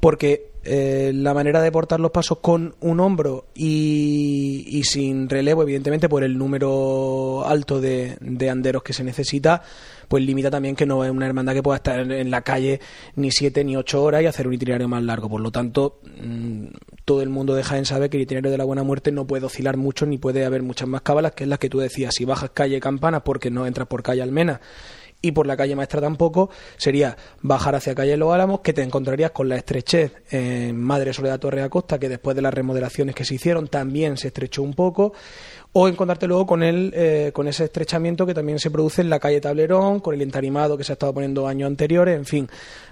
porque 0.00 0.50
eh, 0.64 1.12
la 1.14 1.34
manera 1.34 1.60
de 1.60 1.70
portar 1.70 2.00
los 2.00 2.10
pasos 2.10 2.38
con 2.38 2.74
un 2.80 3.00
hombro 3.00 3.46
y, 3.54 4.64
y 4.66 4.84
sin 4.84 5.28
relevo, 5.28 5.62
evidentemente, 5.62 6.08
por 6.08 6.24
el 6.24 6.38
número 6.38 7.44
alto 7.46 7.82
de, 7.82 8.16
de 8.20 8.48
anderos 8.50 8.82
que 8.82 8.94
se 8.94 9.04
necesita, 9.04 9.62
pues 10.10 10.24
limita 10.24 10.50
también 10.50 10.74
que 10.74 10.86
no 10.86 11.04
es 11.04 11.10
una 11.12 11.24
hermandad 11.24 11.54
que 11.54 11.62
pueda 11.62 11.76
estar 11.76 12.00
en, 12.00 12.10
en 12.10 12.32
la 12.32 12.42
calle 12.42 12.80
ni 13.14 13.30
siete 13.30 13.62
ni 13.62 13.76
ocho 13.76 14.02
horas 14.02 14.22
y 14.22 14.26
hacer 14.26 14.48
un 14.48 14.54
itinerario 14.54 14.88
más 14.88 15.04
largo. 15.04 15.28
Por 15.28 15.40
lo 15.40 15.52
tanto, 15.52 16.00
mm, 16.20 16.64
todo 17.04 17.22
el 17.22 17.28
mundo 17.28 17.54
de 17.54 17.62
Jaén 17.62 17.84
sabe 17.84 18.10
que 18.10 18.16
el 18.16 18.24
itinerario 18.24 18.50
de 18.50 18.58
la 18.58 18.64
Buena 18.64 18.82
Muerte 18.82 19.12
no 19.12 19.28
puede 19.28 19.46
oscilar 19.46 19.76
mucho 19.76 20.06
ni 20.06 20.18
puede 20.18 20.44
haber 20.44 20.64
muchas 20.64 20.88
más 20.88 21.02
cábalas, 21.02 21.30
que 21.30 21.44
es 21.44 21.48
las 21.48 21.60
que 21.60 21.70
tú 21.70 21.78
decías. 21.78 22.12
Si 22.12 22.24
bajas 22.24 22.50
calle 22.50 22.80
Campana 22.80 23.22
porque 23.22 23.52
no 23.52 23.68
entras 23.68 23.86
por 23.86 24.02
calle 24.02 24.20
Almena 24.20 24.60
y 25.22 25.32
por 25.32 25.46
la 25.46 25.56
calle 25.56 25.76
Maestra 25.76 26.00
tampoco, 26.00 26.50
sería 26.76 27.16
bajar 27.42 27.74
hacia 27.74 27.94
calle 27.94 28.16
Los 28.16 28.32
Álamos, 28.32 28.60
que 28.60 28.72
te 28.72 28.82
encontrarías 28.82 29.30
con 29.30 29.48
la 29.48 29.56
estrechez 29.56 30.12
en 30.30 30.76
Madre 30.76 31.12
Soledad 31.12 31.38
Torre 31.38 31.62
Acosta, 31.62 31.98
que 31.98 32.08
después 32.08 32.34
de 32.34 32.42
las 32.42 32.54
remodelaciones 32.54 33.14
que 33.14 33.24
se 33.24 33.34
hicieron 33.34 33.68
también 33.68 34.16
se 34.16 34.28
estrechó 34.28 34.62
un 34.62 34.74
poco, 34.74 35.12
o 35.72 35.86
encontrarte 35.86 36.26
luego 36.26 36.46
con 36.46 36.62
el, 36.64 36.92
eh, 36.96 37.30
con 37.32 37.46
ese 37.46 37.64
estrechamiento 37.64 38.26
que 38.26 38.34
también 38.34 38.58
se 38.58 38.70
produce 38.72 39.02
en 39.02 39.10
la 39.10 39.20
calle 39.20 39.40
Tablerón, 39.40 40.00
con 40.00 40.14
el 40.14 40.22
entarimado 40.22 40.76
que 40.76 40.82
se 40.82 40.90
ha 40.92 40.94
estado 40.94 41.14
poniendo 41.14 41.46
años 41.46 41.68
anteriores, 41.68 42.16
en 42.16 42.24
fin. 42.24 42.48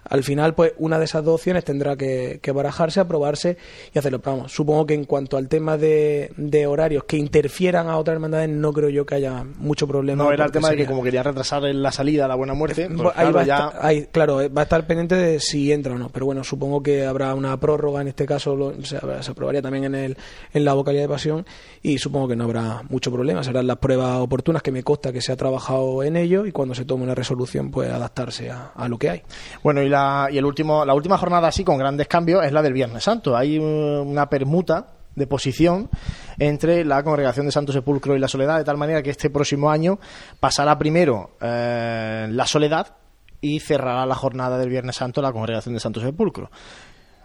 Al 0.08 0.22
final, 0.22 0.54
pues 0.54 0.72
una 0.78 0.98
de 0.98 1.04
esas 1.04 1.22
dos 1.24 1.34
opciones 1.34 1.64
tendrá 1.64 1.96
que, 1.96 2.38
que 2.40 2.50
barajarse, 2.52 3.00
aprobarse 3.00 3.58
y 3.92 3.98
hacerlo. 3.98 4.20
Pero 4.20 4.36
vamos, 4.36 4.52
supongo 4.52 4.86
que 4.86 4.94
en 4.94 5.04
cuanto 5.04 5.36
al 5.36 5.48
tema 5.48 5.76
de, 5.76 6.30
de 6.36 6.66
horarios 6.66 7.04
que 7.04 7.16
interfieran 7.18 7.88
a 7.88 7.98
otras 7.98 8.14
hermandades, 8.14 8.48
no 8.48 8.72
creo 8.72 8.88
yo 8.90 9.04
que 9.04 9.16
haya 9.16 9.44
mucho 9.58 9.86
problema. 9.88 10.22
No, 10.24 10.32
era 10.32 10.44
el 10.46 10.52
tema 10.52 10.70
de 10.70 10.76
que 10.76 10.86
como 10.86 11.02
quería 11.02 11.22
retrasar 11.24 11.62
la 11.64 11.92
salida 11.92 12.24
a 12.24 12.28
la 12.28 12.36
buena 12.36 12.54
muerte, 12.54 12.86
pues, 12.86 12.96
Pues 13.02 13.14
ahí 13.16 13.30
claro, 13.30 13.34
va 13.34 13.40
a 13.42 13.44
ya... 13.44 13.56
estar- 13.58 13.78
ahí, 13.82 14.06
claro, 14.10 14.40
eh, 14.40 14.48
va 14.48 14.62
a 14.62 14.64
estar 14.64 14.86
pendiente 14.86 15.16
de 15.16 15.40
si 15.40 15.72
entra 15.72 15.94
o 15.94 15.98
no. 15.98 16.08
Pero 16.10 16.26
bueno, 16.26 16.42
supongo 16.44 16.82
que 16.82 17.04
habrá 17.04 17.34
una 17.34 17.58
prórroga 17.60 18.00
en 18.00 18.08
este 18.08 18.24
caso, 18.24 18.54
lo- 18.56 18.72
se, 18.84 18.98
se 19.20 19.30
aprobaría 19.32 19.60
también 19.60 19.84
en, 19.86 19.94
el, 19.96 20.16
en 20.54 20.64
la 20.64 20.72
vocalía 20.74 21.02
de 21.02 21.08
pasión 21.08 21.44
y 21.82 21.98
supongo 21.98 22.28
que 22.28 22.36
no 22.36 22.44
habrá 22.44 22.67
mucho 22.88 23.10
problema. 23.10 23.42
Serán 23.42 23.66
las 23.66 23.78
pruebas 23.78 24.18
oportunas 24.18 24.62
que 24.62 24.72
me 24.72 24.82
consta 24.82 25.12
que 25.12 25.20
se 25.20 25.32
ha 25.32 25.36
trabajado 25.36 26.02
en 26.02 26.16
ello 26.16 26.46
y 26.46 26.52
cuando 26.52 26.74
se 26.74 26.84
tome 26.84 27.04
una 27.04 27.14
resolución, 27.14 27.70
pues 27.70 27.90
adaptarse 27.90 28.50
a, 28.50 28.88
lo 28.88 28.98
que 28.98 29.10
hay. 29.10 29.22
Bueno, 29.62 29.82
y, 29.82 29.88
la, 29.88 30.28
y 30.30 30.38
el 30.38 30.44
último, 30.44 30.84
la 30.84 30.94
última 30.94 31.18
jornada 31.18 31.48
así 31.48 31.64
con 31.64 31.78
grandes 31.78 32.08
cambios 32.08 32.44
es 32.44 32.52
la 32.52 32.62
del 32.62 32.72
Viernes 32.72 33.04
Santo. 33.04 33.36
Hay 33.36 33.58
uh, 33.58 34.02
una 34.02 34.28
permuta 34.28 34.86
de 35.14 35.26
posición 35.26 35.90
entre 36.38 36.84
la 36.84 37.02
Congregación 37.02 37.46
de 37.46 37.52
Santo 37.52 37.72
Sepulcro 37.72 38.16
y 38.16 38.18
la 38.18 38.28
Soledad, 38.28 38.58
de 38.58 38.64
tal 38.64 38.76
manera 38.76 39.02
que 39.02 39.10
este 39.10 39.30
próximo 39.30 39.70
año 39.70 39.98
pasará 40.40 40.78
primero 40.78 41.32
eh, 41.40 42.28
la 42.30 42.46
Soledad 42.46 42.94
y 43.40 43.60
cerrará 43.60 44.06
la 44.06 44.14
jornada 44.14 44.58
del 44.58 44.70
Viernes 44.70 44.96
Santo 44.96 45.20
la 45.20 45.32
Congregación 45.32 45.74
de 45.74 45.80
Santo 45.80 46.00
Sepulcro. 46.00 46.50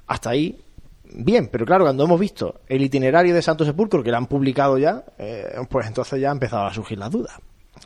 Hasta 0.08 0.32
ahí, 0.32 0.60
bien, 1.14 1.48
pero 1.52 1.66
claro, 1.66 1.86
cuando 1.86 2.04
hemos 2.04 2.20
visto 2.20 2.62
el 2.68 2.82
itinerario 2.82 3.34
de 3.34 3.42
Santo 3.42 3.66
Sepulcro, 3.66 4.04
que 4.04 4.12
lo 4.12 4.18
han 4.18 4.28
publicado 4.28 4.78
ya, 4.78 5.04
eh, 5.18 5.56
pues 5.70 5.88
entonces 5.88 6.20
ya 6.20 6.30
han 6.32 6.38
empezado 6.38 6.66
a 6.66 6.74
surgir 6.74 6.98
las 6.98 7.12
dudas. 7.12 7.36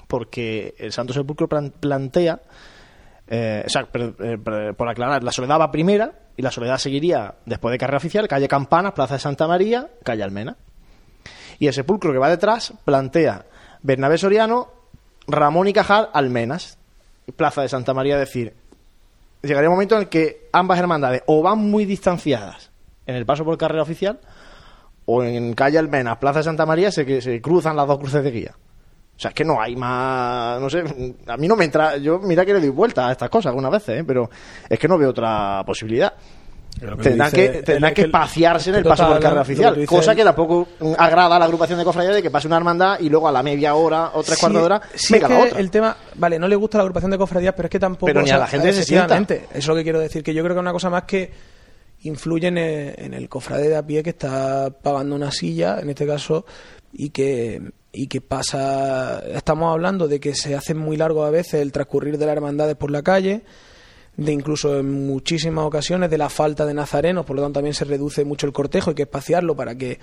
Porque 0.07 0.75
el 0.77 0.91
Santo 0.91 1.13
Sepulcro 1.13 1.47
plan- 1.47 1.71
plantea 1.79 2.41
eh, 3.29 3.63
o 3.65 3.69
sea, 3.69 3.87
eh, 3.93 4.73
por 4.77 4.87
aclarar, 4.87 5.21
la 5.21 5.31
Soledad 5.31 5.59
va 5.59 5.69
primera 5.71 6.13
y 6.37 6.41
la 6.41 6.49
Soledad 6.51 6.77
seguiría 6.77 7.35
después 7.45 7.71
de 7.73 7.77
carrera 7.77 7.97
oficial, 7.97 8.25
calle 8.27 8.47
Campanas, 8.47 8.93
Plaza 8.93 9.15
de 9.15 9.19
Santa 9.19 9.47
María, 9.47 9.89
calle 10.03 10.23
Almena. 10.23 10.55
Y 11.59 11.67
el 11.67 11.73
sepulcro 11.73 12.13
que 12.13 12.19
va 12.19 12.29
detrás 12.29 12.73
plantea 12.85 13.45
Bernabé 13.81 14.17
Soriano, 14.17 14.69
Ramón 15.27 15.67
y 15.67 15.73
Cajal, 15.73 16.09
Almenas, 16.13 16.77
Plaza 17.35 17.63
de 17.63 17.67
Santa 17.69 17.93
María, 17.93 18.13
es 18.13 18.21
decir, 18.21 18.53
llegaría 19.41 19.67
un 19.69 19.75
momento 19.75 19.95
en 19.95 20.01
el 20.03 20.07
que 20.09 20.47
ambas 20.53 20.79
hermandades 20.79 21.23
o 21.25 21.41
van 21.41 21.57
muy 21.59 21.83
distanciadas 21.83 22.71
en 23.07 23.15
el 23.15 23.25
paso 23.25 23.43
por 23.43 23.57
carrera 23.57 23.81
oficial 23.81 24.19
o 25.05 25.23
en 25.23 25.53
calle 25.53 25.77
Almenas, 25.79 26.17
Plaza 26.17 26.39
de 26.39 26.43
Santa 26.43 26.65
María, 26.65 26.91
se, 26.91 27.05
que 27.05 27.21
se 27.21 27.41
cruzan 27.41 27.75
las 27.75 27.87
dos 27.87 27.97
cruces 27.97 28.23
de 28.23 28.29
guía. 28.31 28.51
O 29.15 29.19
sea, 29.19 29.29
es 29.29 29.35
que 29.35 29.43
no 29.45 29.59
hay 29.59 29.75
más, 29.75 30.61
no 30.61 30.69
sé, 30.69 30.83
a 31.25 31.37
mí 31.37 31.47
no 31.47 31.55
me 31.55 31.65
entra, 31.65 31.97
yo 31.97 32.19
mira 32.19 32.45
que 32.45 32.53
le 32.53 32.59
doy 32.59 32.69
vuelta 32.69 33.07
a 33.07 33.13
estas 33.13 33.29
cosas 33.31 33.47
algunas 33.49 33.71
veces, 33.71 34.01
¿eh? 34.01 34.03
pero 34.05 34.29
es 34.69 34.77
que 34.77 34.87
no 34.87 34.97
veo 34.97 35.09
otra 35.09 35.63
posibilidad. 35.65 36.13
Que 36.79 36.85
Tendrán 37.09 37.31
que, 37.31 37.47
tendrán 37.63 37.91
que 37.95 38.01
que- 38.03 38.05
espaciarse 38.05 38.69
en 38.69 38.75
el 38.75 38.83
paso 38.83 39.01
por 39.07 39.15
total, 39.15 39.21
carrera 39.23 39.41
lo 39.41 39.45
que 39.47 39.51
oficial, 39.53 39.85
cosa 39.87 40.13
que 40.13 40.23
tampoco 40.23 40.67
agrada 40.99 41.37
a 41.37 41.39
la 41.39 41.45
agrupación 41.45 41.79
de 41.79 41.85
cofradías 41.85 42.13
de 42.13 42.21
que 42.21 42.29
pase 42.29 42.45
una 42.45 42.57
hermandad 42.57 42.99
y 42.99 43.09
luego 43.09 43.27
a 43.27 43.31
la 43.31 43.41
media 43.41 43.73
hora 43.73 44.11
o 44.13 44.21
tres 44.21 44.35
Sí, 44.37 44.41
cuartos 44.41 44.61
de 44.61 44.65
hora 44.67 44.81
sí, 44.93 45.13
venga 45.13 45.27
es 45.27 45.33
la 45.33 45.39
otra. 45.39 45.59
El 45.59 45.71
tema, 45.71 45.97
vale, 46.13 46.37
no 46.37 46.47
le 46.47 46.55
gusta 46.55 46.77
la 46.77 46.83
agrupación 46.83 47.09
de 47.09 47.17
cofradías, 47.17 47.55
pero 47.55 47.65
es 47.65 47.71
que 47.71 47.79
tampoco. 47.79 48.05
Pero 48.05 48.21
ni 48.21 48.29
a 48.29 48.37
la 48.37 48.45
gente 48.45 48.71
se 48.73 48.83
sienta. 48.83 49.17
Eso 49.17 49.39
es 49.55 49.67
lo 49.67 49.73
que 49.75 49.81
quiero 49.81 49.99
decir, 49.99 50.21
que 50.21 50.35
yo 50.35 50.43
creo 50.43 50.53
que 50.53 50.59
es 50.59 50.61
una 50.61 50.71
cosa 50.73 50.91
más 50.91 51.03
que 51.05 51.31
influye 52.03 52.47
en 52.47 52.57
el, 52.57 53.29
cofrade 53.29 53.69
de 53.69 53.75
a 53.75 53.85
pie 53.85 54.03
que 54.03 54.11
está 54.11 54.69
pagando 54.69 55.15
una 55.15 55.31
silla, 55.31 55.79
en 55.79 55.89
este 55.89 56.05
caso, 56.05 56.45
y 56.93 57.09
que 57.09 57.61
y 57.91 58.07
que 58.07 58.21
pasa, 58.21 59.23
estamos 59.33 59.71
hablando 59.71 60.07
de 60.07 60.19
que 60.19 60.35
se 60.35 60.55
hace 60.55 60.75
muy 60.75 60.97
largo 60.97 61.23
a 61.23 61.31
veces 61.31 61.55
el 61.55 61.71
transcurrir 61.71 62.19
de 62.19 62.27
las 62.27 62.35
hermandades 62.35 62.75
por 62.75 62.91
la 62.91 63.01
calle, 63.01 63.41
de 64.15 64.31
incluso 64.31 64.77
en 64.77 65.07
muchísimas 65.07 65.65
ocasiones 65.65 66.09
de 66.11 66.17
la 66.19 66.29
falta 66.29 66.65
de 66.67 66.75
nazarenos, 66.75 67.25
por 67.25 67.35
lo 67.35 67.41
tanto 67.41 67.57
también 67.57 67.73
se 67.73 67.85
reduce 67.85 68.23
mucho 68.23 68.45
el 68.45 68.53
cortejo, 68.53 68.91
hay 68.91 68.95
que 68.95 69.03
espaciarlo 69.03 69.55
para 69.55 69.75
que 69.75 69.99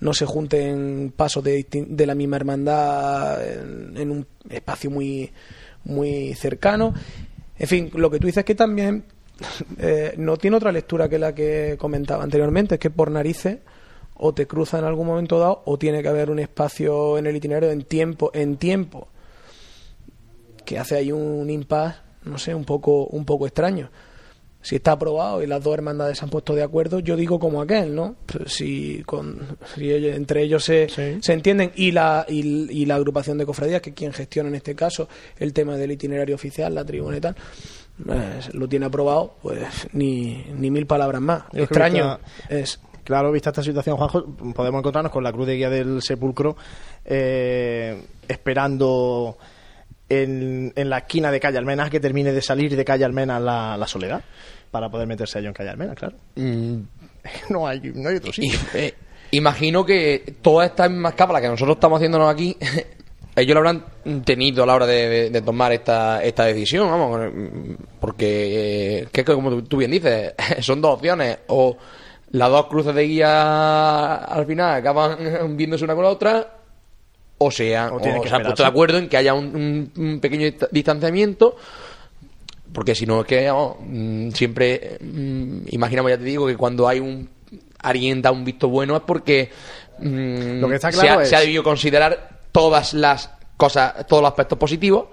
no 0.00 0.12
se 0.12 0.26
junten 0.26 1.12
pasos 1.16 1.42
de, 1.42 1.66
de 1.70 2.06
la 2.06 2.14
misma 2.14 2.36
hermandad 2.36 3.42
en, 3.42 3.96
en 3.96 4.10
un 4.10 4.26
espacio 4.50 4.90
muy, 4.90 5.32
muy 5.84 6.34
cercano. 6.34 6.92
En 7.58 7.68
fin, 7.68 7.90
lo 7.94 8.10
que 8.10 8.18
tú 8.18 8.26
dices 8.26 8.40
es 8.40 8.44
que 8.44 8.54
también 8.54 9.04
eh, 9.78 10.14
no 10.18 10.36
tiene 10.36 10.56
otra 10.56 10.72
lectura 10.72 11.08
que 11.08 11.18
la 11.18 11.34
que 11.34 11.76
comentaba 11.78 12.22
anteriormente, 12.22 12.76
es 12.76 12.80
que 12.80 12.90
por 12.90 13.10
narices 13.10 13.58
o 14.14 14.32
te 14.32 14.46
cruza 14.46 14.78
en 14.78 14.84
algún 14.84 15.06
momento 15.06 15.38
dado 15.38 15.62
o 15.64 15.78
tiene 15.78 16.02
que 16.02 16.08
haber 16.08 16.30
un 16.30 16.38
espacio 16.38 17.18
en 17.18 17.26
el 17.26 17.36
itinerario 17.36 17.70
en 17.70 17.82
tiempo, 17.82 18.30
en 18.34 18.56
tiempo 18.56 19.08
que 20.64 20.78
hace 20.78 20.96
ahí 20.96 21.12
un 21.12 21.48
impasse, 21.50 21.98
no 22.24 22.38
sé, 22.38 22.54
un 22.54 22.64
poco, 22.64 23.06
un 23.06 23.24
poco 23.24 23.46
extraño. 23.46 23.90
Si 24.60 24.76
está 24.76 24.92
aprobado 24.92 25.42
y 25.42 25.48
las 25.48 25.60
dos 25.60 25.74
hermandades 25.74 26.18
se 26.18 26.24
han 26.24 26.30
puesto 26.30 26.54
de 26.54 26.62
acuerdo, 26.62 27.00
yo 27.00 27.16
digo 27.16 27.40
como 27.40 27.60
aquel, 27.60 27.96
¿no? 27.96 28.14
Si, 28.46 29.02
con, 29.04 29.58
si 29.74 29.92
entre 29.92 30.44
ellos 30.44 30.62
se, 30.62 30.88
se 30.88 31.32
entienden 31.32 31.72
y 31.74 31.90
la, 31.90 32.24
y, 32.28 32.70
y 32.70 32.86
la 32.86 32.94
agrupación 32.94 33.38
de 33.38 33.46
cofradías, 33.46 33.82
que 33.82 33.92
quien 33.92 34.12
gestiona 34.12 34.50
en 34.50 34.54
este 34.54 34.76
caso 34.76 35.08
el 35.36 35.52
tema 35.52 35.76
del 35.76 35.90
itinerario 35.90 36.36
oficial, 36.36 36.72
la 36.76 36.84
tribuna 36.84 37.16
y 37.16 37.20
tal, 37.20 37.34
pues, 38.04 38.54
lo 38.54 38.68
tiene 38.68 38.86
aprobado, 38.86 39.34
pues 39.42 39.88
ni, 39.92 40.44
ni 40.56 40.70
mil 40.70 40.86
palabras 40.86 41.20
más. 41.20 41.42
Yo 41.44 41.48
creo 41.50 41.56
que 41.58 41.62
Extraño 41.74 42.18
está- 42.38 42.54
es. 42.54 42.80
Claro, 43.04 43.32
vista 43.32 43.50
esta 43.50 43.64
situación, 43.64 43.96
Juanjo, 43.96 44.24
podemos 44.54 44.78
encontrarnos 44.78 45.10
con 45.10 45.24
la 45.24 45.32
cruz 45.32 45.48
de 45.48 45.56
guía 45.56 45.68
del 45.68 46.00
sepulcro 46.02 46.56
eh, 47.04 48.00
esperando 48.28 49.36
en, 50.08 50.72
en 50.76 50.88
la 50.90 50.98
esquina 50.98 51.32
de 51.32 51.40
calle 51.40 51.58
Almenas 51.58 51.90
que 51.90 51.98
termine 51.98 52.32
de 52.32 52.40
salir 52.42 52.76
de 52.76 52.84
calle 52.84 53.04
Almenas 53.04 53.42
la, 53.42 53.76
la 53.76 53.86
soledad 53.88 54.22
para 54.70 54.88
poder 54.88 55.08
meterse 55.08 55.38
ello 55.40 55.48
en 55.48 55.54
calle 55.54 55.70
Almenas, 55.70 55.96
claro. 55.96 56.16
Mm, 56.36 56.76
No 57.50 57.66
hay, 57.66 57.80
no 57.94 58.08
hay 58.08 58.16
otro 58.16 58.30
y- 58.30 58.50
sitio. 58.50 58.58
eh, 58.74 58.94
imagino 59.32 59.84
que 59.84 60.36
todas 60.40 60.70
estas 60.70 60.88
mismas 60.90 61.14
cámaras 61.14 61.42
que 61.42 61.48
nosotros 61.48 61.76
estamos 61.78 61.96
haciéndonos 61.98 62.32
aquí, 62.32 62.56
ellos 63.34 63.54
lo 63.54 63.58
habrán 63.60 63.84
tenido 64.24 64.62
a 64.62 64.66
la 64.66 64.74
hora 64.74 64.86
de, 64.86 65.08
de- 65.08 65.30
de 65.30 65.42
tomar 65.42 65.72
esta, 65.72 66.22
esta 66.22 66.44
decisión, 66.44 66.88
vamos, 66.90 67.20
porque, 68.00 68.98
eh, 69.00 69.06
que 69.12 69.24
como 69.24 69.62
tú, 69.62 69.78
bien 69.78 69.90
dices, 69.90 70.34
son 70.60 70.80
dos 70.80 70.94
opciones, 70.94 71.38
o 71.48 71.76
las 72.32 72.48
dos 72.50 72.66
cruces 72.66 72.94
de 72.94 73.02
guía 73.06 74.14
al 74.16 74.46
final 74.46 74.74
acaban 74.76 75.16
viéndose 75.56 75.84
una 75.84 75.94
con 75.94 76.04
la 76.04 76.10
otra, 76.10 76.56
o 77.38 77.50
sea, 77.50 77.88
O 77.92 77.96
o, 77.96 78.22
que 78.22 78.28
se 78.28 78.34
han 78.34 78.42
puesto 78.42 78.62
de 78.62 78.68
acuerdo 78.68 78.98
en 78.98 79.08
que 79.08 79.16
haya 79.16 79.34
un, 79.34 79.46
un- 79.56 79.92
un 79.96 80.20
pequeño 80.20 80.46
dista- 80.46 80.68
distanciamiento, 80.70 81.56
porque 82.72 82.94
si 82.94 83.04
no 83.06 83.20
es 83.20 83.26
que 83.26 83.50
mm, 83.50 84.30
siempre 84.30 84.98
mm, 85.00 85.58
imaginamos, 85.70 86.10
ya 86.10 86.18
te 86.18 86.24
digo, 86.24 86.46
que 86.46 86.56
cuando 86.56 86.88
hay 86.88 87.00
un 87.00 87.28
alguien 87.82 88.22
da 88.22 88.30
un 88.30 88.44
visto 88.44 88.68
bueno 88.68 88.94
es 88.96 89.02
porque 89.02 89.50
mm, 89.98 90.60
Lo 90.60 90.68
que 90.68 90.76
está 90.76 90.92
se, 90.92 90.98
claro 91.00 91.18
ha, 91.20 91.22
es- 91.24 91.28
se 91.28 91.36
ha 91.36 91.40
debido 91.40 91.62
considerar 91.64 92.31
todas 92.52 92.94
las 92.94 93.30
cosas, 93.56 94.06
todos 94.06 94.22
los 94.22 94.30
aspectos 94.30 94.58
positivos 94.58 95.06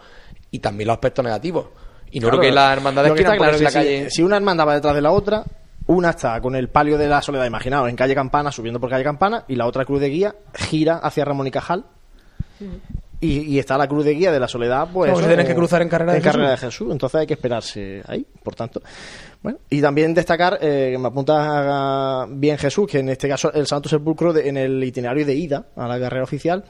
y 0.51 0.59
también 0.59 0.87
los 0.87 0.95
aspectos 0.95 1.23
negativos. 1.25 1.67
Y 2.11 2.19
no 2.19 2.27
Claro, 2.27 2.39
creo 2.39 2.49
que 2.51 2.55
las 2.55 2.73
hermandades 2.77 3.09
lo 3.09 3.15
que 3.15 3.21
quieran 3.23 3.37
claro 3.37 3.57
en 3.57 3.63
la 3.63 3.69
que 3.69 3.73
calle. 3.73 4.09
Si, 4.09 4.15
si 4.17 4.23
una 4.23 4.37
hermandad 4.37 4.67
va 4.67 4.73
detrás 4.75 4.95
de 4.95 5.01
la 5.01 5.11
otra, 5.11 5.43
una 5.87 6.09
está 6.11 6.39
con 6.41 6.55
el 6.55 6.69
palio 6.69 6.97
de 6.97 7.07
la 7.07 7.21
soledad, 7.21 7.45
imaginaos, 7.45 7.89
en 7.89 7.95
calle 7.95 8.13
Campana, 8.15 8.51
subiendo 8.51 8.79
por 8.79 8.89
calle 8.89 9.03
Campana, 9.03 9.45
y 9.47 9.55
la 9.55 9.65
otra 9.67 9.85
cruz 9.85 9.99
de 10.01 10.09
guía 10.09 10.35
gira 10.53 10.97
hacia 10.97 11.25
Ramón 11.25 11.47
y 11.47 11.51
Cajal. 11.51 11.85
Y, 13.21 13.39
y 13.41 13.59
está 13.59 13.77
la 13.77 13.87
cruz 13.87 14.05
de 14.05 14.13
guía 14.13 14.31
de 14.31 14.39
la 14.39 14.47
soledad, 14.47 14.87
pues. 14.93 15.09
Como 15.09 15.17
si 15.17 15.23
eso, 15.23 15.29
tienen 15.29 15.45
que 15.45 15.53
cruzar 15.55 15.81
en 15.81 15.89
carrera 15.89 16.13
de 16.13 16.19
en 16.19 16.23
carrera 16.23 16.49
Jesús. 16.51 16.61
de 16.61 16.67
Jesús. 16.71 16.91
Entonces 16.93 17.19
hay 17.19 17.27
que 17.27 17.33
esperarse 17.33 18.01
ahí, 18.07 18.25
por 18.43 18.55
tanto. 18.55 18.81
Bueno, 19.43 19.59
y 19.69 19.81
también 19.81 20.13
destacar, 20.13 20.57
eh, 20.61 20.89
que 20.93 20.97
me 20.97 21.07
apunta 21.09 22.25
bien 22.29 22.57
Jesús, 22.57 22.87
que 22.89 22.99
en 22.99 23.09
este 23.09 23.27
caso 23.27 23.51
el 23.53 23.67
Santo 23.67 23.89
Sepulcro 23.89 24.31
de- 24.31 24.47
en 24.47 24.55
el 24.57 24.81
itinerario 24.83 25.25
de 25.25 25.35
ida 25.35 25.65
a 25.75 25.87
la 25.87 25.99
carrera 25.99 26.23
oficial 26.23 26.63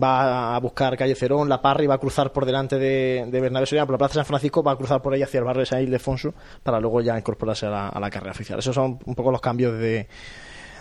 va 0.00 0.54
a 0.54 0.60
buscar 0.60 0.96
calle 0.96 1.14
Cerón, 1.14 1.48
La 1.48 1.60
Parra 1.62 1.82
y 1.84 1.86
va 1.86 1.94
a 1.94 1.98
cruzar 1.98 2.32
por 2.32 2.44
delante 2.46 2.78
de, 2.78 3.26
de 3.30 3.40
Bernabé 3.40 3.66
Soriano 3.66 3.86
por 3.86 3.94
la 3.94 3.98
Plaza 3.98 4.14
San 4.14 4.24
Francisco, 4.26 4.62
va 4.62 4.72
a 4.72 4.76
cruzar 4.76 5.00
por 5.02 5.12
ahí 5.14 5.22
hacia 5.22 5.38
el 5.38 5.44
barrio 5.44 5.60
de 5.60 5.66
San 5.66 5.82
Ildefonso 5.82 6.34
para 6.62 6.80
luego 6.80 7.00
ya 7.00 7.16
incorporarse 7.18 7.66
a 7.66 7.70
la, 7.70 7.88
a 7.88 8.00
la 8.00 8.10
carrera 8.10 8.32
oficial. 8.32 8.58
Esos 8.58 8.74
son 8.74 8.98
un 9.04 9.14
poco 9.14 9.30
los 9.30 9.40
cambios 9.40 9.78
de, 9.78 10.06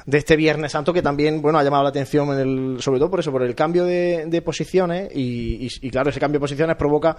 de 0.06 0.18
este 0.18 0.36
Viernes 0.36 0.72
Santo 0.72 0.92
que 0.94 1.02
también 1.02 1.42
bueno 1.42 1.60
ha 1.60 1.64
llamado 1.64 1.84
la 1.84 1.90
atención 1.90 2.30
en 2.34 2.40
el, 2.40 2.82
sobre 2.82 3.00
todo 3.00 3.10
por 3.12 3.20
eso 3.20 3.32
por 3.32 3.44
el 3.44 3.54
cambio 3.56 3.86
de, 3.86 4.26
de 4.28 4.42
posiciones 4.42 5.10
y, 5.14 5.66
y- 5.66 5.88
y, 5.88 5.90
claro 5.92 6.10
ese 6.10 6.20
cambio 6.20 6.40
de 6.40 6.44
posiciones 6.44 6.76
provoca 6.78 7.16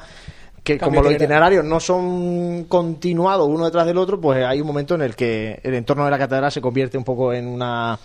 que 0.64 0.76
Cambio 0.76 1.00
como 1.00 1.02
los 1.04 1.10
de 1.10 1.14
itinerario. 1.16 1.60
itinerarios 1.60 1.64
no 1.64 1.80
son 1.80 2.64
continuados 2.64 3.48
uno 3.48 3.64
detrás 3.64 3.86
del 3.86 3.96
otro 3.96 4.20
pues 4.20 4.44
hay 4.44 4.60
un 4.60 4.66
momento 4.66 4.94
en 4.94 5.02
el 5.02 5.14
que 5.16 5.58
el 5.62 5.74
entorno 5.74 6.04
de 6.04 6.10
la 6.10 6.18
catedral 6.18 6.50
se 6.52 6.60
convierte 6.60 6.98
un 6.98 7.04
poco 7.04 7.32
en 7.32 7.46
una 7.46 7.98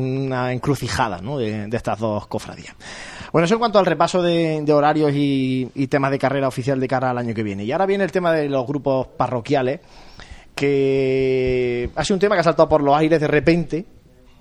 una 0.00 0.52
encrucijada 0.52 1.20
¿no? 1.20 1.38
de, 1.38 1.68
estas 1.72 1.98
dos 1.98 2.26
cofradías. 2.26 2.74
Bueno, 3.32 3.44
eso 3.44 3.54
en 3.54 3.58
cuanto 3.58 3.78
al 3.78 3.86
repaso 3.86 4.22
de, 4.22 4.62
de 4.62 4.72
horarios 4.72 5.12
y, 5.12 5.70
y 5.74 5.86
temas 5.86 6.10
de 6.10 6.18
carrera 6.18 6.48
oficial 6.48 6.80
de 6.80 6.88
cara 6.88 7.10
al 7.10 7.18
año 7.18 7.34
que 7.34 7.42
viene. 7.42 7.64
Y 7.64 7.72
ahora 7.72 7.86
viene 7.86 8.04
el 8.04 8.12
tema 8.12 8.32
de 8.32 8.48
los 8.48 8.66
grupos 8.66 9.06
parroquiales, 9.08 9.80
que 10.54 11.90
ha 11.94 12.04
sido 12.04 12.16
un 12.16 12.20
tema 12.20 12.34
que 12.34 12.40
ha 12.40 12.44
saltado 12.44 12.68
por 12.68 12.82
los 12.82 12.96
aires 12.96 13.20
de 13.20 13.28
repente, 13.28 13.84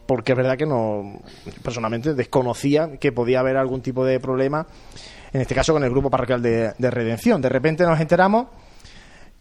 porque 0.07 0.31
es 0.31 0.37
verdad 0.37 0.57
que 0.57 0.65
no, 0.65 1.21
personalmente 1.61 2.13
desconocía 2.13 2.97
que 2.97 3.11
podía 3.11 3.41
haber 3.41 3.57
algún 3.57 3.81
tipo 3.81 4.03
de 4.03 4.19
problema, 4.19 4.65
en 5.31 5.41
este 5.41 5.53
caso 5.53 5.73
con 5.73 5.83
el 5.83 5.91
grupo 5.91 6.09
parroquial 6.09 6.41
de, 6.41 6.73
de 6.77 6.91
Redención. 6.91 7.41
De 7.41 7.49
repente 7.49 7.83
nos 7.83 7.99
enteramos 7.99 8.47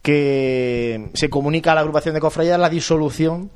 que 0.02 1.10
se 1.14 1.30
comunica 1.30 1.72
a 1.72 1.74
la 1.74 1.80
agrupación 1.80 2.14
de 2.14 2.20
cofradías 2.20 2.60
la 2.60 2.68
disolución 2.68 3.50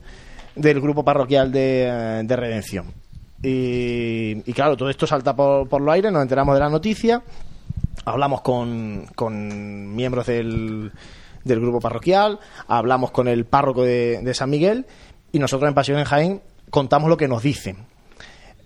del 0.55 0.81
grupo 0.81 1.05
parroquial 1.05 1.53
de, 1.53 2.23
de 2.25 2.37
Redención. 2.37 2.87
Y, 3.43 4.43
y 4.45 4.53
claro, 4.53 4.77
todo 4.77 4.91
esto 4.91 5.07
salta 5.07 5.35
por, 5.35 5.69
por 5.69 5.81
los 5.81 5.95
aires, 5.95 6.13
nos 6.13 6.23
enteramos 6.23 6.55
de 6.55 6.61
la 6.61 6.69
noticia, 6.69 7.23
hablamos 8.05 8.43
con, 8.43 9.07
con 9.15 9.95
miembros 9.95 10.27
del, 10.27 10.93
del 11.45 11.61
grupo 11.61 11.81
parroquial, 11.81 12.39
hablamos 12.69 13.11
con 13.11 13.29
el 13.29 13.47
párroco 13.47 13.83
de, 13.83 14.21
de 14.23 14.35
San 14.35 14.51
Miguel 14.51 14.87
y 15.33 15.39
nosotros 15.39 15.69
en 15.69 15.75
Pasión 15.75 15.99
en 15.99 16.05
Jaén 16.05 16.43
contamos 16.69 17.09
lo 17.09 17.17
que 17.17 17.29
nos 17.29 17.43
dicen. 17.43 17.77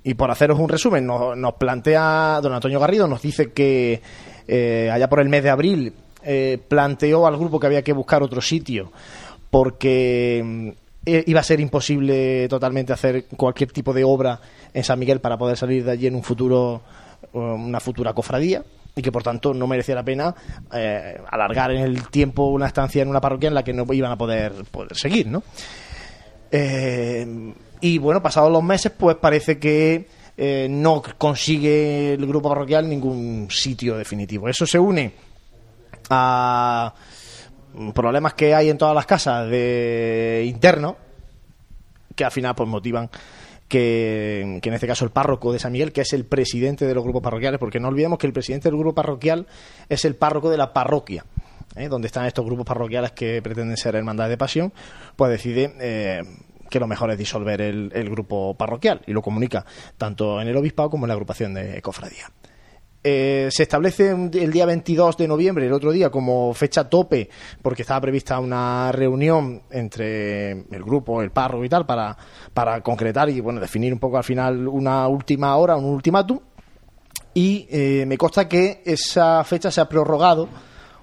Y 0.03 0.15
por 0.15 0.31
haceros 0.31 0.59
un 0.59 0.69
resumen, 0.69 1.07
nos, 1.07 1.37
nos 1.37 1.55
plantea 1.55 2.41
don 2.43 2.53
Antonio 2.53 2.81
Garrido, 2.81 3.07
nos 3.07 3.23
dice 3.23 3.53
que 3.53 4.03
eh, 4.49 4.91
allá 4.93 5.09
por 5.09 5.21
el 5.21 5.29
mes 5.29 5.43
de 5.43 5.51
abril 5.51 5.95
eh, 6.25 6.59
planteó 6.69 7.27
al 7.27 7.39
grupo 7.39 7.61
que 7.61 7.67
había 7.67 7.83
que 7.83 7.93
buscar 7.93 8.23
otro 8.23 8.41
sitio 8.41 8.91
porque 9.55 10.75
eh, 11.07 11.25
iba 11.27 11.41
a 11.41 11.45
ser 11.45 11.61
imposible 11.61 12.49
totalmente 12.49 12.93
hacer 12.93 13.27
cualquier 13.37 13.71
tipo 13.73 13.93
de 13.93 14.05
obra 14.05 14.41
en 14.73 14.85
San 14.85 14.99
Miguel 14.99 15.21
para 15.21 15.37
poder 15.37 15.57
salir 15.57 15.85
de 15.85 15.93
allí 15.93 16.07
en 16.07 16.15
un 16.15 16.23
futuro, 16.23 16.83
eh, 17.33 17.39
una 17.39 17.81
futura 17.81 18.15
cofradía 18.15 18.63
y 18.97 19.03
que 19.03 19.13
por 19.13 19.23
tanto 19.23 19.53
no 19.53 19.67
merecía 19.67 19.97
la 19.97 20.03
pena 20.03 20.35
eh, 20.73 21.21
alargar 21.31 21.73
en 21.73 21.83
el 21.83 22.09
tiempo 22.09 22.47
una 22.47 22.67
estancia 22.67 23.03
en 23.03 23.09
una 23.09 23.21
parroquia 23.21 23.49
en 23.49 23.55
la 23.55 23.63
que 23.63 23.73
no 23.73 23.85
iban 23.93 24.13
a 24.13 24.17
poder, 24.17 24.53
poder 24.71 24.97
seguir, 24.97 25.27
¿no? 25.27 25.43
Eh, 26.51 27.53
y 27.81 27.99
bueno, 27.99 28.23
pasados 28.23 28.51
los 28.51 28.63
meses, 28.63 28.93
pues 28.97 29.17
parece 29.17 29.59
que 29.59 30.07
no 30.71 31.03
consigue 31.19 32.15
el 32.15 32.27
grupo 32.27 32.49
parroquial 32.49 32.89
ningún 32.89 33.49
sitio 33.51 33.97
definitivo. 33.97 34.49
Eso 34.49 34.67
se 34.67 34.79
une 34.79 35.13
a 36.11 36.93
problemas 37.95 38.35
que 38.35 38.55
hay 38.55 38.71
en 38.71 38.79
todas 38.79 38.95
las 38.95 39.07
casas 39.07 39.49
de 39.49 40.45
interno 40.47 40.97
que 42.15 42.25
al 42.25 42.31
final 42.31 42.55
pues 42.55 42.69
motivan 42.69 43.11
que, 43.69 44.61
en 44.63 44.73
este 44.73 44.87
caso 44.87 45.05
el 45.05 45.11
párroco 45.11 45.53
de 45.53 45.59
San 45.59 45.73
Miguel, 45.73 45.93
que 45.93 46.03
es 46.03 46.13
el 46.13 46.25
presidente 46.25 46.87
de 46.87 46.95
los 46.95 47.03
grupos 47.03 47.23
parroquiales, 47.23 47.59
porque 47.59 47.81
no 47.81 47.89
olvidemos 47.89 48.19
que 48.19 48.27
el 48.27 48.33
presidente 48.33 48.69
del 48.69 48.79
grupo 48.79 48.95
parroquial 48.95 49.47
es 49.89 50.05
el 50.05 50.15
párroco 50.17 50.51
de 50.51 50.57
la 50.57 50.73
parroquia, 50.73 51.25
¿eh? 51.75 51.89
donde 51.89 52.07
están 52.07 52.27
estos 52.27 52.45
grupos 52.45 52.67
parroquiales 52.67 53.13
que 53.13 53.43
pretenden 53.43 53.77
ser 53.77 53.97
hermandad 53.97 54.29
de 54.29 54.37
pasión, 54.37 54.73
pues 55.17 55.31
decide 55.31 55.75
eh, 55.81 56.23
que 56.71 56.79
lo 56.79 56.87
mejor 56.87 57.11
es 57.11 57.19
disolver 57.19 57.61
el, 57.61 57.91
el 57.95 58.11
grupo 58.11 58.55
parroquial 58.55 59.03
y 59.07 59.13
lo 59.13 59.23
comunica 59.23 59.65
tanto 59.99 60.41
en 60.41 60.49
el 60.49 60.57
obispado 60.57 60.91
como 60.91 61.07
en 61.07 61.09
la 61.09 61.15
agrupación 61.15 61.55
de 61.55 61.81
cofradía. 61.83 62.31
Eh, 63.07 63.49
se 63.51 63.65
establece 63.65 64.13
el 64.13 64.51
día 64.51 64.65
22 64.65 65.19
de 65.19 65.29
noviembre, 65.29 65.67
el 65.67 65.75
otro 65.75 65.93
día, 65.93 66.09
como 66.09 66.55
fecha 66.55 66.89
tope, 66.89 67.29
porque 67.61 67.83
estaba 67.83 68.01
prevista 68.01 68.41
una 68.41 68.91
reunión 68.93 69.61
entre 69.71 70.53
el 70.53 70.83
grupo, 70.83 71.21
el 71.21 71.31
párroco 71.31 71.67
y 71.67 71.69
tal, 71.69 71.85
para, 71.85 72.17
para 72.55 72.81
concretar 72.81 73.29
y 73.29 73.41
bueno, 73.41 73.61
definir 73.61 73.93
un 73.93 73.99
poco 73.99 74.17
al 74.17 74.25
final 74.25 74.67
una 74.69 75.07
última 75.07 75.55
hora, 75.57 75.77
un 75.77 75.85
ultimátum. 75.85 76.41
Y 77.35 77.67
eh, 77.69 78.07
me 78.07 78.17
consta 78.17 78.49
que 78.49 78.81
esa 78.87 79.45
fecha 79.45 79.71
se 79.71 79.83
ha 79.83 79.89
prorrogado 79.89 80.49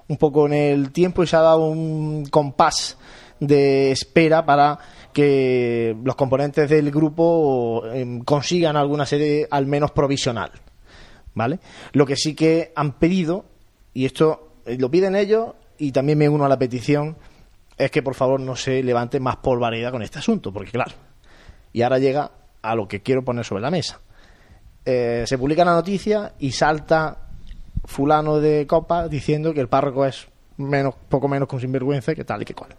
un 0.07 0.18
poco 0.18 0.48
en 0.48 0.53
el 0.53 0.91
tiempo 0.91 1.22
y 1.22 1.28
se 1.28 1.36
ha 1.36 1.41
dado 1.41 1.68
un 1.68 2.26
compás 2.32 2.98
de 3.40 3.91
espera 3.91 4.44
para 4.44 4.80
que 5.14 5.95
los 6.03 6.15
componentes 6.15 6.68
del 6.68 6.90
grupo 6.90 7.84
eh, 7.94 8.22
consigan 8.26 8.76
alguna 8.76 9.06
sede 9.06 9.48
al 9.52 9.68
menos 9.68 9.91
provisional. 9.91 10.52
¿Vale? 11.33 11.59
Lo 11.93 12.05
que 12.05 12.15
sí 12.15 12.35
que 12.35 12.73
han 12.75 12.93
pedido, 12.93 13.45
y 13.93 14.05
esto 14.05 14.53
eh, 14.65 14.77
lo 14.77 14.91
piden 14.91 15.15
ellos, 15.15 15.53
y 15.77 15.91
también 15.91 16.17
me 16.17 16.29
uno 16.29 16.45
a 16.45 16.49
la 16.49 16.59
petición, 16.59 17.17
es 17.77 17.89
que 17.89 18.03
por 18.03 18.15
favor 18.15 18.39
no 18.39 18.55
se 18.55 18.83
levante 18.83 19.19
más 19.19 19.37
polvareda 19.37 19.91
con 19.91 20.01
este 20.01 20.19
asunto, 20.19 20.51
porque 20.53 20.71
claro, 20.71 20.93
y 21.73 21.81
ahora 21.81 21.99
llega 21.99 22.31
a 22.61 22.75
lo 22.75 22.87
que 22.87 23.01
quiero 23.01 23.23
poner 23.23 23.45
sobre 23.45 23.61
la 23.61 23.71
mesa. 23.71 23.99
Eh, 24.85 25.23
se 25.25 25.37
publica 25.37 25.65
la 25.65 25.73
noticia 25.73 26.33
y 26.39 26.51
salta 26.51 27.29
fulano 27.85 28.39
de 28.39 28.67
copa 28.67 29.07
diciendo 29.07 29.53
que 29.53 29.61
el 29.61 29.67
párroco 29.67 30.05
es 30.05 30.27
menos, 30.57 30.95
poco 31.09 31.27
menos 31.27 31.47
que 31.47 31.55
un 31.55 31.61
sinvergüenza, 31.61 32.13
que 32.13 32.23
tal 32.23 32.41
y 32.41 32.45
que 32.45 32.53
cual. 32.53 32.75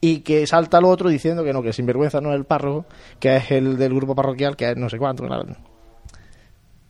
Y 0.00 0.20
que 0.20 0.46
salta 0.46 0.78
el 0.78 0.84
otro 0.84 1.08
diciendo 1.08 1.44
que 1.44 1.52
no, 1.52 1.62
que 1.62 1.68
el 1.68 1.74
sinvergüenza 1.74 2.20
no 2.20 2.30
es 2.30 2.36
el 2.36 2.44
párroco, 2.44 2.86
que 3.18 3.36
es 3.36 3.50
el 3.50 3.78
del 3.78 3.94
grupo 3.94 4.14
parroquial, 4.14 4.56
que 4.56 4.70
es 4.70 4.76
no 4.76 4.88
sé 4.88 4.98
cuánto. 4.98 5.26
claro. 5.26 5.73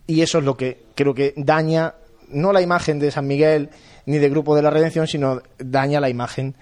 Y 0.06 0.20
eso 0.22 0.39
es 0.39 0.44
lo 0.44 0.56
que 0.56 0.82
creo 0.94 1.14
que 1.14 1.32
daña 1.36 1.94
no 2.28 2.52
la 2.52 2.60
imagen 2.60 2.98
de 2.98 3.10
San 3.10 3.26
Miguel 3.26 3.70
ni 4.06 4.18
del 4.18 4.31
grupo 4.31 4.55
de 4.55 4.62
la 4.62 4.70
Redención, 4.70 5.06
sino 5.06 5.40
daña 5.59 6.01
la 6.01 6.09
imagen 6.10 6.55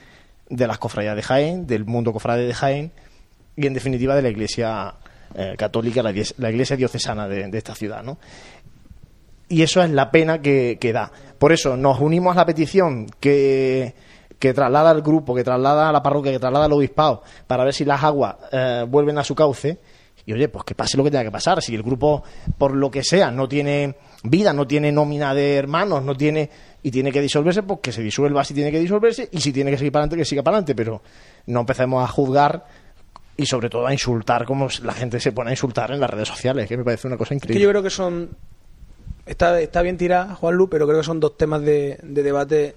de 0.48 0.66
las 0.66 0.78
cofradías 0.78 1.16
de 1.16 1.22
Jaén, 1.22 1.66
del 1.66 1.84
mundo 1.84 2.12
cofrade 2.12 2.46
de 2.46 2.54
Jaén 2.54 2.92
y 3.56 3.66
en 3.66 3.74
definitiva 3.74 4.14
de 4.14 4.22
la 4.22 4.28
Iglesia 4.28 4.94
eh, 5.34 5.54
católica, 5.56 6.02
la, 6.02 6.10
iglesia- 6.12 6.76
diocesana 6.76 7.26
de, 7.26 7.56
esta 7.56 7.74
ciudad, 7.74 8.02
¿no? 8.02 8.18
Y 9.48 9.62
eso 9.62 9.82
es 9.82 9.90
la 9.90 10.10
pena 10.10 10.40
que, 10.40 10.78
que 10.80 10.92
da. 10.92 11.10
Por 11.38 11.52
eso 11.52 11.76
nos 11.76 12.00
unimos 12.00 12.32
a 12.36 12.40
la 12.40 12.46
petición 12.46 13.06
que, 13.20 13.94
que 14.38 14.54
traslada 14.54 14.90
al 14.90 15.02
grupo, 15.02 15.34
que 15.34 15.44
traslada 15.44 15.88
a 15.88 15.92
la 15.92 16.02
parroquia, 16.02 16.32
que 16.32 16.38
traslada 16.38 16.66
al 16.66 16.72
obispado, 16.72 17.22
para 17.46 17.64
ver 17.64 17.74
si 17.74 17.84
las 17.84 18.02
aguas 18.02 18.36
eh, 18.52 18.84
vuelven 18.88 19.18
a 19.18 19.24
su 19.24 19.34
cauce. 19.34 19.78
Y 20.26 20.32
oye, 20.32 20.48
pues 20.48 20.64
que 20.64 20.74
pase 20.74 20.96
lo 20.96 21.04
que 21.04 21.10
tenga 21.10 21.24
que 21.24 21.30
pasar. 21.30 21.60
Si 21.62 21.74
el 21.74 21.82
grupo, 21.82 22.22
por 22.58 22.74
lo 22.74 22.90
que 22.90 23.02
sea, 23.02 23.30
no 23.30 23.48
tiene 23.48 23.96
vida, 24.24 24.52
no 24.52 24.66
tiene 24.66 24.92
nómina 24.92 25.34
de 25.34 25.56
hermanos, 25.56 26.02
no 26.04 26.14
tiene 26.14 26.48
y 26.82 26.90
tiene 26.90 27.10
que 27.12 27.20
disolverse, 27.20 27.62
pues 27.64 27.80
que 27.80 27.92
se 27.92 28.02
disuelva 28.02 28.44
si 28.44 28.54
tiene 28.54 28.70
que 28.70 28.78
disolverse 28.80 29.28
y 29.32 29.40
si 29.40 29.52
tiene 29.52 29.70
que 29.70 29.78
seguir 29.78 29.92
para 29.92 30.04
adelante, 30.04 30.20
que 30.22 30.24
siga 30.24 30.42
para 30.42 30.58
adelante. 30.58 30.74
Pero 30.74 31.02
no 31.46 31.60
empecemos 31.60 32.04
a 32.04 32.06
juzgar 32.06 32.64
y 33.36 33.46
sobre 33.46 33.68
todo 33.70 33.86
a 33.86 33.92
insultar 33.92 34.44
como 34.44 34.68
la 34.84 34.92
gente 34.92 35.18
se 35.18 35.32
pone 35.32 35.50
a 35.50 35.52
insultar 35.54 35.90
en 35.90 35.98
las 36.00 36.10
redes 36.10 36.28
sociales, 36.28 36.68
que 36.68 36.76
me 36.76 36.84
parece 36.84 37.08
una 37.08 37.16
cosa 37.16 37.34
Es 37.34 37.40
que 37.40 37.46
increíble. 37.46 37.62
yo 37.64 37.70
creo 37.70 37.82
que 37.82 37.90
son. 37.90 38.30
Está, 39.26 39.60
está 39.60 39.82
bien 39.82 39.96
tirada, 39.96 40.34
Juanlu, 40.34 40.68
pero 40.68 40.86
creo 40.86 40.98
que 41.00 41.04
son 41.06 41.18
dos 41.20 41.36
temas 41.36 41.62
de, 41.62 41.98
de 42.02 42.22
debate 42.22 42.74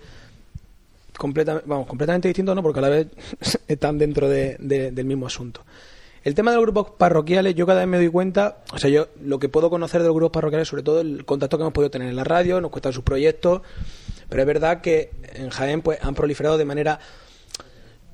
completamente, 1.17 1.67
vamos, 1.67 1.87
completamente 1.87 2.27
distintos, 2.27 2.55
¿no? 2.55 2.61
Porque 2.61 2.79
a 2.79 2.83
la 2.83 2.89
vez 2.89 3.07
están 3.67 3.97
dentro 3.97 4.27
de- 4.29 4.55
de- 4.59 4.91
del 4.91 5.05
mismo 5.05 5.27
asunto. 5.27 5.61
El 6.25 6.33
tema 6.33 6.49
de 6.49 6.57
los 6.57 6.65
grupos 6.65 6.89
parroquiales, 6.97 7.53
yo 7.53 7.67
cada 7.67 7.81
vez 7.81 7.87
me 7.87 7.97
doy 7.97 8.09
cuenta, 8.09 8.57
o 8.73 8.79
sea, 8.79 8.89
yo 8.89 9.09
lo 9.21 9.37
que 9.37 9.47
puedo 9.47 9.69
conocer 9.69 10.01
de 10.01 10.07
los 10.07 10.15
grupos 10.15 10.33
parroquiales, 10.33 10.67
sobre 10.67 10.81
todo 10.81 10.99
el 10.99 11.23
contacto 11.23 11.55
que 11.55 11.61
hemos 11.61 11.73
podido 11.73 11.91
tener 11.91 12.09
en 12.09 12.15
la 12.15 12.23
radio, 12.23 12.59
nos 12.59 12.71
cuentan 12.71 12.93
sus 12.93 13.03
proyectos, 13.03 13.61
pero 14.27 14.41
es 14.41 14.47
verdad 14.47 14.81
que 14.81 15.11
en 15.35 15.51
Jaén 15.51 15.83
pues 15.83 15.99
han 16.01 16.15
proliferado 16.15 16.57
de 16.57 16.65
manera 16.65 16.99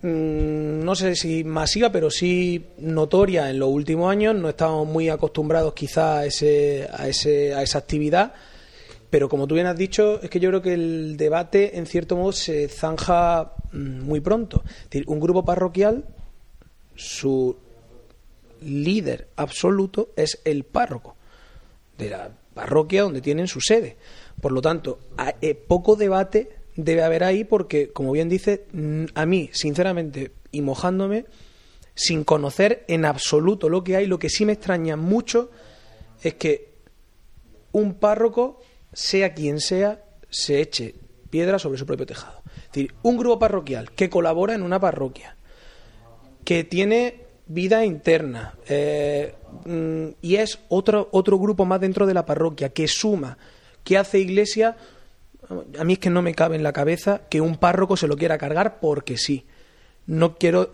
mm, 0.02 0.84
no 0.84 0.94
sé 0.94 1.16
si 1.16 1.46
masiva, 1.46 1.90
pero 1.90 2.12
sí 2.12 2.66
notoria 2.80 3.50
en 3.50 3.60
los 3.60 3.70
últimos 3.70 4.12
años. 4.12 4.36
No 4.36 4.50
estamos 4.50 4.86
muy 4.86 5.08
acostumbrados 5.08 5.74
quizá 5.74 6.18
a, 6.18 6.26
ese, 6.26 6.90
a, 6.92 7.08
ese, 7.08 7.56
a 7.56 7.64
esa 7.64 7.78
actividad. 7.78 8.34
Pero 9.10 9.30
como 9.30 9.48
tú 9.48 9.56
bien 9.56 9.68
has 9.68 9.78
dicho, 9.78 10.22
es 10.22 10.30
que 10.30 10.42
yo 10.42 10.50
creo 10.50 10.62
que 10.62 10.74
el 10.74 11.16
debate, 11.16 11.78
en 11.78 11.86
cierto 11.86 12.18
modo, 12.18 12.34
se 12.34 12.68
zanja 12.68 13.54
mm, 13.72 14.02
muy 14.02 14.20
pronto. 14.20 14.64
Es 14.66 14.90
decir, 14.90 15.06
un 15.08 15.22
grupo 15.22 15.46
parroquial, 15.46 16.04
su 16.94 17.56
líder 18.62 19.30
absoluto 19.36 20.12
es 20.16 20.40
el 20.46 20.64
párroco 20.64 21.16
de 21.98 22.10
la 22.10 22.32
parroquia 22.54 23.04
donde 23.04 23.22
tienen 23.22 23.48
su 23.48 23.62
sede. 23.62 23.98
Por 24.40 24.52
lo 24.52 24.62
tanto, 24.62 25.00
eh, 25.42 25.56
poco 25.56 25.96
debate 25.96 26.50
debe 26.76 27.04
haber 27.04 27.24
ahí 27.24 27.44
porque, 27.44 27.92
como 27.92 28.12
bien 28.12 28.30
dice, 28.30 28.66
mm, 28.72 29.06
a 29.14 29.26
mí, 29.26 29.50
sinceramente, 29.54 30.32
y 30.52 30.62
mojándome, 30.62 31.26
sin 31.94 32.24
conocer 32.24 32.86
en 32.88 33.06
absoluto 33.06 33.70
lo 33.70 33.84
que 33.84 33.96
hay, 33.96 34.08
lo 34.08 34.20
que 34.20 34.30
sí 34.30 34.46
me 34.46 34.54
extraña 34.54 34.96
mucho 34.96 35.52
es 36.24 36.36
que 36.36 36.72
un 37.72 37.96
párroco, 37.96 38.60
sea 38.94 39.34
quien 39.34 39.60
sea, 39.60 40.04
se 40.30 40.62
eche 40.62 40.96
piedra 41.30 41.60
sobre 41.60 41.78
su 41.78 41.86
propio 41.86 42.06
tejado. 42.06 42.42
Es 42.46 42.74
decir, 42.74 42.94
un 43.04 43.18
grupo 43.18 43.40
parroquial 43.40 43.92
que 43.92 44.10
colabora 44.10 44.54
en 44.54 44.64
una 44.64 44.80
parroquia, 44.80 45.36
que 46.44 46.64
tiene 46.64 47.26
vida 47.54 47.86
interna 47.86 48.54
eh, 48.68 49.36
mm, 49.66 50.08
y 50.22 50.36
es 50.36 50.60
otro, 50.70 51.10
otro 51.12 51.38
grupo 51.38 51.66
más 51.66 51.82
dentro 51.82 52.06
de 52.06 52.14
la 52.14 52.26
parroquia, 52.26 52.70
que 52.70 52.88
suma, 52.88 53.38
que 53.84 53.98
hace 53.98 54.20
iglesia, 54.20 54.78
a 55.78 55.84
mí 55.84 55.94
es 55.94 56.00
que 56.00 56.10
no 56.10 56.22
me 56.22 56.34
cabe 56.34 56.56
en 56.56 56.64
la 56.64 56.74
cabeza 56.74 57.22
que 57.30 57.42
un 57.42 57.58
párroco 57.58 57.98
se 57.98 58.08
lo 58.08 58.16
quiera 58.16 58.38
cargar 58.38 58.80
porque 58.80 59.18
sí. 59.18 59.46
No 60.08 60.36
quiero, 60.38 60.72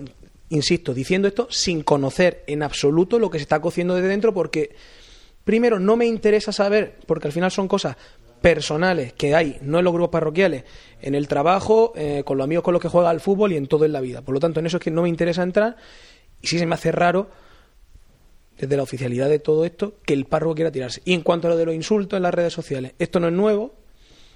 insisto, 0.50 0.94
diciendo 0.94 1.28
esto 1.28 1.48
sin 1.50 1.84
conocer 1.84 2.44
en 2.48 2.64
absoluto 2.64 3.20
lo 3.20 3.30
que 3.30 3.40
se 3.40 3.44
está 3.44 3.60
cociendo 3.60 3.96
desde 3.96 4.08
dentro 4.08 4.34
porque, 4.34 4.76
primero, 5.44 5.80
no 5.80 5.96
me 5.96 6.06
interesa 6.06 6.52
saber, 6.52 6.98
porque 7.06 7.28
al 7.28 7.34
final 7.34 7.52
son 7.52 7.68
cosas 7.68 7.98
personales 8.42 9.14
que 9.14 9.34
hay, 9.34 9.58
no 9.62 9.80
en 9.80 9.86
los 9.86 9.94
grupos 9.94 10.12
parroquiales, 10.12 10.64
en 11.02 11.16
el 11.16 11.28
trabajo, 11.28 11.94
eh, 11.96 12.22
con 12.24 12.38
los 12.38 12.46
amigos 12.46 12.64
con 12.64 12.74
los 12.74 12.82
que 12.82 12.88
juega 12.88 13.10
al 13.10 13.20
fútbol 13.20 13.52
y 13.52 13.58
en 13.58 13.68
todo 13.68 13.84
en 13.86 13.94
la 13.94 14.02
vida. 14.02 14.22
Por 14.22 14.34
lo 14.36 14.40
tanto, 14.40 14.60
en 14.60 14.68
eso 14.68 14.78
es 14.78 14.84
que 14.84 14.92
no 14.92 15.02
me 15.02 15.10
interesa 15.10 15.44
entrar 15.44 15.76
y 16.42 16.48
sí 16.48 16.60
se 16.60 16.66
me 16.66 16.76
hace 16.76 16.92
raro 16.92 17.30
desde 18.58 18.76
la 18.76 18.84
oficialidad 18.84 19.30
de 19.30 19.40
todo 19.40 19.66
esto, 19.66 19.96
que 20.04 20.14
el 20.14 20.26
párroco 20.26 20.56
quiera 20.56 20.72
tirarse. 20.72 21.02
Y 21.06 21.14
en 21.14 21.22
cuanto 21.22 21.48
a 21.48 21.52
lo 21.52 21.58
de 21.58 21.66
los 21.66 21.76
insultos 21.76 22.18
en 22.18 22.24
las 22.24 22.34
redes 22.34 22.54
sociales, 22.54 22.94
esto 22.98 23.20
no 23.20 23.28
es 23.28 23.34
nuevo, 23.34 23.76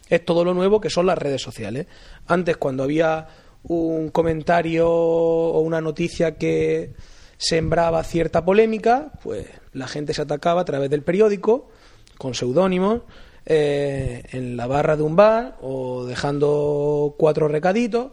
es 0.09 0.23
todo 0.23 0.43
lo 0.43 0.53
nuevo 0.53 0.79
que 0.79 0.89
son 0.89 1.05
las 1.05 1.17
redes 1.17 1.41
sociales. 1.41 1.87
Antes, 2.27 2.57
cuando 2.57 2.83
había 2.83 3.27
un 3.63 4.09
comentario 4.09 4.89
o 4.89 5.59
una 5.61 5.81
noticia 5.81 6.37
que 6.37 6.93
sembraba 7.37 8.03
cierta 8.03 8.45
polémica, 8.45 9.11
pues 9.23 9.47
la 9.73 9.87
gente 9.87 10.13
se 10.13 10.21
atacaba 10.21 10.61
a 10.61 10.65
través 10.65 10.89
del 10.89 11.01
periódico, 11.01 11.69
con 12.17 12.35
seudónimos, 12.35 13.01
eh, 13.45 14.23
en 14.31 14.55
la 14.55 14.67
barra 14.67 14.95
de 14.95 15.03
un 15.03 15.15
bar 15.15 15.57
o 15.61 16.05
dejando 16.05 17.15
cuatro 17.17 17.47
recaditos. 17.47 18.11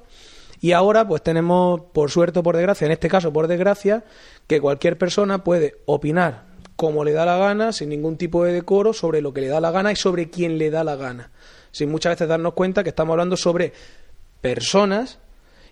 Y 0.60 0.72
ahora 0.72 1.06
pues 1.06 1.22
tenemos, 1.22 1.80
por 1.92 2.10
suerte 2.10 2.40
o 2.40 2.42
por 2.42 2.56
desgracia, 2.56 2.86
en 2.86 2.92
este 2.92 3.08
caso 3.08 3.32
por 3.32 3.46
desgracia, 3.46 4.04
que 4.46 4.60
cualquier 4.60 4.98
persona 4.98 5.44
puede 5.44 5.76
opinar 5.86 6.48
como 6.78 7.02
le 7.02 7.12
da 7.12 7.26
la 7.26 7.36
gana, 7.38 7.72
sin 7.72 7.88
ningún 7.88 8.16
tipo 8.16 8.44
de 8.44 8.52
decoro, 8.52 8.92
sobre 8.92 9.20
lo 9.20 9.32
que 9.32 9.40
le 9.40 9.48
da 9.48 9.60
la 9.60 9.72
gana 9.72 9.90
y 9.90 9.96
sobre 9.96 10.30
quién 10.30 10.58
le 10.58 10.70
da 10.70 10.84
la 10.84 10.94
gana. 10.94 11.32
Sin 11.72 11.90
muchas 11.90 12.12
veces 12.12 12.28
darnos 12.28 12.54
cuenta 12.54 12.84
que 12.84 12.90
estamos 12.90 13.14
hablando 13.14 13.36
sobre 13.36 13.72
personas 14.40 15.18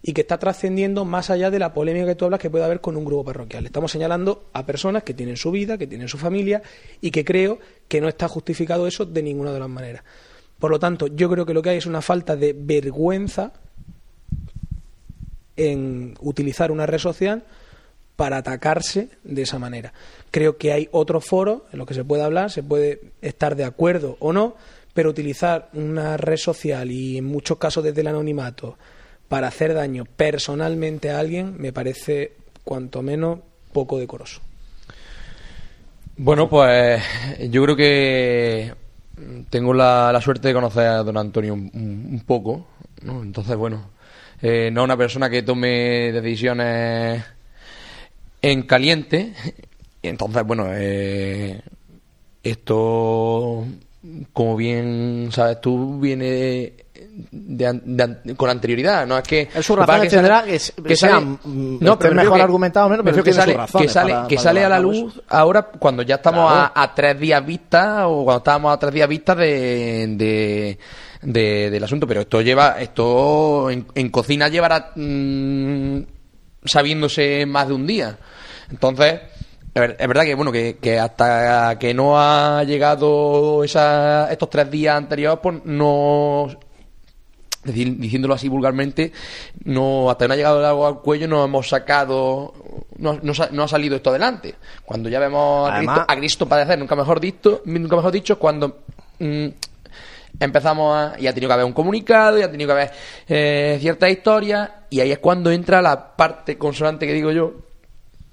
y 0.03 0.13
que 0.13 0.23
está 0.23 0.39
trascendiendo 0.39 1.05
más 1.05 1.31
allá 1.31 1.49
de 1.51 1.61
la 1.61 1.73
polémica 1.73 2.07
que 2.07 2.17
tú 2.17 2.25
hablas 2.25 2.41
que 2.41 2.51
puede 2.51 2.65
haber 2.65 2.81
con 2.81 2.97
un 2.97 3.05
grupo 3.05 3.25
parroquial. 3.25 3.67
Estamos 3.67 3.93
señalando 3.93 4.51
a 4.53 4.67
personas 4.67 5.05
que 5.05 5.15
tienen 5.15 5.37
su 5.37 5.53
vida, 5.53 5.79
que 5.79 5.87
tienen 5.87 6.09
su 6.09 6.19
familia 6.19 6.63
y 7.01 7.13
que 7.13 7.25
creo 7.25 7.61
que 7.87 8.01
no 8.01 8.09
está 8.09 8.27
justificado 8.27 8.89
eso 8.89 9.05
de 9.05 9.23
ninguna 9.23 9.53
de 9.53 9.61
las 9.61 9.69
maneras. 9.69 10.03
Por 10.59 10.73
lo 10.73 10.81
tanto, 10.81 11.07
yo 11.07 11.31
creo 11.31 11.47
que 11.47 11.55
lo 11.55 11.63
que 11.63 11.71
hay 11.71 11.79
es 11.79 11.87
una 11.87 12.03
falta 12.03 12.35
de 12.35 12.53
vergüenza 12.53 13.53
en 15.57 16.15
utilizar 16.21 16.71
una 16.71 16.87
red 16.87 16.99
social 16.99 17.45
para 18.17 18.39
atacarse 18.39 19.09
de 19.25 19.43
esa 19.43 19.59
manera. 19.59 19.93
Creo 20.31 20.57
que 20.57 20.73
hay 20.73 20.89
otros 20.91 21.25
foros 21.25 21.63
en 21.73 21.79
los 21.79 21.87
que 21.87 21.95
se 21.95 22.05
puede 22.05 22.23
hablar, 22.23 22.51
se 22.51 22.63
puede 22.63 23.01
estar 23.21 23.57
de 23.57 23.65
acuerdo 23.65 24.17
o 24.21 24.33
no, 24.33 24.57
pero 24.95 25.11
utilizar 25.11 25.69
una 25.75 26.17
red 26.17 26.39
social 26.39 26.91
y 26.91 27.19
en 27.19 27.27
muchos 27.27 27.59
casos 27.59 27.85
desde 27.85 28.01
el 28.01 28.07
anonimato 28.07 28.79
para 29.29 29.49
hacer 29.49 29.75
daño 29.75 30.05
personalmente 30.05 31.11
a 31.11 31.19
alguien 31.19 31.57
me 31.59 31.73
parece 31.73 32.33
cuanto 32.65 33.03
menos 33.03 33.41
poco 33.73 33.99
decoroso. 33.99 34.41
Bueno, 36.17 36.49
pues 36.49 37.03
yo 37.51 37.63
creo 37.63 37.77
que 37.77 38.73
tengo 39.51 39.75
la, 39.75 40.19
suerte 40.23 40.49
de 40.49 40.55
conocer 40.55 40.87
a 40.87 41.03
don 41.03 41.19
Antonio 41.19 41.53
un, 41.53 42.23
poco, 42.27 42.67
¿no? 43.03 43.23
Entonces, 43.23 43.55
bueno, 43.57 43.91
eh, 44.43 44.71
no 44.73 44.85
una 44.85 44.97
persona 44.97 45.31
que 45.31 45.43
tome 45.43 46.13
decisiones 46.13 47.25
en 48.43 48.63
caliente. 48.63 49.33
Entonces, 50.03 50.45
bueno, 50.45 50.67
eh, 50.71 51.61
esto, 52.43 53.67
como 54.33 54.57
bien 54.57 55.29
sabes 55.33 55.61
tú, 55.61 55.99
viene 55.99 56.87
con 58.37 58.51
anterioridad. 58.51 59.07
No 59.07 59.19
es 59.19 59.25
que. 59.25 59.49
Es 59.55 59.65
su 59.65 59.75
razón 59.75 60.03
que, 60.03 60.09
tendrá 60.09 60.45
que, 60.45 60.59
que, 60.87 60.97
sea 60.97 61.21
no, 61.21 61.99
pero 61.99 62.15
mejor 62.15 62.41
argumentado 62.41 62.89
menos, 62.89 63.05
pero 63.05 63.25
que, 63.25 63.33
sale, 63.33 63.57
que 63.79 63.89
sale, 63.89 64.15
que 64.29 64.39
sale 64.39 64.65
a 64.65 64.69
la 64.69 64.79
luz 64.79 65.21
ahora 65.29 65.63
cuando 65.63 66.03
ya 66.03 66.17
estamos 66.17 66.51
a, 66.53 66.93
tres 66.95 67.19
días 67.19 67.45
vista 67.45 68.07
o 68.09 68.25
cuando 68.25 68.39
estábamos 68.39 68.75
a 68.75 68.79
tres 68.79 68.95
días 68.95 69.09
vista 69.09 69.35
de, 69.35 70.07
de, 70.17 70.79
del 71.27 71.83
asunto. 71.83 72.07
Pero 72.07 72.23
esto 72.23 72.41
lleva, 72.41 72.81
esto 72.81 73.71
en, 73.71 74.11
cocina 74.11 74.49
llevará 74.49 74.93
mm, 74.95 76.01
sabiéndose 76.65 77.47
más 77.47 77.69
de 77.69 77.75
un 77.75 77.87
día. 77.87 78.19
Entonces. 78.71 79.21
Es 79.77 80.09
verdad 80.09 80.25
que 80.25 80.35
bueno 80.35 80.51
que, 80.51 80.79
que, 80.81 80.99
hasta 80.99 81.79
que 81.79 81.93
no 81.93 82.19
ha 82.19 82.65
llegado 82.65 83.63
esa, 83.63 84.33
estos 84.33 84.49
tres 84.49 84.71
días 84.71 84.97
anteriores, 84.97 85.39
pues 85.43 85.67
no 85.67 86.49
diciéndolo 87.73 88.35
así 88.35 88.49
vulgarmente, 88.49 89.13
no 89.65 90.11
hasta 90.11 90.25
que 90.25 90.29
no 90.29 90.35
ha 90.35 90.37
llegado 90.37 90.61
el 90.61 90.67
agua 90.67 90.89
al 90.89 91.01
cuello 91.01 91.29
no 91.29 91.45
hemos 91.45 91.69
sacado, 91.69 92.55
no, 92.99 93.19
no, 93.23 93.63
ha 93.63 93.69
salido 93.69 93.97
esto 93.97 94.11
adelante. 94.11 94.55
Cuando 94.85 95.09
ya 95.09 95.19
vemos 95.19 95.71
a, 95.71 96.17
Cristo, 96.17 96.49
padecer, 96.49 96.79
nunca 96.79 96.97
mejor 96.97 97.21
dicho, 97.21 97.63
nunca 97.65 97.97
mejor 97.97 98.13
dicho, 98.13 98.39
cuando 98.39 98.79
mm, 99.19 99.47
empezamos 100.39 100.97
a, 100.97 101.21
y 101.21 101.27
ha 101.27 101.35
tenido 101.35 101.49
que 101.49 101.55
haber 101.55 101.67
un 101.67 101.73
comunicado, 101.73 102.39
y 102.39 102.43
ha 102.43 102.51
tenido 102.51 102.69
que 102.69 102.73
haber 102.73 102.91
eh, 103.29 103.79
ciertas 103.81 104.11
historias, 104.11 104.71
y 104.91 105.01
ahí 105.01 105.13
es 105.13 105.19
cuando 105.19 105.51
entra 105.51 105.83
la 105.83 106.17
parte 106.17 106.59
consonante 106.59 107.07
que 107.07 107.13
digo 107.13 107.31
yo, 107.33 107.55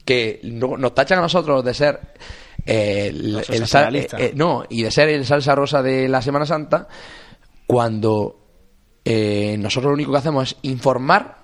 que 0.05 0.41
nos 0.43 0.93
tachan 0.93 1.19
a 1.19 1.23
nosotros 1.23 1.63
de 1.63 1.73
ser 1.73 1.99
eh, 2.65 3.07
el, 3.07 3.43
eh, 4.17 4.31
no, 4.35 4.63
y 4.69 4.84
de 4.84 4.91
ser 4.91 5.09
el 5.09 5.25
salsa 5.25 5.55
rosa 5.55 5.81
de 5.81 6.07
la 6.07 6.21
Semana 6.21 6.45
Santa, 6.45 6.88
cuando 7.67 8.39
eh, 9.03 9.57
nosotros 9.59 9.91
lo 9.91 9.95
único 9.95 10.11
que 10.11 10.17
hacemos 10.17 10.51
es 10.51 10.57
informar 10.61 11.43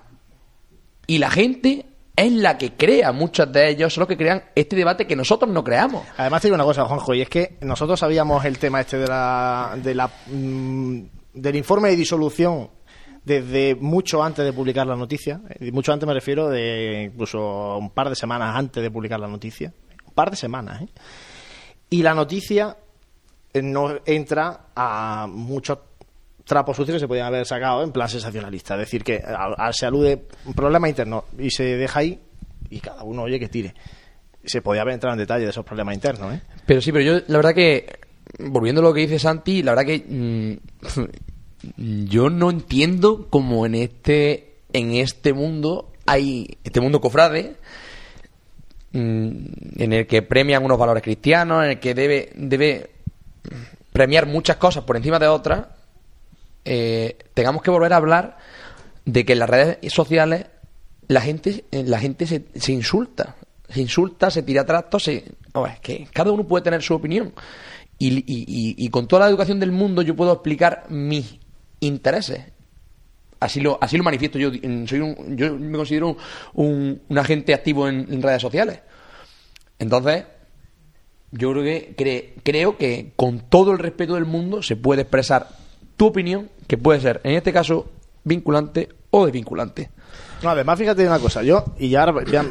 y 1.06 1.18
la 1.18 1.30
gente 1.30 1.86
es 2.20 2.32
la 2.32 2.56
que 2.58 2.72
crea, 2.72 3.12
muchos 3.12 3.50
de 3.52 3.70
ellos 3.70 3.92
son 3.92 4.02
los 4.02 4.08
que 4.08 4.16
crean 4.16 4.42
este 4.54 4.76
debate 4.76 5.06
que 5.06 5.16
nosotros 5.16 5.50
no 5.50 5.64
creamos. 5.64 6.06
Además, 6.16 6.42
te 6.42 6.48
digo 6.48 6.54
una 6.54 6.64
cosa, 6.64 6.84
Juanjo, 6.84 7.14
y 7.14 7.22
es 7.22 7.28
que 7.28 7.58
nosotros 7.60 7.98
sabíamos 7.98 8.44
el 8.44 8.58
tema 8.58 8.80
este 8.80 8.98
de 8.98 9.06
la, 9.06 9.76
de 9.82 9.94
la, 9.94 10.10
mm, 10.26 11.00
del 11.34 11.56
informe 11.56 11.90
de 11.90 11.96
disolución 11.96 12.70
desde 13.24 13.74
mucho 13.74 14.22
antes 14.22 14.44
de 14.44 14.52
publicar 14.52 14.86
la 14.86 14.96
noticia. 14.96 15.40
Mucho 15.72 15.92
antes 15.92 16.06
me 16.06 16.14
refiero 16.14 16.48
de 16.48 17.10
incluso 17.12 17.76
un 17.76 17.90
par 17.90 18.08
de 18.08 18.16
semanas 18.16 18.56
antes 18.56 18.82
de 18.82 18.90
publicar 18.90 19.20
la 19.20 19.28
noticia. 19.28 19.72
Un 20.06 20.14
par 20.14 20.30
de 20.30 20.36
semanas, 20.36 20.82
¿eh? 20.82 20.88
Y 21.90 22.02
la 22.02 22.14
noticia 22.14 22.76
eh, 23.52 23.62
no 23.62 23.98
entra 24.06 24.66
a 24.74 25.26
muchos 25.28 25.78
trapos 26.50 26.76
sucios 26.76 26.96
que 26.96 27.00
se 27.00 27.06
podían 27.06 27.26
haber 27.26 27.46
sacado 27.46 27.84
en 27.84 27.92
plan 27.92 28.08
sensacionalista. 28.08 28.74
Es 28.74 28.80
decir, 28.80 29.04
que 29.04 29.22
se 29.70 29.86
alude 29.86 30.24
un 30.44 30.52
problema 30.52 30.88
interno 30.88 31.24
y 31.38 31.48
se 31.50 31.62
deja 31.62 32.00
ahí 32.00 32.18
y 32.68 32.80
cada 32.80 33.04
uno 33.04 33.22
oye 33.22 33.38
que 33.38 33.48
tire. 33.48 33.72
Se 34.44 34.60
podía 34.60 34.82
haber 34.82 34.94
entrado 34.94 35.14
en 35.14 35.20
detalle 35.20 35.44
de 35.44 35.50
esos 35.50 35.64
problemas 35.64 35.94
internos. 35.94 36.34
¿eh? 36.34 36.42
Pero 36.66 36.80
sí, 36.80 36.90
pero 36.90 37.04
yo 37.04 37.24
la 37.28 37.38
verdad 37.38 37.54
que, 37.54 38.00
volviendo 38.40 38.80
a 38.80 38.84
lo 38.84 38.92
que 38.92 39.02
dice 39.02 39.20
Santi, 39.20 39.62
la 39.62 39.76
verdad 39.76 39.86
que 39.86 40.04
mm, 40.08 42.04
yo 42.08 42.30
no 42.30 42.50
entiendo 42.50 43.28
cómo 43.30 43.64
en 43.64 43.76
este, 43.76 44.56
en 44.72 44.94
este 44.94 45.32
mundo 45.32 45.92
hay, 46.04 46.58
este 46.64 46.80
mundo 46.80 47.00
cofrade, 47.00 47.54
mm, 48.90 49.28
en 49.78 49.92
el 49.92 50.06
que 50.08 50.22
premian 50.22 50.64
unos 50.64 50.78
valores 50.78 51.04
cristianos, 51.04 51.62
en 51.62 51.70
el 51.70 51.78
que 51.78 51.94
debe, 51.94 52.32
debe 52.34 52.90
premiar 53.92 54.26
muchas 54.26 54.56
cosas 54.56 54.82
por 54.82 54.96
encima 54.96 55.20
de 55.20 55.28
otras 55.28 55.79
eh, 56.64 57.18
tengamos 57.34 57.62
que 57.62 57.70
volver 57.70 57.92
a 57.92 57.96
hablar 57.96 58.38
de 59.04 59.24
que 59.24 59.32
en 59.32 59.38
las 59.38 59.50
redes 59.50 59.92
sociales 59.92 60.46
la 61.08 61.20
gente, 61.20 61.64
eh, 61.70 61.82
la 61.84 61.98
gente 61.98 62.26
se, 62.26 62.72
insulta. 62.72 63.36
Se 63.68 63.80
insulta, 63.80 64.30
se 64.30 64.42
tira 64.42 64.64
trastos, 64.64 65.04
se... 65.04 65.16
es 65.16 65.80
que 65.80 66.06
cada 66.12 66.30
uno 66.30 66.46
puede 66.46 66.64
tener 66.64 66.82
su 66.82 66.94
opinión. 66.94 67.32
Y, 67.98 68.88
con 68.88 69.06
toda 69.06 69.24
la 69.24 69.28
educación 69.28 69.60
del 69.60 69.72
mundo 69.72 70.00
yo 70.02 70.16
puedo 70.16 70.32
explicar 70.32 70.86
mis 70.88 71.38
intereses. 71.80 72.44
Así 73.40 73.60
lo, 73.60 73.78
así 73.80 73.96
lo 73.96 74.04
manifiesto. 74.04 74.38
Yo, 74.38 74.50
soy 74.86 75.00
un, 75.00 75.36
yo 75.36 75.56
me 75.58 75.76
considero 75.76 76.16
un, 76.54 77.02
un, 77.08 77.18
agente 77.18 77.54
activo 77.54 77.88
en, 77.88 78.22
redes 78.22 78.40
sociales. 78.40 78.80
Entonces, 79.78 80.24
yo 81.32 81.52
creo 81.52 81.64
que, 81.64 82.34
creo 82.42 82.76
que 82.78 83.12
con 83.16 83.40
todo 83.40 83.72
el 83.72 83.78
respeto 83.78 84.14
del 84.14 84.26
mundo 84.26 84.62
se 84.62 84.76
puede 84.76 85.02
expresar 85.02 85.48
tu 86.00 86.06
opinión, 86.06 86.48
que 86.66 86.78
puede 86.78 86.98
ser, 86.98 87.20
en 87.24 87.34
este 87.34 87.52
caso, 87.52 87.90
vinculante 88.24 88.88
o 89.10 89.26
desvinculante. 89.26 89.90
No, 90.42 90.48
además, 90.48 90.78
fíjate 90.78 91.06
una 91.06 91.18
cosa, 91.18 91.42
yo, 91.42 91.62
y 91.78 91.90
ya, 91.90 92.06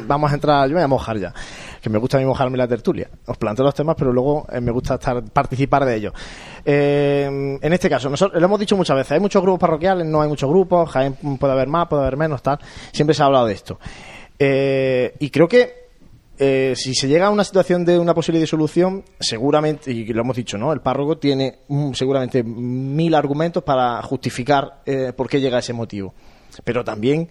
vamos 0.06 0.30
a 0.30 0.34
entrar, 0.36 0.68
yo 0.68 0.74
me 0.74 0.82
voy 0.82 0.84
a 0.84 0.86
mojar 0.86 1.18
ya, 1.18 1.34
que 1.82 1.90
me 1.90 1.98
gusta 1.98 2.16
a 2.16 2.20
mí 2.20 2.26
mojarme 2.26 2.56
la 2.56 2.68
tertulia. 2.68 3.10
Os 3.26 3.36
planteo 3.38 3.64
los 3.64 3.74
temas, 3.74 3.96
pero 3.98 4.12
luego 4.12 4.46
eh, 4.52 4.60
me 4.60 4.70
gusta 4.70 4.94
estar 4.94 5.24
participar 5.24 5.84
de 5.84 5.96
ellos. 5.96 6.12
Eh, 6.64 7.58
en 7.60 7.72
este 7.72 7.90
caso, 7.90 8.08
nosotros 8.08 8.40
lo 8.40 8.46
hemos 8.46 8.60
dicho 8.60 8.76
muchas 8.76 8.96
veces, 8.96 9.10
hay 9.10 9.20
muchos 9.20 9.42
grupos 9.42 9.58
parroquiales, 9.58 10.06
no 10.06 10.22
hay 10.22 10.28
muchos 10.28 10.48
grupos, 10.48 10.88
puede 11.40 11.52
haber 11.52 11.66
más, 11.66 11.88
puede 11.88 12.02
haber 12.02 12.16
menos, 12.16 12.40
tal. 12.44 12.60
Siempre 12.92 13.14
se 13.14 13.22
ha 13.24 13.26
hablado 13.26 13.46
de 13.46 13.54
esto. 13.54 13.80
Eh, 14.38 15.16
y 15.18 15.28
creo 15.30 15.48
que 15.48 15.79
eh, 16.42 16.72
si 16.74 16.94
se 16.94 17.06
llega 17.06 17.26
a 17.26 17.30
una 17.30 17.44
situación 17.44 17.84
de 17.84 17.98
una 17.98 18.14
posible 18.14 18.40
disolución, 18.40 19.04
seguramente, 19.20 19.92
y 19.92 20.06
lo 20.06 20.22
hemos 20.22 20.34
dicho, 20.34 20.56
¿no? 20.56 20.72
El 20.72 20.80
párroco 20.80 21.18
tiene 21.18 21.58
seguramente 21.92 22.42
mil 22.42 23.14
argumentos 23.14 23.62
para 23.62 24.00
justificar 24.00 24.80
eh, 24.86 25.12
por 25.14 25.28
qué 25.28 25.38
llega 25.38 25.58
a 25.58 25.60
ese 25.60 25.74
motivo. 25.74 26.14
Pero 26.64 26.82
también, 26.82 27.28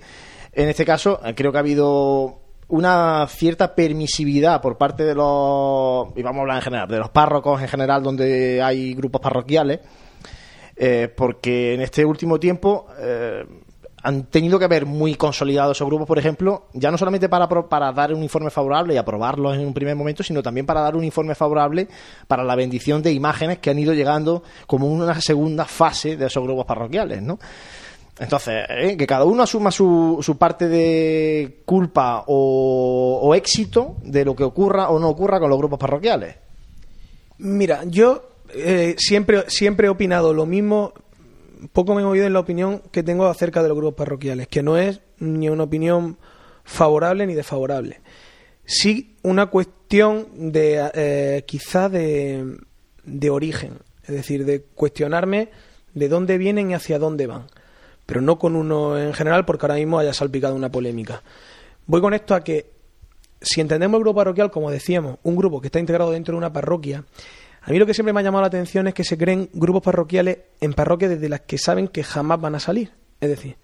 en 0.54 0.70
este 0.70 0.86
caso, 0.86 1.20
eh, 1.26 1.34
creo 1.34 1.52
que 1.52 1.58
ha 1.58 1.62
habido 1.62 2.40
una 2.68 3.26
cierta 3.28 3.74
permisividad 3.74 4.62
por 4.62 4.78
parte 4.78 5.04
de 5.04 5.16
los, 5.16 6.10
y 6.16 6.22
vamos 6.22 6.38
a 6.38 6.42
hablar 6.42 6.58
en 6.58 6.62
general, 6.62 6.88
de 6.88 7.00
los 7.00 7.10
párrocos 7.10 7.60
en 7.64 7.68
general 7.68 8.04
donde 8.04 8.62
hay 8.62 8.94
grupos 8.94 9.22
parroquiales, 9.22 9.80
porque 11.18 11.74
en 11.74 11.82
este 11.82 12.06
último 12.06 12.40
tiempo 12.40 12.86
han 14.02 14.24
tenido 14.26 14.58
que 14.58 14.68
ver 14.68 14.86
muy 14.86 15.16
consolidados 15.16 15.78
esos 15.78 15.88
grupos, 15.88 16.08
por 16.08 16.18
ejemplo, 16.18 16.68
ya 16.74 16.90
no 16.92 16.98
solamente 16.98 17.28
para, 17.28 17.48
para 17.48 17.92
dar 17.92 18.14
un 18.14 18.24
informe 18.24 18.50
favorable 18.50 18.94
y 18.94 18.98
aprobarlos 18.98 19.56
en 19.56 19.66
un 19.66 19.74
primer 19.74 19.96
momento, 19.96 20.24
sino 20.24 20.42
también 20.42 20.66
para 20.66 20.82
dar 20.82 20.96
un 20.96 21.04
informe 21.04 21.36
favorable 21.36 21.88
para 22.28 22.44
la 22.44 22.56
bendición 22.56 23.02
de 23.02 23.12
imágenes 23.12 23.60
que 23.60 23.70
han 23.70 23.80
ido 23.80 23.94
llegando 23.94 24.44
como 24.68 24.88
una 24.88 25.20
segunda 25.20 25.66
fase 25.66 26.16
de 26.16 26.28
esos 26.28 26.44
grupos 26.44 26.66
parroquiales, 26.66 27.22
¿no? 27.22 27.40
Entonces, 28.20 28.66
¿eh? 28.70 28.98
que 28.98 29.08
cada 29.08 29.24
uno 29.24 29.44
asuma 29.44 29.72
su, 29.72 30.20
su 30.22 30.38
parte 30.38 30.68
de 30.68 31.62
culpa 31.66 32.26
o, 32.28 33.34
éxito 33.34 33.96
de 34.04 34.26
lo 34.26 34.36
que 34.36 34.44
ocurra 34.44 34.90
o 34.90 35.00
no 35.00 35.08
ocurra 35.08 35.40
con 35.40 35.50
los 35.50 35.58
grupos 35.58 35.80
parroquiales. 35.80 36.36
Mira, 37.38 37.84
yo 37.86 38.22
eh, 38.54 38.96
siempre, 38.98 39.46
siempre 39.48 39.88
he 39.88 39.90
opinado 39.90 40.34
lo 40.34 40.46
mismo 40.46 40.94
poco 41.72 41.96
me 41.96 42.02
he 42.02 42.06
movido 42.06 42.26
en 42.26 42.34
la 42.34 42.40
opinión 42.40 42.82
que 42.92 43.04
tengo 43.04 43.28
acerca 43.28 43.62
de 43.62 43.70
los 43.70 43.78
grupos 43.78 43.96
parroquiales, 43.96 44.48
que 44.48 44.64
no 44.64 44.78
es 44.78 45.02
ni 45.20 45.50
una 45.50 45.64
opinión 45.64 46.18
favorable 46.64 47.26
ni 47.26 47.34
desfavorable. 47.34 48.02
Sí 48.66 49.18
una 49.24 49.48
cuestión 49.48 50.52
de 50.52 50.90
eh, 50.94 51.44
quizá 51.46 51.90
de, 51.90 52.58
de 53.04 53.30
origen, 53.30 53.80
es 54.04 54.16
decir, 54.16 54.46
de 54.46 54.62
cuestionarme 54.62 55.50
de 55.94 56.08
dónde 56.08 56.38
vienen 56.38 56.72
y 56.72 56.74
hacia 56.76 57.00
dónde 57.00 57.28
van, 57.28 57.48
pero 58.06 58.22
no 58.22 58.38
con 58.38 58.56
uno 58.56 58.98
en 58.98 59.14
general 59.14 59.46
porque 59.46 59.66
ahora 59.66 59.76
mismo 59.76 60.00
haya 60.00 60.14
salpicado 60.14 60.56
una 60.56 60.72
polémica. 60.72 61.24
Voy 61.88 62.02
con 62.02 62.14
esto 62.14 62.36
a 62.36 62.44
que 62.44 62.72
si 63.42 63.62
entendemos 63.62 63.98
el 63.98 64.04
grupo 64.04 64.18
parroquial, 64.18 64.52
como 64.52 64.70
decíamos, 64.70 65.18
un 65.24 65.36
grupo 65.36 65.62
que 65.62 65.68
está 65.68 65.80
integrado 65.80 66.12
dentro 66.12 66.34
de 66.34 66.38
una 66.38 66.54
parroquia, 66.54 67.06
a 67.70 67.72
mí 67.72 67.78
lo 67.78 67.86
que 67.86 67.94
siempre 67.94 68.14
me 68.14 68.20
ha 68.20 68.24
llamado 68.24 68.42
la 68.42 68.48
atención 68.48 68.88
es 68.88 68.96
que 68.96 69.04
se 69.04 69.16
creen 69.16 69.48
grupos 69.54 69.84
parroquiales 69.84 70.40
en 70.60 70.74
parroquias 70.74 71.12
desde 71.12 71.30
las 71.30 71.42
que 71.42 71.60
saben 71.60 71.88
que 71.88 72.04
jamás 72.04 72.42
van 72.42 72.56
a 72.56 72.60
salir. 72.60 72.92
Es 73.22 73.30
decir, 73.30 73.58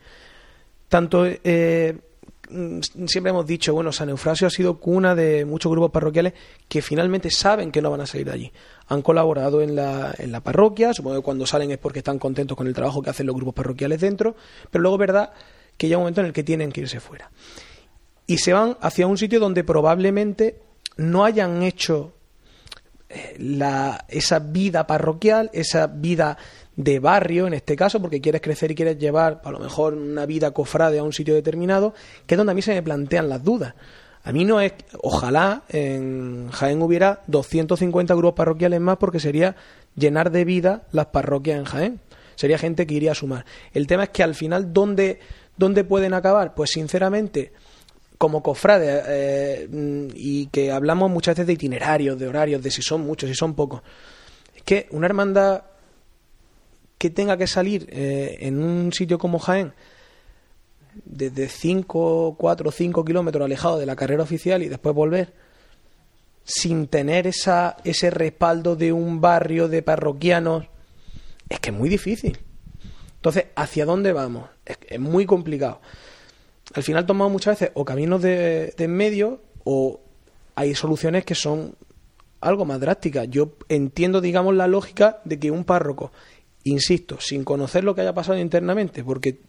tanto 0.87 1.25
eh, 1.25 1.97
siempre 3.07 3.31
hemos 3.31 3.47
dicho, 3.47 3.73
bueno, 3.73 3.91
San 3.91 4.09
Eufrasio 4.09 4.45
ha 4.45 4.51
sido 4.51 4.79
cuna 4.79 5.15
de 5.15 5.43
muchos 5.45 5.71
grupos 5.71 5.89
parroquiales 5.89 6.33
que 6.67 6.83
finalmente 6.83 7.31
saben 7.31 7.71
que 7.71 7.81
no 7.81 7.89
van 7.89 8.01
a 8.01 8.05
salir 8.05 8.27
de 8.27 8.33
allí. 8.33 8.51
Han 8.89 9.01
colaborado 9.01 9.63
en 9.63 9.75
la, 9.75 10.13
en 10.19 10.31
la 10.31 10.41
parroquia, 10.41 10.93
supongo 10.93 11.15
que 11.15 11.23
cuando 11.23 11.47
salen 11.47 11.71
es 11.71 11.79
porque 11.79 11.97
están 11.97 12.19
contentos 12.19 12.55
con 12.55 12.67
el 12.67 12.75
trabajo 12.75 13.01
que 13.01 13.09
hacen 13.09 13.25
los 13.25 13.35
grupos 13.35 13.55
parroquiales 13.55 14.01
dentro, 14.01 14.35
pero 14.69 14.83
luego 14.83 14.97
es 14.97 14.99
verdad 14.99 15.31
que 15.77 15.87
llega 15.87 15.97
un 15.97 16.03
momento 16.03 16.21
en 16.21 16.27
el 16.27 16.33
que 16.33 16.43
tienen 16.43 16.71
que 16.71 16.81
irse 16.81 16.99
fuera. 16.99 17.31
Y 18.27 18.37
se 18.37 18.53
van 18.53 18.77
hacia 18.81 19.07
un 19.07 19.17
sitio 19.17 19.39
donde 19.39 19.63
probablemente 19.63 20.59
no 20.95 21.25
hayan 21.25 21.63
hecho 21.63 22.14
la, 23.39 24.05
esa 24.07 24.39
vida 24.39 24.87
parroquial, 24.87 25.49
esa 25.53 25.87
vida 25.87 26.37
de 26.75 26.99
barrio, 26.99 27.47
en 27.47 27.53
este 27.53 27.75
caso, 27.75 28.01
porque 28.01 28.21
quieres 28.21 28.41
crecer 28.41 28.71
y 28.71 28.75
quieres 28.75 28.97
llevar 28.97 29.41
a 29.43 29.51
lo 29.51 29.59
mejor 29.59 29.93
una 29.93 30.25
vida 30.25 30.51
cofrade 30.51 30.99
a 30.99 31.03
un 31.03 31.13
sitio 31.13 31.33
determinado, 31.33 31.93
que 32.25 32.35
es 32.35 32.37
donde 32.37 32.51
a 32.51 32.55
mí 32.55 32.61
se 32.61 32.73
me 32.73 32.83
plantean 32.83 33.29
las 33.29 33.43
dudas. 33.43 33.73
A 34.23 34.31
mí 34.31 34.43
no 34.43 34.59
es, 34.59 34.73
ojalá 35.01 35.63
en 35.69 36.49
Jaén 36.49 36.81
hubiera 36.81 37.21
250 37.27 38.15
grupos 38.15 38.35
parroquiales 38.35 38.81
más 38.81 38.97
porque 38.97 39.19
sería 39.19 39.55
llenar 39.95 40.31
de 40.31 40.45
vida 40.45 40.87
las 40.91 41.07
parroquias 41.07 41.59
en 41.59 41.65
Jaén. 41.65 41.99
Sería 42.35 42.57
gente 42.57 42.87
que 42.87 42.95
iría 42.95 43.11
a 43.11 43.15
sumar. 43.15 43.45
El 43.71 43.85
tema 43.87 44.05
es 44.05 44.09
que 44.09 44.23
al 44.23 44.33
final, 44.33 44.73
¿dónde, 44.73 45.19
dónde 45.57 45.83
pueden 45.83 46.13
acabar? 46.13 46.55
Pues 46.55 46.71
sinceramente, 46.71 47.53
como 48.25 48.41
cofrades 48.41 49.03
eh, 49.07 49.67
y 50.15 50.47
que 50.47 50.71
hablamos 50.71 51.11
muchas 51.11 51.35
veces 51.35 51.45
de 51.45 51.53
itinerarios, 51.53 52.17
de 52.17 52.27
horarios, 52.27 52.63
de 52.63 52.71
si 52.71 52.81
son 52.81 53.01
muchos, 53.01 53.29
si 53.29 53.35
son 53.35 53.53
pocos. 53.53 53.83
Es 54.55 54.63
que 54.63 54.87
una 54.89 55.05
hermandad 55.05 55.61
que 56.97 57.11
tenga 57.11 57.37
que 57.37 57.45
salir 57.45 57.87
eh, 57.91 58.37
en 58.39 58.63
un 58.63 58.91
sitio 58.91 59.19
como 59.19 59.37
Jaén, 59.37 59.73
desde 61.05 61.49
5, 61.49 62.35
4 62.35 62.69
o 62.69 62.71
5 62.71 63.05
kilómetros 63.05 63.45
alejado 63.45 63.77
de 63.77 63.85
la 63.85 63.95
carrera 63.95 64.23
oficial 64.23 64.63
y 64.63 64.69
después 64.69 64.95
volver, 64.95 65.31
sin 66.43 66.87
tener 66.87 67.27
esa, 67.27 67.77
ese 67.83 68.09
respaldo 68.09 68.75
de 68.75 68.91
un 68.91 69.21
barrio 69.21 69.67
de 69.67 69.83
parroquianos, 69.83 70.65
es 71.47 71.59
que 71.59 71.69
es 71.69 71.75
muy 71.75 71.89
difícil. 71.89 72.39
Entonces, 73.17 73.45
¿hacia 73.55 73.85
dónde 73.85 74.13
vamos? 74.13 74.49
es 74.65 74.99
muy 74.99 75.27
complicado 75.27 75.79
al 76.75 76.83
final 76.83 77.05
tomamos 77.05 77.31
muchas 77.31 77.57
veces 77.57 77.71
o 77.73 77.85
caminos 77.85 78.21
de, 78.21 78.73
en 78.77 78.91
medio 78.91 79.39
o 79.63 80.01
hay 80.55 80.75
soluciones 80.75 81.23
que 81.23 81.33
son 81.33 81.73
algo 82.41 82.65
más 82.65 82.81
drásticas. 82.81 83.29
Yo 83.29 83.53
entiendo, 83.69 84.19
digamos, 84.19 84.53
la 84.55 84.67
lógica 84.67 85.21
de 85.23 85.39
que 85.39 85.51
un 85.51 85.63
párroco, 85.63 86.11
insisto, 86.65 87.17
sin 87.21 87.45
conocer 87.45 87.85
lo 87.85 87.95
que 87.95 88.01
haya 88.01 88.13
pasado 88.13 88.37
internamente, 88.37 89.05
porque 89.05 89.39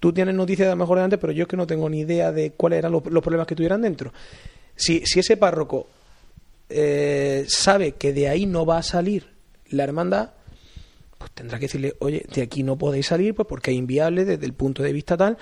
tú 0.00 0.12
tienes 0.12 0.34
noticias 0.34 0.66
de 0.66 0.72
lo 0.72 0.76
mejor 0.76 0.98
de 0.98 1.04
antes, 1.04 1.20
pero 1.20 1.32
yo 1.32 1.44
es 1.44 1.48
que 1.48 1.56
no 1.56 1.66
tengo 1.66 1.88
ni 1.88 2.00
idea 2.00 2.32
de 2.32 2.50
cuáles 2.50 2.80
eran 2.80 2.90
los, 2.90 3.02
problemas 3.02 3.46
que 3.46 3.54
tuvieran 3.54 3.80
dentro. 3.80 4.12
Si, 4.74 5.06
si 5.06 5.20
ese 5.20 5.36
párroco 5.36 5.86
eh, 6.68 7.44
sabe 7.46 7.92
que 7.92 8.12
de 8.12 8.28
ahí 8.28 8.46
no 8.46 8.66
va 8.66 8.78
a 8.78 8.82
salir 8.82 9.28
la 9.70 9.84
hermandad, 9.84 10.30
pues 11.18 11.30
tendrá 11.30 11.60
que 11.60 11.66
decirle, 11.66 11.94
oye, 12.00 12.26
de 12.34 12.42
aquí 12.42 12.64
no 12.64 12.76
podéis 12.76 13.06
salir, 13.06 13.36
pues 13.36 13.46
porque 13.46 13.70
es 13.70 13.76
inviable 13.76 14.24
desde 14.24 14.44
el 14.44 14.54
punto 14.54 14.82
de 14.82 14.92
vista 14.92 15.16
tal, 15.16 15.38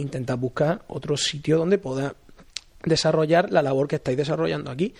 intentar 0.00 0.38
buscar 0.38 0.82
otro 0.88 1.16
sitio 1.16 1.58
donde 1.58 1.78
pueda 1.78 2.14
desarrollar 2.84 3.50
la 3.50 3.62
labor 3.62 3.88
que 3.88 3.96
estáis 3.96 4.16
desarrollando 4.16 4.70
aquí. 4.70 4.94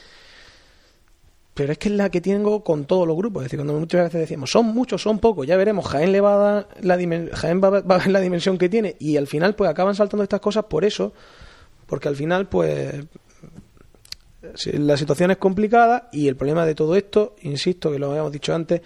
Pero 1.55 1.73
es 1.73 1.79
que 1.79 1.89
es 1.89 1.95
la 1.95 2.11
que 2.11 2.21
tengo 2.21 2.63
con 2.63 2.85
todos 2.85 3.07
los 3.07 3.17
grupos. 3.17 3.43
Es 3.43 3.47
decir, 3.47 3.59
cuando 3.59 3.79
muchas 3.79 4.05
veces 4.05 4.21
decimos, 4.21 4.51
son 4.51 4.67
muchos, 4.67 5.03
son 5.03 5.19
pocos, 5.19 5.47
ya 5.47 5.57
veremos, 5.57 5.87
Jaén 5.87 6.13
le 6.13 6.21
va 6.21 6.35
a 6.35 6.39
dar 6.39 6.69
la, 6.81 6.97
Jaén 7.37 7.61
va, 7.63 7.69
a 7.69 7.99
ver 7.99 8.07
la 8.09 8.21
dimensión 8.21 8.57
que 8.57 8.69
tiene. 8.69 8.97
Y 8.99 9.17
al 9.17 9.27
final, 9.27 9.55
pues 9.55 9.69
acaban 9.69 9.95
saltando 9.95 10.23
estas 10.23 10.41
cosas 10.41 10.65
por 10.65 10.85
eso. 10.85 11.13
Porque 11.87 12.09
al 12.09 12.17
final, 12.17 12.49
pues 12.49 13.05
la 14.73 14.97
situación 14.97 15.33
es 15.33 15.37
complicada 15.37 16.09
y 16.13 16.29
el 16.29 16.37
problema 16.37 16.65
de 16.65 16.75
todo 16.75 16.97
esto, 16.97 17.37
insisto, 17.43 17.93
que 17.93 17.99
lo 17.99 18.11
habíamos 18.11 18.33
dicho 18.33 18.55
antes, 18.55 18.81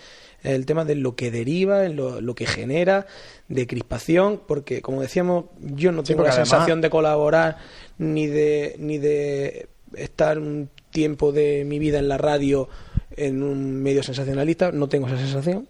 el 0.45 0.67
tema 0.67 0.85
de 0.85 0.95
lo 0.95 1.17
que 1.17 1.31
deriva, 1.31 1.87
en 1.87 1.97
lo, 1.97 2.35
que 2.35 2.47
genera, 2.47 3.07
de 3.49 3.67
crispación, 3.67 4.43
porque 4.47 4.83
como 4.83 5.01
decíamos, 5.01 5.47
yo 5.61 5.91
no 5.91 6.03
tengo 6.03 6.23
la 6.23 6.33
sensación 6.33 6.81
de 6.81 6.91
colaborar 6.91 7.57
ni 7.99 8.27
de, 8.27 8.77
ni 8.79 8.99
de 8.99 9.69
estar 9.97 10.39
un 10.39 10.69
tiempo 10.91 11.33
de 11.33 11.65
mi 11.65 11.79
vida 11.79 11.99
en 11.99 12.09
la 12.09 12.19
radio 12.19 12.69
en 13.17 13.43
un 13.43 13.83
medio 13.83 14.03
sensacionalista, 14.03 14.71
no 14.71 14.89
tengo 14.89 15.07
esa 15.07 15.19
sensación. 15.19 15.67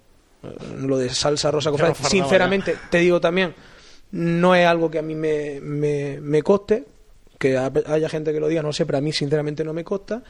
Lo 0.79 0.99
de 0.99 1.09
salsa 1.09 1.51
rosa 1.51 1.71
cofrade, 1.71 1.95
sinceramente, 1.95 2.77
te 2.91 2.99
digo 2.99 3.21
también, 3.21 3.55
no 4.11 4.55
es 4.55 4.67
algo 4.67 4.91
que 4.91 4.99
a 4.99 5.03
mí 5.03 5.15
me, 5.15 5.61
me, 5.61 6.21
me 6.21 6.43
coste, 6.43 6.85
que 7.39 7.57
haya 7.57 8.09
gente 8.09 8.33
que 8.33 8.41
lo 8.41 8.49
diga, 8.49 8.63
no 8.63 8.73
sé, 8.73 8.85
pero 8.85 8.99
a 8.99 9.01
mí 9.01 9.13
sinceramente 9.13 9.65
no 9.65 9.73
me 9.73 9.85
costa. 9.85 10.23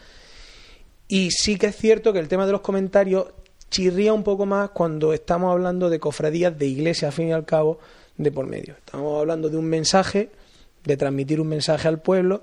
Y 1.09 1.31
sí 1.31 1.57
que 1.57 1.66
es 1.66 1.77
cierto 1.77 2.12
que 2.12 2.19
el 2.19 2.29
tema 2.29 2.47
de 2.47 2.53
los 2.53 2.61
comentarios 2.61 3.27
chirría 3.75 4.13
un 4.13 4.23
poco 4.23 4.47
más 4.47 4.71
cuando 4.71 5.13
estamos 5.13 5.51
hablando 5.51 5.91
de 5.91 5.99
cofradías 5.99 6.57
de 6.57 6.67
iglesia, 6.67 7.09
al 7.09 7.13
fin 7.13 7.29
y 7.29 7.33
al 7.33 7.45
cabo, 7.45 7.81
de 8.17 8.31
por 8.31 8.47
medio. 8.47 8.75
Estamos 8.75 9.19
hablando 9.19 9.49
de 9.49 9.57
un 9.57 9.65
mensaje, 9.65 10.31
de 10.85 10.97
transmitir 10.97 11.41
un 11.41 11.49
mensaje 11.49 11.89
al 11.89 12.01
pueblo 12.01 12.43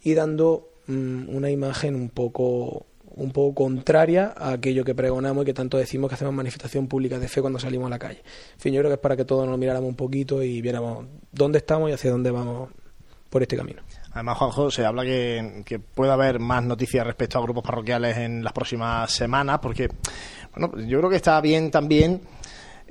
y 0.00 0.14
dando 0.14 0.68
mm, 0.86 1.34
una 1.34 1.50
imagen 1.50 1.96
un 1.96 2.08
poco 2.08 2.86
un 3.16 3.32
poco 3.32 3.64
contraria 3.64 4.32
a 4.36 4.52
aquello 4.52 4.84
que 4.84 4.94
pregonamos 4.94 5.42
y 5.42 5.46
que 5.46 5.54
tanto 5.54 5.76
decimos 5.76 6.08
que 6.08 6.14
hacemos 6.14 6.32
manifestación 6.32 6.86
pública 6.86 7.18
de 7.18 7.26
fe 7.26 7.40
cuando 7.40 7.58
salimos 7.58 7.88
a 7.88 7.90
la 7.90 7.98
calle. 7.98 8.22
En 8.54 8.60
fin, 8.60 8.72
yo 8.72 8.80
creo 8.80 8.90
que 8.90 8.94
es 8.94 9.00
para 9.00 9.16
que 9.16 9.24
todos 9.24 9.48
nos 9.48 9.58
miráramos 9.58 9.88
un 9.88 9.96
poquito 9.96 10.40
y 10.40 10.62
viéramos 10.62 11.04
dónde 11.32 11.58
estamos 11.58 11.90
y 11.90 11.94
hacia 11.94 12.12
dónde 12.12 12.30
vamos 12.30 12.70
por 13.28 13.42
este 13.42 13.56
camino. 13.56 13.82
Además, 14.12 14.38
Juanjo, 14.38 14.70
se 14.70 14.84
habla 14.84 15.04
que, 15.04 15.62
que 15.64 15.78
puede 15.78 16.12
haber 16.12 16.40
más 16.40 16.64
noticias 16.64 17.06
respecto 17.06 17.38
a 17.38 17.42
grupos 17.42 17.62
parroquiales 17.62 18.16
en 18.18 18.42
las 18.42 18.52
próximas 18.52 19.10
semanas, 19.12 19.60
porque 19.60 19.88
bueno, 20.54 20.86
yo 20.86 20.98
creo 20.98 21.10
que 21.10 21.16
está 21.16 21.40
bien 21.40 21.70
también, 21.70 22.20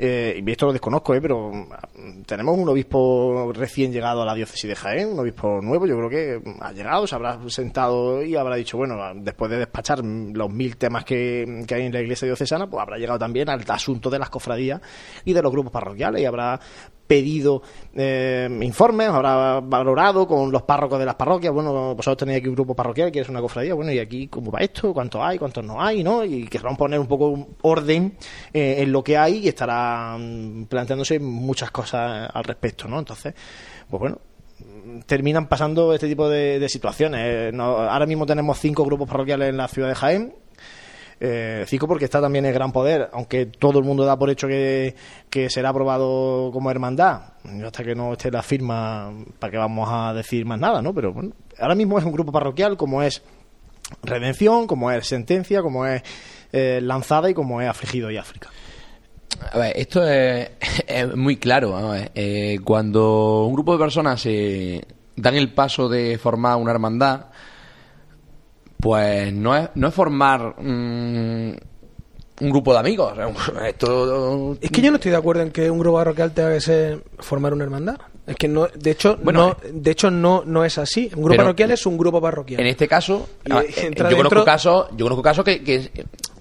eh, 0.01 0.41
y 0.45 0.49
esto 0.49 0.65
lo 0.65 0.71
desconozco, 0.71 1.13
eh, 1.13 1.19
pero 1.21 1.51
mm, 1.51 2.21
tenemos 2.25 2.57
un 2.57 2.69
obispo 2.69 3.51
recién 3.53 3.91
llegado 3.91 4.21
a 4.21 4.25
la 4.25 4.33
diócesis 4.33 4.69
de 4.69 4.75
Jaén, 4.75 5.09
un 5.09 5.19
obispo 5.19 5.59
nuevo, 5.61 5.85
yo 5.85 5.97
creo 5.97 6.09
que 6.09 6.41
ha 6.61 6.71
llegado, 6.71 7.05
se 7.05 7.15
habrá 7.15 7.37
sentado 7.49 8.23
y 8.23 8.37
habrá 8.37 8.55
dicho, 8.55 8.77
bueno, 8.77 8.95
después 9.15 9.51
de 9.51 9.57
despachar 9.57 9.99
los 9.99 10.49
mil 10.49 10.77
temas 10.77 11.03
que, 11.03 11.65
que 11.67 11.75
hay 11.75 11.85
en 11.87 11.91
la 11.91 11.99
iglesia 11.99 12.25
diocesana, 12.27 12.69
pues 12.69 12.81
habrá 12.81 12.97
llegado 12.97 13.19
también 13.19 13.49
al 13.49 13.61
asunto 13.67 14.09
de 14.09 14.19
las 14.19 14.29
cofradías 14.29 14.79
y 15.25 15.33
de 15.33 15.41
los 15.41 15.51
grupos 15.51 15.73
parroquiales 15.73 16.21
y 16.21 16.25
habrá 16.25 16.57
pedido 17.09 17.63
eh, 17.95 18.47
informes, 18.61 19.07
habrá 19.07 19.61
valorado 19.61 20.27
con 20.27 20.51
los 20.51 20.61
párrocos 20.61 20.99
de 20.99 21.07
las 21.07 21.15
parroquias, 21.15 21.51
bueno, 21.51 21.95
vosotros 21.95 22.17
tenéis 22.17 22.37
aquí 22.37 22.49
un 22.49 22.53
grupo 22.53 22.75
parroquial, 22.75 23.09
es 23.11 23.29
una 23.29 23.41
cofradía, 23.41 23.73
bueno, 23.73 23.91
y 23.91 23.97
aquí 23.97 24.27
cómo 24.27 24.51
va 24.51 24.59
esto, 24.59 24.93
cuánto 24.93 25.23
hay, 25.23 25.39
cuántos 25.39 25.65
no 25.65 25.81
hay, 25.81 26.03
¿no? 26.03 26.23
Y 26.23 26.45
querrán 26.45 26.77
poner 26.77 26.99
un 26.99 27.07
poco 27.07 27.47
orden 27.63 28.15
eh, 28.53 28.75
en 28.77 28.91
lo 28.91 29.03
que 29.03 29.17
hay 29.17 29.39
y 29.39 29.47
estarán 29.47 30.67
planteándose 30.69 31.19
muchas 31.19 31.71
cosas 31.71 32.29
al 32.31 32.43
respecto, 32.43 32.87
¿no? 32.87 32.99
Entonces, 32.99 33.33
pues 33.89 33.99
bueno, 33.99 34.19
terminan 35.07 35.47
pasando 35.47 35.91
este 35.95 36.07
tipo 36.07 36.29
de, 36.29 36.69
situaciones. 36.69 37.55
ahora 37.59 38.05
mismo 38.05 38.27
tenemos 38.27 38.59
cinco 38.59 38.85
grupos 38.85 39.09
parroquiales 39.09 39.49
en 39.49 39.57
la 39.57 39.67
ciudad 39.67 39.89
de 39.89 39.95
Jaén, 39.95 40.35
Eh, 41.21 41.65
cinco 41.67 41.85
porque 41.87 42.05
está 42.05 42.21
también 42.21 42.45
el 42.45 42.53
gran 42.53 42.71
poder, 42.71 43.09
aunque 43.11 43.45
todo 43.45 43.79
el 43.79 43.85
mundo 43.85 44.05
da 44.05 44.17
por 44.17 44.29
hecho 44.29 44.47
que, 44.47 44.95
será 45.49 45.69
aprobado 45.69 46.49
como 46.53 46.71
hermandad. 46.71 47.21
Hasta 47.65 47.83
que 47.83 47.95
no 47.95 48.13
esté 48.13 48.31
la 48.31 48.41
firma, 48.41 49.11
para 49.37 49.51
que 49.51 49.57
vamos 49.57 49.89
a 49.91 50.13
decir 50.13 50.45
más 50.45 50.59
nada, 50.59 50.81
¿no? 50.81 50.93
Pero 50.93 51.13
bueno, 51.13 51.31
ahora 51.59 51.75
mismo 51.75 51.99
es 51.99 52.05
un 52.05 52.11
grupo 52.11 52.31
parroquial 52.31 52.77
como 52.77 53.03
es 53.03 53.21
Redención, 54.03 54.67
como 54.67 54.91
es 54.91 55.07
Sentencia, 55.07 55.61
como 55.61 55.85
es 55.85 56.03
eh, 56.53 56.79
Lanzada 56.81 57.29
y 57.29 57.33
como 57.33 57.61
es 57.61 57.67
Afligido 57.67 58.11
y 58.11 58.17
África. 58.17 58.49
Esto 59.75 60.07
es, 60.07 61.15
muy 61.15 61.37
claro. 61.37 61.91
ver. 61.91 62.11
Eh, 62.15 62.59
cuando 62.63 63.45
un 63.45 63.53
grupo 63.53 63.73
de 63.73 63.79
personas 63.79 64.21
se 64.21 64.85
dan 65.15 65.35
el 65.35 65.53
paso 65.53 65.89
de 65.89 66.17
formar 66.17 66.57
una 66.57 66.71
hermandad, 66.71 67.25
pues 68.79 69.33
no 69.33 69.55
es, 69.55 69.69
no 69.75 69.87
es 69.89 69.93
formar 69.93 70.55
un 70.57 71.57
grupo 72.39 72.71
de 72.73 72.79
amigos. 72.79 73.13
Esto, 73.67 74.57
Es 74.61 74.71
que 74.71 74.81
yo 74.81 74.91
no 74.91 74.95
estoy 74.95 75.11
de 75.11 75.17
acuerdo 75.17 75.41
en 75.43 75.51
que 75.51 75.69
un 75.69 75.79
grupo 75.79 75.97
parroquial 75.97 76.31
tenga 76.33 76.53
que 76.53 76.61
ser 76.61 77.03
formar 77.19 77.53
una 77.53 77.65
hermandad. 77.65 77.97
Es 78.25 78.35
que 78.35 78.47
no, 78.47 78.67
de 78.67 78.91
hecho, 78.91 79.17
Bueno, 79.21 79.57
no, 79.63 79.71
de 79.73 79.91
hecho 79.91 80.09
no, 80.11 80.43
no 80.45 80.63
es 80.63 80.77
así. 80.77 81.05
Un 81.15 81.21
grupo 81.23 81.29
Pero- 81.29 81.43
parroquial 81.43 81.71
es 81.71 81.85
un 81.85 81.97
grupo 81.97 82.21
parroquial. 82.21 82.61
En 82.61 82.67
este 82.67 82.87
caso, 82.87 83.27
Y, 83.45 83.49
yo 83.49 84.17
conozco 84.17 84.45
casos, 84.45 84.87
yo 84.95 85.05
conozco 85.05 85.23
casos 85.23 85.43
que, 85.43 85.63
que- 85.63 85.89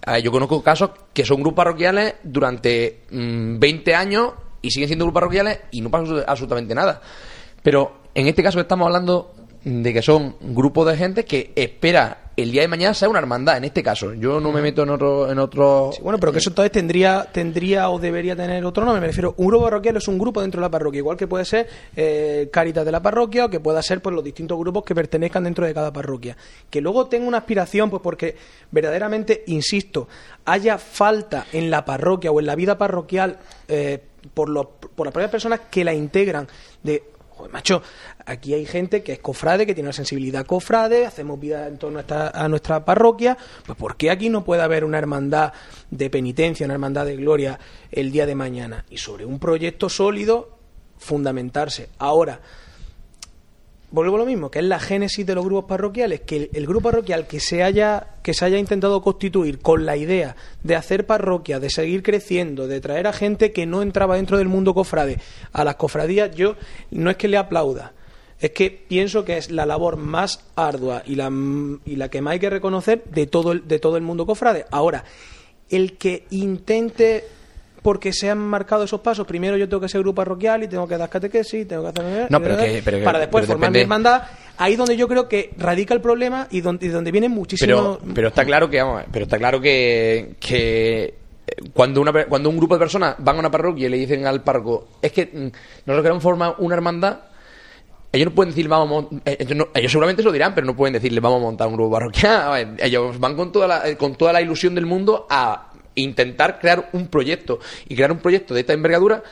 ver, 0.07 0.23
yo 0.23 0.31
conozco 0.31 0.63
casos 0.63 0.91
que 1.13 1.25
son 1.25 1.41
grupos 1.41 1.57
parroquiales 1.57 2.15
durante 2.23 3.01
mm, 3.11 3.59
20 3.59 3.95
años 3.95 4.33
y 4.63 4.71
siguen 4.71 4.89
siendo 4.89 5.07
grupos 5.07 5.21
parroquiales 5.23 5.61
y 5.73 5.81
no 5.81 5.91
pasa 5.91 6.05
absolut- 6.05 6.25
absolutamente 6.27 6.75
nada. 6.75 7.01
Pero 7.63 7.93
en 8.15 8.27
este 8.29 8.43
caso 8.43 8.61
estamos 8.61 8.87
hablando 8.87 9.35
de 9.69 9.93
que 9.93 10.03
son 10.03 10.37
grupos 10.41 10.87
de 10.87 10.97
gente 10.97 11.25
que 11.25 11.53
espera 11.55 12.29
el 12.37 12.53
día 12.53 12.63
de 12.63 12.69
mañana 12.69 12.95
ser 12.95 13.09
una 13.09 13.19
hermandad. 13.19 13.57
En 13.57 13.65
este 13.65 13.83
caso, 13.83 14.15
yo 14.15 14.39
no 14.39 14.53
me 14.53 14.63
meto 14.63 14.85
en 14.85 14.91
otro, 14.91 15.31
en 15.31 15.39
otro. 15.41 15.91
Sí, 15.93 16.01
bueno, 16.03 16.19
pero 16.21 16.31
que 16.31 16.39
eso 16.39 16.51
entonces 16.51 16.71
tendría, 16.71 17.27
tendría 17.33 17.91
o 17.91 17.99
debería 17.99 18.37
tener 18.37 18.65
otro 18.65 18.85
nombre. 18.85 19.01
Me 19.01 19.09
refiero, 19.09 19.35
un 19.37 19.49
grupo 19.49 19.65
parroquial 19.65 19.97
es 19.97 20.07
un 20.07 20.19
grupo 20.19 20.41
dentro 20.41 20.61
de 20.61 20.67
la 20.67 20.71
parroquia, 20.71 20.99
igual 20.99 21.17
que 21.17 21.27
puede 21.27 21.45
ser 21.45 21.69
eh, 21.97 22.49
Caritas 22.53 22.85
de 22.85 22.93
la 22.93 23.03
parroquia 23.03 23.47
o 23.47 23.51
que 23.51 23.59
pueda 23.59 23.83
ser 23.83 24.01
pues, 24.01 24.15
los 24.15 24.23
distintos 24.23 24.57
grupos 24.57 24.85
que 24.85 24.95
pertenezcan 24.95 25.45
dentro 25.45 25.67
de 25.67 25.75
cada 25.75 25.93
parroquia. 25.93 26.37
Que 26.71 26.81
luego 26.81 27.09
tenga 27.09 27.27
una 27.27 27.39
aspiración, 27.39 27.91
pues 27.91 28.03
porque 28.03 28.37
verdaderamente, 28.71 29.43
insisto, 29.49 30.07
haya 30.45 30.79
falta 30.79 31.47
en 31.53 31.71
la 31.71 31.85
parroquia 31.85 32.31
o 32.31 32.39
en 32.39 32.47
la 32.47 32.55
vida 32.55 32.79
parroquial 32.79 33.39
eh, 33.67 34.01
por, 34.33 34.49
los, 34.49 34.67
por 34.95 35.07
las 35.07 35.13
propias 35.13 35.31
personas 35.31 35.61
que 35.71 35.85
la 35.85 35.93
integran 35.93 36.47
de 36.85 37.18
Joder, 37.39 37.53
macho, 37.53 37.83
aquí 38.27 38.53
hay 38.53 38.67
gente 38.67 39.05
que 39.05 39.13
es 39.13 39.21
cofrade, 39.21 39.65
que 39.65 39.73
tiene 39.73 39.87
una 39.87 39.93
sensibilidad 39.93 40.45
cofrade, 40.45 41.07
hacemos 41.07 41.39
vida 41.39 41.69
en 41.69 41.79
torno 41.79 42.01
a 42.01 42.31
a 42.35 42.49
nuestra 42.49 42.85
parroquia, 42.85 43.39
pues 43.65 43.79
¿por 43.79 43.97
qué 43.97 44.11
aquí 44.11 44.29
no 44.29 44.43
puede 44.43 44.63
haber 44.63 44.83
una 44.83 44.99
hermandad 44.99 45.53
de 45.89 46.11
penitencia, 46.11 46.65
una 46.65 46.75
hermandad 46.75 47.07
de 47.07 47.15
gloria 47.15 47.61
el 47.93 48.11
día 48.11 48.27
de 48.27 48.35
mañana? 48.35 48.85
Y 48.91 48.99
sobre 48.99 49.25
un 49.25 49.39
proyecto 49.39 49.89
sólido, 49.89 50.59
fundamentarse. 50.99 51.91
Ahora, 51.99 52.41
vuelvo 53.91 54.17
a 54.17 54.19
lo 54.19 54.27
mismo, 54.27 54.51
que 54.51 54.59
es 54.59 54.65
la 54.65 54.79
génesis 54.79 55.25
de 55.25 55.35
los 55.35 55.45
grupos 55.45 55.65
parroquiales, 55.65 56.21
que 56.21 56.51
el, 56.53 56.67
grupo 56.67 56.91
parroquial 56.91 57.27
que 57.27 57.41
se 57.41 57.63
haya 57.63 58.17
que 58.23 58.35
se 58.35 58.45
haya 58.45 58.59
intentado 58.59 59.01
constituir 59.03 59.59
con 59.61 59.87
la 59.87 59.97
idea 59.97 60.37
de 60.63 60.77
hacer 60.77 61.07
parroquia, 61.07 61.61
de 61.61 61.71
seguir 61.71 62.03
creciendo, 62.03 62.67
de 62.67 62.81
traer 62.81 63.07
a 63.07 63.13
gente 63.13 63.53
que 63.53 63.67
no 63.67 63.83
entraba 63.83 64.17
dentro 64.17 64.39
del 64.39 64.49
mundo 64.49 64.75
cofrade 64.75 65.19
a 65.53 65.65
las 65.65 65.77
cofradías, 65.77 66.35
yo 66.35 66.57
no 66.91 67.11
es 67.11 67.17
que 67.17 67.29
le 67.29 67.39
aplauda, 67.39 67.95
es 68.39 68.51
que 68.51 68.71
pienso 68.71 69.25
que 69.25 69.39
es 69.39 69.51
la 69.51 69.65
labor 69.65 69.97
más 69.97 70.45
ardua 70.55 71.03
y 71.07 71.15
la, 71.15 71.31
y 71.85 71.97
la 71.97 72.11
que 72.11 72.21
más 72.21 72.33
hay 72.33 72.41
que 72.41 72.51
reconocer 72.51 73.05
de 73.05 73.27
todo 73.27 73.53
el, 73.53 73.67
de 73.67 73.79
todo 73.79 73.97
el 73.97 74.03
mundo 74.03 74.27
cofrade. 74.27 74.67
Ahora, 74.71 75.05
el 75.71 75.97
que 75.97 76.27
intente 76.31 77.25
porque 77.83 78.13
se 78.13 78.29
han 78.31 78.39
marcado 78.39 78.85
esos 78.85 79.01
pasos. 79.01 79.27
Primero 79.27 79.57
yo 79.57 79.69
tengo 79.69 79.81
que 79.81 79.89
ser 79.89 80.01
grupo 80.01 80.17
parroquial 80.17 80.63
y 80.65 80.69
tengo 80.69 80.87
que 80.89 80.97
dar 80.97 81.09
catequesis, 81.09 81.67
tengo 81.69 81.83
que 81.85 81.89
hacer... 82.01 82.31
No, 82.31 82.41
pero 82.43 82.57
que- 82.57 82.83
pero 82.85 83.05
para 83.05 83.19
después 83.21 83.43
pero 83.43 83.53
formar 83.55 83.71
depende- 83.71 83.79
mi 83.79 83.83
hermandad. 83.83 84.23
Ahí 84.59 84.75
donde 84.77 84.97
yo 84.97 85.07
creo 85.09 85.29
que 85.29 85.51
radica 85.57 85.95
el 85.95 86.01
problema 86.01 86.49
y 86.51 86.61
donde, 86.61 86.87
y 86.87 86.89
donde 86.89 87.13
vienen 87.13 87.31
muchísimos... 87.31 87.99
Pero, 88.01 88.15
pero 88.15 88.29
está 88.29 88.45
claro 88.45 88.69
que, 88.69 88.81
vamos, 88.83 88.97
a 88.97 88.99
ver, 89.03 89.09
pero 89.13 89.25
está 89.25 89.39
claro 89.39 89.61
que, 89.61 90.35
que 90.41 91.05
eh, 91.05 91.15
cuando 91.73 92.01
una, 92.01 92.25
cuando 92.27 92.51
un 92.51 92.57
grupo 92.59 92.75
de 92.75 92.81
personas 92.81 93.15
van 93.19 93.37
a 93.37 93.39
una 93.41 93.51
parroquia 93.51 93.87
y 93.87 93.91
le 93.91 93.97
dicen 93.99 94.27
al 94.27 94.43
párroco, 94.43 94.89
es 95.01 95.13
que 95.13 95.27
mm, 95.27 95.37
nosotros 95.87 96.03
queremos 96.03 96.23
formar 96.23 96.55
una 96.59 96.75
hermandad, 96.75 97.19
ellos 98.11 98.31
no 98.31 98.35
pueden 98.35 98.51
decir, 98.53 98.67
vamos, 98.69 98.87
a 98.87 98.91
mon- 98.91 99.23
eh, 99.25 99.37
ellos, 99.39 99.55
no- 99.57 99.69
ellos 99.75 99.93
seguramente 99.93 100.23
se 100.23 100.27
lo 100.27 100.33
dirán, 100.33 100.55
pero 100.55 100.67
no 100.67 100.75
pueden 100.75 100.95
decirle, 100.95 101.21
vamos 101.21 101.41
a 101.41 101.43
montar 101.45 101.69
un 101.69 101.75
grupo 101.75 101.93
parroquial. 101.93 102.77
Ellos 102.81 103.19
van 103.21 103.37
con 103.37 103.53
toda, 103.53 103.69
la, 103.69 103.87
eh, 103.89 103.97
con 103.99 104.15
toda 104.17 104.33
la 104.33 104.41
ilusión 104.41 104.75
del 104.75 104.87
mundo 104.87 105.27
a 105.29 105.68
intentar 106.01 106.59
crear 106.61 106.91
un 106.93 107.09
proyecto. 107.09 107.59
Y 107.89 107.95
crear 107.95 108.13
un 108.13 108.19
proyecto 108.19 108.55
de 108.55 108.61
esta 108.61 108.73
envergadura 108.73 109.23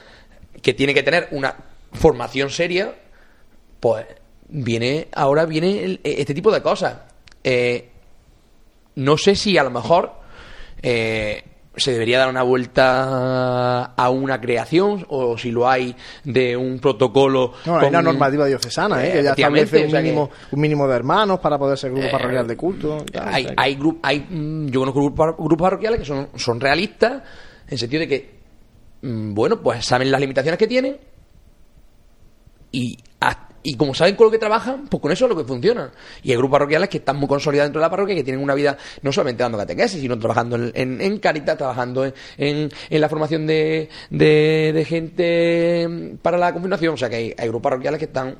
que 0.62 0.74
tiene 0.74 0.94
que 0.94 1.02
tener 1.02 1.28
una 1.32 1.54
formación 1.92 2.50
seria, 2.50 2.94
pues 3.80 4.06
viene 4.48 5.08
ahora 5.12 5.44
viene 5.44 5.82
el- 5.84 6.00
este 6.04 6.34
tipo 6.34 6.50
de 6.52 6.62
cosas. 6.62 6.98
Eh, 7.44 7.88
no 8.96 9.16
sé 9.18 9.34
si 9.36 9.56
a 9.58 9.62
lo 9.64 9.70
mejor 9.70 10.12
eh, 10.82 11.42
se 11.76 11.92
debería 11.92 12.18
dar 12.18 12.28
una 12.30 12.42
vuelta 12.42 13.84
a 13.86 14.10
una 14.10 14.40
creación 14.40 15.04
o 15.08 15.36
si 15.36 15.50
lo 15.50 15.68
hay 15.68 15.94
de 16.24 16.56
un 16.56 16.78
protocolo. 16.78 17.52
No, 17.66 17.78
hay 17.78 17.88
una 17.88 18.02
normativa 18.02 18.46
diocesana, 18.46 19.04
¿eh? 19.06 19.12
que 19.12 19.22
ya 19.22 19.30
establece 19.30 19.80
un 19.82 19.86
o 19.86 19.90
sea 19.90 20.00
que- 20.00 20.04
mínimo, 20.06 20.30
un 20.52 20.60
mínimo 20.60 20.88
de 20.88 20.96
hermanos 20.96 21.38
para 21.40 21.58
poder 21.58 21.76
ser 21.78 21.90
grupo 21.90 22.06
Eh, 22.06 22.10
parroquial 22.10 22.46
de 22.46 22.56
culto. 22.56 23.04
tal, 23.12 23.28
o 23.28 23.30
hay, 23.30 23.42
sea 23.44 23.54
que- 23.54 23.62
hay, 23.62 23.76
gru- 23.76 23.98
hay 24.02 24.20
mm, 24.28 24.66
yo 24.68 24.80
conozco 24.80 25.00
grupos, 25.00 25.34
grupos 25.38 25.66
parroquiales 25.66 26.00
que 26.00 26.06
son, 26.06 26.28
son 26.36 26.60
realistas 26.60 27.12
en 27.12 27.72
el 27.72 27.78
sentido 27.78 28.00
de 28.00 28.08
que, 28.08 28.40
mm, 29.02 29.34
bueno, 29.34 29.60
pues 29.60 29.84
saben 29.84 30.10
las 30.10 30.20
limitaciones 30.20 30.58
que 30.58 30.66
tienen 30.66 30.96
y, 32.72 32.98
y 33.70 33.76
como 33.76 33.94
saben 33.94 34.14
con 34.16 34.26
lo 34.26 34.30
que 34.30 34.38
trabajan, 34.38 34.86
pues 34.88 35.00
con 35.00 35.10
eso 35.12 35.24
es 35.24 35.30
lo 35.30 35.36
que 35.36 35.44
funciona. 35.44 35.90
Y 36.22 36.30
hay 36.30 36.36
grupos 36.36 36.56
parroquiales 36.58 36.88
que 36.88 36.98
están 36.98 37.16
muy 37.16 37.28
consolidados 37.28 37.68
dentro 37.68 37.80
de 37.80 37.86
la 37.86 37.90
parroquia 37.90 38.14
que 38.14 38.24
tienen 38.24 38.42
una 38.42 38.54
vida 38.54 38.76
no 39.02 39.12
solamente 39.12 39.42
dando 39.42 39.58
catequesis, 39.58 40.00
sino 40.00 40.18
trabajando 40.18 40.56
en, 40.56 40.72
en, 40.74 41.00
en 41.00 41.18
Caritas, 41.18 41.56
trabajando 41.56 42.04
en, 42.04 42.12
en, 42.38 43.00
la 43.00 43.08
formación 43.08 43.46
de, 43.46 43.88
de, 44.10 44.72
de 44.74 44.84
gente 44.84 45.88
para 46.22 46.38
la 46.38 46.52
confirmación. 46.52 46.94
O 46.94 46.96
sea 46.96 47.08
que 47.08 47.34
hay, 47.36 47.48
grupos 47.48 47.62
parroquiales 47.70 47.98
que 47.98 48.04
están 48.06 48.36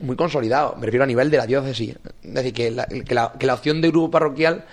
muy 0.00 0.16
consolidados, 0.16 0.76
me 0.78 0.86
refiero 0.86 1.04
a 1.04 1.06
nivel 1.06 1.30
de 1.30 1.36
la 1.36 1.46
diócesis. 1.46 1.96
Es 2.22 2.34
decir, 2.34 2.52
que 2.52 2.70
la, 2.70 2.86
que 2.86 3.14
la, 3.14 3.32
que 3.38 3.46
la 3.46 3.54
opción 3.54 3.80
de 3.80 3.88
grupo 3.90 4.10
parroquial 4.10 4.64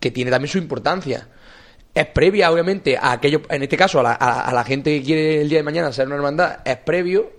que 0.00 0.10
tiene 0.10 0.30
también 0.30 0.50
su 0.50 0.58
importancia. 0.58 1.28
Es 1.94 2.06
previa, 2.06 2.50
obviamente, 2.50 2.96
a 2.96 3.12
aquello, 3.12 3.42
en 3.50 3.62
este 3.62 3.76
caso, 3.76 4.00
a 4.00 4.02
la, 4.02 4.12
a- 4.12 4.48
a 4.48 4.52
la 4.54 4.64
gente 4.64 4.98
que 4.98 5.04
quiere 5.04 5.42
el 5.42 5.48
día 5.48 5.58
de 5.58 5.62
mañana 5.62 5.92
ser 5.92 6.06
una 6.06 6.16
hermandad, 6.16 6.60
es 6.64 6.78
previo. 6.78 7.30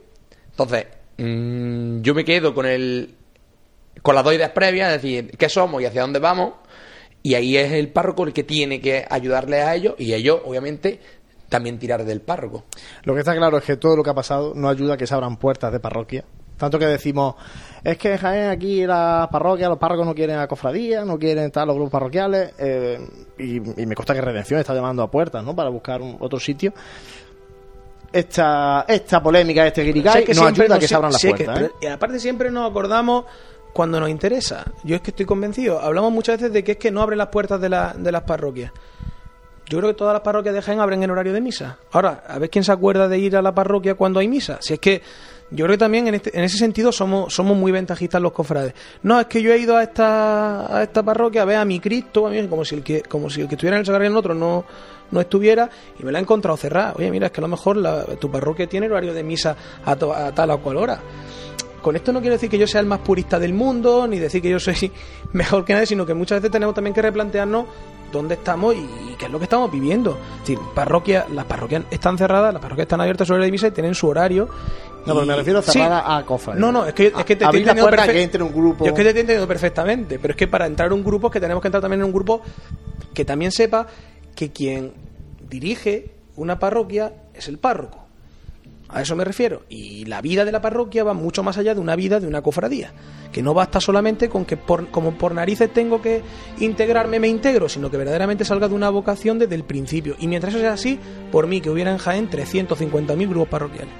Entonces, 0.51 0.85
mm, 1.17 2.01
yo 2.01 2.13
me 2.13 2.25
quedo 2.25 2.53
con 2.53 2.65
el 2.65 3.15
con 4.01 4.15
las 4.15 4.23
dos 4.23 4.33
ideas 4.33 4.51
previas, 4.51 4.93
es 4.95 5.01
decir, 5.01 5.31
qué 5.37 5.47
somos 5.47 5.81
y 5.81 5.85
hacia 5.85 6.01
dónde 6.01 6.19
vamos, 6.19 6.53
y 7.21 7.35
ahí 7.35 7.55
es 7.55 7.71
el 7.71 7.89
párroco 7.89 8.23
el 8.25 8.33
que 8.33 8.43
tiene 8.43 8.81
que 8.81 9.05
ayudarles 9.09 9.63
a 9.63 9.75
ellos, 9.75 9.95
y 9.97 10.13
ellos, 10.13 10.41
obviamente, 10.43 10.99
también 11.47 11.77
tirar 11.79 12.03
del 12.03 12.19
párroco. 12.19 12.65
Lo 13.03 13.13
que 13.13 13.19
está 13.19 13.33
claro 13.35 13.57
es 13.57 13.63
que 13.63 13.77
todo 13.77 13.95
lo 13.95 14.03
que 14.03 14.09
ha 14.09 14.13
pasado 14.15 14.53
no 14.55 14.67
ayuda 14.67 14.95
a 14.95 14.97
que 14.97 15.07
se 15.07 15.13
abran 15.13 15.37
puertas 15.37 15.71
de 15.71 15.79
parroquia. 15.79 16.25
Tanto 16.57 16.77
que 16.79 16.85
decimos, 16.85 17.35
es 17.83 17.97
que 17.97 18.13
aquí 18.13 18.85
la 18.85 19.29
parroquia, 19.31 19.69
los 19.69 19.77
párrocos 19.77 20.05
no 20.05 20.13
quieren 20.15 20.37
a 20.37 20.47
cofradía, 20.47 21.05
no 21.05 21.17
quieren 21.17 21.45
estar 21.45 21.65
los 21.65 21.75
grupos 21.75 21.91
parroquiales, 21.91 22.53
eh, 22.57 22.99
y, 23.37 23.81
y 23.81 23.85
me 23.85 23.95
consta 23.95 24.13
que 24.13 24.21
Redención 24.21 24.59
está 24.59 24.73
llamando 24.73 25.01
a 25.03 25.09
puertas, 25.11 25.43
¿no? 25.45 25.55
Para 25.55 25.69
buscar 25.69 26.01
un- 26.01 26.17
otro 26.19 26.39
sitio. 26.39 26.73
Esta, 28.13 28.85
esta 28.87 29.21
polémica, 29.23 29.65
este 29.65 29.81
Si 29.81 29.87
guirigay, 29.87 30.19
es 30.21 30.25
que 30.27 30.33
no 30.35 30.41
siempre 30.43 30.63
ayuda 30.65 30.75
a 30.75 30.77
nos- 30.77 30.81
que 30.83 30.87
se 30.87 30.95
abran 30.95 31.11
las 31.11 31.19
si 31.21 31.27
es 31.29 31.33
que- 31.33 31.43
puertas, 31.45 31.63
¿eh? 31.63 31.71
y 31.81 31.85
aparte 31.87 32.19
siempre 32.19 32.51
nos 32.51 32.69
acordamos 32.69 33.25
cuando 33.73 33.99
nos 33.99 34.07
interesa. 34.09 34.63
Yo 34.83 34.95
es 34.95 35.01
que 35.01 35.09
estoy 35.09 35.25
convencido. 35.25 35.79
Hablamos 35.79 36.11
muchas 36.13 36.37
veces 36.37 36.53
de 36.53 36.63
que 36.63 36.73
es 36.73 36.77
que 36.77 36.91
no 36.91 37.01
abren 37.01 37.17
las 37.17 37.29
puertas 37.29 37.59
de, 37.59 37.69
la- 37.69 37.93
de 37.97 38.11
las 38.11 38.21
parroquias. 38.21 38.71
Yo 39.65 39.79
creo 39.79 39.89
que 39.91 39.97
todas 39.97 40.13
las 40.13 40.21
parroquias 40.21 40.53
de 40.53 40.61
Jaén 40.61 40.79
abren 40.79 41.01
en 41.01 41.09
horario 41.09 41.33
de 41.33 41.41
misa. 41.41 41.79
Ahora, 41.91 42.23
a 42.27 42.37
ver 42.37 42.49
quién 42.51 42.63
se 42.63 42.71
acuerda 42.71 43.07
de 43.07 43.17
ir 43.17 43.35
a 43.35 43.41
la 43.41 43.55
parroquia 43.55 43.95
cuando 43.95 44.19
hay 44.19 44.27
misa. 44.27 44.57
Si 44.61 44.73
es 44.75 44.79
que 44.79 45.01
yo 45.53 45.65
creo 45.65 45.75
que 45.75 45.77
también 45.77 46.07
en, 46.07 46.15
este- 46.15 46.37
en 46.37 46.43
ese 46.43 46.57
sentido 46.57 46.91
somos, 46.91 47.33
somos 47.33 47.55
muy 47.55 47.71
ventajistas 47.71 48.21
los 48.21 48.31
cofrades. 48.33 48.73
No, 49.03 49.19
es 49.19 49.27
que 49.27 49.41
yo 49.41 49.53
he 49.53 49.57
ido 49.59 49.77
a 49.77 49.83
esta, 49.83 50.75
a 50.77 50.83
esta 50.83 51.03
parroquia 51.03 51.43
a 51.43 51.45
ver 51.45 51.57
a 51.57 51.65
mi 51.65 51.79
Cristo, 51.79 52.27
a 52.27 52.29
mí, 52.29 52.45
como 52.47 52.65
si 52.65 52.75
el 52.75 52.83
que, 52.83 53.01
como 53.03 53.29
si 53.29 53.41
el 53.41 53.47
que 53.47 53.55
estuviera 53.55 53.77
en 53.77 53.81
el 53.81 53.85
sagrario 53.85 54.09
en 54.11 54.17
otro 54.17 54.33
no, 54.33 54.65
no 55.11 55.21
estuviera, 55.21 55.69
y 55.99 56.03
me 56.03 56.11
la 56.11 56.19
he 56.19 56.21
encontrado 56.21 56.57
cerrada. 56.57 56.93
Oye, 56.97 57.11
mira, 57.11 57.27
es 57.27 57.31
que 57.31 57.39
a 57.39 57.43
lo 57.43 57.47
mejor 57.47 57.77
la- 57.77 58.03
tu 58.19 58.31
parroquia 58.31 58.67
tiene 58.67 58.87
horario 58.87 59.13
de 59.13 59.23
misa 59.23 59.55
a, 59.85 59.95
to- 59.95 60.13
a 60.13 60.31
tal 60.33 60.49
o 60.51 60.59
cual 60.59 60.77
hora. 60.77 60.99
Con 61.83 61.95
esto 61.95 62.11
no 62.11 62.19
quiero 62.21 62.33
decir 62.33 62.49
que 62.49 62.57
yo 62.57 62.65
sea 62.65 62.81
el 62.81 62.87
más 62.87 62.99
purista 62.99 63.37
del 63.37 63.53
mundo, 63.53 64.07
ni 64.07 64.17
decir 64.17 64.41
que 64.41 64.49
yo 64.49 64.59
soy 64.59 64.91
mejor 65.33 65.63
que 65.65 65.73
nadie, 65.73 65.85
sino 65.85 66.05
que 66.05 66.15
muchas 66.15 66.39
veces 66.39 66.49
tenemos 66.51 66.73
también 66.73 66.95
que 66.95 67.01
replantearnos 67.03 67.65
dónde 68.11 68.35
estamos 68.35 68.73
y, 68.75 69.15
qué 69.19 69.25
es 69.25 69.31
lo 69.31 69.37
que 69.37 69.43
estamos 69.45 69.71
viviendo. 69.71 70.17
Es 70.35 70.39
decir, 70.39 70.59
parroquia, 70.73 71.25
las 71.31 71.45
parroquias 71.45 71.83
están 71.91 72.17
cerradas, 72.17 72.53
las 72.53 72.61
parroquias 72.61 72.85
están 72.85 73.01
abiertas 73.01 73.27
sobre 73.27 73.41
la 73.41 73.45
divisa 73.45 73.67
y 73.67 73.71
tienen 73.71 73.93
su 73.93 74.07
horario. 74.07 74.47
No, 75.05 75.13
pero 75.13 75.25
me 75.25 75.35
refiero 75.35 75.61
cerrada 75.61 76.15
a 76.17 76.25
cofradía. 76.25 76.61
No, 76.61 76.71
no, 76.71 76.85
es 76.85 76.93
que, 76.93 77.07
es 77.07 77.25
que 77.25 77.35
te 77.35 77.43
Abrir 77.43 77.61
estoy 77.63 77.71
entendiendo 77.71 77.81
puerta 77.83 78.05
perfe- 78.05 78.13
que 78.13 78.23
entre 78.23 78.43
un 78.43 78.53
grupo. 78.53 78.85
Yo 78.85 78.91
es 78.91 78.95
que 78.95 79.03
te 79.03 79.09
estoy 79.09 79.21
entendiendo 79.21 79.47
perfectamente, 79.47 80.19
pero 80.19 80.31
es 80.31 80.37
que 80.37 80.47
para 80.47 80.65
entrar 80.65 80.87
en 80.87 80.93
un 80.93 81.03
grupo 81.03 81.27
es 81.27 81.33
que 81.33 81.39
tenemos 81.41 81.61
que 81.61 81.67
entrar 81.67 81.81
también 81.81 81.99
en 82.01 82.05
un 82.05 82.13
grupo 82.13 82.41
que 83.13 83.25
también 83.25 83.51
sepa 83.51 83.85
que 84.35 84.51
quien 84.51 84.93
dirige 85.49 86.11
una 86.37 86.57
parroquia 86.59 87.13
es 87.33 87.47
el 87.47 87.57
párroco. 87.57 88.02
A 88.93 89.01
eso 89.01 89.15
me 89.15 89.25
refiero. 89.25 89.63
Y 89.69 90.05
la 90.05 90.21
vida 90.21 90.45
de 90.45 90.51
la 90.51 90.61
parroquia 90.61 91.03
va 91.03 91.13
mucho 91.13 91.43
más 91.43 91.57
allá 91.57 91.73
de 91.73 91.81
una 91.81 91.95
vida 91.95 92.19
de 92.19 92.27
una 92.27 92.41
cofradía. 92.41 92.93
Que 93.31 93.41
no 93.41 93.53
basta 93.53 93.81
solamente 93.81 94.29
con 94.29 94.45
que 94.45 94.57
por, 94.57 94.89
como 94.89 95.17
por 95.17 95.33
narices 95.33 95.73
tengo 95.73 96.01
que 96.01 96.21
integrarme, 96.59 97.19
me 97.19 97.27
integro, 97.27 97.67
sino 97.67 97.89
que 97.89 97.97
verdaderamente 97.97 98.45
salga 98.45 98.67
de 98.67 98.75
una 98.75 98.89
vocación 98.89 99.39
desde 99.39 99.55
el 99.55 99.63
principio. 99.63 100.15
Y 100.19 100.27
mientras 100.27 100.53
eso 100.53 100.61
sea 100.61 100.73
así, 100.73 100.99
por 101.31 101.47
mí 101.47 101.59
que 101.59 101.69
hubiera 101.69 101.91
en 101.91 101.97
Jaén 101.97 102.29
350.000 102.29 103.27
grupos 103.27 103.47
parroquiales. 103.47 103.93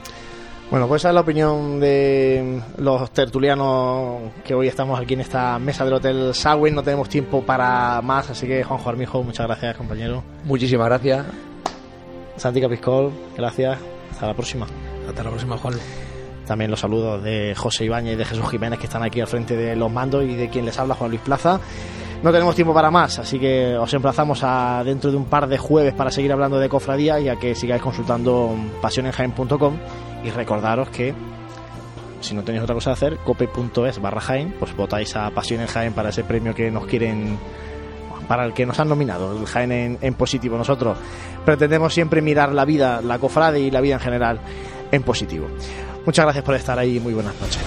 Bueno, 0.69 0.87
pues 0.87 1.01
esa 1.01 1.09
es 1.09 1.15
la 1.15 1.21
opinión 1.21 1.79
de 1.79 2.59
los 2.77 3.11
tertulianos 3.11 4.31
que 4.43 4.55
hoy 4.55 4.67
estamos 4.67 4.99
aquí 4.99 5.13
en 5.13 5.21
esta 5.21 5.59
mesa 5.59 5.85
del 5.85 5.93
Hotel 5.93 6.33
Sagüen. 6.33 6.73
No 6.73 6.81
tenemos 6.81 7.09
tiempo 7.09 7.43
para 7.43 8.01
más, 8.01 8.29
así 8.29 8.47
que 8.47 8.63
Juanjo 8.63 8.89
Armijo, 8.89 9.21
muchas 9.21 9.45
gracias, 9.45 9.77
compañero. 9.77 10.23
Muchísimas 10.45 10.87
gracias. 10.87 11.25
Santi 12.37 12.59
Capiscol, 12.59 13.11
gracias. 13.37 13.92
Hasta 14.23 14.31
la 14.31 14.35
próxima. 14.35 14.67
Hasta 15.05 15.21
la 15.21 15.29
próxima, 15.31 15.57
Juan. 15.57 15.73
También 16.47 16.71
los 16.71 16.79
saludos 16.79 17.21
de 17.21 17.53
José 17.57 17.83
Ibáñez 17.83 18.13
y 18.13 18.15
de 18.15 18.23
Jesús 18.23 18.49
Jiménez 18.49 18.79
que 18.79 18.85
están 18.85 19.03
aquí 19.03 19.19
al 19.19 19.27
frente 19.27 19.57
de 19.57 19.75
los 19.75 19.91
mandos 19.91 20.23
y 20.23 20.35
de 20.35 20.49
quien 20.49 20.63
les 20.63 20.79
habla 20.79 20.95
Juan 20.95 21.09
Luis 21.09 21.21
Plaza. 21.21 21.59
No 22.23 22.31
tenemos 22.31 22.55
tiempo 22.55 22.73
para 22.73 22.89
más, 22.89 23.19
así 23.19 23.37
que 23.37 23.75
os 23.75 23.93
emplazamos 23.93 24.39
a 24.43 24.81
dentro 24.85 25.11
de 25.11 25.17
un 25.17 25.25
par 25.25 25.47
de 25.47 25.57
jueves 25.57 25.93
para 25.93 26.09
seguir 26.09 26.31
hablando 26.31 26.57
de 26.57 26.69
cofradía 26.69 27.19
y 27.19 27.27
a 27.27 27.35
que 27.35 27.53
sigáis 27.53 27.81
consultando 27.81 28.55
pasionenjaen.com 28.81 29.75
y 30.23 30.29
recordaros 30.29 30.87
que 30.87 31.13
si 32.21 32.33
no 32.33 32.43
tenéis 32.43 32.63
otra 32.63 32.75
cosa 32.75 32.91
que 32.91 32.93
hacer, 32.93 33.17
cope.es 33.25 33.99
barra 33.99 34.21
Jaén, 34.21 34.55
pues 34.57 34.73
votáis 34.73 35.13
a 35.17 35.29
Pasión 35.31 35.59
en 35.59 35.67
Jaén 35.67 35.91
para 35.91 36.09
ese 36.09 36.23
premio 36.23 36.55
que 36.55 36.71
nos 36.71 36.85
quieren 36.85 37.37
para 38.23 38.45
el 38.45 38.53
que 38.53 38.65
nos 38.65 38.79
han 38.79 38.89
nominado, 38.89 39.37
el 39.37 39.45
Jaén 39.45 39.71
en, 39.71 39.97
en 40.01 40.13
positivo. 40.13 40.57
Nosotros 40.57 40.97
pretendemos 41.45 41.93
siempre 41.93 42.21
mirar 42.21 42.53
la 42.53 42.65
vida, 42.65 43.01
la 43.01 43.19
cofrade 43.19 43.59
y 43.59 43.71
la 43.71 43.81
vida 43.81 43.95
en 43.95 44.01
general 44.01 44.39
en 44.91 45.03
positivo. 45.03 45.47
Muchas 46.05 46.25
gracias 46.25 46.43
por 46.43 46.55
estar 46.55 46.77
ahí, 46.77 46.99
muy 46.99 47.13
buenas 47.13 47.35
noches. 47.39 47.61